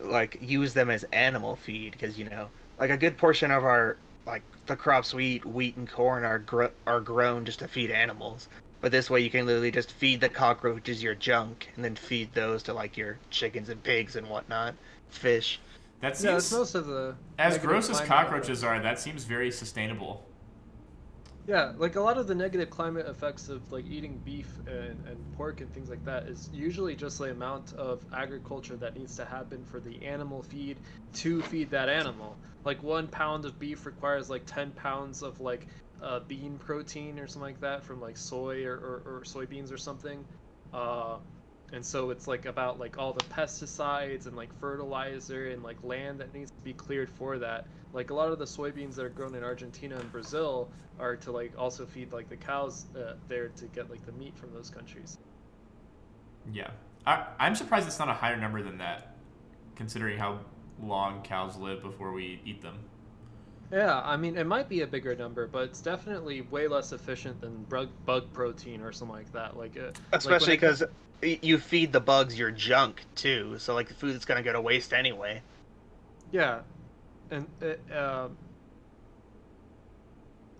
like 0.00 0.38
use 0.40 0.74
them 0.74 0.90
as 0.90 1.04
animal 1.12 1.56
feed 1.56 1.92
because 1.92 2.18
you 2.18 2.28
know, 2.28 2.48
like 2.78 2.90
a 2.90 2.96
good 2.96 3.16
portion 3.16 3.50
of 3.50 3.64
our 3.64 3.96
like 4.26 4.42
the 4.66 4.76
crops 4.76 5.14
we 5.14 5.26
eat, 5.26 5.44
wheat 5.44 5.76
and 5.76 5.90
corn, 5.90 6.24
are 6.24 6.38
gro- 6.38 6.70
are 6.86 7.00
grown 7.00 7.44
just 7.44 7.60
to 7.60 7.68
feed 7.68 7.90
animals. 7.90 8.48
But 8.80 8.92
this 8.92 9.10
way 9.10 9.20
you 9.20 9.30
can 9.30 9.46
literally 9.46 9.70
just 9.70 9.92
feed 9.92 10.20
the 10.20 10.28
cockroaches 10.28 11.02
your 11.02 11.14
junk 11.14 11.68
and 11.76 11.84
then 11.84 11.96
feed 11.96 12.32
those 12.32 12.62
to 12.64 12.72
like 12.72 12.96
your 12.96 13.18
chickens 13.30 13.68
and 13.68 13.82
pigs 13.82 14.16
and 14.16 14.26
whatnot, 14.28 14.74
fish. 15.10 15.60
That 16.00 16.14
yeah 16.20 16.32
seems, 16.32 16.44
it's 16.44 16.52
most 16.52 16.74
of 16.74 16.86
the 16.86 17.14
as 17.38 17.58
gross 17.58 17.90
as 17.90 18.00
cockroaches 18.00 18.64
are, 18.64 18.80
that 18.80 18.98
seems 18.98 19.24
very 19.24 19.50
sustainable. 19.50 20.24
Yeah, 21.50 21.72
like 21.76 21.96
a 21.96 22.00
lot 22.00 22.16
of 22.16 22.28
the 22.28 22.34
negative 22.34 22.70
climate 22.70 23.06
effects 23.08 23.48
of 23.48 23.72
like 23.72 23.84
eating 23.86 24.18
beef 24.18 24.60
and, 24.66 25.00
and 25.04 25.28
pork 25.32 25.60
and 25.60 25.72
things 25.72 25.90
like 25.90 26.04
that 26.04 26.28
is 26.28 26.48
usually 26.52 26.94
just 26.94 27.18
the 27.18 27.30
amount 27.32 27.72
of 27.72 28.06
agriculture 28.12 28.76
that 28.76 28.94
needs 28.96 29.16
to 29.16 29.24
happen 29.24 29.64
for 29.64 29.80
the 29.80 30.00
animal 30.04 30.42
feed 30.42 30.80
to 31.14 31.42
feed 31.42 31.70
that 31.70 31.88
animal. 31.88 32.38
Like 32.64 32.82
one 32.84 33.08
pound 33.08 33.46
of 33.46 33.58
beef 33.58 33.84
requires 33.84 34.30
like 34.30 34.44
ten 34.46 34.70
pounds 34.72 35.22
of 35.22 35.40
like 35.40 35.66
uh, 36.00 36.20
bean 36.28 36.58
protein 36.58 37.18
or 37.18 37.26
something 37.26 37.52
like 37.52 37.60
that 37.60 37.84
from 37.84 38.00
like 38.00 38.16
soy 38.16 38.64
or, 38.64 38.74
or, 38.76 39.02
or 39.06 39.22
soybeans 39.24 39.72
or 39.72 39.78
something. 39.78 40.24
Uh, 40.72 41.18
and 41.72 41.84
so 41.84 42.10
it's 42.10 42.26
like 42.26 42.46
about 42.46 42.78
like 42.78 42.98
all 42.98 43.12
the 43.12 43.24
pesticides 43.24 44.26
and 44.26 44.36
like 44.36 44.52
fertilizer 44.58 45.48
and 45.50 45.62
like 45.62 45.82
land 45.84 46.20
that 46.20 46.32
needs 46.34 46.50
to 46.50 46.60
be 46.62 46.72
cleared 46.74 47.10
for 47.10 47.38
that 47.38 47.66
like 47.92 48.10
a 48.10 48.14
lot 48.14 48.30
of 48.32 48.38
the 48.38 48.44
soybeans 48.44 48.94
that 48.96 49.04
are 49.04 49.10
grown 49.10 49.34
in 49.34 49.44
argentina 49.44 49.96
and 49.98 50.10
brazil 50.12 50.70
are 50.98 51.16
to 51.16 51.32
like 51.32 51.52
also 51.58 51.86
feed 51.86 52.12
like 52.12 52.28
the 52.28 52.36
cows 52.36 52.86
uh, 52.96 53.14
there 53.28 53.48
to 53.50 53.66
get 53.66 53.90
like 53.90 54.04
the 54.06 54.12
meat 54.12 54.36
from 54.36 54.52
those 54.52 54.70
countries 54.70 55.18
Yeah. 56.52 56.70
I, 57.06 57.26
I'm 57.38 57.54
surprised 57.54 57.86
it's 57.86 57.98
not 57.98 58.08
a 58.08 58.14
higher 58.14 58.36
number 58.36 58.62
than 58.62 58.78
that, 58.78 59.16
considering 59.74 60.18
how 60.18 60.40
long 60.82 61.22
cows 61.22 61.56
live 61.56 61.82
before 61.82 62.12
we 62.12 62.40
eat 62.44 62.62
them. 62.62 62.78
yeah 63.72 64.00
i 64.04 64.16
mean 64.16 64.36
it 64.36 64.46
might 64.46 64.68
be 64.68 64.80
a 64.82 64.86
bigger 64.86 65.14
number 65.14 65.46
but 65.46 65.64
it's 65.64 65.80
definitely 65.80 66.40
way 66.42 66.66
less 66.68 66.92
efficient 66.92 67.40
than 67.40 67.64
bug, 67.64 67.88
bug 68.04 68.32
protein 68.32 68.80
or 68.80 68.92
something 68.92 69.16
like 69.16 69.32
that 69.32 69.56
like 69.56 69.76
uh, 69.78 69.90
Especially 70.12 70.52
like 70.54 70.60
because 70.60 70.82
you 71.22 71.58
feed 71.58 71.92
the 71.92 72.00
bugs 72.00 72.38
your 72.38 72.50
junk 72.50 73.04
too, 73.14 73.58
so 73.58 73.74
like 73.74 73.88
the 73.88 73.94
food 73.94 74.14
that's 74.14 74.24
gonna 74.24 74.42
go 74.42 74.52
to 74.52 74.60
waste 74.60 74.92
anyway. 74.92 75.42
Yeah, 76.32 76.60
and 77.30 77.46
uh, 77.62 77.98
um, 77.98 78.36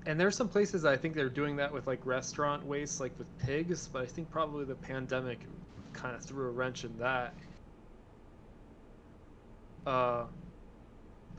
and 0.06 0.18
there's 0.18 0.36
some 0.36 0.48
places 0.48 0.84
I 0.84 0.96
think 0.96 1.14
they're 1.14 1.28
doing 1.28 1.56
that 1.56 1.72
with 1.72 1.86
like 1.86 2.04
restaurant 2.04 2.64
waste, 2.64 3.00
like 3.00 3.18
with 3.18 3.28
pigs. 3.38 3.88
But 3.88 4.02
I 4.02 4.06
think 4.06 4.30
probably 4.30 4.64
the 4.64 4.74
pandemic 4.74 5.40
kind 5.92 6.14
of 6.14 6.22
threw 6.22 6.48
a 6.48 6.50
wrench 6.50 6.84
in 6.84 6.98
that. 6.98 7.34
Uh, 9.86 10.24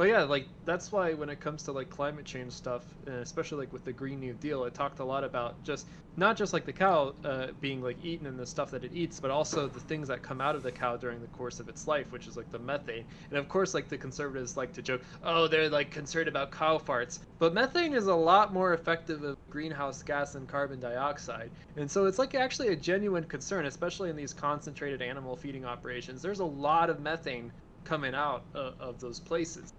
but 0.01 0.09
yeah, 0.09 0.23
like 0.23 0.47
that's 0.65 0.91
why 0.91 1.13
when 1.13 1.29
it 1.29 1.39
comes 1.39 1.61
to 1.61 1.71
like 1.71 1.91
climate 1.91 2.25
change 2.25 2.53
stuff, 2.53 2.83
and 3.05 3.17
especially 3.17 3.59
like 3.59 3.71
with 3.71 3.83
the 3.85 3.93
Green 3.93 4.19
New 4.19 4.33
Deal, 4.33 4.63
it 4.63 4.73
talked 4.73 4.97
a 4.97 5.05
lot 5.05 5.23
about 5.23 5.63
just 5.63 5.85
not 6.17 6.35
just 6.35 6.53
like 6.53 6.65
the 6.65 6.73
cow 6.73 7.13
uh, 7.23 7.49
being 7.59 7.83
like 7.83 8.03
eaten 8.03 8.25
and 8.25 8.39
the 8.39 8.47
stuff 8.47 8.71
that 8.71 8.83
it 8.83 8.93
eats, 8.93 9.19
but 9.19 9.29
also 9.29 9.67
the 9.67 9.79
things 9.79 10.07
that 10.07 10.23
come 10.23 10.41
out 10.41 10.55
of 10.55 10.63
the 10.63 10.71
cow 10.71 10.97
during 10.97 11.21
the 11.21 11.27
course 11.27 11.59
of 11.59 11.69
its 11.69 11.87
life, 11.87 12.11
which 12.11 12.25
is 12.25 12.35
like 12.35 12.49
the 12.49 12.57
methane. 12.57 13.05
And 13.29 13.37
of 13.37 13.47
course, 13.47 13.75
like 13.75 13.89
the 13.89 13.97
conservatives 13.99 14.57
like 14.57 14.73
to 14.73 14.81
joke, 14.81 15.03
oh, 15.21 15.47
they're 15.47 15.69
like 15.69 15.91
concerned 15.91 16.27
about 16.27 16.51
cow 16.51 16.79
farts, 16.79 17.19
but 17.37 17.53
methane 17.53 17.93
is 17.93 18.07
a 18.07 18.15
lot 18.15 18.51
more 18.51 18.73
effective 18.73 19.21
of 19.21 19.37
greenhouse 19.51 20.01
gas 20.01 20.33
than 20.33 20.47
carbon 20.47 20.79
dioxide, 20.79 21.51
and 21.75 21.91
so 21.91 22.05
it's 22.05 22.17
like 22.17 22.33
actually 22.33 22.69
a 22.69 22.75
genuine 22.75 23.25
concern, 23.25 23.67
especially 23.67 24.09
in 24.09 24.15
these 24.15 24.33
concentrated 24.33 25.03
animal 25.03 25.35
feeding 25.35 25.63
operations. 25.63 26.23
There's 26.23 26.39
a 26.39 26.43
lot 26.45 26.89
of 26.89 26.99
methane 26.99 27.51
coming 27.83 28.15
out 28.15 28.45
uh, 28.55 28.71
of 28.79 28.99
those 28.99 29.19
places. 29.19 29.71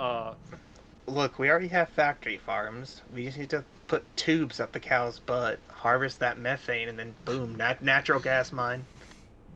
Uh, 0.00 0.32
Look, 1.06 1.38
we 1.38 1.50
already 1.50 1.68
have 1.68 1.88
factory 1.90 2.38
farms. 2.38 3.02
We 3.14 3.24
just 3.26 3.36
need 3.36 3.50
to 3.50 3.64
put 3.88 4.04
tubes 4.16 4.60
up 4.60 4.72
the 4.72 4.80
cow's 4.80 5.18
butt, 5.18 5.58
harvest 5.68 6.20
that 6.20 6.38
methane, 6.38 6.88
and 6.88 6.98
then 6.98 7.14
boom, 7.24 7.56
nat- 7.56 7.82
natural 7.82 8.20
gas 8.20 8.52
mine. 8.52 8.84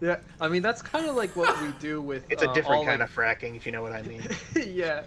Yeah, 0.04 0.18
I 0.38 0.48
mean 0.48 0.60
that's 0.60 0.82
kind 0.82 1.06
of 1.06 1.14
like 1.16 1.34
what 1.34 1.58
we 1.62 1.68
do 1.80 2.02
with. 2.02 2.26
It's 2.30 2.42
a 2.42 2.50
uh, 2.50 2.52
different 2.52 2.80
all, 2.80 2.84
kind 2.84 3.00
like- 3.00 3.08
of 3.08 3.14
fracking, 3.14 3.56
if 3.56 3.64
you 3.64 3.72
know 3.72 3.80
what 3.80 3.92
I 3.92 4.02
mean. 4.02 4.22
yeah. 4.66 5.04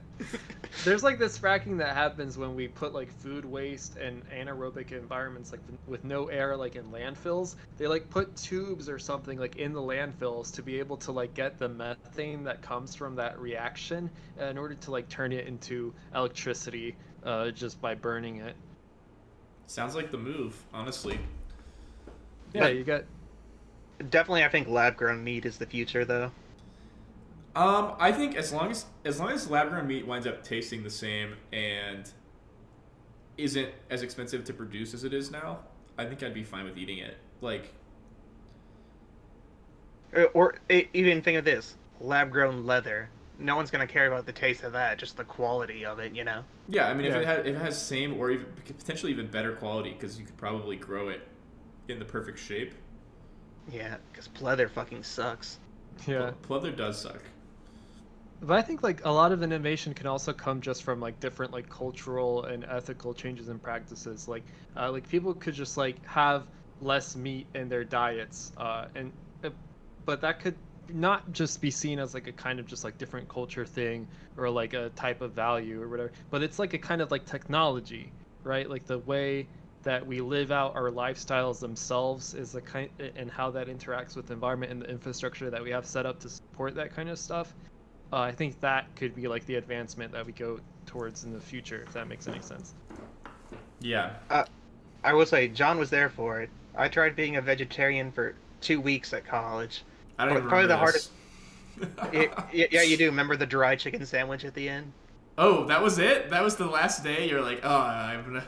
There's 0.83 1.03
like 1.03 1.19
this 1.19 1.37
fracking 1.37 1.77
that 1.77 1.95
happens 1.95 2.35
when 2.35 2.55
we 2.55 2.67
put 2.67 2.93
like 2.95 3.11
food 3.11 3.45
waste 3.45 3.97
and 3.97 4.27
anaerobic 4.31 4.91
environments 4.91 5.51
like 5.51 5.61
with 5.85 6.03
no 6.03 6.29
air 6.29 6.57
like 6.57 6.75
in 6.75 6.85
landfills. 6.85 7.57
They 7.77 7.85
like 7.85 8.09
put 8.09 8.35
tubes 8.35 8.89
or 8.89 8.97
something 8.97 9.37
like 9.37 9.57
in 9.57 9.71
the 9.71 9.81
landfills 9.81 10.51
to 10.55 10.63
be 10.63 10.79
able 10.79 10.97
to 10.97 11.11
like 11.11 11.35
get 11.35 11.59
the 11.59 11.69
methane 11.69 12.43
that 12.45 12.63
comes 12.63 12.95
from 12.95 13.15
that 13.17 13.39
reaction 13.39 14.09
in 14.39 14.57
order 14.57 14.73
to 14.73 14.89
like 14.89 15.07
turn 15.09 15.31
it 15.31 15.45
into 15.45 15.93
electricity 16.15 16.95
uh, 17.23 17.51
just 17.51 17.79
by 17.79 17.93
burning 17.93 18.37
it. 18.37 18.55
Sounds 19.67 19.93
like 19.93 20.09
the 20.09 20.17
move, 20.17 20.55
honestly. 20.73 21.19
Yeah, 22.53 22.69
you 22.69 22.83
get 22.83 23.05
Definitely, 23.99 24.43
I 24.43 24.49
think 24.49 24.67
lab 24.67 24.95
grown 24.95 25.23
meat 25.23 25.45
is 25.45 25.57
the 25.57 25.65
future, 25.65 26.05
though. 26.05 26.31
Um, 27.55 27.95
I 27.99 28.11
think 28.11 28.35
as 28.35 28.53
long 28.53 28.69
as 28.69 28.85
as 29.03 29.19
long 29.19 29.31
as 29.31 29.49
lab 29.49 29.69
grown 29.69 29.87
meat 29.87 30.05
winds 30.05 30.27
up 30.27 30.43
tasting 30.43 30.83
the 30.83 30.89
same 30.91 31.35
and 31.51 32.11
isn't 33.37 33.69
as 33.89 34.03
expensive 34.03 34.43
to 34.45 34.53
produce 34.53 34.93
as 34.93 35.03
it 35.03 35.13
is 35.13 35.31
now, 35.31 35.59
I 35.97 36.05
think 36.05 36.21
I'd 36.21 36.33
be 36.33 36.43
fine 36.43 36.65
with 36.65 36.77
eating 36.77 36.99
it. 36.99 37.17
Like, 37.41 37.73
Or, 40.13 40.25
or 40.33 40.55
e- 40.69 40.87
even 40.93 41.21
think 41.21 41.37
of 41.37 41.45
this: 41.45 41.75
lab 41.99 42.31
grown 42.31 42.65
leather. 42.65 43.09
No 43.39 43.55
one's 43.55 43.69
gonna 43.71 43.87
care 43.87 44.07
about 44.07 44.25
the 44.25 44.33
taste 44.33 44.63
of 44.63 44.73
that, 44.73 44.97
just 44.97 45.17
the 45.17 45.23
quality 45.23 45.85
of 45.85 45.99
it, 45.99 46.13
you 46.15 46.23
know. 46.23 46.43
yeah, 46.67 46.87
I 46.87 46.93
mean, 46.93 47.05
Yeah. 47.05 47.15
if 47.17 47.21
it 47.21 47.25
has 47.25 47.39
if 47.47 47.55
it 47.55 47.59
has 47.59 47.81
same 47.81 48.19
or 48.19 48.31
even 48.31 48.45
potentially 48.77 49.11
even 49.11 49.27
better 49.27 49.53
quality 49.53 49.93
because 49.93 50.19
you 50.19 50.25
could 50.25 50.37
probably 50.37 50.75
grow 50.75 51.09
it 51.09 51.27
in 51.87 51.99
the 51.99 52.05
perfect 52.05 52.39
shape. 52.39 52.73
Yeah, 53.71 53.97
because 54.11 54.27
pleather 54.27 54.69
fucking 54.69 55.03
sucks. 55.03 55.59
yeah. 56.07 56.31
pleather 56.47 56.75
does 56.75 57.01
suck. 57.01 57.21
But 58.41 58.59
I 58.59 58.61
think 58.61 58.83
like 58.83 59.03
a 59.03 59.09
lot 59.09 59.31
of 59.31 59.41
innovation 59.41 59.93
can 59.93 60.05
also 60.05 60.31
come 60.31 60.61
just 60.61 60.83
from 60.83 60.99
like 60.99 61.19
different 61.19 61.51
like 61.51 61.69
cultural 61.69 62.45
and 62.45 62.63
ethical 62.65 63.13
changes 63.13 63.49
in 63.49 63.57
practices. 63.57 64.27
Like 64.27 64.43
uh, 64.75 64.91
like 64.91 65.09
people 65.09 65.33
could 65.33 65.55
just 65.55 65.75
like 65.75 66.03
have 66.05 66.45
less 66.79 67.15
meat 67.15 67.47
in 67.55 67.67
their 67.67 67.83
diets, 67.83 68.51
uh, 68.57 68.85
and 68.93 69.11
uh, 69.43 69.49
but 70.05 70.21
that 70.21 70.39
could 70.39 70.55
not 70.93 71.31
just 71.33 71.61
be 71.61 71.71
seen 71.71 71.99
as 71.99 72.13
like 72.13 72.27
a 72.27 72.31
kind 72.31 72.59
of 72.59 72.67
just 72.67 72.83
like 72.83 72.97
different 72.97 73.27
culture 73.27 73.65
thing 73.65 74.07
or 74.37 74.49
like 74.49 74.73
a 74.73 74.89
type 74.89 75.21
of 75.21 75.31
value 75.33 75.81
or 75.81 75.87
whatever. 75.87 76.11
But 76.29 76.43
it's 76.43 76.59
like 76.59 76.73
a 76.73 76.77
kind 76.77 77.01
of 77.01 77.09
like 77.09 77.25
technology, 77.25 78.11
right? 78.43 78.69
Like 78.69 78.85
the 78.85 78.99
way 78.99 79.47
that 79.87 80.05
we 80.05 80.21
live 80.21 80.51
out 80.51 80.75
our 80.75 80.91
lifestyles 80.91 81.59
themselves 81.59 82.33
is 82.33 82.51
the 82.51 82.61
kind 82.61 82.89
and 83.15 83.31
how 83.31 83.49
that 83.51 83.67
interacts 83.67 84.15
with 84.15 84.27
the 84.27 84.33
environment 84.33 84.71
and 84.71 84.81
the 84.81 84.89
infrastructure 84.89 85.49
that 85.49 85.63
we 85.63 85.71
have 85.71 85.85
set 85.85 86.05
up 86.05 86.19
to 86.19 86.29
support 86.29 86.75
that 86.75 86.95
kind 86.95 87.09
of 87.09 87.17
stuff 87.17 87.53
uh, 88.13 88.19
I 88.19 88.31
think 88.31 88.59
that 88.61 88.87
could 88.95 89.15
be 89.15 89.27
like 89.27 89.45
the 89.45 89.55
advancement 89.55 90.13
that 90.13 90.25
we 90.25 90.31
go 90.31 90.59
towards 90.85 91.25
in 91.25 91.33
the 91.33 91.41
future, 91.41 91.83
if 91.85 91.93
that 91.93 92.07
makes 92.07 92.27
any 92.27 92.41
sense. 92.41 92.73
Yeah, 93.81 94.13
I 95.03 95.13
will 95.13 95.25
say, 95.25 95.47
John 95.47 95.77
was 95.77 95.89
there 95.89 96.09
for 96.09 96.41
it. 96.41 96.49
I 96.75 96.87
tried 96.87 97.15
being 97.15 97.35
a 97.35 97.41
vegetarian 97.41 98.11
for 98.11 98.35
two 98.61 98.79
weeks 98.81 99.13
at 99.13 99.25
college. 99.25 99.83
I 100.17 100.25
don't 100.25 100.37
even 100.37 100.47
Probably 100.47 100.67
the 100.67 100.75
remember 100.75 100.91
this. 100.93 101.11
Y- 102.13 102.29
y- 102.53 102.67
yeah, 102.71 102.81
you 102.81 102.97
do. 102.97 103.05
Remember 103.05 103.37
the 103.37 103.45
dry 103.45 103.75
chicken 103.75 104.05
sandwich 104.05 104.45
at 104.45 104.53
the 104.53 104.67
end? 104.67 104.93
oh, 105.37 105.65
that 105.65 105.81
was 105.81 105.99
it. 105.99 106.29
That 106.31 106.43
was 106.43 106.55
the 106.55 106.65
last 106.65 107.03
day. 107.03 107.29
You're 107.29 107.41
like, 107.41 107.59
oh, 107.63 107.69
I'm 107.69 108.23
gonna. 108.23 108.45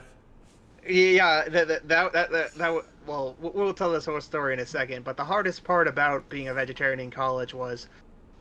Yeah, 0.90 1.48
that 1.49 1.68
that 1.68 1.88
that 1.88 2.14
that, 2.14 2.53
that, 2.56 2.84
we'll- 3.06 3.36
we'll 3.40 3.74
tell 3.74 3.91
this 3.91 4.06
whole 4.06 4.22
story 4.22 4.53
in 4.53 4.60
a 4.60 4.66
second. 4.66 5.03
But 5.06 5.18
the 5.18 5.26
hardest 5.26 5.64
part 5.64 5.88
about 5.88 6.28
being 6.30 6.48
a 6.49 6.53
vegetarian 6.53 6.99
in 6.99 7.11
college 7.11 7.53
was 7.53 7.88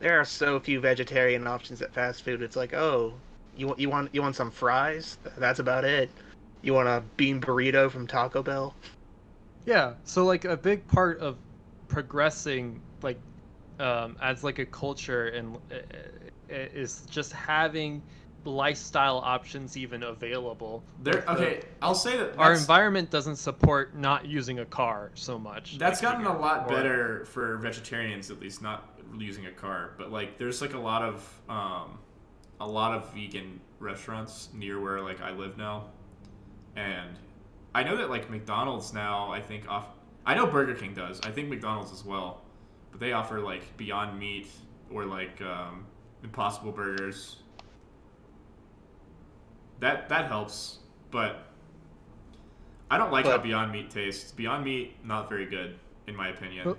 there 0.00 0.18
are 0.20 0.24
so 0.24 0.60
few 0.60 0.80
vegetarian 0.80 1.46
options 1.46 1.82
at 1.82 1.92
fast 1.92 2.22
food. 2.24 2.42
It's 2.42 2.56
like, 2.56 2.74
oh, 2.74 3.14
you 3.56 3.66
want 3.68 3.80
you 3.80 3.90
want 3.90 4.14
you 4.14 4.22
want 4.22 4.36
some 4.36 4.50
fries? 4.50 5.18
That's 5.36 5.60
about 5.60 5.84
it. 5.84 6.10
You 6.62 6.74
want 6.74 6.88
a 6.88 7.04
bean 7.18 7.40
burrito 7.40 7.90
from 7.90 8.06
Taco 8.06 8.42
Bell? 8.42 8.74
Yeah. 9.66 9.94
So 10.04 10.24
like 10.24 10.44
a 10.46 10.56
big 10.56 10.86
part 10.88 11.20
of 11.20 11.36
progressing 11.88 12.80
like 13.02 13.20
um, 13.78 14.16
as 14.22 14.42
like 14.44 14.58
a 14.58 14.66
culture 14.66 15.28
and 15.28 15.56
uh, 15.70 15.74
uh, 15.74 15.78
is 16.50 17.02
just 17.10 17.32
having 17.32 18.02
lifestyle 18.44 19.18
options 19.18 19.76
even 19.76 20.02
available. 20.02 20.82
There. 21.02 21.14
Like 21.14 21.26
the- 21.26 21.32
Okay, 21.32 21.60
I'll 21.82 21.94
say 21.94 22.16
that 22.16 22.38
Our 22.38 22.54
environment 22.54 23.10
doesn't 23.10 23.36
support 23.36 23.94
not 23.96 24.26
using 24.26 24.60
a 24.60 24.64
car 24.64 25.10
so 25.14 25.38
much. 25.38 25.78
That's 25.78 26.02
like, 26.02 26.12
gotten 26.12 26.26
a 26.26 26.38
lot 26.38 26.70
or- 26.70 26.74
better 26.76 27.24
for 27.26 27.56
vegetarians, 27.58 28.30
at 28.30 28.40
least 28.40 28.62
not 28.62 28.88
using 29.16 29.46
a 29.46 29.52
car. 29.52 29.92
But 29.98 30.12
like, 30.12 30.38
there's 30.38 30.60
like 30.60 30.74
a 30.74 30.78
lot 30.78 31.02
of 31.02 31.40
um, 31.48 31.98
a 32.60 32.66
lot 32.66 32.94
of 32.94 33.12
vegan 33.12 33.60
restaurants 33.78 34.48
near 34.54 34.80
where 34.80 35.00
like 35.00 35.20
I 35.20 35.30
live 35.30 35.56
now, 35.58 35.86
and 36.76 37.18
I 37.74 37.82
know 37.82 37.96
that 37.96 38.10
like 38.10 38.30
McDonald's 38.30 38.92
now 38.92 39.30
I 39.30 39.40
think 39.40 39.68
off. 39.68 39.86
I 40.26 40.34
know 40.34 40.46
Burger 40.46 40.74
King 40.74 40.94
does. 40.94 41.20
I 41.22 41.30
think 41.30 41.48
McDonald's 41.48 41.92
as 41.92 42.04
well, 42.04 42.42
but 42.90 43.00
they 43.00 43.12
offer 43.12 43.40
like 43.40 43.76
Beyond 43.76 44.18
Meat 44.18 44.48
or 44.90 45.04
like 45.04 45.40
um, 45.40 45.86
Impossible 46.22 46.72
Burgers. 46.72 47.36
That 49.80 50.08
that 50.08 50.26
helps, 50.26 50.78
but 51.10 51.46
I 52.90 52.98
don't 52.98 53.12
like 53.12 53.26
how 53.26 53.38
Beyond 53.38 53.72
Meat 53.72 53.90
tastes. 53.90 54.32
Beyond 54.32 54.64
Meat 54.64 54.96
not 55.04 55.28
very 55.28 55.46
good 55.46 55.78
in 56.06 56.16
my 56.16 56.28
opinion. 56.28 56.66
Well- 56.66 56.78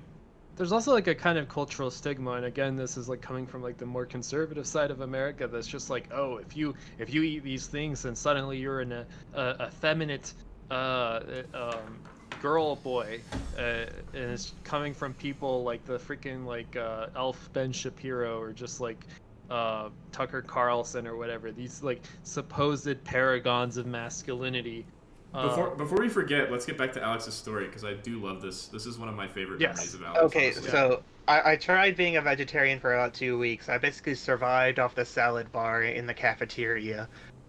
there's 0.59 0.73
also 0.73 0.91
like 0.91 1.07
a 1.07 1.15
kind 1.15 1.37
of 1.37 1.47
cultural 1.47 1.89
stigma 1.89 2.31
and 2.31 2.43
again 2.43 2.75
this 2.75 2.97
is 2.97 3.07
like 3.07 3.21
coming 3.21 3.47
from 3.47 3.63
like 3.63 3.77
the 3.77 3.85
more 3.85 4.05
conservative 4.05 4.67
side 4.67 4.91
of 4.91 4.99
america 4.99 5.47
that's 5.47 5.67
just 5.67 5.89
like 5.89 6.09
oh 6.11 6.35
if 6.35 6.57
you 6.57 6.75
if 6.97 7.13
you 7.13 7.23
eat 7.23 7.43
these 7.45 7.67
things 7.67 8.01
then 8.01 8.13
suddenly 8.13 8.57
you're 8.57 8.81
an 8.81 8.91
a, 8.91 9.05
a 9.35 9.67
effeminate 9.67 10.33
uh, 10.69 11.21
um, 11.53 12.01
girl 12.41 12.75
boy 12.75 13.21
uh, 13.57 13.61
and 13.61 13.89
it's 14.13 14.53
coming 14.65 14.93
from 14.93 15.13
people 15.13 15.63
like 15.63 15.83
the 15.85 15.97
freaking 15.97 16.45
like 16.45 16.75
uh, 16.75 17.07
elf 17.15 17.49
ben 17.53 17.71
shapiro 17.71 18.37
or 18.37 18.51
just 18.51 18.81
like 18.81 19.05
uh, 19.49 19.89
tucker 20.11 20.41
carlson 20.41 21.07
or 21.07 21.17
whatever 21.17 21.51
these 21.51 21.81
like 21.81 22.01
supposed 22.23 23.03
paragons 23.03 23.77
of 23.77 23.85
masculinity 23.85 24.85
uh, 25.33 25.47
Before 25.47 25.75
before 25.75 25.99
we 25.99 26.09
forget, 26.09 26.51
let's 26.51 26.65
get 26.65 26.77
back 26.77 26.91
to 26.93 27.03
Alex's 27.03 27.35
story 27.35 27.67
because 27.67 27.83
I 27.83 27.93
do 27.93 28.19
love 28.19 28.41
this. 28.41 28.67
This 28.67 28.85
is 28.87 28.97
one 28.97 29.07
of 29.09 29.15
my 29.15 29.27
favorite 29.27 29.61
Yes. 29.61 29.75
memories 29.75 29.93
of 29.93 30.03
Alex. 30.03 30.23
Okay, 30.23 30.45
honestly. 30.47 30.69
so 30.71 31.03
I, 31.27 31.51
I 31.51 31.55
tried 31.55 31.95
being 31.95 32.17
a 32.17 32.21
vegetarian 32.21 32.79
for 32.79 32.95
about 32.95 33.13
two 33.13 33.37
weeks. 33.37 33.69
I 33.69 33.77
basically 33.77 34.15
survived 34.15 34.79
off 34.79 34.95
the 34.95 35.05
salad 35.05 35.51
bar 35.51 35.83
in 35.83 36.07
the 36.07 36.13
cafeteria, 36.13 37.07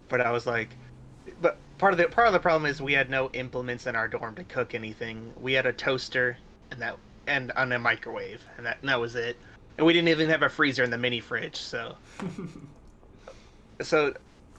but 0.09 0.21
I 0.21 0.31
was 0.31 0.45
like, 0.45 0.69
but 1.41 1.57
part 1.79 1.93
of 1.93 1.97
the 1.97 2.05
part 2.07 2.27
of 2.27 2.33
the 2.33 2.39
problem 2.39 2.69
is 2.69 2.81
we 2.81 2.93
had 2.93 3.09
no 3.09 3.31
implements 3.33 3.87
in 3.87 3.95
our 3.95 4.07
dorm 4.07 4.35
to 4.35 4.43
cook 4.43 4.75
anything. 4.75 5.33
We 5.39 5.53
had 5.53 5.65
a 5.65 5.73
toaster 5.73 6.37
and 6.69 6.79
that 6.81 6.97
and 7.25 7.51
on 7.53 7.71
a 7.71 7.79
microwave, 7.79 8.43
and 8.57 8.65
that 8.65 8.77
and 8.81 8.89
that 8.89 8.99
was 8.99 9.15
it. 9.15 9.37
And 9.77 9.87
we 9.87 9.93
didn't 9.93 10.09
even 10.09 10.29
have 10.29 10.43
a 10.43 10.49
freezer 10.49 10.83
in 10.83 10.89
the 10.89 10.97
mini 10.97 11.19
fridge, 11.19 11.55
so 11.55 11.95
so 13.81 14.13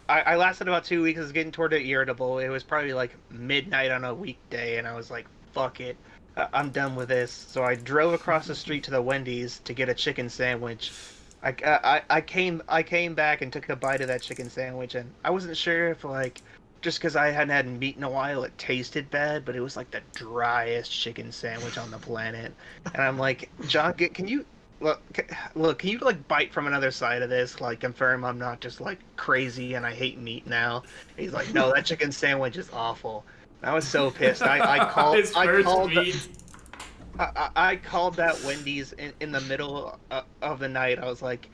I, 0.08 0.20
I 0.22 0.36
lasted 0.36 0.68
about 0.68 0.84
two 0.84 1.02
weeks. 1.02 1.18
I 1.18 1.22
was 1.22 1.32
getting 1.32 1.52
toward 1.52 1.72
it 1.72 1.86
irritable. 1.86 2.38
It 2.38 2.48
was 2.48 2.62
probably 2.62 2.92
like 2.92 3.14
midnight 3.30 3.90
on 3.90 4.04
a 4.04 4.14
weekday, 4.14 4.78
and 4.78 4.86
I 4.86 4.94
was 4.94 5.10
like, 5.10 5.26
"Fuck 5.52 5.80
it, 5.80 5.96
I- 6.36 6.48
I'm 6.52 6.70
done 6.70 6.96
with 6.96 7.08
this." 7.08 7.30
So 7.30 7.62
I 7.62 7.74
drove 7.76 8.14
across 8.14 8.46
the 8.46 8.54
street 8.54 8.84
to 8.84 8.90
the 8.90 9.02
Wendy's 9.02 9.60
to 9.60 9.72
get 9.74 9.88
a 9.88 9.94
chicken 9.94 10.28
sandwich. 10.28 10.92
I, 11.42 11.54
I, 11.64 12.02
I 12.08 12.20
came 12.20 12.62
I 12.68 12.82
came 12.82 13.14
back 13.14 13.42
and 13.42 13.52
took 13.52 13.68
a 13.68 13.76
bite 13.76 14.00
of 14.00 14.08
that 14.08 14.22
chicken 14.22 14.48
sandwich, 14.50 14.94
and 14.94 15.10
I 15.24 15.30
wasn't 15.30 15.56
sure 15.56 15.88
if 15.90 16.04
like 16.04 16.42
just 16.82 16.98
because 16.98 17.14
I 17.16 17.30
hadn't 17.30 17.50
had 17.50 17.66
meat 17.66 17.96
in 17.96 18.02
a 18.02 18.10
while, 18.10 18.42
it 18.44 18.56
tasted 18.58 19.08
bad, 19.10 19.44
but 19.44 19.54
it 19.54 19.60
was 19.60 19.76
like 19.76 19.90
the 19.92 20.02
driest 20.14 20.90
chicken 20.90 21.30
sandwich 21.30 21.78
on 21.78 21.90
the 21.92 21.98
planet. 21.98 22.52
And 22.92 23.02
I'm 23.02 23.18
like, 23.18 23.48
John, 23.68 23.94
can 23.94 24.26
you 24.26 24.44
look? 24.82 25.00
Look, 25.54 25.78
can 25.78 25.90
you 25.90 25.98
like 25.98 26.26
bite 26.28 26.52
from 26.52 26.66
another 26.66 26.90
side 26.90 27.22
of 27.22 27.30
this? 27.30 27.60
Like, 27.60 27.80
confirm 27.80 28.24
I'm 28.24 28.38
not 28.38 28.60
just 28.60 28.80
like 28.80 28.98
crazy 29.16 29.74
and 29.74 29.86
I 29.86 29.92
hate 29.92 30.18
meat 30.18 30.46
now. 30.46 30.82
He's 31.16 31.32
like, 31.32 31.52
no, 31.54 31.72
that 31.74 31.84
chicken 31.84 32.12
sandwich 32.12 32.56
is 32.56 32.70
awful. 32.72 33.24
I 33.62 33.72
was 33.74 33.86
so 33.86 34.10
pissed. 34.10 34.42
I, 34.42 34.78
I 34.78 34.84
called. 34.90 35.16
I 35.36 35.62
called. 35.62 35.90
the- 35.90 36.14
I 37.18 37.50
I 37.54 37.76
called 37.76 38.16
that 38.16 38.42
Wendy's 38.42 38.92
in, 38.94 39.12
in 39.20 39.32
the 39.32 39.40
middle 39.42 39.98
uh, 40.10 40.22
of 40.40 40.58
the 40.58 40.68
night. 40.68 40.98
I 40.98 41.04
was 41.04 41.20
like, 41.20 41.50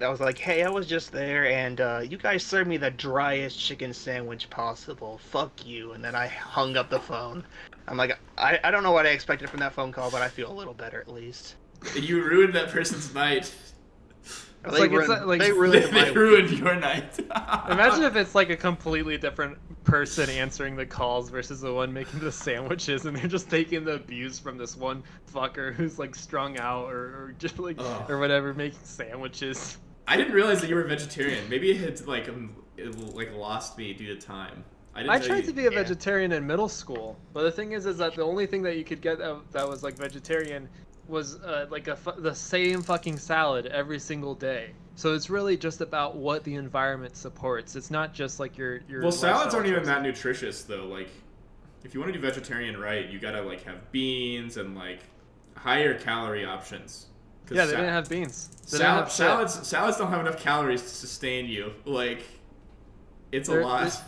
I 0.00 0.08
was 0.08 0.20
like, 0.20 0.38
hey, 0.38 0.62
I 0.62 0.70
was 0.70 0.86
just 0.86 1.12
there, 1.12 1.46
and 1.46 1.80
uh, 1.80 2.02
you 2.08 2.16
guys 2.16 2.44
served 2.44 2.68
me 2.68 2.76
the 2.76 2.90
driest 2.90 3.58
chicken 3.58 3.92
sandwich 3.92 4.48
possible. 4.48 5.18
Fuck 5.18 5.66
you. 5.66 5.92
And 5.92 6.02
then 6.04 6.14
I 6.14 6.26
hung 6.28 6.76
up 6.76 6.88
the 6.88 7.00
phone. 7.00 7.44
I'm 7.88 7.96
like, 7.96 8.18
I, 8.38 8.58
I 8.62 8.70
don't 8.70 8.82
know 8.82 8.92
what 8.92 9.06
I 9.06 9.10
expected 9.10 9.50
from 9.50 9.60
that 9.60 9.72
phone 9.74 9.92
call, 9.92 10.10
but 10.10 10.22
I 10.22 10.28
feel 10.28 10.50
a 10.50 10.54
little 10.54 10.74
better 10.74 11.00
at 11.00 11.08
least. 11.08 11.56
You 12.00 12.22
ruined 12.22 12.54
that 12.54 12.68
person's 12.70 13.14
night. 13.14 13.52
It's 14.62 14.74
They 14.74 14.80
like 14.80 14.90
it's 14.92 15.08
ruined- 15.08 15.26
like 15.26 15.40
they 15.40 15.46
they, 15.50 15.52
ruined 15.52 16.16
ruined 16.16 16.50
your 16.50 16.76
night. 16.76 17.18
Imagine 17.70 18.02
if 18.04 18.16
it's 18.16 18.34
like 18.34 18.50
a 18.50 18.56
completely 18.56 19.16
different 19.16 19.56
person 19.84 20.28
answering 20.28 20.76
the 20.76 20.84
calls 20.84 21.30
versus 21.30 21.62
the 21.62 21.72
one 21.72 21.90
making 21.92 22.20
the 22.20 22.30
sandwiches, 22.30 23.06
and 23.06 23.16
they're 23.16 23.26
just 23.26 23.48
taking 23.48 23.84
the 23.84 23.92
abuse 23.94 24.38
from 24.38 24.58
this 24.58 24.76
one 24.76 25.02
fucker 25.32 25.72
who's 25.74 25.98
like 25.98 26.14
strung 26.14 26.58
out 26.58 26.92
or, 26.92 26.98
or 26.98 27.34
just 27.38 27.58
like 27.58 27.76
Ugh. 27.78 28.10
or 28.10 28.18
whatever 28.18 28.52
making 28.52 28.78
sandwiches. 28.82 29.78
I 30.06 30.16
didn't 30.18 30.34
realize 30.34 30.60
that 30.60 30.68
you 30.68 30.74
were 30.74 30.84
vegetarian. 30.84 31.48
Maybe 31.48 31.70
it 31.70 31.78
had 31.78 32.06
like 32.06 32.28
um, 32.28 32.54
it, 32.76 32.94
like 33.14 33.32
lost 33.34 33.78
me 33.78 33.94
due 33.94 34.14
to 34.14 34.20
time. 34.20 34.62
I 34.94 35.00
didn't 35.00 35.10
I 35.14 35.18
tried 35.20 35.36
you- 35.38 35.42
to 35.44 35.52
be 35.54 35.66
a 35.68 35.70
yeah. 35.70 35.78
vegetarian 35.82 36.32
in 36.32 36.46
middle 36.46 36.68
school, 36.68 37.16
but 37.32 37.44
the 37.44 37.50
thing 37.52 37.72
is, 37.72 37.86
is 37.86 37.96
that 37.98 38.14
the 38.14 38.22
only 38.22 38.44
thing 38.46 38.60
that 38.64 38.76
you 38.76 38.84
could 38.84 39.00
get 39.00 39.18
that, 39.18 39.40
that 39.52 39.66
was 39.66 39.82
like 39.82 39.96
vegetarian 39.96 40.68
was 41.10 41.36
uh, 41.42 41.66
like 41.70 41.88
a 41.88 41.98
the 42.18 42.34
same 42.34 42.82
fucking 42.82 43.18
salad 43.18 43.66
every 43.66 43.98
single 43.98 44.34
day. 44.34 44.70
So 44.94 45.14
it's 45.14 45.30
really 45.30 45.56
just 45.56 45.80
about 45.80 46.16
what 46.16 46.44
the 46.44 46.54
environment 46.54 47.16
supports. 47.16 47.76
It's 47.76 47.90
not 47.90 48.14
just 48.14 48.40
like 48.40 48.56
your 48.56 48.80
your. 48.88 49.02
Well, 49.02 49.12
salads 49.12 49.54
aren't 49.54 49.66
even 49.66 49.84
that 49.84 50.02
nutritious 50.02 50.62
though. 50.62 50.86
Like, 50.86 51.08
if 51.84 51.94
you 51.94 52.00
want 52.00 52.12
to 52.12 52.18
do 52.18 52.24
vegetarian 52.24 52.78
right, 52.78 53.08
you 53.08 53.18
gotta 53.18 53.42
like 53.42 53.64
have 53.64 53.90
beans 53.92 54.56
and 54.56 54.76
like 54.76 55.00
higher 55.56 55.98
calorie 55.98 56.44
options. 56.44 57.06
Yeah, 57.50 57.64
they 57.64 57.72
sa- 57.72 57.78
didn't 57.78 57.92
have 57.92 58.08
beans. 58.08 58.48
They 58.70 58.78
Sal- 58.78 58.96
have 59.00 59.10
salads 59.10 59.66
salads 59.66 59.96
don't 59.96 60.10
have 60.10 60.20
enough 60.20 60.38
calories 60.38 60.82
to 60.82 60.88
sustain 60.88 61.46
you. 61.46 61.72
Like, 61.84 62.22
it's 63.32 63.48
a 63.48 63.54
lot. 63.54 64.00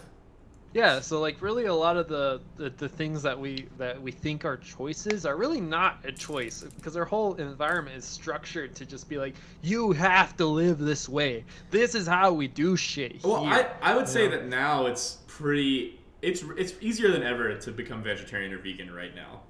Yeah, 0.74 1.00
so 1.00 1.20
like 1.20 1.40
really 1.42 1.66
a 1.66 1.74
lot 1.74 1.96
of 1.96 2.08
the, 2.08 2.40
the, 2.56 2.70
the 2.70 2.88
things 2.88 3.22
that 3.22 3.38
we 3.38 3.66
that 3.78 4.00
we 4.00 4.10
think 4.10 4.44
are 4.44 4.56
choices 4.56 5.26
are 5.26 5.36
really 5.36 5.60
not 5.60 5.98
a 6.04 6.12
choice 6.12 6.62
because 6.76 6.96
our 6.96 7.04
whole 7.04 7.34
environment 7.34 7.96
is 7.96 8.04
structured 8.04 8.74
to 8.76 8.86
just 8.86 9.08
be 9.08 9.18
like 9.18 9.34
you 9.62 9.92
have 9.92 10.36
to 10.38 10.46
live 10.46 10.78
this 10.78 11.08
way. 11.08 11.44
This 11.70 11.94
is 11.94 12.06
how 12.06 12.32
we 12.32 12.48
do 12.48 12.76
shit 12.76 13.22
Well, 13.22 13.44
here. 13.44 13.70
I, 13.82 13.92
I 13.92 13.96
would 13.96 14.08
say 14.08 14.28
that 14.28 14.46
now 14.46 14.86
it's 14.86 15.18
pretty. 15.26 16.00
It's 16.22 16.42
it's 16.56 16.74
easier 16.80 17.10
than 17.10 17.22
ever 17.22 17.54
to 17.54 17.70
become 17.72 18.02
vegetarian 18.02 18.52
or 18.52 18.58
vegan 18.58 18.90
right 18.94 19.14
now. 19.14 19.40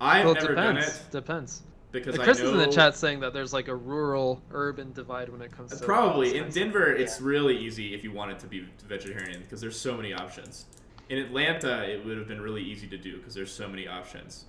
I've 0.00 0.24
well, 0.24 0.34
never 0.34 0.48
depends. 0.48 0.86
done 0.86 0.94
it 0.96 1.10
Depends. 1.10 1.62
Because 2.04 2.18
Chris 2.18 2.40
I 2.40 2.42
know 2.42 2.48
is 2.48 2.54
in 2.54 2.70
the 2.70 2.74
chat 2.74 2.96
saying 2.96 3.20
that 3.20 3.32
there's 3.32 3.52
like 3.52 3.68
a 3.68 3.74
rural 3.74 4.42
urban 4.50 4.92
divide 4.92 5.28
when 5.28 5.42
it 5.42 5.50
comes 5.50 5.70
to 5.78 5.84
Probably 5.84 6.36
in 6.36 6.44
kinds. 6.44 6.54
Denver, 6.54 6.92
it's 6.92 7.20
really 7.20 7.56
easy 7.56 7.94
if 7.94 8.04
you 8.04 8.12
wanted 8.12 8.38
to 8.40 8.46
be 8.46 8.66
vegetarian 8.86 9.40
because 9.42 9.60
there's 9.60 9.78
so 9.78 9.96
many 9.96 10.12
options. 10.12 10.66
In 11.08 11.18
Atlanta, 11.18 11.88
it 11.88 12.04
would 12.04 12.18
have 12.18 12.28
been 12.28 12.40
really 12.40 12.62
easy 12.62 12.86
to 12.88 12.98
do 12.98 13.18
because 13.18 13.34
there's 13.34 13.52
so 13.52 13.68
many 13.68 13.86
options. 13.86 14.46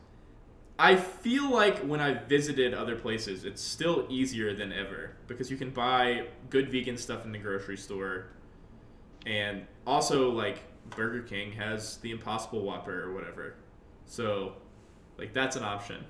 I 0.79 0.95
feel 0.95 1.49
like 1.49 1.79
when 1.79 1.99
I 1.99 2.13
visited 2.13 2.73
other 2.73 2.95
places, 2.95 3.45
it's 3.45 3.61
still 3.61 4.05
easier 4.09 4.53
than 4.53 4.71
ever 4.71 5.11
because 5.27 5.49
you 5.49 5.57
can 5.57 5.71
buy 5.71 6.27
good 6.49 6.69
vegan 6.69 6.97
stuff 6.97 7.25
in 7.25 7.31
the 7.31 7.39
grocery 7.39 7.77
store, 7.77 8.27
and 9.25 9.65
also 9.87 10.29
like 10.29 10.59
Burger 10.91 11.23
King 11.23 11.51
has 11.53 11.97
the 11.97 12.11
Impossible 12.11 12.61
Whopper 12.61 13.03
or 13.03 13.13
whatever. 13.13 13.55
So, 14.05 14.53
like 15.17 15.33
that's 15.33 15.55
an 15.55 15.63
option. 15.63 16.05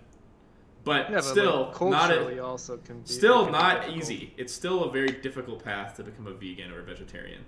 But, 0.87 1.09
yeah, 1.09 1.15
but 1.17 1.23
still, 1.23 1.71
like, 1.71 1.81
not 1.81 2.09
culturally 2.09 2.37
a, 2.37 2.43
also 2.43 2.77
can 2.77 2.97
be 2.97 3.03
it 3.03 3.09
Still 3.09 3.49
not 3.49 3.81
difficult. 3.81 3.97
easy. 3.97 4.33
It's 4.37 4.53
still 4.53 4.83
a 4.85 4.91
very 4.91 5.11
difficult 5.11 5.63
path 5.63 5.95
to 5.97 6.03
become 6.03 6.27
a 6.27 6.33
vegan 6.33 6.71
or 6.71 6.79
a 6.79 6.83
vegetarian. 6.83 7.45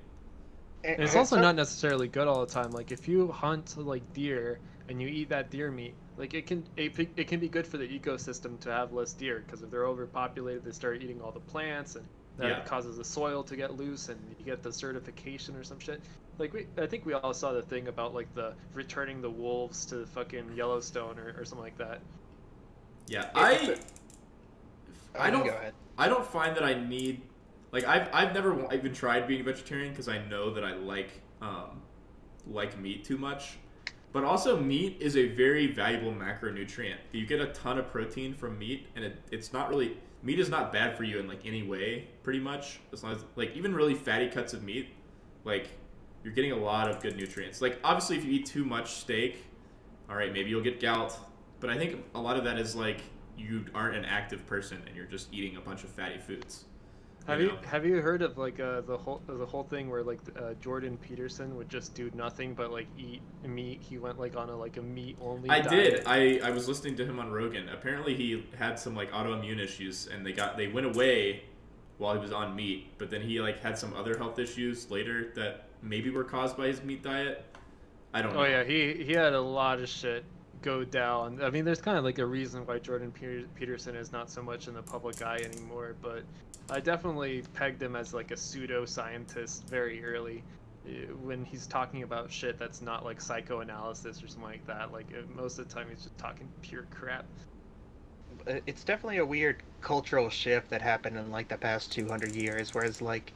And 0.83 1.01
it's 1.01 1.15
also 1.15 1.39
not 1.39 1.55
necessarily 1.55 2.07
good 2.07 2.27
all 2.27 2.45
the 2.45 2.51
time. 2.53 2.71
Like 2.71 2.91
if 2.91 3.07
you 3.07 3.31
hunt 3.31 3.75
like 3.77 4.13
deer 4.13 4.59
and 4.87 5.01
you 5.01 5.07
eat 5.07 5.29
that 5.29 5.49
deer 5.49 5.71
meat, 5.71 5.95
like 6.17 6.33
it 6.33 6.47
can 6.47 6.63
it, 6.77 6.97
it 7.17 7.27
can 7.27 7.39
be 7.39 7.49
good 7.49 7.67
for 7.67 7.77
the 7.77 7.87
ecosystem 7.87 8.59
to 8.61 8.71
have 8.71 8.93
less 8.93 9.13
deer 9.13 9.43
because 9.45 9.61
if 9.61 9.69
they're 9.71 9.85
overpopulated, 9.87 10.63
they 10.63 10.71
start 10.71 11.01
eating 11.01 11.21
all 11.21 11.31
the 11.31 11.39
plants 11.41 11.95
and 11.95 12.05
that 12.37 12.47
Yeah. 12.47 12.63
causes 12.63 12.95
the 12.97 13.03
soil 13.03 13.43
to 13.43 13.55
get 13.57 13.75
loose 13.75 14.07
and 14.07 14.19
you 14.37 14.45
get 14.45 14.61
desertification 14.63 15.59
or 15.59 15.63
some 15.63 15.79
shit. 15.79 16.01
Like 16.37 16.53
we, 16.53 16.67
I 16.77 16.87
think 16.87 17.05
we 17.05 17.13
all 17.13 17.33
saw 17.33 17.51
the 17.51 17.61
thing 17.61 17.89
about 17.89 18.13
like 18.13 18.33
the 18.33 18.55
returning 18.73 19.21
the 19.21 19.29
wolves 19.29 19.85
to 19.87 19.97
the 19.97 20.07
fucking 20.07 20.53
Yellowstone 20.55 21.19
or, 21.19 21.35
or 21.37 21.43
something 21.43 21.63
like 21.63 21.77
that. 21.79 21.99
Yeah, 23.09 23.29
I 23.35 23.75
I 25.17 25.29
don't. 25.29 25.51
I 25.97 26.07
don't 26.07 26.25
find 26.25 26.55
that 26.55 26.63
I 26.63 26.75
need 26.75 27.21
like 27.71 27.83
I've 27.83 28.07
I've 28.13 28.33
never 28.33 28.73
even 28.73 28.93
tried 28.93 29.27
being 29.27 29.41
a 29.41 29.43
vegetarian 29.43 29.91
because 29.91 30.07
I 30.07 30.25
know 30.27 30.53
that 30.53 30.63
I 30.63 30.75
like 30.75 31.09
um 31.41 31.81
like 32.47 32.79
meat 32.79 33.03
too 33.03 33.17
much. 33.17 33.57
But 34.11 34.23
also 34.23 34.59
meat 34.59 34.97
is 35.01 35.17
a 35.17 35.27
very 35.27 35.67
valuable 35.67 36.11
macronutrient. 36.11 36.97
You 37.11 37.27
get 37.27 37.41
a 37.41 37.47
ton 37.47 37.77
of 37.77 37.91
protein 37.91 38.33
from 38.33 38.57
meat 38.57 38.87
and 38.95 39.05
it, 39.05 39.17
it's 39.31 39.53
not 39.53 39.69
really 39.69 39.97
meat 40.23 40.39
is 40.39 40.49
not 40.49 40.71
bad 40.71 40.97
for 40.97 41.03
you 41.03 41.19
in 41.19 41.27
like 41.27 41.45
any 41.45 41.63
way 41.63 42.07
pretty 42.23 42.39
much 42.39 42.79
as 42.91 43.03
long 43.03 43.13
as 43.13 43.23
like 43.35 43.55
even 43.55 43.73
really 43.73 43.93
fatty 43.93 44.27
cuts 44.27 44.53
of 44.53 44.63
meat 44.63 44.89
like 45.45 45.69
you're 46.23 46.33
getting 46.33 46.51
a 46.51 46.57
lot 46.57 46.89
of 46.89 47.01
good 47.01 47.15
nutrients. 47.15 47.61
Like 47.61 47.79
obviously 47.83 48.17
if 48.17 48.25
you 48.25 48.31
eat 48.31 48.45
too 48.45 48.65
much 48.65 48.93
steak, 48.93 49.43
all 50.09 50.15
right, 50.15 50.33
maybe 50.33 50.49
you'll 50.49 50.63
get 50.63 50.79
gout, 50.79 51.17
but 51.59 51.69
I 51.69 51.77
think 51.77 52.03
a 52.15 52.21
lot 52.21 52.37
of 52.37 52.43
that 52.45 52.57
is 52.57 52.75
like 52.75 53.01
you 53.37 53.65
aren't 53.73 53.95
an 53.95 54.05
active 54.05 54.45
person 54.45 54.81
and 54.85 54.95
you're 54.95 55.05
just 55.05 55.33
eating 55.33 55.57
a 55.57 55.61
bunch 55.61 55.83
of 55.83 55.89
fatty 55.89 56.17
foods. 56.17 56.65
Have 57.27 57.41
you 57.41 57.47
you 57.47 57.57
have 57.63 57.85
you 57.85 58.01
heard 58.01 58.21
of 58.21 58.37
like 58.37 58.59
uh, 58.59 58.81
the 58.81 58.97
whole 58.97 59.21
the 59.27 59.45
whole 59.45 59.63
thing 59.63 59.89
where 59.89 60.01
like 60.01 60.19
uh, 60.35 60.53
Jordan 60.61 60.97
Peterson 60.97 61.55
would 61.57 61.69
just 61.69 61.93
do 61.93 62.09
nothing 62.15 62.55
but 62.55 62.71
like 62.71 62.87
eat 62.97 63.21
meat? 63.43 63.81
He 63.81 63.97
went 63.97 64.19
like 64.19 64.35
on 64.35 64.49
a 64.49 64.55
like 64.55 64.77
a 64.77 64.81
meat 64.81 65.15
only. 65.21 65.49
I 65.49 65.61
did. 65.61 66.03
I, 66.07 66.39
I 66.43 66.49
was 66.49 66.67
listening 66.67 66.95
to 66.95 67.05
him 67.05 67.19
on 67.19 67.31
Rogan. 67.31 67.69
Apparently 67.69 68.15
he 68.15 68.45
had 68.57 68.79
some 68.79 68.95
like 68.95 69.11
autoimmune 69.11 69.59
issues 69.59 70.07
and 70.07 70.25
they 70.25 70.31
got 70.31 70.57
they 70.57 70.67
went 70.67 70.87
away 70.87 71.43
while 71.99 72.13
he 72.15 72.19
was 72.19 72.31
on 72.31 72.55
meat, 72.55 72.93
but 72.97 73.11
then 73.11 73.21
he 73.21 73.39
like 73.41 73.59
had 73.61 73.77
some 73.77 73.93
other 73.93 74.17
health 74.17 74.39
issues 74.39 74.89
later 74.89 75.31
that 75.35 75.67
maybe 75.83 76.09
were 76.09 76.23
caused 76.23 76.57
by 76.57 76.67
his 76.67 76.81
meat 76.83 77.03
diet. 77.03 77.45
I 78.13 78.23
don't 78.23 78.33
know. 78.33 78.41
Oh 78.41 78.45
yeah, 78.45 78.63
he 78.63 79.03
he 79.03 79.13
had 79.13 79.33
a 79.33 79.41
lot 79.41 79.79
of 79.79 79.87
shit 79.87 80.23
go 80.61 80.83
down. 80.83 81.41
I 81.43 81.49
mean, 81.49 81.65
there's 81.65 81.81
kind 81.81 81.97
of 81.97 82.03
like 82.03 82.19
a 82.19 82.25
reason 82.25 82.65
why 82.65 82.79
Jordan 82.79 83.11
Peterson 83.55 83.95
is 83.95 84.11
not 84.11 84.29
so 84.29 84.41
much 84.41 84.67
in 84.67 84.73
the 84.73 84.81
public 84.83 85.21
eye 85.21 85.39
anymore, 85.43 85.95
but 86.01 86.23
I 86.69 86.79
definitely 86.79 87.43
pegged 87.53 87.81
him 87.81 87.95
as 87.95 88.13
like 88.13 88.31
a 88.31 88.37
pseudo 88.37 88.85
scientist 88.85 89.67
very 89.67 90.03
early. 90.03 90.43
uh, 90.85 90.91
When 91.21 91.43
he's 91.45 91.67
talking 91.67 92.03
about 92.03 92.31
shit 92.31 92.57
that's 92.59 92.81
not 92.81 93.05
like 93.05 93.21
psychoanalysis 93.21 94.23
or 94.23 94.27
something 94.27 94.43
like 94.43 94.67
that, 94.67 94.91
like 94.91 95.07
uh, 95.13 95.21
most 95.35 95.59
of 95.59 95.67
the 95.67 95.73
time 95.73 95.87
he's 95.89 96.03
just 96.03 96.17
talking 96.17 96.47
pure 96.61 96.85
crap. 96.91 97.25
Uh, 98.47 98.59
It's 98.67 98.83
definitely 98.83 99.17
a 99.17 99.25
weird 99.25 99.63
cultural 99.81 100.29
shift 100.29 100.69
that 100.69 100.81
happened 100.81 101.17
in 101.17 101.31
like 101.31 101.47
the 101.47 101.57
past 101.57 101.91
200 101.91 102.35
years. 102.35 102.73
Whereas 102.73 103.01
like 103.01 103.33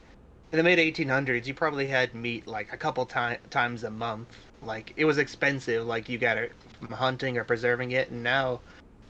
in 0.52 0.58
the 0.58 0.62
mid 0.62 0.78
1800s, 0.78 1.46
you 1.46 1.54
probably 1.54 1.86
had 1.86 2.14
meat 2.14 2.46
like 2.46 2.72
a 2.72 2.76
couple 2.76 3.06
ti- 3.06 3.38
times 3.50 3.82
a 3.84 3.90
month. 3.90 4.28
Like 4.62 4.92
it 4.96 5.04
was 5.04 5.18
expensive. 5.18 5.86
Like 5.86 6.08
you 6.08 6.18
got 6.18 6.36
from 6.38 6.73
hunting 6.90 7.38
or 7.38 7.44
preserving 7.44 7.92
it, 7.92 8.10
and 8.10 8.22
now 8.22 8.60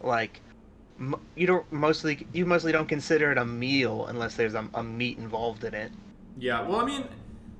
like 0.01 0.41
m- 0.99 1.21
you 1.35 1.47
don't 1.47 1.71
mostly 1.73 2.27
you 2.33 2.47
mostly 2.47 2.73
don't 2.73 2.89
consider 2.89 3.33
it 3.33 3.39
a 3.39 3.45
meal 3.45 4.07
unless 4.07 4.35
there's 4.35 4.55
a, 4.55 4.69
a 4.75 4.83
meat 4.83 5.19
involved 5.19 5.65
in 5.65 5.75
it. 5.75 5.93
Yeah, 6.39 6.67
well, 6.67 6.81
I 6.81 6.85
mean, 6.85 7.05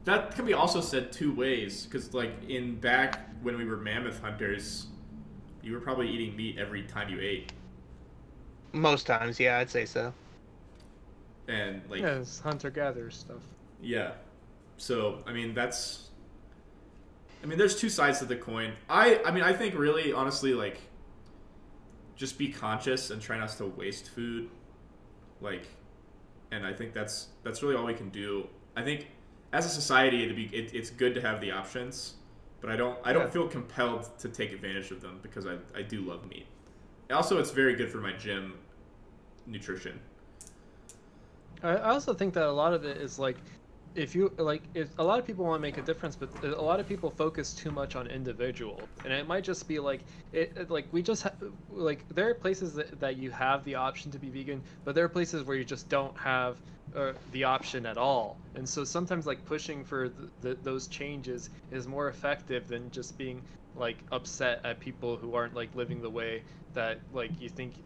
that 0.05 0.35
can 0.35 0.45
be 0.45 0.53
also 0.53 0.81
said 0.81 1.13
two 1.13 1.35
ways. 1.35 1.85
Because, 1.85 2.13
like, 2.15 2.33
in 2.49 2.77
back 2.77 3.31
when 3.43 3.57
we 3.57 3.65
were 3.65 3.77
mammoth 3.77 4.21
hunters, 4.21 4.87
you 5.63 5.73
were 5.73 5.81
probably 5.81 6.09
eating 6.09 6.37
meat 6.37 6.59
every 6.59 6.83
time 6.83 7.09
you 7.09 7.21
ate. 7.21 7.53
Most 8.73 9.07
times, 9.07 9.39
yeah, 9.39 9.59
I'd 9.59 9.71
say 9.71 9.85
so. 9.85 10.13
And, 11.47 11.83
like, 11.89 12.01
yeah, 12.01 12.25
hunter 12.43 12.71
gatherer 12.71 13.11
stuff. 13.11 13.43
Yeah. 13.81 14.13
So, 14.77 15.23
I 15.27 15.33
mean, 15.33 15.55
that's. 15.55 16.04
I 17.45 17.47
mean, 17.47 17.59
there's 17.59 17.77
two 17.77 17.91
sides 17.91 18.21
to 18.21 18.25
the 18.25 18.37
coin. 18.37 18.73
I, 18.89 19.21
I 19.23 19.31
mean, 19.31 19.45
I 19.45 19.53
think 19.53 19.77
really, 19.79 20.15
honestly, 20.15 20.55
like, 20.55 20.81
just 22.17 22.39
be 22.39 22.49
conscious 22.49 23.11
and 23.11 23.21
try 23.21 23.37
not 23.39 23.51
to 23.51 23.67
waste 23.67 24.09
food. 24.09 24.49
Like, 25.43 25.67
and 26.51 26.67
I 26.67 26.73
think 26.73 26.95
that's 26.95 27.29
that's 27.43 27.63
really 27.63 27.77
all 27.77 27.85
we 27.85 27.93
can 27.95 28.09
do. 28.09 28.49
I 28.77 28.83
think 28.83 29.09
as 29.53 29.67
a 29.67 29.69
society, 29.69 30.23
it'd 30.25 30.37
be 30.37 30.45
it, 30.57 30.75
it's 30.75 30.89
good 30.89 31.15
to 31.17 31.21
have 31.21 31.41
the 31.43 31.51
options, 31.51 32.15
but 32.63 32.71
I 32.71 32.77
don't 32.77 32.99
I 33.05 33.13
don't 33.13 33.25
Yeah. 33.25 33.31
feel 33.31 33.49
compelled 33.49 34.19
to 34.21 34.29
take 34.31 34.53
advantage 34.53 34.91
of 34.91 35.03
them 35.03 35.19
because 35.23 35.47
I 35.47 35.59
I 35.77 35.83
do 35.83 36.01
love 36.01 36.27
meat. 36.29 36.47
Also, 37.11 37.39
it's 37.39 37.51
very 37.51 37.75
good 37.75 37.91
for 37.91 37.99
my 37.99 38.13
gym 38.13 38.55
nutrition. 39.47 40.01
I 41.63 41.71
I 41.71 41.91
also 41.91 42.15
think 42.15 42.33
that 42.35 42.45
a 42.45 42.53
lot 42.53 42.73
of 42.73 42.85
it 42.85 42.97
is 42.99 43.19
like, 43.19 43.37
if 43.95 44.15
you 44.15 44.33
like, 44.39 44.69
if 44.75 44.93
a 44.99 45.05
lot 45.05 45.19
of 45.19 45.27
people 45.27 45.45
want 45.45 45.59
to 45.59 45.63
make 45.63 45.77
a 45.79 45.83
difference, 45.83 46.17
but 46.17 46.31
a 46.43 46.61
lot 46.61 46.81
of 46.81 46.87
people 46.87 47.11
focus 47.11 47.55
too 47.55 47.71
much 47.71 47.97
on 47.97 48.07
individual, 48.07 48.91
and 49.05 49.13
it 49.13 49.27
might 49.27 49.45
just 49.45 49.69
be 49.69 49.79
like, 49.79 50.05
it 50.33 50.53
it- 50.57 50.71
like 50.71 50.89
we 50.93 51.03
just 51.03 51.23
ha- 51.23 51.35
like 51.69 52.07
there 52.09 52.29
are 52.29 52.35
places 52.35 52.75
that, 52.75 52.99
that 53.01 53.17
you 53.17 53.31
have 53.31 53.65
the 53.65 53.75
option 53.77 54.11
to 54.11 54.19
be 54.19 54.31
vegan, 54.31 54.63
but 54.85 54.95
there 54.95 55.05
are 55.05 55.09
places 55.09 55.45
where 55.45 55.57
you 55.57 55.65
just 55.65 55.89
don't 55.89 56.17
have 56.19 56.63
uh, 56.95 57.13
the 57.31 57.45
option 57.45 57.87
at 57.87 57.97
all, 57.99 58.41
and 58.55 58.69
so 58.69 58.85
sometimes 58.85 59.27
like 59.27 59.45
pushing 59.45 59.85
for 59.85 60.09
th 60.09 60.31
th 60.43 60.59
those 60.63 60.89
changes 60.89 61.51
is 61.71 61.87
more 61.87 62.09
effective 62.09 62.67
than 62.69 62.91
just 62.91 63.17
being 63.19 63.45
like 63.75 64.05
upset 64.13 64.61
at 64.65 64.81
people 64.81 65.17
who 65.17 65.35
aren't 65.35 65.55
like 65.55 65.75
living 65.75 66.01
the 66.01 66.11
way 66.11 66.45
that 66.73 67.03
like 67.13 67.41
you 67.41 67.49
think 67.49 67.83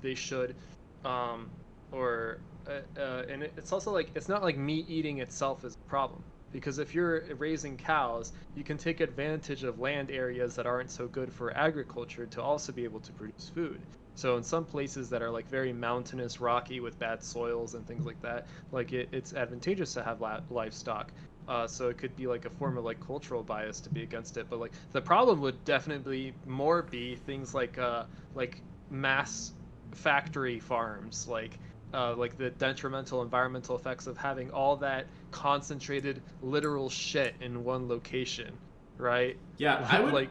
they 0.00 0.14
should. 0.14 0.56
Um, 1.04 1.52
or 1.92 2.40
uh, 2.68 2.80
uh, 2.98 3.22
and 3.28 3.42
it's 3.42 3.72
also 3.72 3.92
like 3.92 4.10
it's 4.14 4.28
not 4.28 4.42
like 4.42 4.56
meat 4.56 4.86
eating 4.88 5.18
itself 5.20 5.64
is 5.64 5.74
a 5.74 5.90
problem 5.90 6.22
because 6.52 6.78
if 6.78 6.94
you're 6.94 7.24
raising 7.36 7.76
cows, 7.76 8.32
you 8.54 8.64
can 8.64 8.78
take 8.78 9.00
advantage 9.00 9.62
of 9.62 9.78
land 9.78 10.10
areas 10.10 10.54
that 10.54 10.66
aren't 10.66 10.90
so 10.90 11.06
good 11.08 11.32
for 11.32 11.56
agriculture 11.56 12.26
to 12.26 12.42
also 12.42 12.72
be 12.72 12.84
able 12.84 13.00
to 13.00 13.12
produce 13.12 13.50
food. 13.54 13.84
So 14.16 14.38
in 14.38 14.42
some 14.42 14.64
places 14.64 15.10
that 15.10 15.22
are 15.22 15.30
like 15.30 15.48
very 15.48 15.72
mountainous, 15.72 16.40
rocky 16.40 16.80
with 16.80 16.98
bad 16.98 17.22
soils 17.22 17.74
and 17.74 17.86
things 17.86 18.06
like 18.06 18.20
that, 18.22 18.46
like 18.72 18.92
it, 18.92 19.08
it's 19.12 19.34
advantageous 19.34 19.92
to 19.94 20.02
have 20.02 20.20
la- 20.20 20.40
livestock. 20.48 21.12
Uh, 21.48 21.66
so 21.66 21.88
it 21.88 21.98
could 21.98 22.16
be 22.16 22.26
like 22.26 22.44
a 22.46 22.50
form 22.50 22.76
of 22.78 22.84
like 22.84 22.98
cultural 22.98 23.42
bias 23.42 23.80
to 23.80 23.90
be 23.90 24.02
against 24.02 24.36
it. 24.36 24.46
But 24.48 24.58
like 24.58 24.72
the 24.92 25.02
problem 25.02 25.40
would 25.42 25.62
definitely 25.64 26.34
more 26.46 26.82
be 26.82 27.14
things 27.16 27.54
like 27.54 27.78
uh, 27.78 28.04
like 28.34 28.62
mass 28.90 29.52
factory 29.94 30.58
farms, 30.58 31.28
like 31.28 31.58
uh, 31.94 32.14
like 32.14 32.36
the 32.36 32.50
detrimental 32.50 33.22
environmental 33.22 33.76
effects 33.76 34.06
of 34.06 34.16
having 34.16 34.50
all 34.50 34.76
that 34.76 35.06
concentrated 35.30 36.22
literal 36.42 36.90
shit 36.90 37.34
in 37.40 37.64
one 37.64 37.88
location, 37.88 38.52
right? 38.98 39.36
Yeah, 39.58 39.86
I 39.88 40.00
would 40.04 40.12
like 40.12 40.30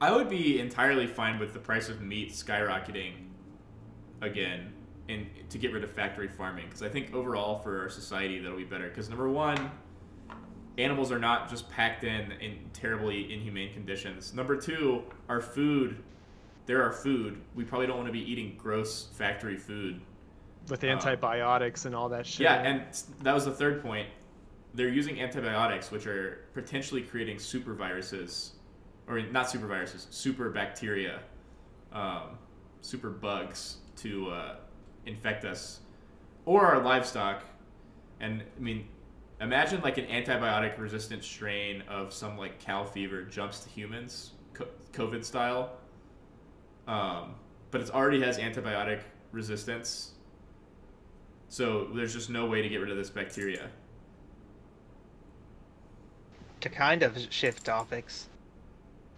I 0.00 0.14
would 0.14 0.28
be 0.28 0.60
entirely 0.60 1.06
fine 1.06 1.38
with 1.38 1.52
the 1.52 1.58
price 1.58 1.88
of 1.88 2.00
meat 2.00 2.30
skyrocketing 2.32 3.12
again 4.20 4.72
and 5.08 5.26
to 5.50 5.58
get 5.58 5.72
rid 5.72 5.84
of 5.84 5.90
factory 5.90 6.28
farming 6.28 6.66
because 6.66 6.82
I 6.82 6.88
think 6.88 7.14
overall 7.14 7.58
for 7.58 7.80
our 7.80 7.88
society 7.88 8.38
that'll 8.38 8.56
be 8.56 8.64
better. 8.64 8.88
Because 8.88 9.08
number 9.08 9.28
one 9.28 9.70
animals 10.78 11.12
are 11.12 11.18
not 11.18 11.48
just 11.48 11.70
packed 11.70 12.04
in 12.04 12.32
in 12.32 12.58
terribly 12.72 13.32
inhumane 13.32 13.72
conditions. 13.72 14.34
Number 14.34 14.56
two 14.56 15.02
our 15.28 15.40
food 15.40 16.02
they're 16.66 16.82
our 16.82 16.92
food. 16.92 17.40
We 17.54 17.64
probably 17.64 17.86
don't 17.86 17.96
want 17.96 18.08
to 18.08 18.12
be 18.12 18.30
eating 18.30 18.56
gross 18.56 19.08
factory 19.12 19.58
food 19.58 20.00
with 20.68 20.82
Uh, 20.84 20.88
antibiotics 20.88 21.84
and 21.84 21.94
all 21.94 22.08
that 22.08 22.26
shit. 22.26 22.40
yeah 22.40 22.62
and 22.62 22.82
that 23.22 23.34
was 23.34 23.44
the 23.44 23.50
third 23.52 23.82
point. 23.82 24.08
They're 24.74 24.88
using 24.88 25.20
antibiotics 25.20 25.90
which 25.90 26.06
are 26.06 26.46
potentially 26.54 27.02
creating 27.02 27.38
super 27.38 27.74
viruses 27.74 28.52
or 29.06 29.20
not 29.20 29.50
super 29.50 29.66
viruses 29.66 30.06
super 30.10 30.50
bacteria 30.50 31.20
um, 31.92 32.38
super 32.80 33.10
bugs 33.10 33.76
to 33.96 34.30
uh, 34.30 34.56
infect 35.06 35.44
us 35.44 35.80
or 36.44 36.66
our 36.66 36.82
livestock. 36.82 37.44
And 38.20 38.42
i 38.42 38.60
mean 38.60 38.86
imagine 39.40 39.80
like 39.82 39.98
an 39.98 40.06
antibiotic 40.06 40.78
resistant 40.78 41.22
strain 41.22 41.82
of 41.88 42.12
some 42.12 42.38
like 42.38 42.58
cow 42.58 42.84
fever 42.84 43.22
jumps 43.22 43.60
to 43.60 43.68
humans 43.68 44.32
covid 44.92 45.24
style. 45.24 45.76
Um, 46.86 47.34
but 47.70 47.80
it 47.80 47.90
already 47.90 48.20
has 48.22 48.38
antibiotic 48.38 49.00
resistance 49.32 50.12
so 51.54 51.84
there's 51.94 52.12
just 52.12 52.30
no 52.30 52.46
way 52.46 52.60
to 52.62 52.68
get 52.68 52.78
rid 52.78 52.90
of 52.90 52.96
this 52.96 53.10
bacteria 53.10 53.68
To 56.62 56.68
kind 56.68 57.02
of 57.04 57.16
shift 57.30 57.64
topics, 57.64 58.26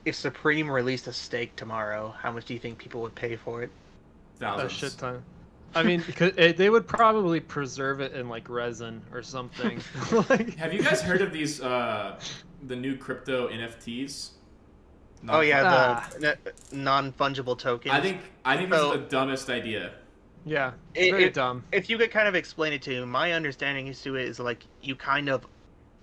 if 0.04 0.14
Supreme 0.16 0.68
released 0.68 1.06
a 1.06 1.12
steak 1.12 1.54
tomorrow, 1.56 2.12
how 2.20 2.32
much 2.32 2.44
do 2.44 2.54
you 2.54 2.60
think 2.60 2.76
people 2.76 3.00
would 3.02 3.14
pay 3.14 3.36
for 3.36 3.62
it? 3.62 3.70
a 4.40 4.68
shit 4.68 4.96
ton. 4.98 5.22
I 5.74 5.82
mean, 5.82 6.02
it, 6.18 6.56
they 6.56 6.68
would 6.68 6.86
probably 6.86 7.40
preserve 7.40 8.00
it 8.00 8.12
in 8.12 8.28
like 8.28 8.50
resin 8.50 9.00
or 9.12 9.22
something. 9.22 9.80
like, 10.28 10.56
Have 10.56 10.74
you 10.74 10.82
guys 10.82 11.00
heard 11.00 11.22
of 11.22 11.32
these 11.32 11.62
uh, 11.62 12.18
the 12.66 12.76
new 12.76 12.96
crypto 12.96 13.48
NFTs? 13.48 14.30
Oh 15.28 15.40
yeah, 15.40 15.62
Ah. 15.64 16.10
the 16.18 16.30
n- 16.30 16.38
non-fungible 16.72 17.58
tokens. 17.58 17.94
I 17.94 18.00
think 18.00 18.20
I 18.44 18.56
think 18.56 18.70
this 18.70 18.82
is 18.82 18.90
the 18.90 18.98
dumbest 18.98 19.48
idea. 19.48 19.92
Yeah, 20.46 20.72
it's 20.94 21.08
It- 21.08 21.10
very 21.10 21.24
it- 21.24 21.34
dumb. 21.34 21.64
if 21.72 21.90
you 21.90 21.98
could 21.98 22.10
kind 22.10 22.26
of 22.28 22.34
explain 22.34 22.72
it 22.72 22.80
to 22.82 22.90
me, 23.00 23.04
my 23.04 23.32
understanding 23.32 23.88
is 23.88 24.00
to 24.02 24.14
it 24.16 24.26
is 24.26 24.38
like 24.40 24.64
you 24.80 24.94
kind 24.96 25.28
of 25.28 25.46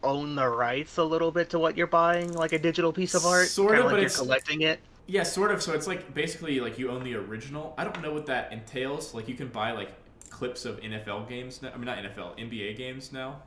own 0.04 0.36
the 0.36 0.48
rights 0.48 0.98
a 0.98 1.04
little 1.04 1.32
bit 1.32 1.50
to 1.50 1.58
what 1.58 1.76
you're 1.78 1.88
buying, 1.88 2.32
like 2.34 2.52
a 2.54 2.60
digital 2.60 2.92
piece 2.94 3.16
of 3.16 3.26
art. 3.26 3.48
Sort 3.48 3.70
kinda 3.72 3.80
of, 3.80 3.86
like 3.86 3.94
but 3.94 3.98
you're 4.02 4.06
it's- 4.08 4.18
collecting 4.20 4.62
it. 4.62 4.80
Yeah, 5.08 5.24
sort 5.24 5.52
of. 5.52 5.62
So 5.64 5.74
it's 5.74 5.88
like 5.88 6.14
basically 6.14 6.60
like 6.60 6.78
you 6.78 6.90
own 6.92 7.04
the 7.04 7.16
original. 7.16 7.74
I 7.78 7.84
don't 7.86 8.02
know 8.02 8.14
what 8.14 8.26
that 8.28 8.52
entails. 8.54 9.14
Like 9.14 9.28
you 9.28 9.36
can 9.36 9.48
buy 9.48 9.72
like 9.72 9.92
clips 10.30 10.66
of 10.66 10.80
NFL 10.82 11.28
games 11.28 11.62
now. 11.62 11.72
I 11.74 11.78
mean 11.78 11.86
not 11.86 11.98
NFL, 11.98 12.38
NBA 12.38 12.78
games 12.78 13.12
now. 13.12 13.42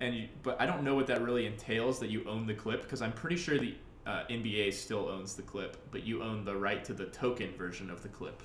And 0.00 0.14
you, 0.14 0.28
but 0.42 0.60
I 0.60 0.66
don't 0.66 0.84
know 0.84 0.94
what 0.94 1.06
that 1.08 1.22
really 1.22 1.46
entails 1.46 1.98
that 2.00 2.08
you 2.10 2.24
own 2.28 2.46
the 2.46 2.54
clip 2.54 2.82
because 2.82 3.02
I'm 3.02 3.12
pretty 3.12 3.36
sure 3.36 3.58
the 3.58 3.74
uh, 4.06 4.22
NBA 4.30 4.72
still 4.72 5.08
owns 5.08 5.34
the 5.34 5.42
clip, 5.42 5.76
but 5.90 6.04
you 6.04 6.22
own 6.22 6.44
the 6.44 6.54
right 6.56 6.84
to 6.84 6.94
the 6.94 7.06
token 7.06 7.52
version 7.56 7.90
of 7.90 8.02
the 8.02 8.08
clip, 8.08 8.42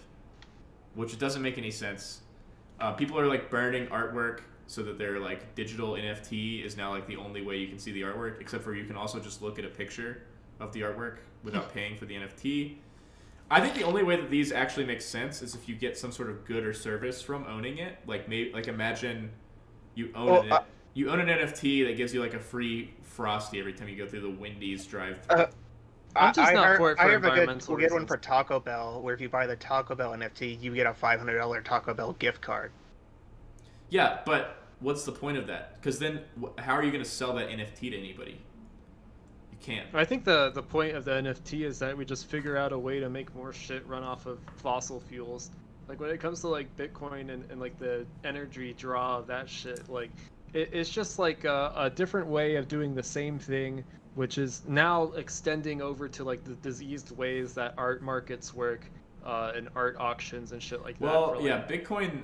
which 0.95 1.17
doesn't 1.19 1.41
make 1.41 1.57
any 1.57 1.71
sense. 1.71 2.21
Uh, 2.79 2.91
people 2.93 3.19
are 3.19 3.27
like 3.27 3.49
burning 3.49 3.87
artwork 3.87 4.41
so 4.67 4.81
that 4.83 4.97
their 4.97 5.19
like 5.19 5.53
digital 5.55 5.93
NFT 5.93 6.65
is 6.65 6.77
now 6.77 6.91
like 6.91 7.07
the 7.07 7.17
only 7.17 7.41
way 7.41 7.57
you 7.57 7.67
can 7.67 7.77
see 7.79 7.91
the 7.91 8.01
artwork, 8.01 8.39
except 8.41 8.63
for 8.63 8.73
you 8.73 8.85
can 8.85 8.95
also 8.95 9.19
just 9.19 9.41
look 9.41 9.59
at 9.59 9.65
a 9.65 9.69
picture 9.69 10.23
of 10.59 10.71
the 10.73 10.81
artwork 10.81 11.17
without 11.43 11.73
paying 11.73 11.95
for 11.97 12.05
the 12.05 12.15
NFT. 12.15 12.75
I 13.51 13.61
think 13.61 13.75
the 13.75 13.83
only 13.83 14.03
way 14.03 14.15
that 14.15 14.31
these 14.31 14.51
actually 14.51 14.85
make 14.85 15.01
sense 15.01 15.41
is 15.41 15.53
if 15.53 15.67
you 15.69 15.75
get 15.75 15.97
some 15.97 16.11
sort 16.11 16.29
of 16.29 16.45
good 16.45 16.65
or 16.65 16.73
service 16.73 17.21
from 17.21 17.45
owning 17.45 17.77
it. 17.77 17.97
Like 18.07 18.27
maybe 18.27 18.51
like 18.53 18.67
imagine 18.67 19.29
you 19.95 20.09
own 20.15 20.25
Well, 20.27 20.41
it. 20.43 20.51
I- 20.51 20.63
you 20.95 21.09
own 21.09 21.19
an 21.19 21.27
NFT 21.27 21.87
that 21.87 21.97
gives 21.97 22.13
you 22.13 22.21
like 22.21 22.35
a 22.35 22.39
free 22.39 22.93
frosty 23.01 23.59
every 23.59 23.73
time 23.73 23.87
you 23.87 23.95
go 23.95 24.07
through 24.07 24.21
the 24.21 24.29
Wendy's 24.29 24.85
drive. 24.85 25.19
Uh, 25.27 25.47
I'm 26.15 26.33
just 26.33 26.51
I, 26.51 26.53
not 26.53 26.65
I 26.65 26.67
heard, 26.69 26.77
for 26.77 26.91
it 26.91 26.99
I 26.99 27.03
for 27.03 27.09
heard 27.09 27.17
a 27.17 27.19
good, 27.21 27.27
environmental 27.29 27.75
we'll 27.75 27.81
get 27.81 27.91
one 27.91 28.05
for 28.07 28.17
Taco 28.17 28.59
Bell, 28.59 29.01
where 29.01 29.13
if 29.13 29.21
you 29.21 29.29
buy 29.29 29.47
the 29.47 29.55
Taco 29.55 29.95
Bell 29.95 30.11
NFT, 30.11 30.61
you 30.61 30.73
get 30.75 30.85
a 30.87 30.93
five 30.93 31.19
hundred 31.19 31.37
dollar 31.37 31.61
Taco 31.61 31.93
Bell 31.93 32.13
gift 32.13 32.41
card. 32.41 32.71
yeah, 33.89 34.19
but 34.25 34.57
what's 34.79 35.03
the 35.05 35.11
point 35.11 35.37
of 35.37 35.47
that? 35.47 35.79
Because 35.81 35.99
then 35.99 36.21
wh- 36.41 36.59
how 36.61 36.73
are 36.73 36.83
you 36.83 36.91
going 36.91 37.03
to 37.03 37.09
sell 37.09 37.33
that 37.35 37.49
NFT 37.49 37.91
to 37.91 37.97
anybody? 37.97 38.41
You 39.51 39.57
can't. 39.61 39.87
I 39.93 40.05
think 40.05 40.23
the 40.25 40.51
the 40.51 40.63
point 40.63 40.95
of 40.95 41.05
the 41.05 41.11
NFT 41.11 41.61
is 41.65 41.79
that 41.79 41.97
we 41.97 42.05
just 42.05 42.25
figure 42.27 42.57
out 42.57 42.71
a 42.73 42.79
way 42.79 42.99
to 42.99 43.09
make 43.09 43.33
more 43.35 43.53
shit 43.53 43.85
run 43.87 44.03
off 44.03 44.25
of 44.25 44.39
fossil 44.57 44.99
fuels. 44.99 45.51
Like 45.87 45.99
when 45.99 46.09
it 46.09 46.19
comes 46.19 46.41
to 46.41 46.47
like 46.47 46.75
Bitcoin 46.77 47.29
and, 47.31 47.49
and 47.51 47.59
like 47.59 47.77
the 47.79 48.05
energy 48.23 48.73
draw 48.73 49.17
of 49.19 49.27
that 49.27 49.49
shit, 49.49 49.89
like 49.89 50.11
it, 50.53 50.69
it's 50.73 50.89
just 50.89 51.19
like 51.19 51.43
a, 51.45 51.73
a 51.75 51.89
different 51.89 52.27
way 52.27 52.55
of 52.55 52.67
doing 52.67 52.95
the 52.95 53.03
same 53.03 53.37
thing, 53.39 53.83
which 54.15 54.37
is 54.37 54.61
now 54.67 55.11
extending 55.13 55.81
over 55.81 56.07
to 56.07 56.23
like 56.23 56.43
the 56.43 56.53
diseased 56.55 57.15
ways 57.17 57.53
that 57.53 57.73
art 57.77 58.01
markets 58.01 58.53
work, 58.53 58.85
uh, 59.25 59.53
and 59.55 59.69
art 59.75 59.95
auctions 59.99 60.51
and 60.51 60.61
shit 60.61 60.81
like 60.83 60.97
that. 60.99 61.05
Well, 61.05 61.29
for, 61.29 61.35
like- 61.37 61.45
yeah, 61.45 61.65
Bitcoin 61.67 62.23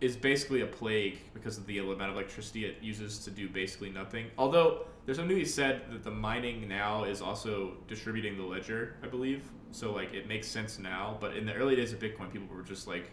is 0.00 0.16
basically 0.16 0.62
a 0.62 0.66
plague 0.66 1.18
because 1.34 1.58
of 1.58 1.66
the 1.66 1.78
amount 1.78 2.00
of 2.02 2.14
electricity 2.16 2.64
it 2.64 2.76
uses 2.80 3.18
to 3.18 3.30
do 3.30 3.48
basically 3.48 3.90
nothing. 3.90 4.26
Although 4.38 4.86
there's 5.04 5.18
something 5.18 5.36
to 5.36 5.42
be 5.42 5.46
said 5.48 5.82
that 5.92 6.02
the 6.04 6.10
mining 6.10 6.66
now 6.66 7.04
is 7.04 7.20
also 7.20 7.72
distributing 7.86 8.36
the 8.38 8.42
ledger, 8.42 8.96
I 9.02 9.08
believe. 9.08 9.42
So 9.72 9.92
like 9.92 10.14
it 10.14 10.26
makes 10.26 10.48
sense 10.48 10.78
now, 10.78 11.18
but 11.20 11.36
in 11.36 11.44
the 11.44 11.52
early 11.54 11.76
days 11.76 11.92
of 11.92 11.98
Bitcoin, 11.98 12.32
people 12.32 12.48
were 12.54 12.62
just 12.62 12.86
like 12.86 13.10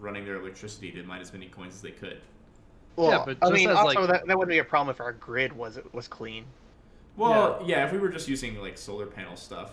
running 0.00 0.24
their 0.24 0.36
electricity 0.40 0.90
to 0.90 1.02
mine 1.04 1.20
as 1.20 1.32
many 1.32 1.46
coins 1.46 1.74
as 1.74 1.82
they 1.82 1.92
could. 1.92 2.20
Well, 2.96 3.24
but 3.24 3.38
I 3.40 3.50
mean, 3.50 3.70
as, 3.70 3.76
also 3.76 4.00
like- 4.00 4.08
that, 4.10 4.26
that 4.26 4.36
wouldn't 4.36 4.50
be 4.52 4.58
a 4.58 4.64
problem 4.64 4.92
if 4.92 5.00
our 5.00 5.12
grid 5.12 5.52
was 5.52 5.78
was 5.92 6.08
clean. 6.08 6.44
Well, 7.16 7.62
yeah, 7.66 7.84
if 7.84 7.92
we 7.92 7.98
were 7.98 8.08
just 8.08 8.28
using 8.28 8.58
like 8.60 8.78
solar 8.78 9.06
panel 9.06 9.36
stuff, 9.36 9.70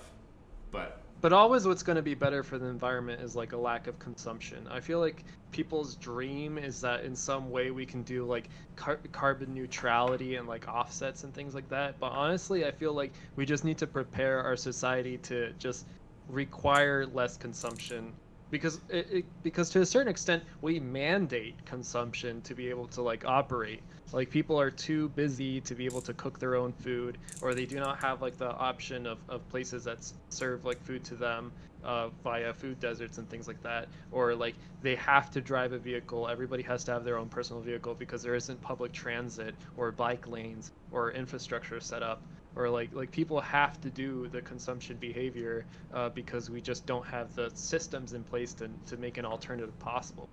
but 0.72 1.02
But 1.22 1.34
always 1.34 1.68
what's 1.68 1.84
going 1.84 1.96
to 1.96 2.02
be 2.02 2.14
better 2.16 2.44
for 2.44 2.58
the 2.58 2.66
environment 2.68 3.22
is 3.22 3.36
like 3.36 3.54
a 3.54 3.58
lack 3.58 3.88
of 3.88 3.98
consumption. 4.00 4.68
I 4.70 4.80
feel 4.80 5.00
like 5.00 5.24
people's 5.52 5.96
dream 5.96 6.58
is 6.58 6.80
that 6.82 7.04
in 7.04 7.16
some 7.16 7.50
way 7.50 7.72
we 7.72 7.86
can 7.86 8.04
do 8.04 8.26
like 8.26 8.50
car- 8.76 9.00
carbon 9.12 9.54
neutrality 9.54 10.36
and 10.36 10.48
like 10.48 10.68
offsets 10.68 11.24
and 11.24 11.34
things 11.34 11.56
like 11.56 11.68
that. 11.70 12.00
But 12.00 12.12
honestly, 12.12 12.66
I 12.66 12.72
feel 12.72 12.94
like 12.94 13.12
we 13.36 13.46
just 13.46 13.64
need 13.66 13.78
to 13.80 13.88
prepare 13.88 14.42
our 14.44 14.56
society 14.56 15.18
to 15.20 15.52
just 15.54 15.86
require 16.30 17.06
less 17.08 17.38
consumption 17.38 18.14
because 18.52 18.82
it, 18.90 19.08
it 19.12 19.26
because 19.44 19.70
to 19.72 19.82
a 19.82 19.86
certain 19.86 20.10
extent 20.10 20.44
we 20.62 20.80
mandate 20.80 21.64
consumption 21.66 22.42
to 22.42 22.54
be 22.54 22.70
able 22.70 22.88
to 22.88 23.02
like 23.02 23.26
operate. 23.26 23.82
Like 24.12 24.30
people 24.30 24.60
are 24.60 24.72
too 24.72 25.10
busy 25.10 25.62
to 25.62 25.76
be 25.76 25.86
able 25.86 26.02
to 26.02 26.14
cook 26.14 26.40
their 26.40 26.56
own 26.56 26.74
food 26.74 27.18
or 27.42 27.54
they 27.54 27.66
do 27.66 27.80
not 27.80 28.02
have 28.02 28.22
like 28.22 28.38
the 28.38 28.52
option 28.52 29.06
of, 29.06 29.20
of 29.30 29.48
places 29.50 29.84
that 29.84 30.00
serve 30.30 30.66
like 30.66 30.82
food 30.84 31.04
to 31.06 31.16
them 31.16 31.52
uh, 31.84 32.10
via 32.24 32.54
food 32.54 32.80
deserts 32.80 33.20
and 33.20 33.30
things 33.30 33.48
like 33.48 33.62
that. 33.64 33.88
Or 34.12 34.34
like 34.34 34.56
they 34.82 34.96
have 34.96 35.30
to 35.32 35.42
drive 35.42 35.74
a 35.74 35.78
vehicle. 35.78 36.28
Everybody 36.28 36.64
has 36.64 36.84
to 36.86 36.92
have 36.92 37.04
their 37.04 37.18
own 37.18 37.30
personal 37.30 37.62
vehicle 37.62 37.94
because 37.94 38.24
there 38.24 38.36
isn't 38.36 38.60
public 38.62 38.92
transit 38.92 39.56
or 39.78 39.92
bike 39.92 40.28
lanes 40.28 40.72
or 40.92 41.12
infrastructure 41.12 41.80
set 41.80 42.02
up 42.04 42.22
or 42.56 42.70
like 42.70 42.90
like 42.94 43.12
people 43.12 43.40
have 43.40 43.80
to 43.82 43.90
do 43.90 44.28
the 44.30 44.42
consumption 44.42 44.98
behavior 44.98 45.66
uh, 45.94 46.10
because 46.10 46.50
we 46.50 46.62
just 46.62 46.86
don't 46.86 47.06
have 47.06 47.34
the 47.36 47.52
systems 47.54 48.14
in 48.14 48.24
place 48.24 48.54
to, 48.54 48.70
to 48.88 48.98
make 48.98 49.18
an 49.18 49.26
alternative 49.26 49.78
possible 49.80 50.30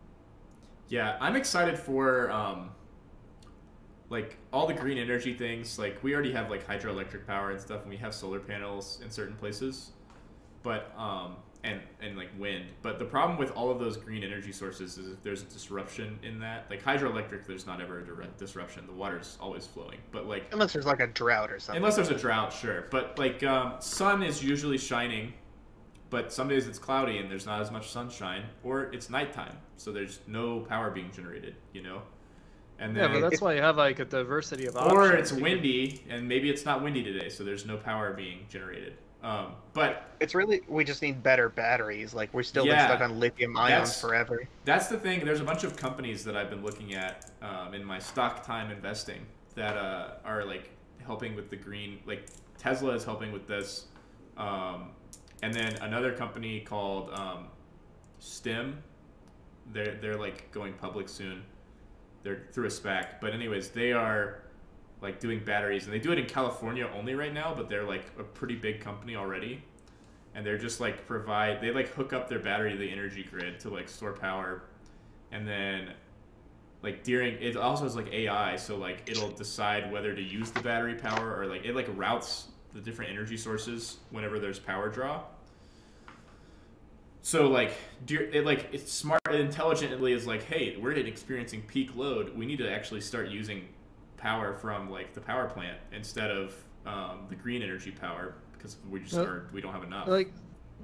Yeah, 0.88 1.16
I'm 1.20 1.36
excited 1.36 1.78
for 1.78 2.30
um, 2.30 2.70
like 4.08 4.36
all 4.52 4.66
the 4.66 4.74
green 4.74 4.98
energy 4.98 5.34
things. 5.34 5.78
Like 5.78 6.02
we 6.02 6.14
already 6.14 6.32
have 6.32 6.50
like 6.50 6.66
hydroelectric 6.66 7.26
power 7.26 7.50
and 7.50 7.60
stuff, 7.60 7.82
and 7.82 7.90
we 7.90 7.96
have 7.96 8.14
solar 8.14 8.38
panels 8.38 9.00
in 9.02 9.10
certain 9.10 9.36
places. 9.36 9.90
But 10.62 10.92
um, 10.96 11.36
and 11.66 11.80
and 12.00 12.16
like 12.16 12.30
wind. 12.38 12.66
But 12.82 12.98
the 12.98 13.04
problem 13.04 13.38
with 13.38 13.50
all 13.52 13.70
of 13.70 13.78
those 13.78 13.96
green 13.96 14.22
energy 14.22 14.52
sources 14.52 14.96
is 14.98 15.12
if 15.12 15.22
there's 15.22 15.42
a 15.42 15.46
disruption 15.46 16.18
in 16.22 16.38
that, 16.40 16.66
like 16.70 16.82
hydroelectric, 16.82 17.46
there's 17.46 17.66
not 17.66 17.80
ever 17.80 18.00
a 18.00 18.04
direct 18.04 18.38
disruption. 18.38 18.86
The 18.86 18.92
water's 18.92 19.36
always 19.40 19.66
flowing. 19.66 19.98
But 20.12 20.26
like 20.26 20.46
Unless 20.52 20.72
there's 20.72 20.86
like 20.86 21.00
a 21.00 21.06
drought 21.08 21.50
or 21.50 21.58
something. 21.58 21.78
unless 21.82 21.96
there's 21.96 22.10
a 22.10 22.18
drought, 22.18 22.52
sure. 22.52 22.86
But 22.90 23.18
like 23.18 23.42
um, 23.42 23.74
sun 23.80 24.22
is 24.22 24.42
usually 24.42 24.78
shining, 24.78 25.34
but 26.10 26.32
some 26.32 26.48
days 26.48 26.66
it's 26.68 26.78
cloudy 26.78 27.18
and 27.18 27.30
there's 27.30 27.46
not 27.46 27.60
as 27.60 27.70
much 27.70 27.90
sunshine, 27.90 28.44
or 28.62 28.84
it's 28.94 29.10
nighttime, 29.10 29.56
so 29.76 29.92
there's 29.92 30.20
no 30.26 30.60
power 30.60 30.90
being 30.90 31.10
generated. 31.10 31.56
You 31.72 31.82
know. 31.82 32.02
And 32.78 32.94
Yeah, 32.94 33.08
but 33.08 33.20
that's 33.20 33.40
why 33.40 33.54
you 33.54 33.62
have 33.62 33.76
like 33.78 33.98
a 34.00 34.04
diversity 34.04 34.66
of 34.66 34.76
options. 34.76 34.92
or 34.92 35.12
it's 35.14 35.32
windy 35.32 36.04
and 36.10 36.28
maybe 36.28 36.50
it's 36.50 36.64
not 36.64 36.82
windy 36.82 37.02
today, 37.02 37.30
so 37.30 37.42
there's 37.42 37.64
no 37.64 37.76
power 37.78 38.12
being 38.12 38.46
generated. 38.50 38.98
Um, 39.22 39.52
but 39.72 40.10
It's 40.20 40.34
really 40.34 40.62
we 40.68 40.84
just 40.84 41.02
need 41.02 41.22
better 41.22 41.48
batteries. 41.48 42.14
Like 42.14 42.32
we're 42.32 42.42
still 42.42 42.66
Yeah. 42.66 42.86
stuck 42.86 43.00
on 43.00 43.18
lithium 43.18 43.56
ions 43.56 43.98
forever. 44.00 44.46
That's 44.64 44.88
the 44.88 44.98
thing. 44.98 45.24
There's 45.24 45.40
a 45.40 45.44
bunch 45.44 45.64
of 45.64 45.76
companies 45.76 46.24
that 46.24 46.36
I've 46.36 46.50
been 46.50 46.62
looking 46.62 46.94
at 46.94 47.30
um, 47.42 47.74
in 47.74 47.84
my 47.84 47.98
stock 47.98 48.44
time 48.44 48.70
investing 48.70 49.26
that 49.54 49.76
uh, 49.76 50.14
are 50.24 50.44
like 50.44 50.70
helping 51.04 51.34
with 51.34 51.50
the 51.50 51.56
green. 51.56 51.98
Like 52.06 52.26
Tesla 52.58 52.94
is 52.94 53.04
helping 53.04 53.32
with 53.32 53.46
this, 53.46 53.86
um, 54.36 54.90
and 55.42 55.52
then 55.52 55.74
another 55.82 56.12
company 56.12 56.60
called 56.60 57.10
um, 57.12 57.48
Stem. 58.18 58.82
They're 59.72 59.96
they're 60.00 60.16
like 60.18 60.50
going 60.52 60.74
public 60.74 61.08
soon. 61.08 61.42
They're 62.22 62.46
through 62.52 62.66
a 62.66 62.70
SPAC, 62.70 63.20
but 63.20 63.32
anyways, 63.32 63.70
they 63.70 63.92
are 63.92 64.42
like 65.00 65.20
doing 65.20 65.44
batteries, 65.44 65.84
and 65.84 65.92
they 65.92 65.98
do 65.98 66.12
it 66.12 66.18
in 66.18 66.26
California 66.26 66.88
only 66.96 67.14
right 67.14 67.32
now. 67.32 67.54
But 67.54 67.68
they're 67.68 67.84
like 67.84 68.04
a 68.18 68.22
pretty 68.22 68.56
big 68.56 68.80
company 68.80 69.16
already. 69.16 69.62
And 70.34 70.44
they're 70.44 70.58
just 70.58 70.80
like 70.80 71.06
provide 71.06 71.60
they 71.60 71.70
like 71.70 71.88
hook 71.88 72.12
up 72.12 72.28
their 72.28 72.38
battery 72.38 72.72
to 72.72 72.78
the 72.78 72.90
energy 72.90 73.22
grid 73.22 73.58
to 73.60 73.70
like 73.70 73.88
store 73.88 74.12
power. 74.12 74.64
And 75.32 75.46
then 75.48 75.92
like 76.82 77.02
during 77.02 77.40
it 77.42 77.56
also 77.56 77.84
has 77.84 77.96
like 77.96 78.12
ai 78.12 78.54
so 78.56 78.76
like 78.76 79.02
it'll 79.06 79.30
decide 79.30 79.90
whether 79.90 80.14
to 80.14 80.22
use 80.22 80.50
the 80.50 80.60
battery 80.60 80.94
power 80.94 81.36
or 81.36 81.46
like 81.46 81.64
it 81.64 81.74
like 81.74 81.88
routes 81.96 82.48
the 82.74 82.80
different 82.80 83.10
energy 83.10 83.36
sources 83.36 83.96
whenever 84.10 84.38
there's 84.38 84.58
power 84.58 84.88
draw. 84.88 85.22
So 87.22 87.48
like 87.48 87.72
it 88.08 88.44
like 88.44 88.68
it's 88.72 88.92
smart 88.92 89.20
and 89.26 89.36
intelligently 89.36 90.12
is 90.12 90.26
like 90.26 90.42
hey 90.44 90.76
we're 90.76 90.92
experiencing 90.92 91.62
peak 91.62 91.96
load. 91.96 92.36
We 92.36 92.46
need 92.46 92.58
to 92.58 92.70
actually 92.70 93.00
start 93.00 93.28
using 93.30 93.66
power 94.26 94.54
from 94.54 94.90
like 94.90 95.14
the 95.14 95.20
power 95.20 95.46
plant 95.46 95.78
instead 95.92 96.32
of 96.32 96.52
um, 96.84 97.26
the 97.28 97.36
green 97.36 97.62
energy 97.62 97.92
power 97.92 98.34
because 98.52 98.76
we 98.90 98.98
just 98.98 99.14
Well, 99.14 99.24
are 99.24 99.46
we 99.52 99.60
don't 99.60 99.72
have 99.72 99.84
enough 99.84 100.08
like 100.08 100.32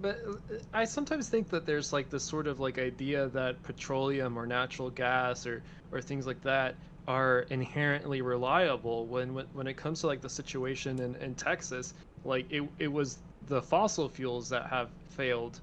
but 0.00 0.20
uh, 0.28 0.54
i 0.72 0.84
sometimes 0.84 1.28
think 1.28 1.48
that 1.50 1.66
there's 1.66 1.92
like 1.92 2.08
this 2.08 2.22
sort 2.22 2.46
of 2.46 2.60
like 2.60 2.78
idea 2.78 3.26
that 3.30 3.60
petroleum 3.64 4.38
or 4.38 4.46
natural 4.46 4.90
gas 4.90 5.44
or 5.44 5.60
or 5.90 6.00
things 6.00 6.24
like 6.24 6.40
that 6.42 6.76
are 7.08 7.40
inherently 7.50 8.22
reliable 8.22 9.06
when 9.06 9.34
when, 9.34 9.46
when 9.54 9.66
it 9.66 9.76
comes 9.76 10.00
to 10.02 10.06
like 10.06 10.20
the 10.20 10.30
situation 10.30 11.00
in, 11.00 11.16
in 11.16 11.34
texas 11.34 11.94
like 12.24 12.46
it, 12.48 12.62
it 12.78 12.86
was 12.92 13.18
the 13.48 13.60
fossil 13.60 14.08
fuels 14.08 14.48
that 14.48 14.66
have 14.68 14.88
failed 15.10 15.58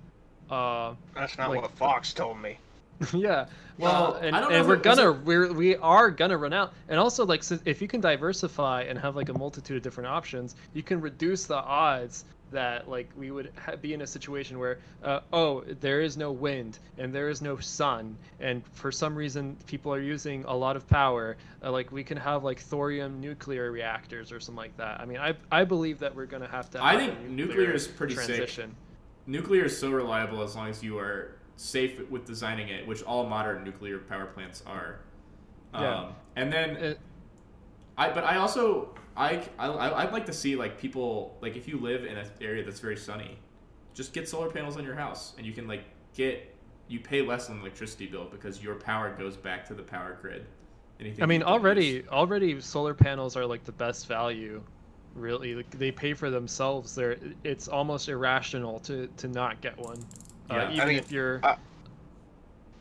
uh 0.51 0.93
That's 1.15 1.37
not 1.37 1.49
like- 1.49 1.61
what 1.61 1.71
Fox 1.71 2.13
told 2.13 2.41
me. 2.41 2.57
yeah. 3.13 3.45
Well, 3.77 4.15
and, 4.15 4.35
I 4.35 4.41
don't 4.41 4.51
know 4.51 4.57
and 4.57 4.67
we're 4.67 4.75
it 4.75 4.83
gonna 4.83 5.11
we're, 5.11 5.53
we 5.53 5.75
are 5.77 6.11
gonna 6.11 6.37
run 6.37 6.53
out. 6.53 6.73
And 6.89 6.99
also 6.99 7.25
like 7.25 7.43
so 7.43 7.57
if 7.65 7.81
you 7.81 7.87
can 7.87 8.01
diversify 8.01 8.83
and 8.83 8.99
have 8.99 9.15
like 9.15 9.29
a 9.29 9.37
multitude 9.37 9.77
of 9.77 9.83
different 9.83 10.09
options 10.09 10.55
you 10.73 10.83
can 10.83 10.99
reduce 10.99 11.45
the 11.45 11.55
odds 11.55 12.25
that 12.51 12.89
like 12.89 13.09
we 13.15 13.31
would 13.31 13.51
ha- 13.63 13.75
be 13.75 13.93
in 13.93 14.01
a 14.01 14.07
situation 14.07 14.59
where 14.59 14.79
uh, 15.03 15.19
oh 15.31 15.61
there 15.79 16.01
is 16.01 16.17
no 16.17 16.31
wind 16.31 16.79
and 16.97 17.13
there 17.13 17.29
is 17.29 17.41
no 17.41 17.57
sun 17.57 18.17
and 18.39 18.63
for 18.73 18.91
some 18.91 19.15
reason 19.15 19.55
people 19.67 19.93
are 19.93 20.01
using 20.01 20.43
a 20.45 20.55
lot 20.55 20.75
of 20.75 20.87
power 20.87 21.37
uh, 21.63 21.71
like 21.71 21.91
we 21.91 22.03
can 22.03 22.17
have 22.17 22.43
like 22.43 22.59
thorium 22.59 23.21
nuclear 23.21 23.71
reactors 23.71 24.31
or 24.31 24.39
something 24.39 24.57
like 24.57 24.77
that. 24.77 24.99
I 24.99 25.05
mean 25.05 25.19
i 25.19 25.33
i 25.51 25.63
believe 25.63 25.99
that 25.99 26.15
we're 26.15 26.25
gonna 26.25 26.47
have 26.47 26.69
to 26.71 26.83
I 26.83 26.97
think 26.97 27.13
a 27.25 27.29
nuclear 27.29 27.71
is 27.71 27.87
pretty 27.87 28.15
sick. 28.15 28.51
nuclear 29.27 29.65
is 29.65 29.77
so 29.77 29.91
reliable 29.91 30.41
as 30.41 30.55
long 30.55 30.69
as 30.69 30.83
you 30.83 30.97
are 30.97 31.35
safe 31.59 31.99
with 32.09 32.25
designing 32.25 32.69
it, 32.69 32.87
which 32.87 33.03
all 33.03 33.25
modern 33.25 33.65
nuclear 33.65 33.99
power 33.99 34.25
plants 34.27 34.63
are. 34.65 34.99
Yeah. 35.73 35.99
Um, 35.99 36.15
and 36.37 36.51
then 36.51 36.69
It- 36.77 36.99
I, 37.97 38.09
but 38.11 38.23
I 38.23 38.37
also 38.37 38.95
I, 39.17 39.43
I 39.59 40.03
I'd 40.03 40.13
like 40.13 40.25
to 40.27 40.33
see 40.33 40.55
like 40.55 40.79
people 40.79 41.37
like 41.41 41.57
if 41.57 41.67
you 41.67 41.77
live 41.77 42.05
in 42.05 42.17
an 42.17 42.25
area 42.39 42.63
that's 42.63 42.79
very 42.79 42.95
sunny, 42.95 43.37
just 43.93 44.13
get 44.13 44.29
solar 44.29 44.49
panels 44.49 44.77
on 44.77 44.85
your 44.85 44.95
house, 44.95 45.33
and 45.37 45.45
you 45.45 45.51
can 45.51 45.67
like 45.67 45.83
get 46.13 46.55
you 46.87 46.99
pay 47.01 47.21
less 47.21 47.49
on 47.49 47.57
the 47.57 47.61
electricity 47.61 48.05
bill 48.07 48.25
because 48.31 48.63
your 48.63 48.75
power 48.75 49.13
goes 49.19 49.35
back 49.35 49.65
to 49.67 49.73
the 49.73 49.83
power 49.83 50.17
grid. 50.21 50.45
Anything 51.01 51.23
I 51.23 51.27
mean, 51.27 51.43
already, 51.43 51.85
use. 51.85 52.07
already, 52.09 52.61
solar 52.61 52.93
panels 52.93 53.35
are 53.35 53.45
like 53.45 53.65
the 53.65 53.71
best 53.73 54.07
value. 54.07 54.61
Really, 55.13 55.55
like, 55.55 55.69
they 55.71 55.91
pay 55.91 56.13
for 56.13 56.29
themselves. 56.29 56.95
They're, 56.95 57.17
it's 57.43 57.67
almost 57.67 58.07
irrational 58.07 58.79
to 58.81 59.07
to 59.17 59.27
not 59.27 59.59
get 59.59 59.77
one. 59.77 59.97
Yeah. 60.49 60.55
Uh, 60.57 60.81
I 60.81 60.85
mean, 60.85 60.97
if 60.97 61.11
you're, 61.11 61.39
uh, 61.43 61.55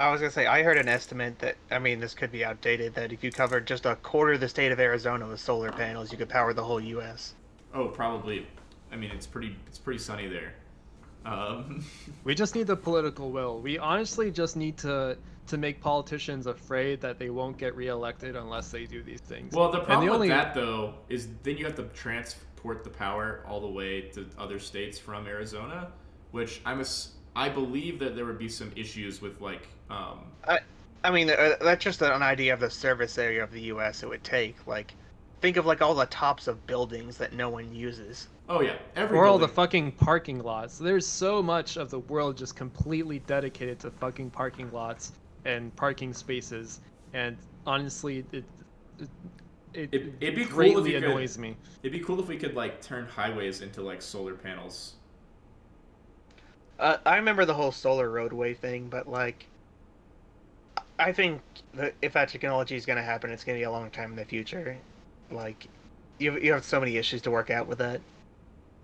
I 0.01 0.11
was 0.11 0.20
gonna 0.20 0.31
say 0.31 0.47
I 0.47 0.62
heard 0.62 0.78
an 0.78 0.89
estimate 0.89 1.39
that 1.40 1.57
I 1.70 1.78
mean 1.78 2.01
this 2.01 2.15
could 2.15 2.31
be 2.31 2.45
outdated 2.45 2.95
that 2.95 3.12
if 3.12 3.24
you 3.24 3.32
covered 3.32 3.66
just 3.66 3.85
a 3.85 3.97
quarter 3.97 4.35
of 4.35 4.40
the 4.40 4.49
state 4.49 4.70
of 4.73 4.78
Arizona 4.78 5.27
with 5.27 5.40
solar 5.40 5.73
panels, 5.73 6.12
you 6.12 6.19
could 6.19 6.28
power 6.28 6.53
the 6.53 6.62
whole 6.62 6.81
U.S. 6.81 7.35
oh 7.74 7.89
probably. 7.89 8.47
I 8.93 8.97
mean, 8.97 9.11
it's 9.11 9.27
pretty 9.27 9.57
it's 9.66 9.78
pretty 9.78 9.99
sunny 9.99 10.28
there. 10.28 10.55
Um, 11.27 11.85
we 12.24 12.35
just 12.35 12.55
need 12.55 12.69
the 12.69 12.77
political 12.77 13.31
will. 13.31 13.61
We 13.61 13.78
honestly 13.78 14.31
just 14.31 14.57
need 14.57 14.78
to 14.78 15.19
to 15.49 15.57
make 15.59 15.81
politicians 15.81 16.47
afraid 16.47 17.01
that 17.01 17.19
they 17.19 17.31
won't 17.31 17.59
get 17.59 17.74
reelected 17.74 18.36
unless 18.36 18.70
they 18.70 18.85
do 18.86 19.03
these 19.03 19.20
things. 19.20 19.55
Well, 19.55 19.73
the 19.73 19.81
problem 19.81 20.11
only- 20.11 20.28
with 20.28 20.36
that 20.36 20.55
though 20.55 20.95
is 21.09 21.28
then 21.43 21.57
you 21.57 21.65
have 21.65 21.74
to 21.77 21.85
transport 21.95 22.85
the 22.85 22.90
power 22.90 23.43
all 23.49 23.61
the 23.61 23.69
way 23.69 24.03
to 24.12 24.27
other 24.39 24.59
states 24.59 24.99
from 24.99 25.27
Arizona, 25.27 25.90
which 26.31 26.61
I'm 26.65 26.81
ass- 26.81 27.12
I 27.39 27.48
believe 27.48 28.01
that 28.01 28.16
there 28.16 28.24
would 28.24 28.39
be 28.39 28.48
some 28.48 28.73
issues 28.74 29.23
with 29.23 29.40
like 29.40 29.69
um, 29.90 30.19
I 31.05 31.10
mean 31.12 31.31
uh, 31.31 31.55
that's 31.60 31.85
just 31.85 32.02
an 32.02 32.20
idea 32.23 32.52
of 32.52 32.59
the 32.59 32.69
service 32.69 33.16
area 33.16 33.44
of 33.44 33.52
the 33.52 33.60
U.S. 33.74 34.02
it 34.02 34.09
would 34.09 34.24
take. 34.24 34.56
Like, 34.66 34.93
think 35.40 35.56
of 35.56 35.65
like 35.65 35.81
all 35.81 35.94
the 35.94 36.06
tops 36.06 36.48
of 36.48 36.66
buildings 36.66 37.16
that 37.19 37.32
no 37.35 37.48
one 37.48 37.73
uses. 37.73 38.27
oh 38.48 38.60
yeah 38.60 38.74
every 38.97 39.16
or 39.16 39.24
all 39.24 39.39
the 39.39 39.47
fucking 39.47 39.93
parking 39.93 40.43
lots. 40.43 40.78
There's 40.78 41.06
so 41.06 41.40
much 41.40 41.77
of 41.77 41.90
the 41.90 42.01
world 42.01 42.36
just 42.36 42.56
completely 42.56 43.20
dedicated 43.20 43.78
to 43.81 43.93
fucking 43.93 44.31
parking 44.31 44.69
lots 44.73 45.12
and 45.44 45.74
parking 45.77 46.12
spaces, 46.12 46.81
and 47.12 47.36
honestly, 47.69 48.24
it 48.32 48.44
it, 48.98 49.09
it, 49.74 49.89
It- 49.94 50.12
it'd 50.20 50.35
be 50.35 50.43
cool 50.44 50.51
if 50.51 50.51
greatly 50.51 50.93
you 50.94 51.01
could- 51.01 51.09
annoys 51.10 51.39
me. 51.39 51.56
it'd 51.85 51.93
be 51.93 52.05
cool 52.05 52.19
if 52.19 52.27
we 52.27 52.36
could 52.36 52.56
like 52.56 52.82
turn 52.82 53.06
highways 53.06 53.60
into 53.60 53.81
like 53.81 54.02
solar 54.02 54.35
panels. 54.35 54.94
Uh, 56.79 56.97
I 57.05 57.17
remember 57.17 57.45
the 57.45 57.55
whole 57.55 57.73
solar 57.73 58.09
roadway 58.09 58.55
thing, 58.55 58.89
but 58.89 59.09
like, 59.09 59.47
I 60.99 61.13
think 61.13 61.41
that 61.75 61.95
if 62.03 62.13
that 62.13 62.29
technology 62.29 62.77
is 62.77 62.87
going 62.87 62.97
to 62.97 63.03
happen, 63.03 63.31
it's 63.31 63.45
going 63.45 63.57
to 63.57 63.61
be 63.61 63.65
a 63.65 63.71
long 63.71 63.91
time 63.91 64.11
in 64.11 64.17
the 64.17 64.25
future. 64.25 64.77
Like, 65.31 65.67
you 66.19 66.39
you 66.39 66.53
have 66.53 66.65
so 66.65 66.81
many 66.81 66.97
issues 66.97 67.23
to 67.23 67.31
work 67.31 67.51
out 67.51 67.67
with 67.67 67.79
that. 67.79 68.01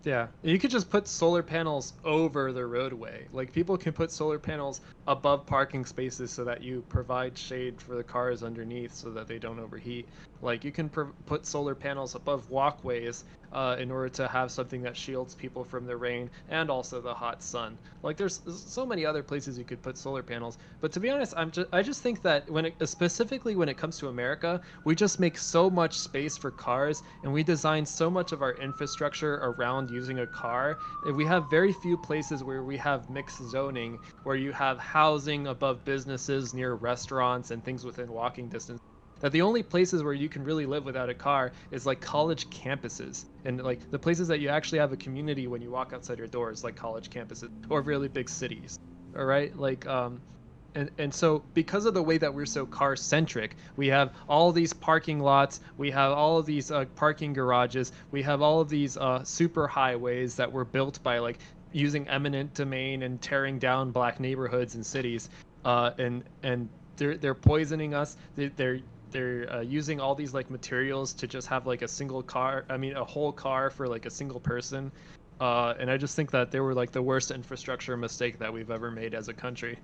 Yeah, 0.04 0.26
you 0.42 0.58
could 0.58 0.70
just 0.70 0.90
put 0.90 1.08
solar 1.08 1.42
panels 1.42 1.94
over 2.04 2.52
the 2.52 2.66
roadway. 2.66 3.26
Like 3.32 3.52
people 3.52 3.78
can 3.78 3.92
put 3.94 4.10
solar 4.10 4.38
panels 4.38 4.82
above 5.06 5.46
parking 5.46 5.86
spaces 5.86 6.30
so 6.30 6.44
that 6.44 6.62
you 6.62 6.84
provide 6.90 7.38
shade 7.38 7.80
for 7.80 7.94
the 7.94 8.04
cars 8.04 8.42
underneath 8.42 8.94
so 8.94 9.10
that 9.10 9.26
they 9.26 9.38
don't 9.38 9.58
overheat. 9.58 10.06
Like 10.42 10.62
you 10.62 10.72
can 10.72 10.90
pr- 10.90 11.04
put 11.24 11.46
solar 11.46 11.74
panels 11.74 12.14
above 12.14 12.50
walkways 12.50 13.24
uh, 13.54 13.76
in 13.78 13.90
order 13.90 14.08
to 14.08 14.28
have 14.28 14.50
something 14.50 14.82
that 14.82 14.96
shields 14.96 15.34
people 15.34 15.64
from 15.64 15.86
the 15.86 15.96
rain 15.96 16.30
and 16.48 16.70
also 16.70 17.00
the 17.00 17.14
hot 17.14 17.42
sun. 17.42 17.78
Like 18.02 18.16
there's 18.16 18.42
so 18.46 18.84
many 18.84 19.06
other 19.06 19.22
places 19.22 19.58
you 19.58 19.64
could 19.64 19.82
put 19.82 19.96
solar 19.96 20.22
panels. 20.22 20.58
But 20.80 20.92
to 20.92 21.00
be 21.00 21.10
honest, 21.10 21.34
I'm 21.36 21.50
just 21.50 21.68
I 21.72 21.82
just 21.82 22.02
think 22.02 22.22
that 22.22 22.50
when 22.50 22.66
it, 22.66 22.88
specifically 22.88 23.56
when 23.56 23.68
it 23.68 23.76
comes 23.76 23.98
to 23.98 24.08
America, 24.08 24.60
we 24.84 24.94
just 24.94 25.20
make 25.20 25.38
so 25.38 25.70
much 25.70 25.98
space 25.98 26.36
for 26.36 26.50
cars 26.50 27.02
and 27.22 27.32
we 27.32 27.42
design 27.42 27.86
so 27.86 28.10
much 28.10 28.32
of 28.32 28.42
our 28.42 28.52
infrastructure 28.54 29.34
around 29.36 29.90
using 29.90 30.18
a 30.20 30.26
car. 30.26 30.78
We 31.04 31.24
have 31.26 31.46
very 31.48 31.72
few 31.72 31.96
places 31.96 32.42
where 32.42 32.64
we 32.64 32.76
have 32.78 33.08
mixed 33.08 33.42
zoning 33.42 34.00
where 34.24 34.36
you 34.36 34.52
have 34.52 34.78
housing 34.78 35.46
above 35.46 35.84
businesses 35.84 36.54
near 36.54 36.74
restaurants 36.74 37.50
and 37.50 37.62
things 37.64 37.84
within 37.84 38.10
walking 38.12 38.48
distance 38.48 38.80
that 39.20 39.32
the 39.32 39.42
only 39.42 39.62
places 39.62 40.02
where 40.02 40.12
you 40.12 40.28
can 40.28 40.44
really 40.44 40.66
live 40.66 40.84
without 40.84 41.08
a 41.08 41.14
car 41.14 41.52
is 41.70 41.86
like 41.86 42.00
college 42.00 42.48
campuses 42.50 43.24
and 43.44 43.62
like 43.62 43.80
the 43.90 43.98
places 43.98 44.28
that 44.28 44.40
you 44.40 44.48
actually 44.48 44.78
have 44.78 44.92
a 44.92 44.96
community 44.96 45.46
when 45.46 45.62
you 45.62 45.70
walk 45.70 45.92
outside 45.92 46.18
your 46.18 46.26
doors 46.26 46.64
like 46.64 46.76
college 46.76 47.10
campuses 47.10 47.50
or 47.68 47.80
really 47.80 48.08
big 48.08 48.28
cities 48.28 48.78
all 49.16 49.24
right 49.24 49.56
like 49.58 49.86
um 49.86 50.20
and, 50.76 50.90
and 50.98 51.14
so 51.14 51.44
because 51.54 51.86
of 51.86 51.94
the 51.94 52.02
way 52.02 52.18
that 52.18 52.34
we're 52.34 52.44
so 52.44 52.66
car 52.66 52.96
centric 52.96 53.56
we 53.76 53.86
have 53.86 54.12
all 54.28 54.50
these 54.50 54.72
parking 54.72 55.20
lots 55.20 55.60
we 55.78 55.90
have 55.90 56.12
all 56.12 56.38
of 56.38 56.46
these 56.46 56.70
uh, 56.70 56.84
parking 56.96 57.32
garages 57.32 57.92
we 58.10 58.22
have 58.22 58.42
all 58.42 58.60
of 58.60 58.68
these 58.68 58.96
uh, 58.96 59.22
super 59.22 59.68
highways 59.68 60.34
that 60.34 60.50
were 60.50 60.64
built 60.64 61.00
by 61.04 61.18
like 61.18 61.38
using 61.74 62.08
eminent 62.08 62.54
domain 62.54 63.02
and 63.02 63.20
tearing 63.20 63.58
down 63.58 63.90
black 63.90 64.20
neighborhoods 64.20 64.76
and 64.76 64.86
cities, 64.86 65.28
uh, 65.64 65.90
and 65.98 66.24
and 66.42 66.68
they're 66.96 67.16
they're 67.16 67.34
poisoning 67.34 67.92
us. 67.92 68.16
They, 68.36 68.48
they're 68.48 68.80
they're 69.14 69.50
uh, 69.50 69.60
using 69.60 70.00
all 70.00 70.14
these 70.14 70.34
like 70.34 70.50
materials 70.50 71.14
to 71.14 71.26
just 71.26 71.46
have 71.46 71.66
like 71.66 71.82
a 71.82 71.88
single 71.88 72.22
car. 72.22 72.66
I 72.68 72.76
mean, 72.76 72.96
a 72.96 73.04
whole 73.04 73.32
car 73.32 73.70
for 73.70 73.86
like 73.86 74.04
a 74.04 74.10
single 74.10 74.40
person. 74.40 74.90
Uh, 75.40 75.74
and 75.78 75.90
I 75.90 75.96
just 75.96 76.16
think 76.16 76.30
that 76.32 76.50
they 76.50 76.60
were 76.60 76.74
like 76.74 76.90
the 76.90 77.00
worst 77.00 77.30
infrastructure 77.30 77.96
mistake 77.96 78.38
that 78.40 78.52
we've 78.52 78.70
ever 78.70 78.90
made 78.90 79.14
as 79.14 79.28
a 79.28 79.32
country. 79.32 79.78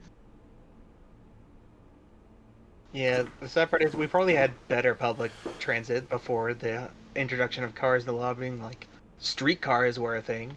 Yeah, 2.92 3.22
the 3.40 3.48
sad 3.48 3.70
part 3.70 3.82
is 3.82 3.94
we 3.94 4.08
probably 4.08 4.34
had 4.34 4.50
better 4.66 4.96
public 4.96 5.30
transit 5.60 6.08
before 6.08 6.52
the 6.52 6.90
introduction 7.14 7.62
of 7.62 7.72
cars, 7.74 8.04
the 8.04 8.12
lobbying, 8.12 8.60
like 8.60 8.88
streetcars 9.20 10.00
were 10.00 10.16
a 10.16 10.22
thing. 10.22 10.52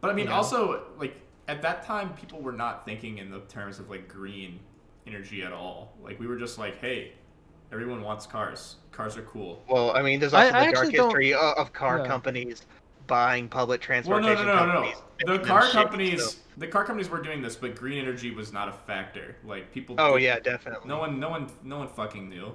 But 0.00 0.10
I 0.10 0.14
mean, 0.14 0.26
You 0.26 0.30
know? 0.30 0.36
also 0.36 0.84
like 0.98 1.16
at 1.48 1.62
that 1.62 1.82
time, 1.84 2.14
people 2.14 2.40
were 2.40 2.52
not 2.52 2.84
thinking 2.84 3.18
in 3.18 3.32
the 3.32 3.40
terms 3.40 3.80
of 3.80 3.90
like 3.90 4.06
green 4.06 4.60
energy 5.08 5.42
at 5.42 5.52
all. 5.52 5.94
Like 6.00 6.20
we 6.20 6.28
were 6.28 6.36
just 6.36 6.58
like, 6.58 6.80
hey, 6.80 7.12
everyone 7.72 8.02
wants 8.02 8.26
cars. 8.26 8.76
Cars 8.92 9.16
are 9.16 9.22
cool. 9.22 9.62
Well, 9.68 9.96
I 9.96 10.02
mean, 10.02 10.20
there's 10.20 10.34
I- 10.34 10.44
also 10.46 10.56
I 10.56 10.60
the 10.60 10.64
dark 10.66 10.76
actually 10.76 10.92
don't- 10.96 11.08
history 11.08 11.34
of 11.34 11.72
car 11.72 11.98
Yeah. 11.98 12.06
companies 12.06 12.66
buying 13.06 13.48
public 13.48 13.80
Well, 13.88 13.98
no, 13.98 14.02
transportation 14.26 14.46
no, 14.46 14.54
no, 14.54 14.66
no, 14.66 14.66
no. 14.66 14.72
companies. 14.72 15.02
The 15.24 15.38
car 15.38 15.62
shitty, 15.62 15.72
companies, 15.72 16.30
so- 16.32 16.38
the 16.58 16.66
car 16.66 16.84
companies 16.84 17.08
were 17.10 17.20
doing 17.22 17.40
this, 17.42 17.56
but 17.56 17.74
green 17.74 17.98
energy 17.98 18.30
was 18.30 18.52
not 18.52 18.68
a 18.68 18.72
factor. 18.72 19.36
Like 19.44 19.72
people. 19.72 19.96
Oh 19.98 20.16
yeah, 20.16 20.38
definitely. 20.38 20.88
No 20.88 20.98
one, 20.98 21.18
no 21.18 21.30
one, 21.30 21.48
no 21.64 21.78
one 21.78 21.88
fucking 21.88 22.28
knew. 22.28 22.52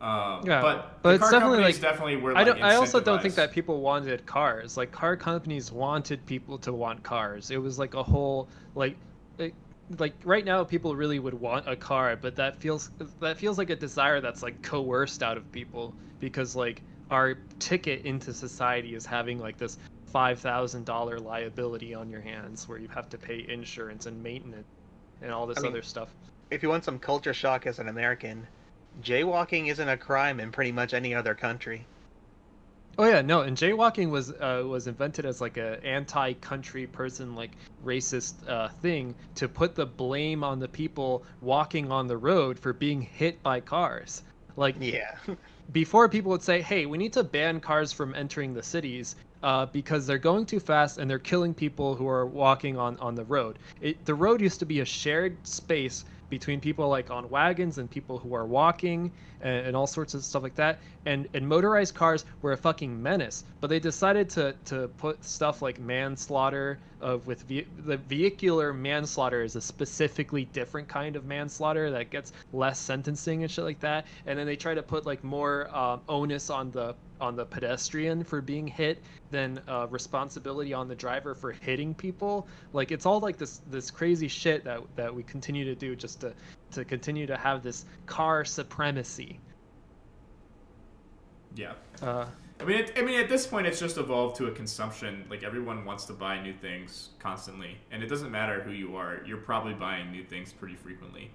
Um, 0.00 0.40
Yeah, 0.44 0.60
but, 0.60 1.00
but 1.02 1.10
the 1.10 1.14
it's 1.14 1.22
car 1.22 1.30
definitely, 1.30 1.56
companies 1.58 1.76
like- 1.76 1.82
definitely 1.92 2.16
were. 2.16 2.32
I 2.32 2.34
Like, 2.42 2.46
don't. 2.46 2.62
I 2.62 2.74
also 2.74 3.00
don't 3.00 3.22
think 3.22 3.34
that 3.36 3.52
people 3.52 3.80
wanted 3.80 4.26
cars. 4.26 4.76
Like 4.76 4.90
car 4.90 5.16
companies 5.16 5.70
wanted 5.72 6.24
people 6.26 6.58
to 6.58 6.72
want 6.72 7.02
cars. 7.04 7.50
It 7.50 7.58
was 7.58 7.78
like 7.78 7.94
a 7.94 8.02
whole 8.02 8.48
like, 8.74 8.96
it, 9.38 9.54
like 9.98 10.14
right 10.24 10.44
now 10.44 10.64
people 10.64 10.96
really 10.96 11.18
would 11.18 11.34
want 11.34 11.68
a 11.68 11.76
car, 11.76 12.16
but 12.16 12.36
that 12.36 12.60
feels 12.60 12.90
that 13.20 13.38
feels 13.38 13.58
like 13.58 13.70
a 13.70 13.76
desire 13.76 14.20
that's 14.20 14.42
like 14.42 14.60
coerced 14.62 15.22
out 15.22 15.36
of 15.36 15.50
people 15.52 15.94
because 16.20 16.54
like 16.54 16.82
our 17.10 17.38
ticket 17.58 18.04
into 18.04 18.32
society 18.32 18.94
is 18.94 19.04
having 19.04 19.38
like 19.38 19.58
this 19.58 19.78
five 20.06 20.38
thousand 20.38 20.84
dollar 20.84 21.18
liability 21.18 21.94
on 21.94 22.10
your 22.10 22.20
hands 22.20 22.68
where 22.68 22.78
you 22.78 22.88
have 22.88 23.08
to 23.10 23.18
pay 23.18 23.44
insurance 23.48 24.06
and 24.06 24.22
maintenance 24.22 24.66
and 25.20 25.32
all 25.32 25.46
this 25.46 25.58
I 25.58 25.62
mean, 25.62 25.72
other 25.72 25.82
stuff. 25.82 26.08
If 26.50 26.62
you 26.62 26.68
want 26.68 26.84
some 26.84 26.98
culture 26.98 27.34
shock 27.34 27.66
as 27.66 27.78
an 27.78 27.88
American, 27.88 28.46
jaywalking 29.02 29.70
isn't 29.70 29.88
a 29.88 29.96
crime 29.96 30.40
in 30.40 30.52
pretty 30.52 30.72
much 30.72 30.94
any 30.94 31.14
other 31.14 31.34
country. 31.34 31.86
Oh 32.98 33.04
yeah, 33.06 33.22
no, 33.22 33.40
and 33.40 33.56
jaywalking 33.56 34.10
was 34.10 34.32
uh, 34.32 34.62
was 34.66 34.86
invented 34.86 35.24
as 35.24 35.40
like 35.40 35.56
a 35.56 35.84
anti-country 35.84 36.86
person, 36.86 37.34
like 37.34 37.52
racist 37.84 38.46
uh, 38.48 38.68
thing 38.68 39.14
to 39.34 39.48
put 39.48 39.74
the 39.74 39.86
blame 39.86 40.44
on 40.44 40.58
the 40.58 40.68
people 40.68 41.24
walking 41.40 41.90
on 41.90 42.06
the 42.06 42.16
road 42.16 42.58
for 42.58 42.72
being 42.72 43.00
hit 43.00 43.42
by 43.42 43.60
cars. 43.60 44.22
Like 44.56 44.76
Yeah. 44.78 45.16
before, 45.72 46.08
people 46.08 46.30
would 46.32 46.42
say, 46.42 46.60
"Hey, 46.60 46.84
we 46.84 46.98
need 46.98 47.14
to 47.14 47.24
ban 47.24 47.60
cars 47.60 47.92
from 47.92 48.14
entering 48.14 48.52
the 48.52 48.62
cities." 48.62 49.16
Uh, 49.42 49.66
because 49.66 50.06
they're 50.06 50.18
going 50.18 50.46
too 50.46 50.60
fast 50.60 50.98
and 50.98 51.10
they're 51.10 51.18
killing 51.18 51.52
people 51.52 51.96
who 51.96 52.06
are 52.06 52.26
walking 52.26 52.78
on, 52.78 52.96
on 52.98 53.16
the 53.16 53.24
road. 53.24 53.58
It, 53.80 54.04
the 54.04 54.14
road 54.14 54.40
used 54.40 54.60
to 54.60 54.64
be 54.66 54.78
a 54.78 54.84
shared 54.84 55.44
space 55.44 56.04
between 56.32 56.60
people 56.62 56.88
like 56.88 57.10
on 57.10 57.28
wagons 57.28 57.76
and 57.76 57.90
people 57.90 58.16
who 58.16 58.34
are 58.34 58.46
walking 58.46 59.12
and, 59.42 59.66
and 59.66 59.76
all 59.76 59.86
sorts 59.86 60.14
of 60.14 60.24
stuff 60.24 60.42
like 60.42 60.54
that. 60.54 60.78
And 61.04 61.28
and 61.34 61.46
motorized 61.46 61.94
cars 61.94 62.24
were 62.40 62.52
a 62.52 62.56
fucking 62.56 63.02
menace. 63.02 63.44
But 63.60 63.68
they 63.68 63.78
decided 63.78 64.30
to 64.30 64.54
to 64.64 64.88
put 64.96 65.22
stuff 65.24 65.60
like 65.60 65.78
manslaughter 65.78 66.78
of 67.02 67.26
with 67.26 67.42
ve- 67.42 67.66
the 67.84 67.96
vehicular 67.96 68.72
manslaughter 68.72 69.42
is 69.42 69.56
a 69.56 69.60
specifically 69.60 70.44
different 70.46 70.88
kind 70.88 71.16
of 71.16 71.24
manslaughter 71.24 71.90
that 71.90 72.10
gets 72.10 72.32
less 72.52 72.78
sentencing 72.78 73.42
and 73.42 73.50
shit 73.50 73.64
like 73.64 73.80
that. 73.80 74.06
And 74.26 74.38
then 74.38 74.46
they 74.46 74.56
try 74.56 74.74
to 74.74 74.82
put 74.82 75.04
like 75.04 75.22
more 75.22 75.74
um, 75.76 76.00
onus 76.08 76.48
on 76.48 76.70
the 76.70 76.94
on 77.20 77.36
the 77.36 77.44
pedestrian 77.44 78.24
for 78.24 78.40
being 78.40 78.66
hit 78.66 79.02
than 79.30 79.60
uh, 79.68 79.86
responsibility 79.90 80.72
on 80.72 80.88
the 80.88 80.94
driver 80.94 81.34
for 81.34 81.52
hitting 81.52 81.94
people. 81.94 82.48
Like 82.72 82.90
it's 82.90 83.06
all 83.06 83.20
like 83.20 83.36
this 83.36 83.60
this 83.70 83.90
crazy 83.90 84.28
shit 84.28 84.64
that 84.64 84.80
that 84.96 85.14
we 85.14 85.22
continue 85.22 85.64
to 85.64 85.74
do 85.74 85.94
just 85.94 86.20
to 86.20 86.32
to 86.72 86.84
continue 86.84 87.26
to 87.26 87.36
have 87.36 87.62
this 87.62 87.84
car 88.06 88.44
supremacy. 88.44 89.38
Yeah. 91.54 91.72
Uh, 92.00 92.26
I 92.60 92.64
mean, 92.64 92.78
it, 92.78 92.92
I 92.96 93.02
mean, 93.02 93.18
at 93.18 93.28
this 93.28 93.46
point, 93.46 93.66
it's 93.66 93.80
just 93.80 93.98
evolved 93.98 94.36
to 94.36 94.46
a 94.46 94.50
consumption. 94.52 95.24
Like 95.28 95.42
everyone 95.42 95.84
wants 95.84 96.04
to 96.06 96.12
buy 96.12 96.40
new 96.40 96.52
things 96.52 97.10
constantly, 97.18 97.76
and 97.90 98.02
it 98.02 98.06
doesn't 98.06 98.30
matter 98.30 98.60
who 98.62 98.70
you 98.70 98.94
are. 98.96 99.20
You're 99.26 99.38
probably 99.38 99.74
buying 99.74 100.12
new 100.12 100.22
things 100.24 100.52
pretty 100.52 100.76
frequently, 100.76 101.30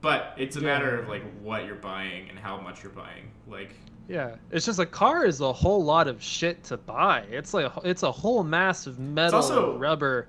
but 0.00 0.34
it's 0.36 0.56
a 0.56 0.60
Yeah. 0.60 0.66
matter 0.66 0.98
of 0.98 1.08
like 1.08 1.22
what 1.40 1.64
you're 1.66 1.76
buying 1.76 2.28
and 2.28 2.38
how 2.38 2.60
much 2.60 2.82
you're 2.82 2.92
buying. 2.92 3.30
Like, 3.46 3.74
yeah, 4.08 4.36
it's 4.50 4.66
just 4.66 4.80
a 4.80 4.86
car 4.86 5.24
is 5.24 5.40
a 5.40 5.52
whole 5.52 5.84
lot 5.84 6.08
of 6.08 6.20
shit 6.22 6.64
to 6.64 6.76
buy. 6.76 7.20
It's 7.30 7.54
like 7.54 7.70
it's 7.84 8.02
a 8.02 8.10
whole 8.12 8.42
mass 8.42 8.86
of 8.88 8.98
metal 8.98 9.36
also- 9.36 9.78
rubber. 9.78 10.26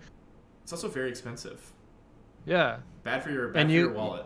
it's 0.63 0.73
also 0.73 0.87
very 0.89 1.09
expensive. 1.09 1.71
Yeah, 2.45 2.77
Bad 3.03 3.23
for 3.23 3.31
your 3.31 3.47
bad 3.49 3.61
And 3.61 3.69
for 3.69 3.73
you- 3.73 3.79
your 3.85 3.93
wallet. 3.93 4.25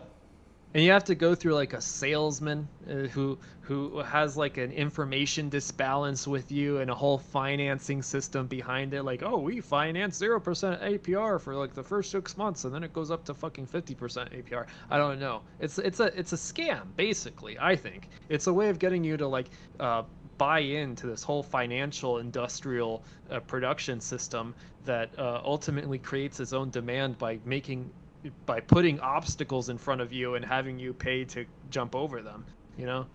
And 0.74 0.84
you 0.84 0.92
have 0.92 1.04
to 1.04 1.14
go 1.14 1.34
through 1.34 1.54
like 1.54 1.72
a 1.72 1.80
salesman 1.80 2.68
uh, 2.88 2.94
who 3.08 3.38
who 3.62 4.00
has 4.00 4.36
like 4.36 4.56
an 4.56 4.72
information 4.72 5.48
disbalance 5.48 6.26
with 6.26 6.50
you 6.50 6.78
and 6.78 6.90
a 6.90 6.94
whole 6.94 7.18
financing 7.18 8.02
system 8.02 8.46
behind 8.46 8.94
it. 8.94 9.02
Like 9.04 9.22
oh 9.22 9.38
we 9.38 9.60
finance 9.60 10.18
0% 10.18 10.40
APR 10.42 11.40
for 11.40 11.54
like 11.54 11.74
the 11.74 11.82
first 11.82 12.10
6 12.10 12.36
months 12.36 12.64
and 12.64 12.74
then 12.74 12.82
it 12.82 12.92
goes 12.92 13.10
up 13.10 13.24
to 13.26 13.34
fucking 13.34 13.66
50% 13.66 13.96
APR 13.96 14.66
I 14.90 14.98
don't 14.98 15.20
know. 15.20 15.42
It's 15.60 15.78
it's 15.78 16.00
a 16.00 16.18
it's 16.18 16.32
a 16.32 16.36
scam 16.36 16.82
basically 16.96 17.56
I 17.58 17.76
think. 17.76 18.08
It's 18.28 18.46
a 18.46 18.52
way 18.52 18.68
of 18.70 18.78
getting 18.78 19.04
you 19.04 19.16
to 19.16 19.26
like 19.26 19.50
uh 19.78 20.02
buy 20.38 20.60
into 20.60 21.06
this 21.06 21.22
whole 21.22 21.42
financial 21.42 22.16
industrial 22.16 23.04
uh, 23.30 23.40
production 23.40 24.00
system 24.00 24.54
that 24.86 25.10
uh, 25.18 25.38
ultimately 25.44 25.98
creates 25.98 26.40
its 26.40 26.54
own 26.54 26.70
demand 26.70 27.18
by 27.18 27.38
making 27.44 27.90
by 28.46 28.60
putting 28.60 29.00
obstacles 29.00 29.68
in 29.68 29.78
front 29.78 30.00
of 30.00 30.12
you 30.12 30.34
and 30.34 30.44
having 30.44 30.78
you 30.78 30.92
pay 30.92 31.24
to 31.24 31.44
jump 31.70 31.94
over 31.94 32.22
them 32.22 32.44
you 32.78 32.86
know 32.86 33.06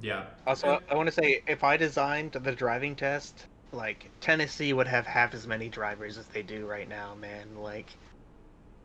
Yeah. 0.00 0.24
Also, 0.46 0.80
I 0.90 0.94
want 0.94 1.06
to 1.08 1.12
say 1.12 1.42
if 1.46 1.62
I 1.62 1.76
designed 1.76 2.32
the 2.32 2.52
driving 2.52 2.96
test, 2.96 3.46
like 3.72 4.08
Tennessee 4.20 4.72
would 4.72 4.86
have 4.86 5.06
half 5.06 5.34
as 5.34 5.46
many 5.46 5.68
drivers 5.68 6.16
as 6.16 6.26
they 6.28 6.42
do 6.42 6.66
right 6.66 6.88
now, 6.88 7.14
man. 7.14 7.46
Like 7.56 7.90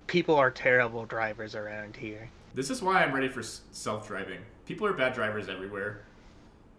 people 0.08 0.36
are 0.36 0.52
terrible 0.52 1.06
drivers 1.06 1.56
around 1.56 1.96
here. 1.96 2.30
This 2.54 2.70
is 2.70 2.82
why 2.82 3.04
I'm 3.04 3.14
ready 3.14 3.30
for 3.30 3.42
self-driving. 3.42 4.40
People 4.66 4.86
are 4.86 4.94
bad 4.94 5.14
drivers 5.14 5.48
everywhere. 5.48 6.02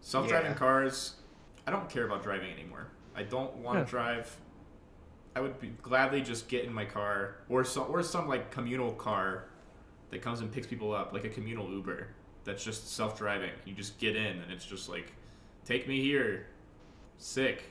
Self-driving 0.03 0.53
Yeah. 0.53 0.59
cars, 0.59 1.15
I 1.66 1.70
don't 1.70 1.89
care 1.89 2.05
about 2.05 2.23
driving 2.23 2.51
anymore. 2.51 2.87
I 3.16 3.23
don't 3.23 3.55
want 3.57 3.77
to 3.77 3.81
Yeah. 3.81 3.91
drive. 3.91 4.37
I 5.39 5.40
would 5.40 5.60
be, 5.60 5.69
gladly 5.82 6.20
just 6.20 6.48
get 6.48 6.65
in 6.65 6.73
my 6.73 6.85
car 6.85 7.36
or 7.48 7.62
some 7.62 7.86
or 7.89 8.02
some 8.02 8.27
like 8.28 8.51
communal 8.51 8.90
car 8.93 9.44
that 10.10 10.20
comes 10.20 10.40
and 10.40 10.51
picks 10.51 10.66
people 10.66 10.93
up, 10.93 11.12
like 11.12 11.23
a 11.24 11.28
communal 11.28 11.70
Uber 11.70 12.09
that's 12.44 12.65
just 12.65 12.93
self-driving. 12.97 13.51
You 13.65 13.73
just 13.73 13.98
get 14.01 14.16
in 14.16 14.40
and 14.40 14.51
it's 14.51 14.65
just 14.66 14.89
like, 14.89 15.12
take 15.65 15.86
me 15.86 16.01
here. 16.02 16.47
Sick. 17.19 17.62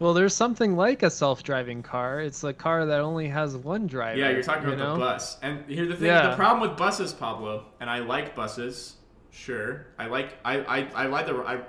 well 0.00 0.14
there's 0.14 0.34
something 0.34 0.76
like 0.76 1.02
a 1.02 1.10
self-driving 1.10 1.82
car 1.82 2.20
it's 2.20 2.42
a 2.44 2.52
car 2.52 2.84
that 2.86 3.00
only 3.00 3.28
has 3.28 3.56
one 3.56 3.86
driver 3.86 4.18
Yeah, 4.18 4.30
you're 4.30 4.42
talking 4.42 4.68
you 4.68 4.74
about 4.74 4.84
know? 4.84 4.94
the 4.94 5.00
bus. 5.00 5.38
And 5.42 5.64
here's 5.68 5.88
the 5.88 5.96
thing: 5.96 6.06
Yeah. 6.06 6.30
the 6.30 6.36
problem 6.36 6.66
with 6.68 6.78
buses, 6.78 7.12
Pablo, 7.12 7.66
and 7.80 7.90
I 7.90 7.98
like 8.00 8.34
buses. 8.34 8.96
Sure, 9.30 9.86
I 9.98 10.06
like 10.06 10.38
I 10.44 10.54
I, 10.60 10.88
I 10.94 11.06
ride 11.08 11.26
the 11.26 11.34
I, 11.34 11.60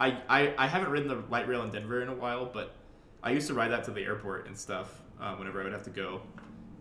I 0.00 0.18
I 0.28 0.54
I 0.58 0.66
haven't 0.66 0.90
ridden 0.90 1.08
the 1.08 1.22
light 1.30 1.46
rail 1.46 1.62
in 1.62 1.70
Denver 1.70 2.02
in 2.02 2.08
a 2.08 2.14
while, 2.14 2.46
but 2.46 2.74
I 3.22 3.30
used 3.30 3.46
to 3.48 3.54
ride 3.54 3.70
that 3.70 3.84
to 3.84 3.90
the 3.90 4.02
airport 4.02 4.46
and 4.46 4.56
stuff 4.56 5.02
uh, 5.20 5.34
whenever 5.36 5.60
I 5.60 5.64
would 5.64 5.72
have 5.72 5.82
to 5.84 5.90
go, 5.90 6.22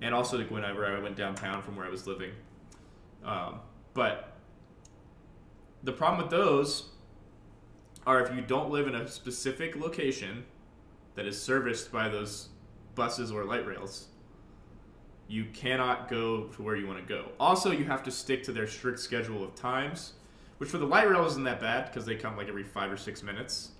and 0.01 0.15
also 0.15 0.37
like, 0.37 0.51
whenever 0.51 0.85
I 0.85 0.99
went 0.99 1.15
downtown 1.15 1.61
from 1.61 1.75
where 1.75 1.85
I 1.85 1.89
was 1.89 2.07
living. 2.07 2.31
Um, 3.23 3.59
but 3.93 4.37
the 5.83 5.91
problem 5.91 6.21
with 6.21 6.31
those 6.31 6.89
are 8.07 8.21
if 8.21 8.33
you 8.33 8.41
don't 8.41 8.71
live 8.71 8.87
in 8.87 8.95
a 8.95 9.07
specific 9.07 9.75
location 9.75 10.45
that 11.15 11.25
is 11.25 11.41
serviced 11.41 11.91
by 11.91 12.07
those 12.07 12.49
buses 12.95 13.31
or 13.31 13.43
light 13.43 13.65
rails, 13.65 14.07
you 15.27 15.45
cannot 15.53 16.09
go 16.09 16.45
to 16.47 16.63
where 16.63 16.75
you 16.75 16.87
want 16.87 16.99
to 16.99 17.05
go. 17.05 17.29
Also, 17.39 17.71
you 17.71 17.85
have 17.85 18.03
to 18.03 18.11
stick 18.11 18.43
to 18.43 18.51
their 18.51 18.67
strict 18.67 18.99
schedule 18.99 19.43
of 19.43 19.53
times, 19.53 20.13
which 20.57 20.69
for 20.69 20.77
the 20.77 20.85
light 20.85 21.09
rail 21.09 21.25
isn't 21.25 21.43
that 21.43 21.59
bad 21.59 21.85
because 21.85 22.05
they 22.05 22.15
come 22.15 22.35
like 22.35 22.47
every 22.47 22.63
five 22.63 22.91
or 22.91 22.97
six 22.97 23.21
minutes. 23.21 23.71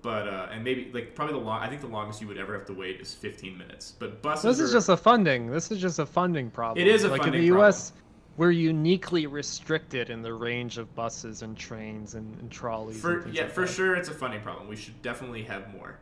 But 0.00 0.28
uh, 0.28 0.48
and 0.52 0.62
maybe 0.62 0.90
like 0.92 1.14
probably 1.14 1.34
the 1.34 1.44
long 1.44 1.60
I 1.60 1.68
think 1.68 1.80
the 1.80 1.88
longest 1.88 2.20
you 2.20 2.28
would 2.28 2.38
ever 2.38 2.54
have 2.54 2.66
to 2.66 2.72
wait 2.72 3.00
is 3.00 3.14
15 3.14 3.58
minutes. 3.58 3.94
But 3.98 4.22
buses 4.22 4.42
this 4.58 4.60
is 4.60 4.70
are- 4.72 4.78
just 4.78 4.88
a 4.88 4.96
funding 4.96 5.50
this 5.50 5.70
is 5.70 5.80
just 5.80 5.98
a 5.98 6.06
funding 6.06 6.50
problem 6.50 6.86
It 6.86 6.90
is 6.92 7.04
a 7.04 7.08
like 7.08 7.22
funding 7.22 7.42
in 7.42 7.50
the 7.52 7.60
us 7.60 7.92
we're 8.36 8.52
uniquely 8.52 9.26
restricted 9.26 10.10
in 10.10 10.22
the 10.22 10.32
range 10.32 10.78
of 10.78 10.94
buses 10.94 11.42
and 11.42 11.56
trains 11.56 12.14
and, 12.14 12.38
and 12.38 12.48
trolleys 12.52 13.00
for 13.00 13.22
things 13.22 13.34
yeah 13.34 13.42
like 13.42 13.52
for 13.52 13.62
that. 13.66 13.72
sure 13.72 13.96
it's 13.96 14.08
a 14.08 14.14
funding 14.14 14.40
problem. 14.42 14.68
We 14.68 14.76
should 14.76 15.02
definitely 15.02 15.42
have 15.42 15.72
more. 15.74 15.98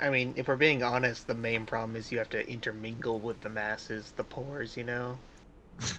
I 0.00 0.08
mean, 0.10 0.34
if 0.36 0.46
we're 0.48 0.56
being 0.56 0.82
honest, 0.84 1.26
the 1.26 1.34
main 1.34 1.66
problem 1.66 1.96
is 1.96 2.10
you 2.12 2.18
have 2.18 2.30
to 2.30 2.48
intermingle 2.48 3.18
with 3.18 3.40
the 3.40 3.48
masses, 3.50 4.12
the 4.16 4.24
pores. 4.24 4.76
You 4.76 4.84
know, 4.84 5.18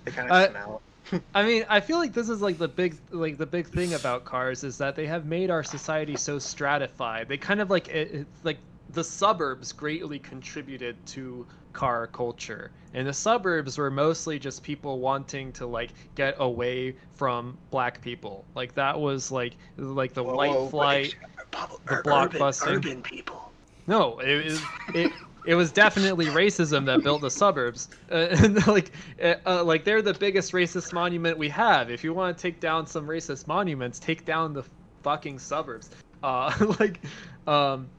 they 0.06 0.12
kind 0.12 0.30
of 0.30 0.36
I- 0.36 0.50
smell. 0.50 0.82
I 1.34 1.44
mean, 1.44 1.66
I 1.70 1.80
feel 1.80 1.98
like 1.98 2.14
this 2.14 2.30
is 2.30 2.42
like 2.42 2.58
the 2.58 2.68
big 2.68 2.96
like 3.12 3.38
the 3.38 3.46
big 3.46 3.68
thing 3.68 3.94
about 3.94 4.26
cars 4.26 4.64
is 4.64 4.78
that 4.78 4.96
they 4.96 5.06
have 5.08 5.26
made 5.26 5.50
our 5.52 5.64
society 5.64 6.16
so 6.16 6.40
stratified. 6.40 7.28
They 7.28 7.38
kind 7.38 7.62
of 7.62 7.70
like 7.70 7.88
it, 7.90 8.26
like 8.44 8.58
the 8.90 9.04
suburbs 9.04 9.72
greatly 9.72 10.20
contributed 10.20 10.96
to 11.08 11.46
car 11.74 12.08
culture. 12.08 12.72
And 12.94 13.08
the 13.08 13.14
suburbs 13.14 13.78
were 13.78 13.90
mostly 13.90 14.38
just 14.38 14.64
people 14.64 15.00
wanting 15.00 15.52
to 15.54 15.66
like 15.66 15.90
get 16.16 16.36
away 16.38 16.96
from 17.16 17.58
black 17.72 18.02
people. 18.02 18.46
Like 18.56 18.76
that 18.76 19.00
was 19.00 19.32
like 19.32 19.56
like 19.78 20.14
the 20.14 20.24
Whoa, 20.24 20.36
white 20.36 20.52
whoa, 20.52 20.70
flight. 20.70 21.16
the 21.52 22.02
blockbuster. 22.06 22.78
Urban, 22.78 23.02
people. 23.02 23.52
No, 23.88 24.20
it 24.20 24.46
was 24.46 24.62
it. 24.94 25.12
It 25.46 25.56
was 25.56 25.72
definitely 25.72 26.28
racism 26.28 26.86
that 26.86 27.04
built 27.04 27.22
the 27.22 27.30
suburbs. 27.30 27.90
Uh, 28.12 28.16
and 28.32 28.66
like, 28.68 28.92
uh, 29.22 29.36
uh, 29.46 29.64
like 29.64 29.84
they're 29.84 30.02
the 30.02 30.14
biggest 30.14 30.54
racist 30.54 30.94
monument 30.94 31.38
we 31.38 31.50
have. 31.50 31.90
If 31.90 32.04
you 32.04 32.14
want 32.14 32.38
to 32.38 32.42
take 32.42 32.60
down 32.60 32.88
some 32.88 33.08
racist 33.08 33.48
monuments, 33.48 34.00
take 34.00 34.26
down 34.26 34.54
the 34.54 34.64
fucking 35.04 35.40
suburbs. 35.40 35.90
Uh, 36.22 36.54
like, 36.80 37.02
um, 37.48 37.90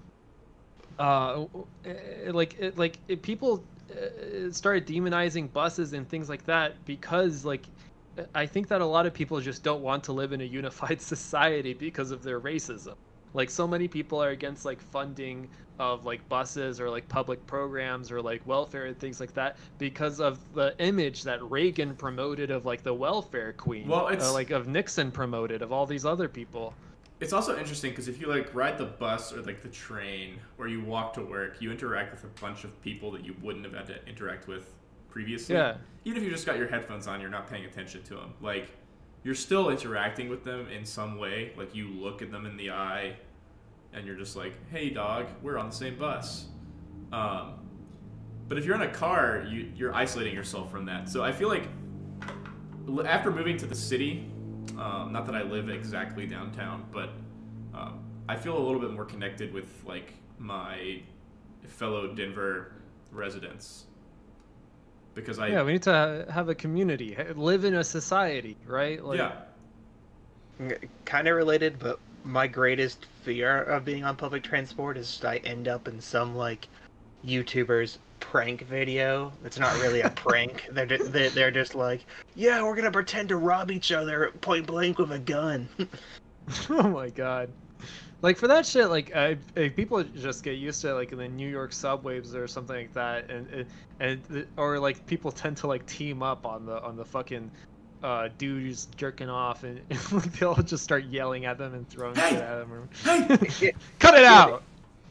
uh, 0.99 1.45
like, 2.29 2.59
it, 2.59 2.79
like 2.79 2.99
it, 3.09 3.23
people 3.23 3.65
uh, 3.91 4.51
started 4.51 4.87
demonizing 4.87 5.53
buses 5.53 5.93
and 5.93 6.09
things 6.09 6.29
like 6.29 6.45
that 6.45 6.83
because, 6.87 7.45
like, 7.45 7.67
I 8.35 8.47
think 8.47 8.69
that 8.69 8.81
a 8.81 8.87
lot 8.87 9.07
of 9.07 9.13
people 9.13 9.41
just 9.41 9.65
don't 9.65 9.83
want 9.83 10.05
to 10.05 10.13
live 10.13 10.33
in 10.33 10.41
a 10.41 10.45
unified 10.45 11.01
society 11.03 11.75
because 11.75 12.11
of 12.11 12.23
their 12.23 12.41
racism 12.41 12.95
like 13.35 13.51
so 13.51 13.67
many 13.69 13.87
people 13.87 14.23
are 14.23 14.31
against 14.31 14.65
like 14.65 14.81
funding 14.81 15.49
of 15.79 16.05
like 16.07 16.27
buses 16.29 16.81
or 16.81 16.89
like 16.89 17.07
public 17.09 17.45
programs 17.47 18.11
or 18.11 18.23
like 18.23 18.41
welfare 18.47 18.87
and 18.87 18.99
things 18.99 19.19
like 19.19 19.35
that 19.35 19.57
because 19.77 20.21
of 20.21 20.39
the 20.55 20.75
image 20.79 21.25
that 21.25 21.43
Reagan 21.51 21.97
promoted 21.97 22.51
of 22.53 22.65
like 22.65 22.83
the 22.85 22.95
welfare 22.95 23.53
queen 23.55 23.89
Well, 23.89 24.09
it's- 24.09 24.33
like 24.33 24.51
of 24.51 24.69
Nixon 24.69 25.11
promoted 25.11 25.63
of 25.63 25.73
all 25.73 25.85
these 25.85 26.05
other 26.07 26.29
people 26.29 26.73
It's 27.21 27.33
also 27.33 27.59
interesting 27.59 27.91
because 27.91 28.07
if 28.07 28.21
you 28.21 28.29
like 28.29 28.55
ride 28.55 28.79
the 28.79 28.85
bus 28.87 29.33
or 29.33 29.43
like 29.43 29.63
the 29.63 29.69
train 29.69 30.39
or 30.59 30.69
you 30.69 30.81
walk 30.85 31.13
to 31.15 31.23
work, 31.23 31.61
you 31.61 31.73
interact 31.73 32.13
with 32.13 32.23
a 32.25 32.41
bunch 32.41 32.63
of 32.65 32.81
people 32.83 33.11
that 33.13 33.25
you 33.25 33.35
wouldn't 33.43 33.65
have 33.65 33.75
had 33.75 33.87
to 33.87 34.09
interact 34.09 34.47
with 34.47 34.73
previously. 35.11 35.55
Yeah. 35.57 35.77
Even 36.05 36.19
if 36.19 36.25
you 36.25 36.31
just 36.31 36.45
got 36.47 36.57
your 36.59 36.69
headphones 36.69 37.07
on, 37.07 37.21
you're 37.21 37.31
not 37.31 37.49
paying 37.49 37.65
attention 37.65 38.03
to 38.05 38.15
them. 38.15 38.35
Like 38.41 38.69
you're 39.25 39.35
still 39.35 39.71
interacting 39.71 40.29
with 40.29 40.45
them 40.45 40.69
in 40.69 40.85
some 40.85 41.19
way. 41.19 41.53
Like 41.57 41.75
you 41.75 41.89
look 41.89 42.23
at 42.23 42.31
them 42.31 42.47
in 42.47 42.57
the 42.57 42.71
eye, 42.71 43.17
and 43.93 44.07
you're 44.07 44.17
just 44.17 44.37
like, 44.37 44.53
"Hey, 44.71 44.91
dog, 44.91 45.27
we're 45.43 45.59
on 45.59 45.71
the 45.71 45.75
same 45.75 45.99
bus." 45.99 46.47
Um, 47.13 47.55
but 48.47 48.59
if 48.59 48.65
you're 48.65 48.75
in 48.75 48.83
a 48.83 48.93
car, 48.93 49.45
you 49.49 49.73
you're 49.75 49.95
isolating 49.95 50.35
yourself 50.35 50.71
from 50.71 50.85
that. 50.87 51.09
So 51.09 51.25
I 51.25 51.33
feel 51.33 51.49
like 51.49 51.67
after 53.07 53.31
moving 53.31 53.57
to 53.57 53.67
the 53.67 53.75
city, 53.75 54.31
um, 54.79 55.11
not 55.11 55.25
that 55.27 55.35
I 55.35 55.43
live 55.43 55.71
exactly 55.71 56.27
downtown, 56.27 56.85
but 56.93 57.11
um, 57.75 58.05
I 58.29 58.37
feel 58.37 58.57
a 58.59 58.65
little 58.65 58.81
bit 58.81 58.93
more 58.93 59.07
connected 59.07 59.53
with 59.53 59.69
like 59.87 60.13
my 60.39 61.01
fellow 61.67 62.15
Denver 62.15 62.73
residents 63.11 63.87
because 65.15 65.39
I 65.39 65.49
yeah 65.49 65.63
we 65.63 65.73
need 65.73 65.83
to 65.85 66.27
have 66.31 66.49
a 66.49 66.55
community 66.55 67.17
live 67.35 67.65
in 67.65 67.75
a 67.75 67.85
society 67.85 68.57
right 68.67 69.05
like 69.05 69.19
yeah 69.19 69.33
Kind 71.05 71.27
of 71.27 71.37
related, 71.37 71.79
but 71.79 71.99
my 72.25 72.47
greatest 72.47 73.07
fear 73.23 73.63
of 73.65 73.85
being 73.85 74.05
on 74.05 74.17
public 74.17 74.43
transport 74.43 74.97
is 74.97 75.21
I 75.25 75.39
end 75.39 75.67
up 75.67 75.89
in 75.89 76.01
some 76.01 76.37
like 76.37 76.69
YouTuber's 77.27 77.99
prank 78.21 78.63
video. 78.63 79.33
It's 79.45 79.59
not 79.59 79.75
really 79.81 80.03
a 80.03 80.11
prank. 80.17 80.69
They're, 80.71 80.87
ju- 80.87 81.09
they're 81.09 81.31
they're 81.31 81.51
just 81.51 81.75
like, 81.75 82.05
yeah, 82.37 82.63
we're 82.63 82.77
gonna 82.77 82.93
pretend 82.93 83.31
to 83.31 83.37
rob 83.37 83.71
each 83.71 83.91
other 83.91 84.31
point 84.43 84.67
blank 84.67 84.99
with 84.99 85.11
a 85.11 85.19
gun. 85.19 85.69
oh 86.71 86.89
my 86.89 87.11
god 87.11 87.51
like 88.25 88.39
for 88.39 88.49
that 88.49 88.65
shit 88.65 88.89
like 88.89 89.15
I, 89.15 89.37
if 89.55 89.77
people 89.77 90.03
just 90.03 90.43
get 90.43 90.57
used 90.57 90.81
to 90.81 90.91
it, 90.91 90.95
like 90.95 91.13
in 91.13 91.19
the 91.19 91.29
new 91.29 91.49
york 91.49 91.75
subways 91.75 92.35
or 92.35 92.49
something 92.49 92.75
like 92.75 92.95
that 92.95 93.31
and 93.31 93.47
and, 93.51 93.67
and 94.01 94.47
or 94.57 94.79
like 94.79 95.07
people 95.07 95.31
tend 95.31 95.59
to 95.59 95.67
like 95.67 95.85
team 95.85 96.23
up 96.23 96.47
on 96.47 96.65
the 96.65 96.83
on 96.83 96.97
the 96.97 97.05
fucking 97.05 97.51
uh 98.03 98.31
dudes 98.39 98.89
jerking 98.97 99.29
off 99.29 99.63
and, 99.63 99.79
and 99.91 100.13
like 100.13 100.33
they'll 100.33 100.55
just 100.55 100.83
start 100.83 101.05
yelling 101.05 101.45
at 101.45 101.59
them 101.59 101.75
and 101.75 101.87
throwing 101.91 102.17
Hey! 102.17 102.31
shit 102.31 102.39
at 102.41 102.67
them 102.67 102.89
hey 103.05 103.73
cut 103.99 104.15
it 104.15 104.25
out 104.25 104.63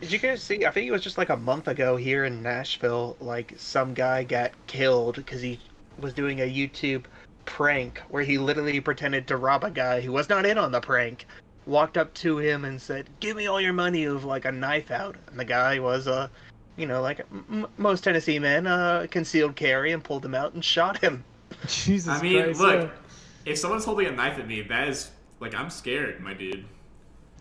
Did 0.02 0.11
you 0.11 0.19
guys 0.19 0.41
see? 0.41 0.65
I 0.65 0.72
think 0.72 0.88
it 0.88 0.91
was 0.91 1.03
just 1.03 1.19
like 1.19 1.30
a 1.30 1.38
month 1.38 1.69
ago 1.69 1.95
here 1.95 2.26
in 2.26 2.44
Nashville. 2.44 3.15
Like 3.22 3.53
some 3.56 3.94
guy 3.94 4.26
got 4.26 4.52
killed 4.68 5.15
because 5.15 5.41
he 5.41 5.61
was 5.98 6.14
doing 6.14 6.41
a 6.41 6.44
YouTube 6.44 7.06
prank 7.45 7.99
where 8.10 8.23
he 8.23 8.38
literally 8.38 8.81
pretended 8.81 9.27
to 9.27 9.38
rob 9.38 9.64
a 9.64 9.72
guy 9.72 10.02
who 10.02 10.11
was 10.11 10.27
not 10.27 10.45
in 10.45 10.57
on 10.57 10.73
the 10.73 10.81
prank. 10.81 11.26
Walked 11.65 11.98
up 11.98 12.14
to 12.15 12.38
him 12.38 12.65
and 12.65 12.81
said, 12.81 13.10
"Give 13.19 13.38
me 13.38 13.48
all 13.48 13.61
your 13.61 13.73
money," 13.73 14.07
with 14.07 14.23
like 14.23 14.45
a 14.45 14.52
knife 14.52 14.91
out. 14.91 15.15
And 15.27 15.40
the 15.40 15.45
guy 15.45 15.80
was 15.80 16.07
uh, 16.07 16.27
you 16.76 16.85
know, 16.85 17.02
like 17.02 17.19
m- 17.31 17.45
m- 17.52 17.68
most 17.77 18.03
Tennessee 18.03 18.40
men, 18.40 18.68
uh, 18.68 19.07
concealed 19.10 19.56
carry, 19.56 19.91
and 19.91 20.03
pulled 20.03 20.26
him 20.26 20.35
out 20.35 20.53
and 20.53 20.64
shot 20.64 20.98
him. 20.98 21.23
jesus 21.68 22.07
I 22.07 22.22
mean 22.22 22.44
Christ, 22.44 22.60
look 22.60 22.81
yeah. 22.81 23.52
if 23.52 23.60
someone's 23.60 23.85
holding 23.85 24.07
a 24.07 24.11
knife 24.11 24.40
at 24.40 24.48
me 24.48 24.61
that 24.61 24.88
is 24.88 25.11
like 25.40 25.53
I'm 25.53 25.69
scared 25.69 26.19
my 26.19 26.34
dude 26.34 26.65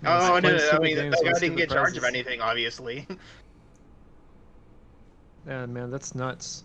Oh 0.04 0.38
Play 0.40 0.50
no, 0.50 0.56
no, 0.56 0.70
I 0.70 0.78
mean, 0.80 0.96
games 0.96 1.14
that 1.14 1.32
guy 1.32 1.38
didn't 1.38 1.56
get 1.56 1.70
charged 1.70 1.96
of 1.96 2.04
anything, 2.04 2.40
obviously. 2.40 3.06
Yeah, 5.44 5.66
man, 5.66 5.90
that's 5.90 6.14
nuts. 6.14 6.62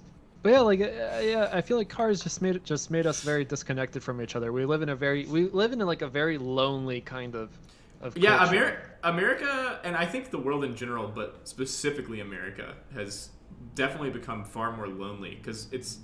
But 0.48 0.54
yeah, 0.54 0.62
like, 0.62 0.80
uh, 0.80 1.20
yeah, 1.22 1.50
I 1.52 1.60
feel 1.60 1.76
like 1.76 1.90
cars 1.90 2.24
just 2.24 2.42
made 2.42 2.56
it 2.56 2.64
just 2.64 2.90
made 2.90 3.06
us 3.06 3.20
very 3.20 3.44
disconnected 3.44 4.02
from 4.02 4.22
each 4.22 4.34
other. 4.34 4.54
We 4.54 4.64
live 4.64 4.82
in 4.82 4.88
a 4.88 4.96
very 4.96 5.26
we 5.26 5.50
live 5.50 5.74
in 5.74 5.80
like 5.80 6.02
a 6.02 6.08
very 6.08 6.38
lonely 6.38 7.02
kind 7.02 7.36
of 7.36 7.50
of 8.00 8.18
Yeah, 8.18 8.42
America, 9.04 9.82
and 9.84 9.94
I 9.94 10.06
think 10.06 10.30
the 10.30 10.38
world 10.38 10.64
in 10.64 10.74
general, 10.74 11.10
but 11.10 11.46
specifically 11.50 12.22
America, 12.22 12.76
has 12.94 13.32
definitely 13.76 14.12
become 14.12 14.46
far 14.46 14.72
more 14.72 14.88
lonely 14.88 15.36
because 15.36 15.68
it's 15.74 15.98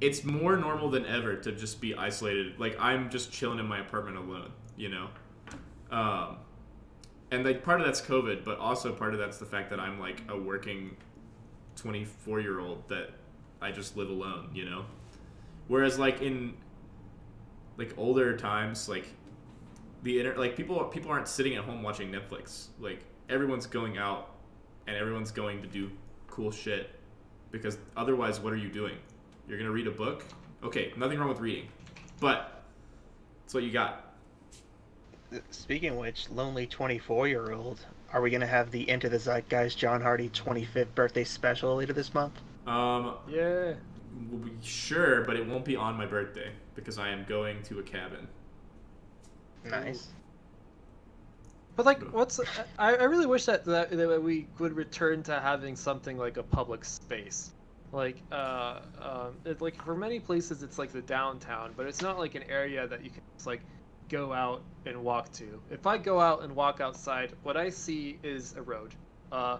it's 0.00 0.24
more 0.24 0.56
normal 0.56 0.88
than 0.88 1.04
ever 1.04 1.36
to 1.36 1.52
just 1.52 1.82
be 1.82 1.94
isolated. 1.94 2.58
Like 2.58 2.78
I'm 2.80 3.10
just 3.10 3.30
chilling 3.30 3.58
in 3.58 3.66
my 3.66 3.80
apartment 3.80 4.16
alone, 4.16 4.52
you 4.74 4.88
know. 4.88 5.08
Um, 5.90 6.38
and 7.30 7.44
like 7.44 7.62
part 7.62 7.82
of 7.82 7.86
that's 7.86 8.00
COVID, 8.00 8.42
but 8.42 8.58
also 8.58 8.90
part 8.94 9.12
of 9.12 9.20
that's 9.20 9.36
the 9.36 9.44
fact 9.44 9.68
that 9.68 9.78
I'm 9.78 10.00
like 10.00 10.22
a 10.30 10.38
working 10.38 10.96
24 11.78 12.40
year 12.40 12.60
old 12.60 12.88
that 12.88 13.10
I 13.60 13.70
just 13.70 13.96
live 13.96 14.10
alone, 14.10 14.50
you 14.54 14.64
know. 14.64 14.84
Whereas 15.66 15.98
like 15.98 16.22
in 16.22 16.54
like 17.76 17.94
older 17.96 18.36
times, 18.36 18.88
like 18.88 19.12
the 20.02 20.20
inter- 20.20 20.36
like 20.36 20.56
people 20.56 20.82
people 20.84 21.10
aren't 21.10 21.28
sitting 21.28 21.54
at 21.56 21.64
home 21.64 21.82
watching 21.82 22.10
Netflix. 22.10 22.68
Like 22.78 23.04
everyone's 23.28 23.66
going 23.66 23.98
out 23.98 24.30
and 24.86 24.96
everyone's 24.96 25.30
going 25.30 25.62
to 25.62 25.68
do 25.68 25.90
cool 26.26 26.50
shit 26.50 26.90
because 27.50 27.78
otherwise 27.96 28.40
what 28.40 28.52
are 28.52 28.56
you 28.56 28.68
doing? 28.68 28.96
You're 29.48 29.58
going 29.58 29.68
to 29.68 29.74
read 29.74 29.86
a 29.86 29.92
book? 29.92 30.24
Okay, 30.62 30.92
nothing 30.96 31.18
wrong 31.18 31.28
with 31.28 31.40
reading. 31.40 31.68
But 32.20 32.62
that's 33.42 33.54
what 33.54 33.62
you 33.62 33.70
got. 33.70 34.14
Uh, 35.32 35.38
speaking 35.50 35.90
of 35.90 35.96
which, 35.96 36.28
lonely 36.30 36.66
24 36.66 37.28
year 37.28 37.52
old, 37.52 37.84
are 38.12 38.20
we 38.20 38.30
going 38.30 38.40
to 38.40 38.46
have 38.46 38.70
the 38.70 38.88
Enter 38.88 39.08
the 39.08 39.18
Zeitgeist 39.18 39.76
John 39.76 40.00
Hardy 40.00 40.28
25th 40.30 40.94
birthday 40.94 41.24
special 41.24 41.76
later 41.76 41.92
this 41.92 42.14
month? 42.14 42.34
Um 42.68 43.14
Yeah. 43.28 43.74
we'll 44.30 44.40
be 44.40 44.52
sure, 44.62 45.22
but 45.22 45.36
it 45.36 45.46
won't 45.46 45.64
be 45.64 45.76
on 45.76 45.96
my 45.96 46.06
birthday 46.06 46.50
because 46.74 46.98
I 46.98 47.08
am 47.08 47.24
going 47.24 47.62
to 47.64 47.78
a 47.78 47.82
cabin. 47.82 48.28
Nice. 49.64 50.08
But 51.76 51.86
like, 51.86 52.02
what's 52.12 52.40
I, 52.78 52.96
I 52.96 53.04
really 53.04 53.26
wish 53.26 53.44
that, 53.46 53.64
that 53.66 53.90
that 53.90 54.22
we 54.22 54.48
would 54.58 54.72
return 54.72 55.22
to 55.24 55.40
having 55.40 55.76
something 55.76 56.18
like 56.18 56.36
a 56.36 56.42
public 56.42 56.84
space, 56.84 57.52
like 57.92 58.16
uh, 58.32 58.80
um, 59.00 59.36
it, 59.44 59.60
like 59.60 59.80
for 59.84 59.94
many 59.94 60.18
places 60.18 60.62
it's 60.62 60.78
like 60.78 60.92
the 60.92 61.02
downtown, 61.02 61.72
but 61.76 61.86
it's 61.86 62.02
not 62.02 62.18
like 62.18 62.34
an 62.34 62.42
area 62.48 62.86
that 62.88 63.04
you 63.04 63.10
can 63.10 63.22
just 63.36 63.46
like 63.46 63.60
go 64.08 64.32
out 64.32 64.62
and 64.86 65.02
walk 65.04 65.32
to. 65.34 65.60
If 65.70 65.86
I 65.86 65.98
go 65.98 66.18
out 66.18 66.42
and 66.42 66.54
walk 66.56 66.80
outside, 66.80 67.32
what 67.44 67.56
I 67.56 67.70
see 67.70 68.18
is 68.24 68.54
a 68.56 68.62
road, 68.62 68.94
uh, 69.30 69.58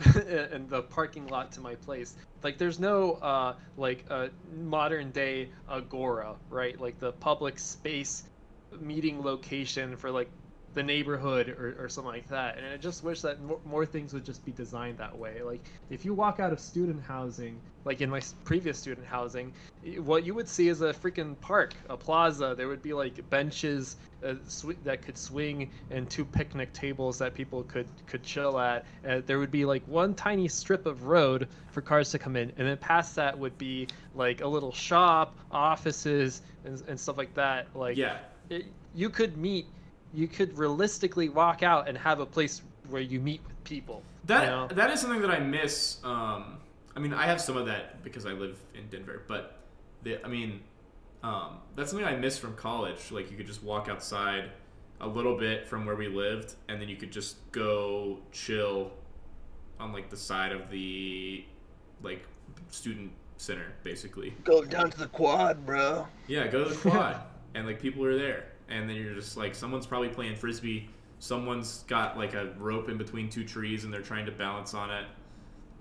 and 0.52 0.68
the 0.68 0.82
parking 0.82 1.26
lot 1.26 1.52
to 1.52 1.60
my 1.60 1.74
place. 1.74 2.16
Like 2.42 2.58
there's 2.58 2.78
no 2.80 3.12
uh 3.14 3.56
like 3.76 4.06
a 4.10 4.30
modern 4.50 5.10
day 5.12 5.52
agora, 5.68 6.36
right? 6.48 6.78
Like 6.80 6.98
the 6.98 7.12
public 7.12 7.58
space 7.58 8.24
meeting 8.78 9.22
location 9.22 9.96
for 9.96 10.10
like 10.10 10.30
the 10.74 10.82
neighborhood 10.82 11.48
or, 11.48 11.76
or 11.78 11.88
something 11.88 12.12
like 12.12 12.28
that. 12.28 12.56
And 12.56 12.66
I 12.66 12.76
just 12.76 13.02
wish 13.02 13.20
that 13.22 13.42
more, 13.42 13.58
more 13.64 13.86
things 13.86 14.12
would 14.14 14.24
just 14.24 14.44
be 14.44 14.52
designed 14.52 14.98
that 14.98 15.16
way. 15.16 15.42
Like 15.42 15.60
if 15.90 16.04
you 16.04 16.14
walk 16.14 16.38
out 16.38 16.52
of 16.52 16.60
student 16.60 17.02
housing, 17.02 17.60
like 17.84 18.00
in 18.00 18.10
my 18.10 18.20
previous 18.44 18.78
student 18.78 19.06
housing, 19.06 19.52
what 19.98 20.24
you 20.24 20.34
would 20.34 20.48
see 20.48 20.68
is 20.68 20.80
a 20.82 20.92
freaking 20.92 21.40
park, 21.40 21.74
a 21.88 21.96
plaza. 21.96 22.54
There 22.56 22.68
would 22.68 22.82
be 22.82 22.92
like 22.92 23.28
benches 23.30 23.96
uh, 24.24 24.34
sw- 24.46 24.78
that 24.84 25.02
could 25.02 25.18
swing 25.18 25.70
and 25.90 26.08
two 26.08 26.24
picnic 26.24 26.72
tables 26.72 27.18
that 27.18 27.34
people 27.34 27.64
could 27.64 27.88
could 28.06 28.22
chill 28.22 28.58
at. 28.60 28.84
Uh, 29.08 29.22
there 29.26 29.38
would 29.38 29.50
be 29.50 29.64
like 29.64 29.82
one 29.86 30.14
tiny 30.14 30.46
strip 30.46 30.86
of 30.86 31.04
road 31.04 31.48
for 31.72 31.80
cars 31.80 32.10
to 32.10 32.18
come 32.18 32.36
in, 32.36 32.52
and 32.58 32.68
then 32.68 32.76
past 32.76 33.16
that 33.16 33.36
would 33.36 33.56
be 33.58 33.88
like 34.14 34.40
a 34.42 34.46
little 34.46 34.72
shop, 34.72 35.36
offices, 35.50 36.42
and, 36.64 36.80
and 36.86 37.00
stuff 37.00 37.16
like 37.16 37.34
that. 37.34 37.66
Like 37.74 37.96
yeah, 37.96 38.18
it, 38.50 38.66
you 38.94 39.08
could 39.08 39.36
meet 39.36 39.66
you 40.14 40.26
could 40.28 40.56
realistically 40.58 41.28
walk 41.28 41.62
out 41.62 41.88
and 41.88 41.96
have 41.96 42.20
a 42.20 42.26
place 42.26 42.62
where 42.88 43.02
you 43.02 43.20
meet 43.20 43.40
with 43.46 43.62
people 43.64 44.02
That 44.24 44.44
you 44.44 44.50
know? 44.50 44.66
that 44.68 44.90
is 44.90 45.00
something 45.00 45.20
that 45.20 45.30
I 45.30 45.38
miss. 45.38 45.98
Um, 46.04 46.58
I 46.96 46.98
mean, 47.00 47.12
I 47.12 47.26
have 47.26 47.40
some 47.40 47.56
of 47.56 47.66
that 47.66 48.02
because 48.02 48.26
I 48.26 48.32
live 48.32 48.58
in 48.74 48.88
Denver, 48.88 49.22
but 49.28 49.58
the, 50.02 50.24
I 50.24 50.28
mean, 50.28 50.60
um, 51.22 51.58
that's 51.76 51.90
something 51.90 52.06
I 52.06 52.16
miss 52.16 52.38
from 52.38 52.56
college. 52.56 53.10
Like 53.12 53.30
you 53.30 53.36
could 53.36 53.46
just 53.46 53.62
walk 53.62 53.88
outside 53.88 54.50
a 55.00 55.06
little 55.06 55.36
bit 55.36 55.68
from 55.68 55.86
where 55.86 55.96
we 55.96 56.08
lived, 56.08 56.54
and 56.68 56.80
then 56.80 56.88
you 56.88 56.96
could 56.96 57.12
just 57.12 57.36
go 57.52 58.18
chill 58.32 58.90
on 59.78 59.92
like 59.92 60.10
the 60.10 60.16
side 60.16 60.52
of 60.52 60.70
the 60.70 61.44
like 62.02 62.26
student 62.70 63.12
center, 63.36 63.72
basically. 63.84 64.34
Go 64.44 64.64
down 64.64 64.90
to 64.90 64.98
the 64.98 65.06
quad, 65.06 65.64
bro. 65.64 66.06
Yeah, 66.26 66.46
go 66.48 66.64
to 66.64 66.70
the 66.70 66.90
quad, 66.90 67.20
and 67.54 67.66
like 67.66 67.80
people 67.80 68.04
are 68.04 68.18
there, 68.18 68.46
and 68.70 68.88
then 68.88 68.96
you're 68.96 69.14
just 69.14 69.36
like 69.36 69.54
someone's 69.54 69.86
probably 69.86 70.08
playing 70.08 70.36
frisbee. 70.36 70.88
Someone's 71.18 71.84
got 71.86 72.16
like 72.16 72.34
a 72.34 72.52
rope 72.58 72.88
in 72.88 72.96
between 72.96 73.28
two 73.28 73.44
trees, 73.44 73.84
and 73.84 73.92
they're 73.92 74.00
trying 74.00 74.26
to 74.26 74.32
balance 74.32 74.74
on 74.74 74.90
it. 74.90 75.04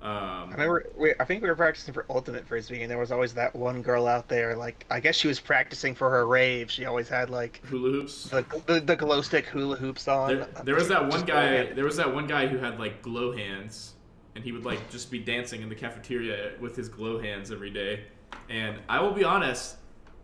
Um, 0.01 0.09
I 0.11 0.51
remember, 0.51 0.89
we, 0.97 1.13
I 1.19 1.25
think 1.25 1.43
we 1.43 1.49
were 1.49 1.55
practicing 1.55 1.93
for 1.93 2.05
ultimate 2.09 2.47
frisbee, 2.47 2.83
and 2.83 2.89
there 2.89 2.97
was 2.97 3.11
always 3.11 3.33
that 3.33 3.53
one 3.53 3.81
girl 3.81 4.07
out 4.07 4.29
there. 4.29 4.55
Like, 4.55 4.85
I 4.89 5.01
guess 5.01 5.15
she 5.15 5.27
was 5.27 5.41
practicing 5.41 5.93
for 5.93 6.09
her 6.09 6.25
rave. 6.25 6.71
She 6.71 6.85
always 6.85 7.09
had 7.09 7.29
like 7.29 7.61
hula 7.65 7.89
hoops. 7.89 8.25
the 8.25 8.45
the, 8.65 8.79
the 8.79 8.95
glow 8.95 9.21
stick 9.21 9.45
hula 9.45 9.75
hoops 9.75 10.07
on. 10.07 10.29
There, 10.29 10.47
there 10.63 10.75
was 10.75 10.87
that 10.87 11.05
one 11.05 11.25
guy. 11.25 11.73
There 11.73 11.83
was 11.83 11.97
that 11.97 12.13
one 12.13 12.27
guy 12.27 12.47
who 12.47 12.57
had 12.57 12.79
like 12.79 13.01
glow 13.01 13.35
hands, 13.35 13.95
and 14.35 14.43
he 14.43 14.53
would 14.53 14.63
like 14.63 14.89
just 14.89 15.11
be 15.11 15.19
dancing 15.19 15.61
in 15.61 15.67
the 15.67 15.75
cafeteria 15.75 16.53
with 16.61 16.77
his 16.77 16.87
glow 16.87 17.19
hands 17.19 17.51
every 17.51 17.69
day. 17.69 18.05
And 18.49 18.77
I 18.87 19.01
will 19.01 19.11
be 19.11 19.25
honest, 19.25 19.75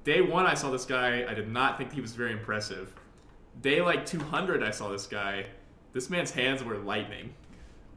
day 0.06 0.22
one 0.22 0.46
I 0.46 0.54
saw 0.54 0.72
this 0.72 0.86
guy, 0.86 1.26
I 1.28 1.34
did 1.34 1.50
not 1.50 1.78
think 1.78 1.92
he 1.92 2.00
was 2.00 2.14
very 2.14 2.32
impressive. 2.32 2.96
Day 3.62 3.82
like 3.82 4.06
200, 4.06 4.64
I 4.64 4.72
saw 4.72 4.88
this 4.90 5.08
guy. 5.08 5.48
This 5.92 6.10
man's 6.10 6.32
hands 6.32 6.64
were 6.64 6.78
lightning. 6.78 7.34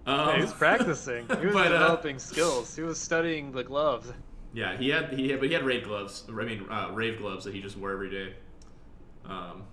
Um, 0.06 0.34
he 0.34 0.40
was 0.40 0.54
practicing 0.54 1.26
he 1.40 1.46
was 1.46 1.54
but, 1.54 1.66
uh, 1.66 1.78
developing 1.78 2.18
skills 2.18 2.74
he 2.74 2.80
was 2.80 2.98
studying 2.98 3.52
the 3.52 3.62
gloves 3.62 4.10
Yeah, 4.54 4.74
he 4.74 4.88
had 4.88 5.12
he 5.12 5.28
had, 5.28 5.40
but 5.40 5.48
he 5.48 5.54
had 5.54 5.64
rave 5.64 5.84
gloves. 5.84 6.24
I 6.28 6.32
mean, 6.32 6.64
uh, 6.70 6.90
rave 6.92 7.18
gloves 7.18 7.44
that 7.44 7.52
he 7.52 7.60
just 7.60 7.76
wore 7.76 7.92
every 7.92 8.08
day. 8.08 8.32
Um, 9.26 9.64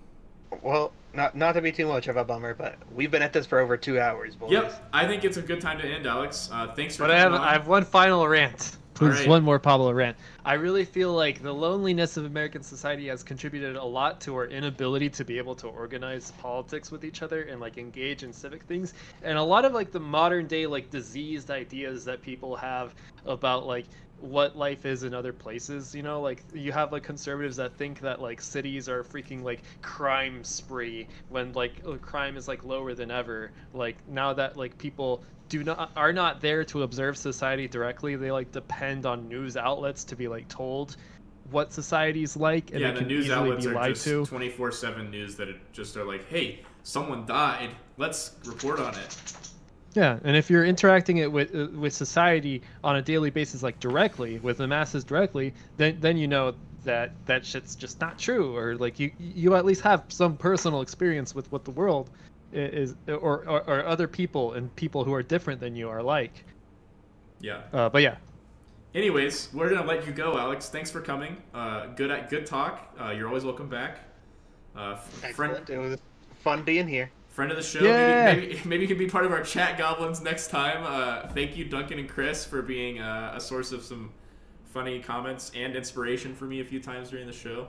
Well, 0.61 0.91
not 1.13 1.37
not 1.37 1.53
to 1.53 1.61
be 1.61 1.71
too 1.71 1.87
much 1.87 2.09
of 2.09 2.17
a 2.17 2.25
bummer, 2.25 2.53
but 2.53 2.75
we've 2.93 3.11
been 3.11 3.21
at 3.21 3.31
this 3.31 3.45
for 3.45 3.59
over 3.59 3.77
two 3.77 3.97
hours, 3.97 4.35
boys. 4.35 4.51
yep, 4.51 4.89
I 4.91 5.07
think 5.07 5.23
it's 5.23 5.37
a 5.37 5.41
good 5.41 5.61
time 5.61 5.77
to 5.77 5.87
end, 5.87 6.05
Alex. 6.05 6.49
Uh, 6.51 6.67
thanks 6.75 6.97
for. 6.97 7.03
but 7.03 7.11
i 7.11 7.17
have 7.17 7.31
on. 7.31 7.39
i 7.39 7.53
have 7.53 7.67
one 7.67 7.85
final 7.85 8.27
rant 8.27 8.75
please 8.95 9.09
Alright. 9.11 9.27
one 9.27 9.43
more 9.43 9.59
pablo 9.59 9.91
rant 9.91 10.15
i 10.45 10.53
really 10.53 10.85
feel 10.85 11.13
like 11.13 11.43
the 11.43 11.53
loneliness 11.53 12.15
of 12.15 12.23
american 12.25 12.63
society 12.63 13.07
has 13.07 13.23
contributed 13.23 13.75
a 13.75 13.83
lot 13.83 14.21
to 14.21 14.33
our 14.35 14.45
inability 14.45 15.09
to 15.09 15.25
be 15.25 15.37
able 15.37 15.53
to 15.55 15.67
organize 15.67 16.31
politics 16.31 16.91
with 16.91 17.03
each 17.03 17.21
other 17.21 17.43
and 17.43 17.59
like 17.59 17.77
engage 17.77 18.23
in 18.23 18.31
civic 18.31 18.63
things 18.63 18.93
and 19.21 19.37
a 19.37 19.43
lot 19.43 19.65
of 19.65 19.73
like 19.73 19.91
the 19.91 19.99
modern 19.99 20.47
day 20.47 20.65
like 20.65 20.89
diseased 20.89 21.51
ideas 21.51 22.05
that 22.05 22.21
people 22.21 22.55
have 22.55 22.95
about 23.25 23.67
like 23.67 23.85
what 24.25 24.57
life 24.57 24.85
is 24.85 25.03
in 25.03 25.13
other 25.13 25.33
places 25.33 25.93
you 25.93 26.03
know 26.03 26.21
like 26.21 26.43
you 26.53 26.71
have 26.71 26.91
like 26.91 27.03
conservatives 27.03 27.55
that 27.55 27.73
think 27.77 27.99
that 27.99 28.21
like 28.21 28.41
cities 28.41 28.89
are 28.89 29.03
freaking 29.03 29.43
like 29.43 29.61
crime 29.81 30.43
spree 30.43 31.07
when 31.29 31.51
like 31.53 31.81
uh, 31.87 31.93
crime 31.97 32.37
is 32.37 32.47
like 32.47 32.63
lower 32.63 32.93
than 32.93 33.11
ever 33.11 33.51
like 33.73 33.95
now 34.07 34.33
that 34.33 34.57
like 34.57 34.77
people 34.77 35.23
do 35.47 35.63
not 35.63 35.91
are 35.95 36.11
not 36.11 36.41
there 36.41 36.63
to 36.63 36.83
observe 36.83 37.17
society 37.17 37.67
directly 37.67 38.15
they 38.15 38.31
like 38.31 38.51
depend 38.51 39.05
on 39.05 39.27
news 39.27 39.55
outlets 39.57 40.03
to 40.03 40.15
be 40.15 40.27
like 40.27 40.47
told 40.47 40.97
what 41.51 41.71
society's 41.71 42.35
like 42.35 42.71
and 42.71 42.81
yeah, 42.81 42.89
it 42.89 42.93
the 42.93 42.99
can 42.99 43.07
news 43.07 43.25
easily 43.25 43.51
outlets 43.51 43.65
be 43.65 43.71
are 43.71 43.75
lied 43.75 43.93
just 43.93 44.05
to 44.05 44.25
24 44.25 44.71
7 44.71 45.11
news 45.11 45.35
that 45.35 45.47
it 45.47 45.57
just 45.71 45.95
are 45.95 46.05
like, 46.05 46.27
hey, 46.27 46.63
someone 46.83 47.25
died. 47.25 47.69
Let's 47.97 48.35
report 48.45 48.79
on 48.79 48.95
it. 48.95 49.17
Yeah, 49.95 50.19
and 50.23 50.35
if 50.35 50.49
you're 50.49 50.65
interacting 50.65 51.17
it 51.17 51.31
with 51.31 51.55
uh, 51.55 51.67
with 51.73 51.93
society 51.93 52.61
on 52.83 52.97
a 52.97 53.01
daily 53.01 53.29
basis, 53.29 53.63
like 53.63 53.79
directly 53.79 54.39
with 54.39 54.57
the 54.57 54.67
masses 54.67 55.03
directly, 55.03 55.53
then 55.77 55.97
then 56.01 56.17
you 56.17 56.27
know 56.27 56.53
that 56.83 57.13
that 57.25 57.45
shit's 57.45 57.75
just 57.75 58.01
not 58.01 58.19
true, 58.19 58.55
or 58.55 58.75
like 58.75 58.99
you 58.99 59.11
you 59.19 59.55
at 59.55 59.63
least 59.63 59.81
have 59.81 60.03
some 60.09 60.35
personal 60.35 60.81
experience 60.81 61.33
with 61.33 61.49
what 61.51 61.63
the 61.63 61.71
world 61.71 62.09
is, 62.51 62.95
or 63.07 63.47
or, 63.47 63.61
or 63.69 63.85
other 63.85 64.07
people 64.07 64.53
and 64.53 64.75
people 64.75 65.03
who 65.03 65.13
are 65.13 65.23
different 65.23 65.61
than 65.61 65.75
you 65.75 65.89
are 65.89 66.03
like. 66.03 66.43
Yeah. 67.39 67.61
Uh, 67.71 67.89
but 67.89 68.01
yeah, 68.01 68.15
Anyways, 68.95 69.49
we're 69.53 69.69
gonna 69.69 69.85
let 69.85 70.07
you 70.07 70.13
go, 70.13 70.37
Alex. 70.37 70.69
Thanks 70.69 70.89
for 70.89 71.01
coming. 71.01 71.35
Uh, 71.53 71.87
good 71.87 72.11
at 72.11 72.29
good 72.29 72.45
talk. 72.45 72.95
Uh, 72.97 73.09
you're 73.09 73.27
always 73.27 73.43
welcome 73.43 73.67
back. 73.67 73.99
Uh, 74.73 74.95
friend 74.95 75.53
Excellent. 75.53 75.69
It 75.69 75.77
was 75.77 75.99
fun 76.41 76.63
being 76.63 76.87
here. 76.87 77.11
Friend 77.35 77.51
of 77.51 77.57
the 77.57 77.63
show. 77.63 77.83
Yeah. 77.83 78.33
Maybe, 78.33 78.47
maybe 78.47 78.61
maybe 78.65 78.81
you 78.83 78.87
can 78.87 78.97
be 78.97 79.07
part 79.07 79.25
of 79.25 79.31
our 79.31 79.41
chat 79.41 79.77
goblins 79.77 80.21
next 80.21 80.47
time. 80.47 80.83
Uh, 80.83 81.27
thank 81.33 81.57
you, 81.57 81.65
Duncan 81.65 81.99
and 81.99 82.09
Chris, 82.09 82.45
for 82.45 82.61
being 82.61 82.99
uh, 82.99 83.33
a 83.35 83.41
source 83.41 83.73
of 83.73 83.83
some 83.83 84.11
funny 84.73 84.99
comments 84.99 85.51
and 85.53 85.75
inspiration 85.75 86.33
for 86.33 86.45
me 86.45 86.61
a 86.61 86.65
few 86.65 86.79
times 86.79 87.09
during 87.09 87.27
the 87.27 87.33
show. 87.33 87.67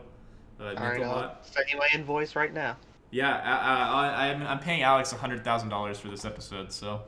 Uh, 0.61 0.67
it 0.67 0.79
All 0.79 0.89
right, 0.89 1.03
a 1.03 1.07
lot. 1.07 1.47
send 1.47 1.69
you 1.69 1.77
my 1.77 1.89
invoice 1.93 2.37
right 2.37 2.55
now. 2.55 2.77
Yeah, 3.11 3.37
I, 3.37 4.27
I, 4.27 4.29
I'm, 4.29 4.43
I'm 4.43 4.59
paying 4.59 4.83
Alex 4.83 5.11
hundred 5.13 5.45
thousand 5.45 5.69
dollars 5.69 5.99
for 5.99 6.09
this 6.09 6.25
episode, 6.25 6.73
so 6.73 7.03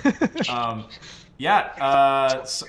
um, 0.48 0.86
yeah. 1.38 1.72
Uh, 1.80 2.44
so 2.44 2.66